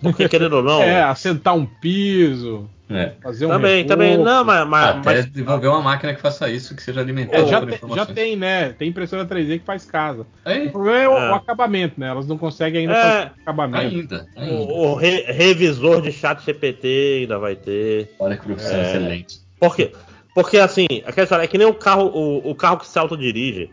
[0.01, 0.81] Porque, querendo ou não.
[0.83, 3.13] É, assentar um piso, É.
[3.21, 3.87] fazer um também, reboco.
[3.89, 4.17] também.
[4.17, 4.67] Não, mas.
[4.67, 7.69] mas, Até mas- desenvolver uma máquina que faça isso, que seja alimentada É, já, por
[7.69, 8.07] te- informações.
[8.07, 8.69] já tem, né?
[8.73, 10.25] Tem impressora 3D que faz casa.
[10.45, 11.31] Aí, O problema é o, É.
[11.31, 12.07] o acabamento, né?
[12.09, 13.01] Elas não conseguem ainda É.
[13.01, 13.85] fazer acabamento.
[13.95, 14.53] ainda, ainda.
[14.53, 18.13] o, o re- revisor de chat GPT ainda vai ter.
[18.19, 18.81] Olha que profissão É.
[18.81, 19.39] excelente.
[19.59, 19.91] Por quê?
[20.35, 23.69] Porque assim, aquela história é que nem o carro, o, o carro que se autodirige.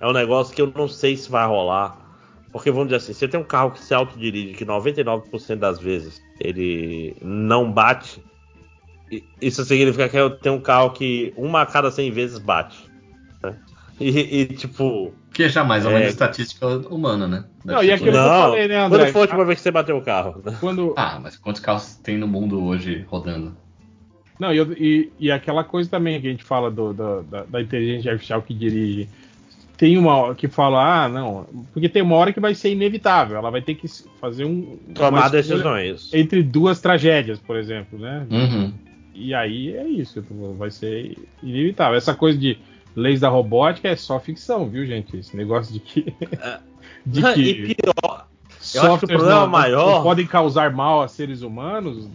[0.00, 2.04] É um negócio que eu não sei se vai rolar.
[2.52, 6.20] Porque vamos dizer assim, você tem um carro que se autodirige, que 99% das vezes
[6.40, 8.22] ele não bate.
[9.40, 12.76] Isso significa que eu tenho um carro que uma a cada 100 vezes bate.
[13.42, 13.54] né?
[14.00, 15.12] E, e, tipo.
[15.28, 16.08] Porque jamais é uma É.
[16.08, 17.44] estatística humana, né?
[17.64, 18.98] Não, e aquilo que eu Não, falei, né, André?
[18.98, 20.42] quando foi a última vez que você bateu o carro?
[20.60, 23.56] Quando, Ah, mas quantos carros tem no mundo hoje rodando?
[24.38, 27.62] Não, e, e- e aquela coisa também que a gente fala do- do- da, da
[27.62, 29.08] inteligência artificial que dirige.
[29.78, 33.36] Tem uma hora que fala, ah, não, porque tem uma hora que vai ser inevitável,
[33.36, 33.86] ela vai ter que
[34.20, 34.78] fazer um.
[34.94, 36.12] Tomar decisões.
[36.14, 38.26] Entre duas tragédias, por exemplo, né?
[38.30, 38.72] Uhum.
[39.16, 41.96] E aí é isso, tipo, vai ser inevitável.
[41.96, 42.58] Essa coisa de
[42.94, 45.16] leis da robótica é só ficção, viu, gente?
[45.16, 46.14] Esse negócio de que.
[47.06, 48.26] de E que pior,
[48.74, 49.96] eu acho que o problema não- maior.
[49.96, 52.08] não podem causar mal a seres humanos.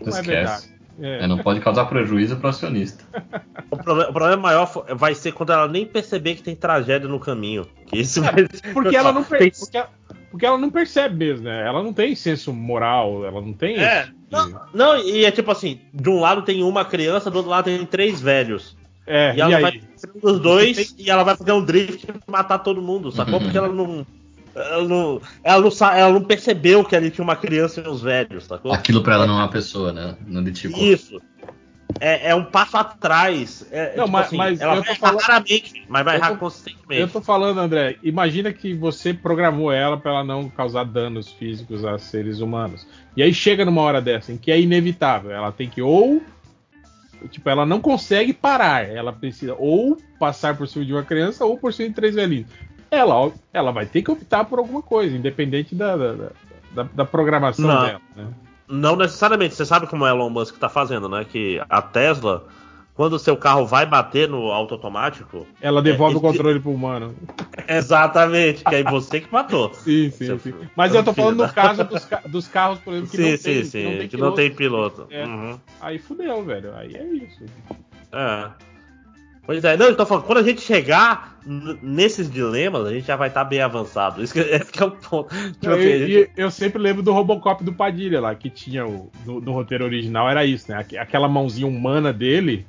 [0.00, 0.58] Não é verdade.
[0.58, 0.74] Esquece.
[1.00, 3.02] É, não pode causar prejuízo para o acionista.
[3.68, 7.66] O problema, maior vai ser quando ela nem perceber que tem tragédia no caminho.
[7.86, 9.82] Que isso vai Porque ela não, per- Tem- porque,
[10.34, 11.64] porque ela não percebe mesmo, né?
[11.64, 13.76] Ela não tem senso moral, ela não tem.
[13.78, 17.52] É, esse- Não, e é tipo assim: de um lado tem uma criança, do outro
[17.52, 18.76] lado tem três velhos.
[19.06, 22.08] É, e ela e vai ser um dos dois e ela vai fazer um drift
[22.10, 23.38] e matar todo mundo, sacou?
[23.38, 24.04] Porque ela não.
[24.56, 28.44] Ela não, ela, não ela não percebeu que ali tinha uma criança e uns velhos,
[28.46, 28.72] sacou?
[28.72, 30.16] Aquilo para ela não é uma pessoa, né?
[30.26, 30.82] Não identificou.
[30.82, 31.20] Isso.
[32.00, 33.66] É, é um passo atrás.
[33.70, 37.00] É, Não, tipo mas- assim, mas ela vai falando- raramente, mas vai errar tô- consistentemente.
[37.00, 41.84] Eu tô falando, André, imagina que você programou ela para ela não causar danos físicos
[41.84, 42.86] a seres humanos.
[43.16, 46.20] E aí chega numa hora dessa em que é inevitável, ela tem que ou
[47.30, 51.56] tipo, ela não consegue parar, ela precisa ou passar por cima de uma criança ou
[51.56, 52.46] por cima de três velhinhos.
[52.90, 56.12] Ela, ela vai ter que optar por alguma coisa, independente da, da,
[56.74, 57.82] da, da programação Não.
[57.86, 58.00] dela.
[58.14, 58.26] Né?
[58.68, 59.54] Não necessariamente.
[59.54, 61.24] Você sabe como o Elon Musk tá fazendo, né?
[61.24, 62.44] Que a Tesla,
[62.94, 65.46] quando o seu carro vai bater no auto automático.
[65.60, 67.14] Ela devolve é, o controle pro humano.
[67.68, 69.72] Exatamente, que aí você que matou.
[69.74, 70.54] Sim, sim, Seu sim.
[70.76, 73.30] Mas eu tô Filho falando no da- caso dos, dos carros, por exemplo, que Sim,
[73.30, 73.80] não sim, tem, sim.
[73.80, 75.06] que não tem Que não tem piloto.
[75.06, 75.14] piloto.
[75.14, 75.26] É.
[75.26, 75.60] Uhum.
[75.80, 76.74] Aí fudeu, velho.
[76.76, 77.44] Aí é isso.
[78.12, 78.48] É.
[79.46, 81.38] Pois é, não, eu tô falando, quando a gente chegar
[81.82, 84.22] nesses dilemas, a gente já vai estar bem avançado.
[84.22, 85.28] Isso que, esse que é o ponto.
[85.34, 88.86] Tipo Eu, a gente- e- eu sempre lembro do Robocop do Padilha lá, que tinha
[88.86, 89.10] o.
[89.26, 90.78] No, no roteiro original era isso, né?
[90.78, 92.66] Aqu- Aquela mãozinha humana dele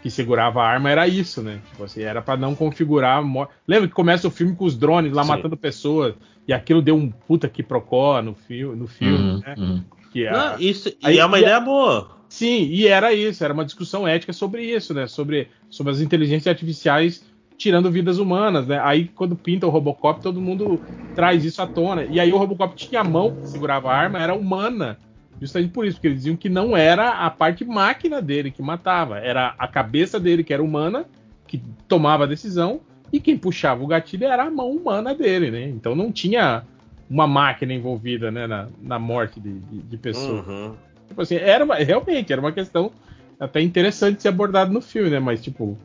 [0.00, 1.58] que segurava a arma era isso, né?
[1.70, 3.18] Tipo assim, era pra não configurar.
[3.22, 5.28] a Lembra que começa o filme com os drones lá Sim.
[5.30, 6.14] matando pessoas
[6.46, 9.54] e aquilo deu um puta que procó no, fio, no filme, Uhum, né?
[9.58, 9.82] uhum.
[10.12, 12.16] Que a- Não, isso, e Aí- é uma e a- ideia boa.
[12.28, 15.06] Sim, e era isso, era uma discussão ética sobre isso, né?
[15.06, 17.24] Sobre, sobre as inteligências artificiais
[17.56, 18.80] tirando vidas humanas, né?
[18.82, 20.80] Aí quando pinta o Robocop, todo mundo
[21.14, 22.04] traz isso à tona.
[22.04, 24.96] E aí o Robocop tinha a mão que segurava a arma, era humana.
[25.40, 29.18] Justamente por isso, porque eles diziam que não era a parte máquina dele que matava,
[29.18, 31.04] era a cabeça dele que era humana,
[31.46, 32.80] que tomava a decisão,
[33.12, 35.68] e quem puxava o gatilho era a mão humana dele, né?
[35.68, 36.64] Então não tinha
[37.08, 40.46] uma máquina envolvida né, na, na morte de, de, de pessoas.
[40.46, 40.74] Uhum.
[41.08, 42.92] Tipo assim, era uma- realmente, era uma questão
[43.40, 45.18] até interessante de ser abordado no filme, né?
[45.18, 45.76] Mas, tipo,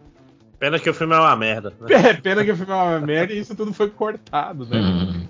[0.60, 1.74] Pena que o filme é uma merda.
[1.82, 1.88] né?
[1.92, 4.78] é, pena que o filme é uma merda e isso tudo foi cortado, né?
[4.80, 5.28] Uhum.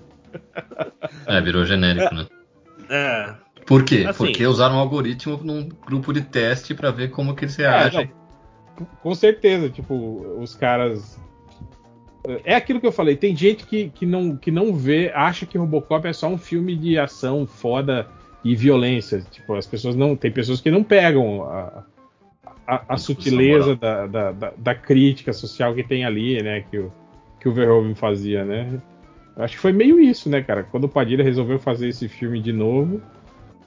[1.26, 2.26] É, virou genérico, né?
[2.88, 3.34] É.
[3.66, 4.04] Por quê?
[4.08, 7.62] Assim- Porque usaram um algoritmo num grupo de teste pra ver como que eles É,
[7.68, 8.10] reagem.
[8.78, 9.94] não, com certeza, tipo,
[10.38, 11.18] os caras.
[12.44, 15.58] É aquilo que eu falei, tem gente que, que, não, que não vê, acha que
[15.58, 18.08] Robocop é só um filme de ação foda
[18.44, 19.22] e violência.
[19.30, 20.14] Tipo, as pessoas não.
[20.14, 21.84] Tem pessoas que não pegam a,
[22.66, 26.64] a, a sutileza da, da, da, da crítica social que tem ali, né?
[26.70, 26.92] Que o,
[27.40, 28.80] que o Verhoeven fazia, né?
[29.36, 30.62] Eu acho que foi meio isso, né, cara?
[30.62, 33.02] Quando o Padilha resolveu fazer esse filme de novo,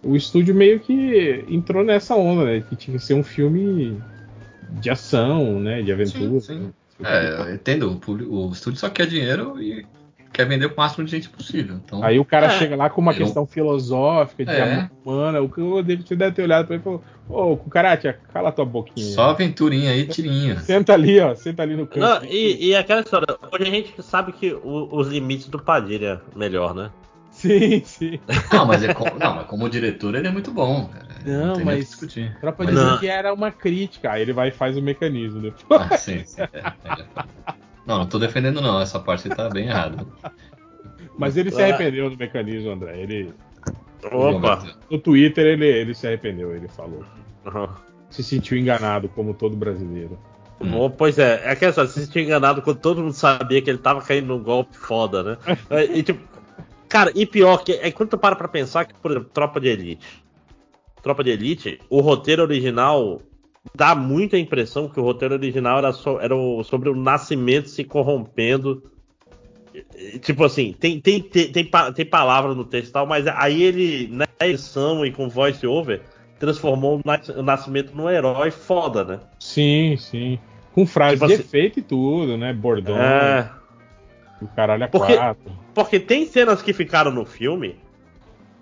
[0.02, 2.64] o estúdio meio que entrou nessa onda, né?
[2.70, 4.02] Que tinha que ser um filme
[4.80, 5.82] de ação, né?
[5.82, 6.40] De aventura.
[6.40, 6.74] Sim, sim.
[7.04, 7.92] É, eu entendo.
[7.92, 9.86] O, público- o estúdio só quer dinheiro e
[10.38, 11.76] quer vender o máximo de gente possível.
[11.84, 12.50] Então, Aí o cara É.
[12.52, 14.62] chega lá com uma Eu- questão filosófica, de É.
[14.62, 15.42] amor humana.
[15.42, 18.64] O que o David deve ter olhado pra ele e falou: Ô, Cucaracha, cala tua
[18.66, 19.06] boquinha.
[19.14, 20.60] só aventurinha aí, tirinha.
[20.62, 21.34] Senta ali, ó.
[21.36, 22.00] Senta ali no canto.
[22.00, 26.22] Não, e, e aquela história, hoje a gente sabe que o- os limites do Padilha
[26.36, 26.92] é melhor, né?
[27.32, 28.20] Sim, sim.
[28.54, 31.06] Não, mas, é como, não, mas como diretor ele é muito bom, cara.
[31.26, 32.36] Não, tem nem o que mas- discutir.
[32.40, 34.12] Tropa Mas- dizer que era uma crítica.
[34.12, 35.82] Aí ele vai e faz o mecanismo depois.
[35.92, 36.42] Ah, sim, sim.
[36.42, 36.74] é, é.
[37.88, 40.06] Não, não tô defendendo não, essa parte tá bem errada.
[41.18, 43.02] Mas ele se arrependeu do mecanismo, André.
[43.02, 43.34] Ele,
[44.12, 44.64] Opa!
[44.92, 47.04] no Twitter ele, ele se arrependeu, ele falou.
[47.46, 47.68] Uhum.
[48.10, 50.20] Se sentiu enganado, como todo brasileiro.
[50.60, 53.70] Bom, pois é, é aquela história, você se tinha enganado quando todo mundo sabia que
[53.70, 55.38] ele tava caindo num golpe foda, né?
[55.94, 56.28] E, tipo,
[56.90, 59.70] cara, e pior que é quando tu para pra pensar que, por exemplo, Tropa de
[59.70, 60.22] Elite.
[61.02, 63.22] Tropa de Elite, o roteiro original
[63.76, 67.84] dá muita impressão que o roteiro original era, so- era o- sobre o nascimento se
[67.84, 68.84] corrompendo.
[70.22, 74.08] Tipo assim, tem, tem, tem, tem, tem palavra no texto e tal, mas aí ele,
[74.12, 76.02] na edição e com voice over,
[76.40, 79.20] transformou o nas- o nascimento num herói foda, né?
[79.40, 80.40] Sim, sim.
[80.74, 82.54] Com frase Tipo de assim- efeito e tudo, né?
[82.54, 82.98] Bordão.
[82.98, 83.52] É.
[84.42, 85.52] O caralho a Porque- quatro.
[85.74, 87.76] Porque tem cenas que ficaram no filme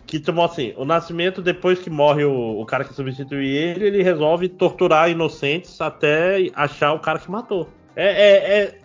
[0.06, 4.03] Que tipo assim, o Nascimento, depois que morre o, o cara que substitui ele, ele
[4.03, 7.67] resolve torturar inocentes até achar o cara que matou.
[7.95, 8.80] É, é, é-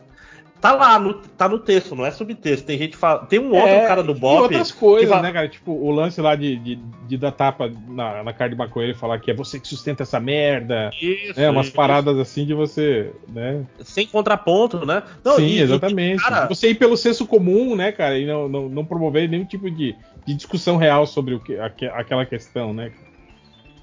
[0.60, 2.66] tá lá, no, tá no texto, não é subtexto.
[2.66, 4.42] Tem gente fala, tem um outro É, cara do E Bop.
[4.42, 5.48] outras coisas, fala- né, cara?
[5.48, 8.98] Tipo, o lance lá de, de, de dar tapa na, na cara de maconheiro e
[9.00, 10.90] falar que é você que sustenta essa merda.
[11.00, 11.74] Isso, né, umas isso.
[11.74, 13.64] paradas assim de você, né?
[13.80, 15.02] Sem contraponto, né?
[15.24, 16.22] Não, Sim, e- e- exatamente.
[16.22, 18.18] cara- Você ir pelo senso comum, né, cara?
[18.18, 19.94] E não, não, não promover nenhum tipo de,
[20.26, 22.92] de discussão real sobre o que, aque- aquela questão, né?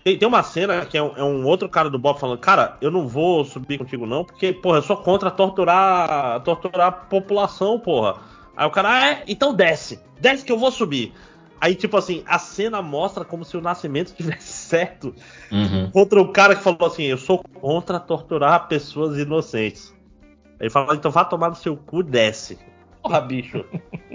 [0.08, 2.77] Tem, tem uma cena que é um, é um outro cara do Bob falando, cara,
[2.80, 7.77] eu não vou subir contigo não, porque, porra, eu sou contra torturar, torturar a população,
[7.77, 8.16] porra.
[8.56, 9.24] Aí o cara, ah, é?
[9.27, 11.14] Então desce, desce que eu vou subir.
[11.60, 15.14] Aí, tipo assim, a cena mostra como se o Nascimento tivesse certo
[15.52, 15.92] Uhum.
[15.92, 19.94] contra o cara que falou assim, eu sou contra torturar pessoas inocentes.
[20.58, 22.58] Ele fala, então vá tomar no seu cu, desce.
[23.03, 23.66] Porra, bicho.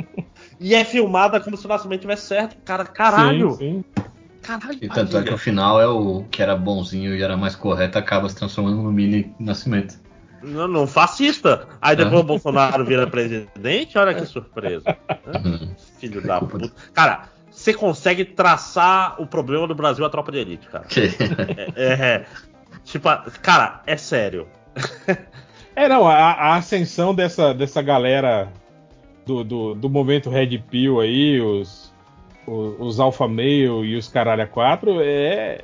[0.59, 2.57] e é filmada como se o Nascimento tivesse certo.
[2.65, 3.51] Cara, caralho.
[3.51, 4.03] Sim, sim.
[4.43, 4.79] Caralho.
[4.81, 7.97] E tanto é que o final é o que era bonzinho e era mais correto,
[7.99, 10.01] acaba se transformando no mini nascimento.
[10.43, 11.69] Não, não fascista.
[11.81, 12.21] Aí depois É.
[12.21, 14.97] o Bolsonaro vira presidente, olha que surpresa.
[15.45, 15.75] Uhum.
[16.01, 16.71] Filho da puta.
[16.93, 20.85] Cara, você consegue traçar o problema do Brasil a tropa de elite, cara.
[21.77, 22.27] É, é,
[22.85, 23.09] tipo,
[23.41, 24.49] cara, é sério.
[25.75, 28.53] É, não, a, a ascensão dessa, dessa galera
[29.25, 31.92] do, do, do movimento Red Pill aí, os,
[32.47, 35.63] os, os Alpha Male e os Caralho 4, é.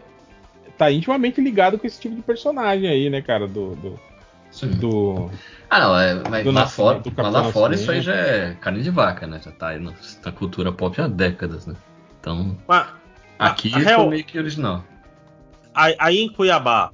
[0.77, 3.47] tá intimamente ligado com esse tipo de personagem aí, né, cara?
[3.47, 3.75] Do.
[3.77, 4.01] do,
[4.79, 5.31] do-
[5.69, 8.55] Ah, não, é, mas Do lá fora, do mas lá fora isso aí já é
[8.61, 9.41] carne de vaca, né?
[9.45, 9.93] Já tá aí na,
[10.25, 11.75] na cultura pop há décadas, né?
[12.21, 12.87] Então, Mas,
[13.39, 14.85] aqui a real- foi meio que original.
[15.75, 16.91] aí, aí em Cuiabá,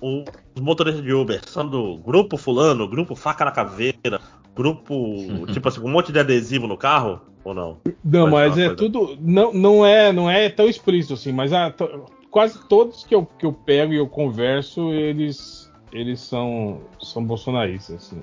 [0.00, 0.24] o-
[0.54, 4.20] os motoristas de Uber são do grupo fulano, grupo faca na caveira,
[4.54, 7.78] grupo, tipo assim, um monte de adesivo no carro, ou não?
[8.04, 9.16] Não, mas uma é coisa- tudo.
[9.20, 13.24] Não, não, é, não é tão explícito assim, mas a- to- quase todos que eu,
[13.38, 17.96] que eu pego e eu converso, eles, eles são, são bolsonaristas.
[17.96, 18.22] Assim.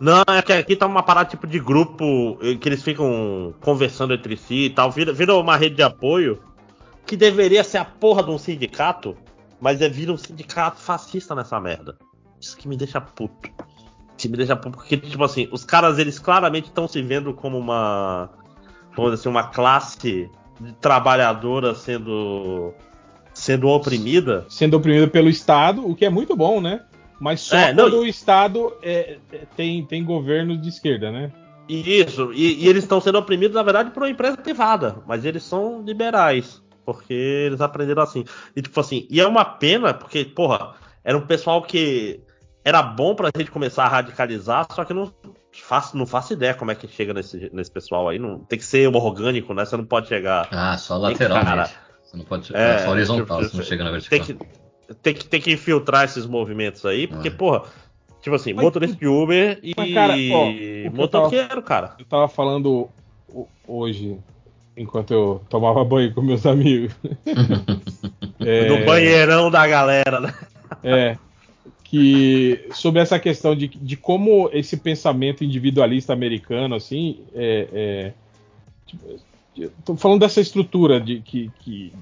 [0.00, 4.36] Não, é que aqui tá uma parada tipo de grupo que eles ficam conversando entre
[4.36, 4.90] si e tal.
[4.90, 6.42] Vira, vira uma rede de apoio
[7.06, 9.16] que deveria ser a porra de um sindicato,
[9.60, 11.96] mas é vira um sindicato fascista nessa merda.
[12.40, 13.50] Isso que me deixa puto.
[14.16, 17.58] Isso me deixa puto, porque, tipo assim, os caras, eles claramente estão se vendo como
[17.58, 18.30] uma.
[18.96, 22.74] Vamos dizer assim, uma classe de trabalhadora sendo.
[23.32, 24.44] sendo oprimida.
[24.48, 26.82] Sendo oprimido pelo Estado, o que é muito bom, né?
[27.20, 31.30] Mas só É, não, quando o Estado é, é, tem, tem governo de esquerda, né?
[31.68, 35.44] Isso, e, e eles estão sendo oprimidos, na verdade, por uma empresa privada, mas eles
[35.44, 38.24] são liberais, porque eles aprenderam assim.
[38.56, 42.20] E tipo assim, e é uma pena, porque, porra, era um pessoal que
[42.64, 45.12] era bom pra gente começar a radicalizar, só que não
[45.52, 48.18] faço, não faço ideia como é que chega nesse, nesse pessoal aí.
[48.18, 49.64] Não, tem que ser orgânico, né?
[49.64, 50.48] Você não pode chegar.
[50.50, 51.46] Ah, só Tem lateralmente.
[51.46, 51.70] cara,
[52.04, 54.46] Você não pode É, é, só horizontal, tipo, você não chega na tem vertical.
[54.88, 57.30] que, tem, que, tem que infiltrar esses movimentos aí, porque, É.
[57.30, 57.62] porra,
[58.20, 61.94] tipo assim, Mas- motorista de Uber e Mas, cara, ó, motoqueiro, cara.
[61.98, 62.88] Eu tava falando
[63.28, 64.18] ho- hoje,
[64.76, 66.92] enquanto eu tomava banho com meus amigos.
[68.42, 70.34] É, Do banheirão da galera, né?
[70.82, 71.18] É.
[71.90, 78.12] Que sobre essa questão de, de como esse pensamento individualista americano, assim, é, é,
[78.86, 79.20] tipo,
[79.84, 81.92] tô falando dessa estrutura de, que, que-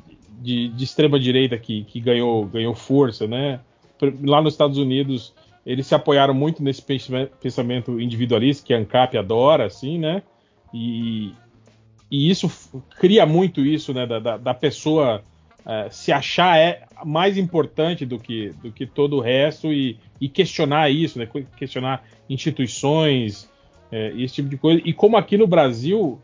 [0.42, 3.60] de, de extrema direita que, que ganhou, ganhou força, né?
[4.23, 5.33] Lá nos Estados Unidos
[5.65, 10.23] eles se apoiaram muito nesse pensamento- individualista que a ANCAP adora, assim, né?
[10.73, 11.33] E,
[12.10, 12.50] e isso
[13.00, 14.07] cria muito isso, né?
[14.07, 15.23] Da, da, da pessoa
[15.67, 20.28] eh, se achar é mais importante do que, do que todo o resto e, e
[20.28, 21.27] questionar isso, né?
[21.27, 23.49] Que- Questionar instituições,
[23.93, 24.83] eh, esse tipo de coisa.
[24.85, 26.20] E como aqui no Brasil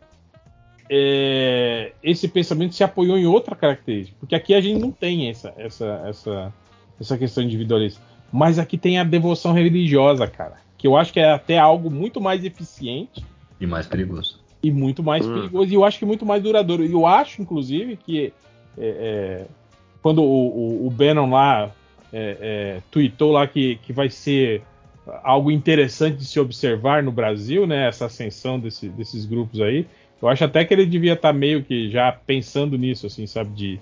[0.91, 5.55] eh, esse pensamento se apoiou em outra característica, porque aqui a gente não tem essa,
[5.57, 6.53] essa, essa,
[7.01, 8.01] essa questão individualista.
[8.33, 10.57] Mas aqui tem a devoção religiosa, cara.
[10.77, 13.25] Que eu acho que é até algo muito mais eficiente
[13.61, 14.41] E mais perigoso.
[14.63, 15.35] e muito mais Hum.
[15.35, 15.71] perigoso.
[15.71, 16.85] E eu acho que muito mais duradouro.
[16.85, 18.33] E eu acho, inclusive, que
[18.77, 19.47] é, é,
[20.05, 20.27] quando o,
[20.83, 21.71] o, o Bannon lá
[22.13, 24.61] é, é, tweetou lá que, que vai ser
[25.23, 27.89] algo interessante de se observar no Brasil, né?
[27.89, 29.87] Essa ascensão desse- desses grupos aí.
[30.21, 33.55] Eu acho até que ele devia estar meio que já pensando nisso, assim, sabe?
[33.55, 33.81] De,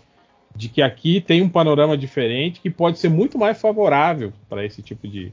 [0.55, 4.81] de que aqui tem um panorama diferente que pode ser muito mais favorável para esse
[4.81, 5.33] tipo de,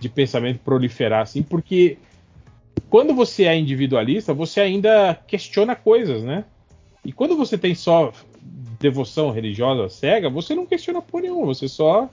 [0.00, 1.98] de pensamento proliferar, assim, porque
[2.88, 6.44] quando você é individualista, você ainda questiona coisas, né?
[7.04, 8.10] E quando você tem só
[8.80, 12.08] devoção religiosa cega, você não questiona por nenhum, você só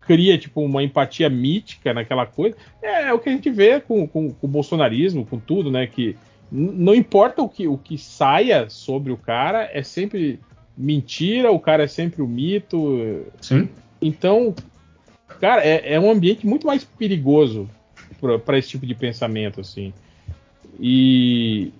[0.00, 2.56] cria tipo uma empatia mítica naquela coisa.
[2.80, 5.86] É, o que a gente vê com, com- com o bolsonarismo, com tudo, né?
[5.86, 6.16] Que,
[6.50, 10.40] Não importa o que, o que saia sobre o cara, é sempre
[10.76, 13.22] mentira, o cara é sempre o mito.
[13.40, 13.68] Sim.
[14.00, 14.54] Então,
[15.40, 17.68] cara, é, é um ambiente muito mais perigoso
[18.46, 19.92] para esse tipo de pensamento, assim.
[20.80, 21.72] E,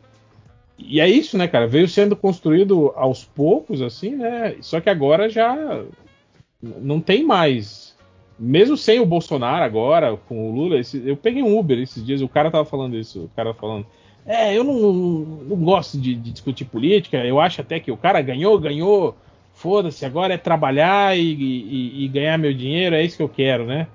[0.78, 1.66] e é isso, né, cara?
[1.66, 4.56] Veio sendo construído aos poucos, assim, né?
[4.60, 5.82] Só que agora já
[6.62, 7.96] não tem mais.
[8.38, 12.22] Mesmo sem o Bolsonaro agora, com o Lula, esse- eu peguei um Uber esses dias,
[12.22, 13.84] o cara tava falando isso, o cara falando.
[14.24, 18.20] É, eu não, não gosto de, de discutir política, eu acho até que o cara
[18.20, 19.16] ganhou, ganhou,
[19.54, 23.64] foda-se, agora é trabalhar e, e- e ganhar meu dinheiro, é isso que eu quero,
[23.66, 23.88] né?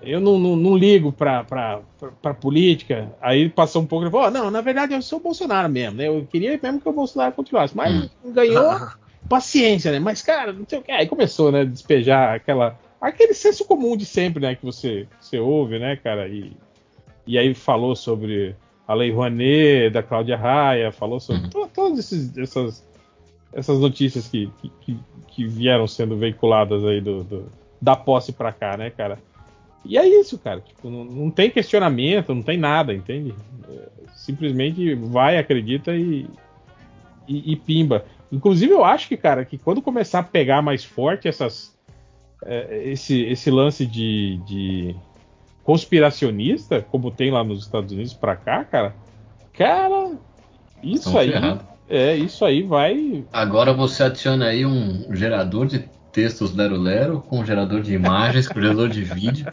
[0.00, 3.12] Eu não, não, não ligo pra, pra, pra, pra política.
[3.20, 5.96] Aí passou um pouco e falou: "Ó, não, na verdade eu sou o Bolsonaro mesmo,
[5.96, 6.06] né?
[6.08, 8.78] Eu queria mesmo que o Bolsonaro continuasse, mas não ganhou,
[9.28, 9.98] paciência, né?
[9.98, 10.92] Mas, cara, não sei o que.
[10.92, 12.78] Aí começou, né, a despejar aquela.
[13.00, 16.28] Aquele senso comum de sempre, né, que você, você ouve, né, cara?
[16.28, 16.52] E,
[17.26, 22.84] e aí falou sobre a Lei Rouanet, da Cláudia Raia, falou sobre to- todas essas,
[23.52, 24.98] essas notícias que, que, que-
[25.28, 27.46] que vieram sendo veiculadas aí do, do-
[27.80, 29.18] da posse pra cá, né, cara?
[29.88, 30.60] E é isso, cara.
[30.60, 33.34] Tipo, não, não tem questionamento, não tem nada, entende?
[33.68, 36.28] É, simplesmente vai, acredita e,
[37.26, 38.04] e, e pimba.
[38.30, 41.74] Inclusive, eu acho que, cara, que quando começar a pegar mais forte essas,
[42.44, 44.94] é, esse, esse lance de, de
[45.64, 48.94] conspiracionista, como tem lá nos Estados Unidos pra cá, cara,
[49.54, 50.12] cara,
[50.82, 51.64] isso Estão aí, ferrados.
[51.88, 53.24] é, isso aí vai.
[53.32, 58.48] Agora você adiciona aí um gerador de textos Lero Lero com um gerador de imagens,
[58.48, 59.46] com gerador de vídeo.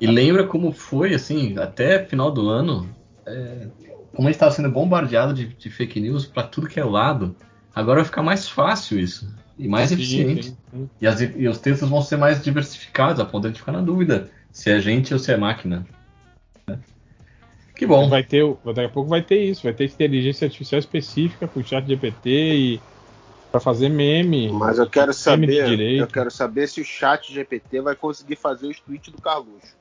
[0.00, 2.88] E lembra como foi, assim, até final do ano,
[3.26, 3.66] é,
[4.14, 7.34] como a gente estava sendo bombardeado de, de fake news para tudo que é lado.
[7.74, 9.34] Agora vai ficar mais fácil isso.
[9.58, 10.44] E mais Sim, eficiente.
[10.50, 10.90] sim, sim.
[11.00, 14.30] E, as- e os textos vão ser mais diversificados, a ponto de ficar na dúvida
[14.52, 15.84] se é gente ou se é máquina.
[17.74, 18.08] Que bom.
[18.08, 21.64] Vai ter, daqui a pouco vai ter isso, vai ter inteligência artificial específica com o
[21.64, 22.80] chat GPT e
[23.52, 24.50] para fazer meme.
[24.50, 26.00] Mas eu quero meme de saber, direito.
[26.00, 29.76] eu quero saber se o chat GPT vai conseguir fazer os tweets do Carluxo.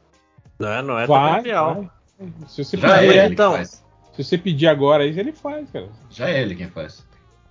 [0.60, 1.76] Não é, não é Vai, trivial.
[2.20, 2.32] vai.
[2.48, 3.54] Se você Já é pedir, ele que então.
[3.54, 3.84] faz.
[4.14, 5.90] se você pedir agora isso, ele faz, cara.
[6.10, 7.04] Já é ele quem faz.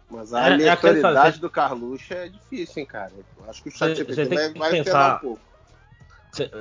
[0.08, 3.10] Mas É, a é aleatoriedade fazer- do Carluxo é difícil, hein, cara.
[3.38, 5.40] Eu acho que o chat GPT vai, que vai pensar- um pouco.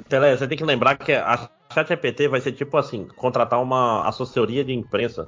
[0.08, 4.64] Pelé, você tem que lembrar que a ChatGPT vai ser tipo assim, contratar uma assessoria
[4.64, 5.28] de imprensa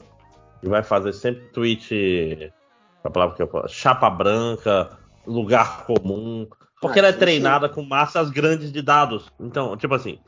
[0.63, 2.51] e vai fazer sempre tweet,
[3.03, 6.47] a palavra que eu falo, chapa branca, lugar comum,
[6.79, 9.31] porque Ah, ela é sim, treinada com massas grandes de dados.
[9.39, 10.19] Então, tipo assim,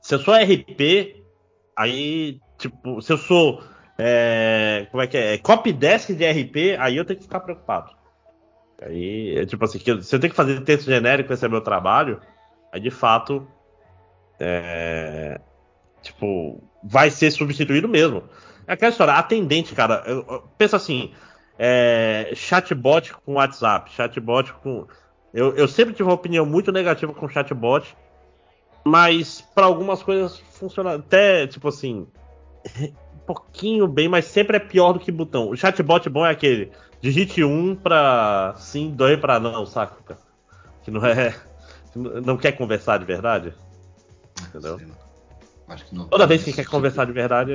[0.00, 1.24] se eu sou RP,
[1.76, 3.62] aí, tipo, se eu sou,
[3.98, 7.92] é, como é que é, copydesk de RP, aí eu tenho que ficar preocupado.
[8.82, 11.60] Aí, é tipo assim, eu- se eu tenho que fazer texto genérico, esse é meu
[11.62, 12.20] trabalho,
[12.72, 13.50] aí de fato,
[14.38, 15.40] é,
[16.02, 18.28] tipo, vai ser substituído mesmo.
[18.66, 21.12] É aquela história, atendente, cara, eu- eu- pensa assim,
[21.62, 24.86] é, chatbot com WhatsApp, chatbot com...
[25.32, 27.94] Eu, eu sempre tive uma opinião muito negativa com chatbot,
[28.82, 32.06] mas para algumas coisas funciona até, tipo assim,
[32.82, 35.50] um pouquinho bem, mas sempre é pior do que botão.
[35.50, 40.16] O chatbot bom é aquele, digite um pra sim, dois pra não, saca?
[40.82, 41.34] Que não é...
[41.92, 43.52] Não quer conversar de verdade?
[44.48, 44.76] Entendeu?
[44.76, 45.09] Lá.
[45.70, 46.06] Acho que não.
[46.06, 47.52] Toda vez que quer conversar de verdade.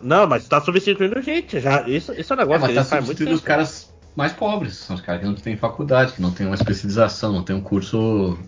[0.00, 1.58] Não, mas tá substituindo gente.
[1.58, 3.38] Já, isso, isso é um É, negócio mas que tá a faz muito substituindo tempo.
[3.40, 4.74] os caras mais pobres.
[4.76, 7.60] São os caras que não têm faculdade, que não têm uma especialização, não têm um
[7.60, 8.38] curso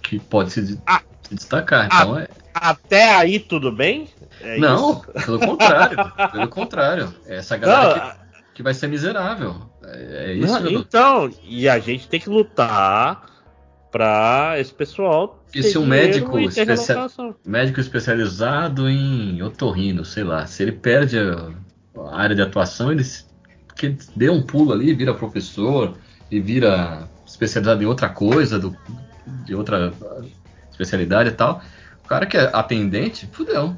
[0.00, 1.02] que pode se, Ah.
[1.28, 1.86] se destacar.
[1.86, 2.28] Então é.
[2.54, 4.08] Até aí tudo bem?
[4.40, 5.26] É não, isso?
[5.26, 5.98] pelo contrário.
[6.32, 7.14] pelo contrário.
[7.26, 9.56] É essa galera Não, que, que vai ser miserável.
[9.84, 10.60] É, é isso.
[10.60, 13.22] Não, então, e a gente tem que lutar
[13.90, 15.42] pra esse pessoal.
[15.52, 16.96] Ter se um médico, e especia-
[17.44, 21.50] médico especializado em otorrino, sei lá, se ele perde a,
[22.12, 23.04] área de atuação, ele
[23.76, 25.94] que dê um pulo ali, vira professor
[26.30, 28.76] e vira especializado em outra coisa, do-
[29.44, 29.92] de outra
[30.70, 31.62] especialidade e tal.
[32.04, 33.76] O cara que é atendente, fudeu.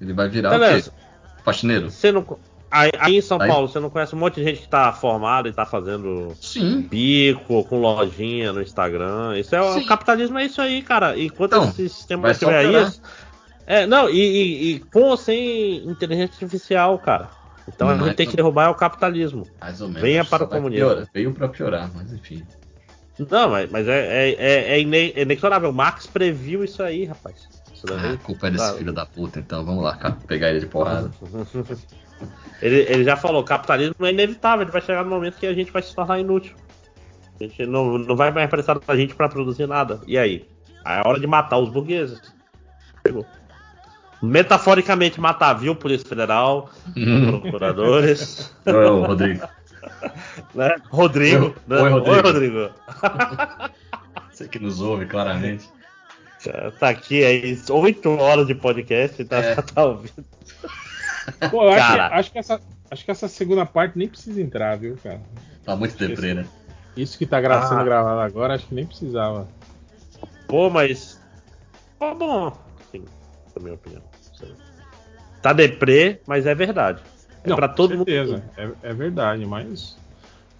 [0.00, 0.90] Ele vai virar Beleza.
[0.90, 0.98] o quê?
[1.44, 1.90] Faxineiro?
[1.90, 2.26] Você não,
[2.74, 4.92] aí, aí em São Aí- Paulo, você não conhece um monte de gente que tá
[4.92, 6.82] formada e tá fazendo Sim.
[6.82, 9.38] bico, com lojinha no Instagram.
[9.38, 9.86] Isso é o Sim.
[9.86, 11.18] capitalismo é isso aí, cara.
[11.18, 12.34] Enquanto Então, esse sistema não aí.
[12.34, 12.92] só piorar.
[13.66, 17.30] É, não, e, e- e com ou sem inteligência artificial, cara.
[17.66, 19.46] Então a Mas gente tem não- que derrubar o capitalismo.
[19.58, 20.02] Mais ou menos.
[20.02, 21.06] Venha para o comunismo.
[21.14, 22.42] Veio pra piorar, mas enfim.
[23.30, 25.72] Não, mas, mas é, é, é, é é inexorável.
[25.72, 27.48] Marx previu isso aí, rapaz.
[27.72, 28.74] Isso daí- Ah, a culpa é desse Ah.
[28.74, 31.10] filho da puta, então vamos lá, cara, pegar ele de porrada.
[32.62, 35.70] ele, ele já falou, capitalismo é inevitável, ele vai chegar no momento que a gente
[35.72, 36.54] vai se tornar inútil.
[37.40, 40.00] A gente não, não vai mais precisar da gente pra produzir nada.
[40.06, 40.48] E aí?
[40.84, 42.20] Aí É hora de matar os burgueses.
[43.06, 43.26] Chegou.
[44.22, 47.40] metaforicamente matar, viu, Polícia Federal, Hum.
[47.40, 48.54] procuradores.
[48.64, 49.46] Não é o Rodrigo.
[50.54, 50.76] né?
[50.90, 51.44] Rodrigo.
[51.46, 51.82] Oi, né?
[51.82, 52.10] oi, Rodrigo.
[52.10, 52.70] Oi, Rodrigo.
[54.32, 55.68] Você que nos ouve, claramente.
[56.78, 59.54] Tá aqui aí, 8 horas de podcast, tá, É.
[59.56, 60.24] tá ouvindo.
[61.50, 64.76] Pô, eu acho, que, acho, que essa, acho que essa segunda parte nem precisa entrar,
[64.78, 65.20] viu, cara?
[65.64, 66.46] Tá muito deprê, né?
[66.96, 67.84] Isso que tá gra- sendo Ah.
[67.84, 69.48] gravado agora, acho que nem precisava.
[70.46, 71.20] Pô, mas.
[71.98, 72.52] Tá bom.
[72.90, 73.04] Sim,
[73.56, 74.02] na minha opinião.
[75.42, 77.02] Tá deprê, mas é verdade.
[77.42, 78.04] É Não, pra com todo mundo.
[78.06, 79.96] certeza, É, é verdade, mas.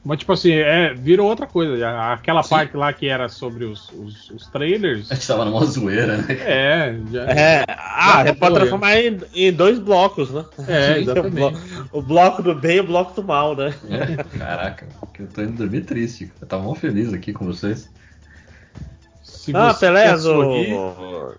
[0.04, 1.78] Mas, tipo assim, é, virou outra coisa.
[1.78, 2.12] já.
[2.12, 5.10] Aquela parte lá que era sobre os, os, os trailers.
[5.10, 6.26] A gente tava numa zoeira, né?
[6.40, 7.22] É, já.
[7.22, 10.44] É, ah, Já é transformar em, em dois blocos, né?
[10.69, 11.35] É, exatamente.
[11.94, 13.72] O, blo- o bloco do bem e o bloco do mal, né?
[13.88, 16.31] É, Caraca, que eu tô indo dormir triste.
[16.40, 17.88] Eu tava mó feliz aqui com vocês.
[19.22, 21.35] Se Ah, você Pelé, sorrir, o...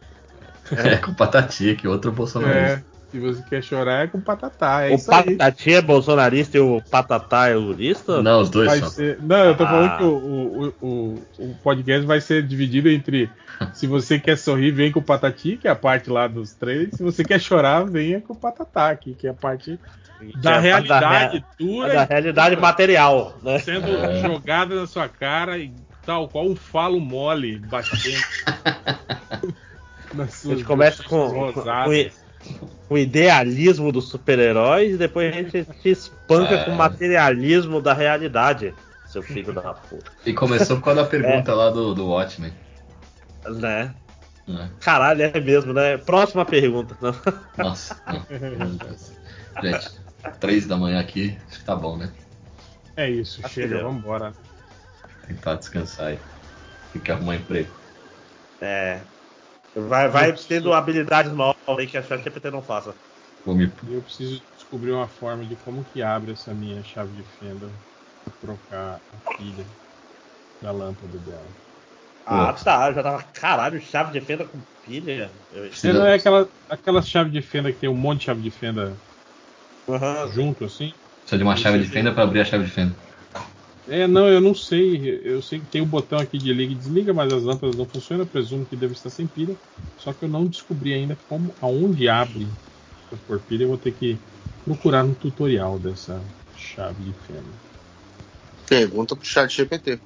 [0.71, 2.83] É, com Patati aqui, outro bolsonarista.
[2.91, 4.81] é, se você quer chorar, é com patatá.
[4.83, 5.37] É o isso aí.
[5.37, 8.21] Patati é bolsonarista e o Patatá é lulista?
[8.21, 8.89] Não, os dois Vai são.
[8.89, 9.67] ser- Não, eu tô Ah.
[9.67, 13.29] falando que o, o, o, o podcast vai ser dividido entre
[13.73, 16.95] se você quer sorrir, vem com o Patati, que é a parte lá dos trailers.
[16.97, 19.79] Se você quer chorar, venha com o Patatá, que é a parte
[20.41, 23.59] da é realidade da, dura da realidade material, né?
[23.59, 24.21] sendo É.
[24.21, 25.71] jogada na sua cara e
[26.05, 28.17] tal qual um falo mole batendo.
[30.17, 31.61] A gente começa com, com, com
[32.89, 36.63] o idealismo dos super-heróis e depois a gente te espanca É.
[36.65, 38.73] com o materialismo da realidade,
[39.07, 40.11] seu filho da puta.
[40.25, 42.53] E começou por causa da pergunta lá do, do Watchmen.
[43.47, 43.93] Né?
[44.47, 44.69] né?
[44.79, 45.97] Caralho, é mesmo, né?
[45.97, 46.95] Próxima pergunta.
[47.57, 49.61] Nossa, não.
[49.63, 49.91] Gente,
[50.39, 52.11] três da manhã aqui, acho que tá bom, né?
[52.97, 54.31] É isso, Acho chega, vambora.
[55.27, 56.19] Tentar descansar aí.
[56.93, 57.69] Tem que arrumar emprego.
[58.61, 58.99] É.
[59.75, 62.95] Vai, vai tendo habilidades novas aí que a ChatGPT não faça.
[63.45, 63.71] Me.
[63.87, 67.71] Eu preciso descobrir uma forma de como que abre essa minha chave de fenda
[68.23, 69.65] pra trocar a pilha
[70.61, 71.53] da lâmpada dela.
[72.25, 72.91] Ah, tá.
[72.91, 73.23] Já tava.
[73.33, 75.39] Caralho, chave de fenda com pilha.
[75.51, 75.71] Eu...
[75.71, 78.51] Você não é aquela, aquela chave de fenda que tem um monte de chave de
[78.51, 78.99] fenda
[79.87, 80.31] Aham.
[80.31, 80.93] junto assim?
[81.21, 83.04] Precisa de uma chave de fenda pra abrir a chave de fenda.
[83.87, 85.21] É, não, eu não sei.
[85.23, 87.85] Eu sei que tem o botão aqui de liga e desliga, mas as lâmpadas não
[87.85, 88.23] funcionam.
[88.23, 89.55] Eu presumo que deve estar sem pilha.
[89.97, 92.47] Só que eu não descobri ainda como, aonde abre
[93.27, 93.63] pôr pilha.
[93.63, 94.17] Eu vou ter que
[94.63, 96.21] procurar no tutorial dessa
[96.55, 97.65] chave de fenda.
[98.67, 99.99] Pergunta pro chat GPT.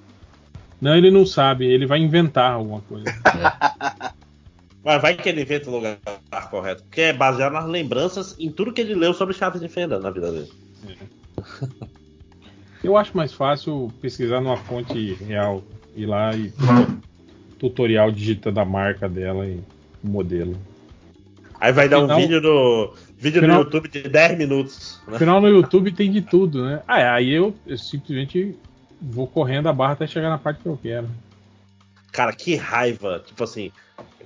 [0.81, 1.65] Não, ele não sabe.
[1.65, 3.05] Ele vai inventar alguma coisa.
[4.83, 5.99] Mas vai que ele inventa o lugar
[6.49, 6.83] correto.
[6.83, 10.09] Porque é baseado nas lembranças em tudo que ele leu sobre chaves de fenda na
[10.09, 10.51] vida dele.
[12.83, 15.61] Eu acho mais fácil pesquisar numa fonte real,
[15.95, 16.51] ir lá e
[17.57, 19.59] tutorial digitando a marca dela e
[20.03, 20.57] o modelo.
[21.59, 25.01] Aí vai dar um vídeo no vídeo Afinal- no YouTube de 10 minutos.
[25.07, 25.15] né?
[25.17, 26.81] Afinal, no YouTube tem de tudo, né?
[26.87, 28.55] Ah, é, aí eu, eu simplesmente
[29.01, 31.09] vou correndo a barra até chegar na parte que eu quero.
[32.13, 33.21] Cara, que raiva.
[33.25, 33.71] Tipo assim,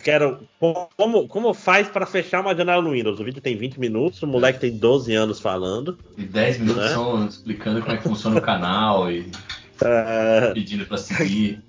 [0.04, 0.40] quero.
[0.60, 3.20] Como, como faz pra fechar uma janela no Windows?
[3.20, 5.98] O vídeo tem 20 minutos, o moleque tem 12 anos falando.
[6.18, 6.90] E 10 minutos Né?
[6.90, 9.30] são explicando como é que funciona o canal e
[9.84, 11.62] É, pedindo pra seguir.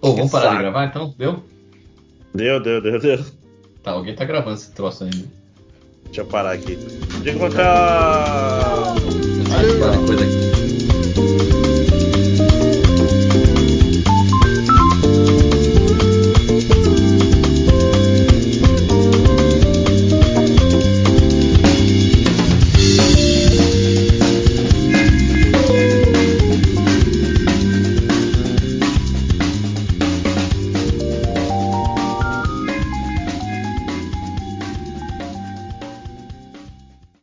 [0.00, 0.62] Ô, vamos parar de saco.
[0.62, 1.14] gravar então?
[1.16, 1.42] Deu?
[2.34, 3.24] Deu, deu, deu, deu.
[3.82, 5.24] Tá, alguém tá gravando esse troço ainda.
[6.06, 6.76] Deixa eu parar aqui.
[7.22, 8.94] Digo tchau.
[9.54, 10.51] Aqui.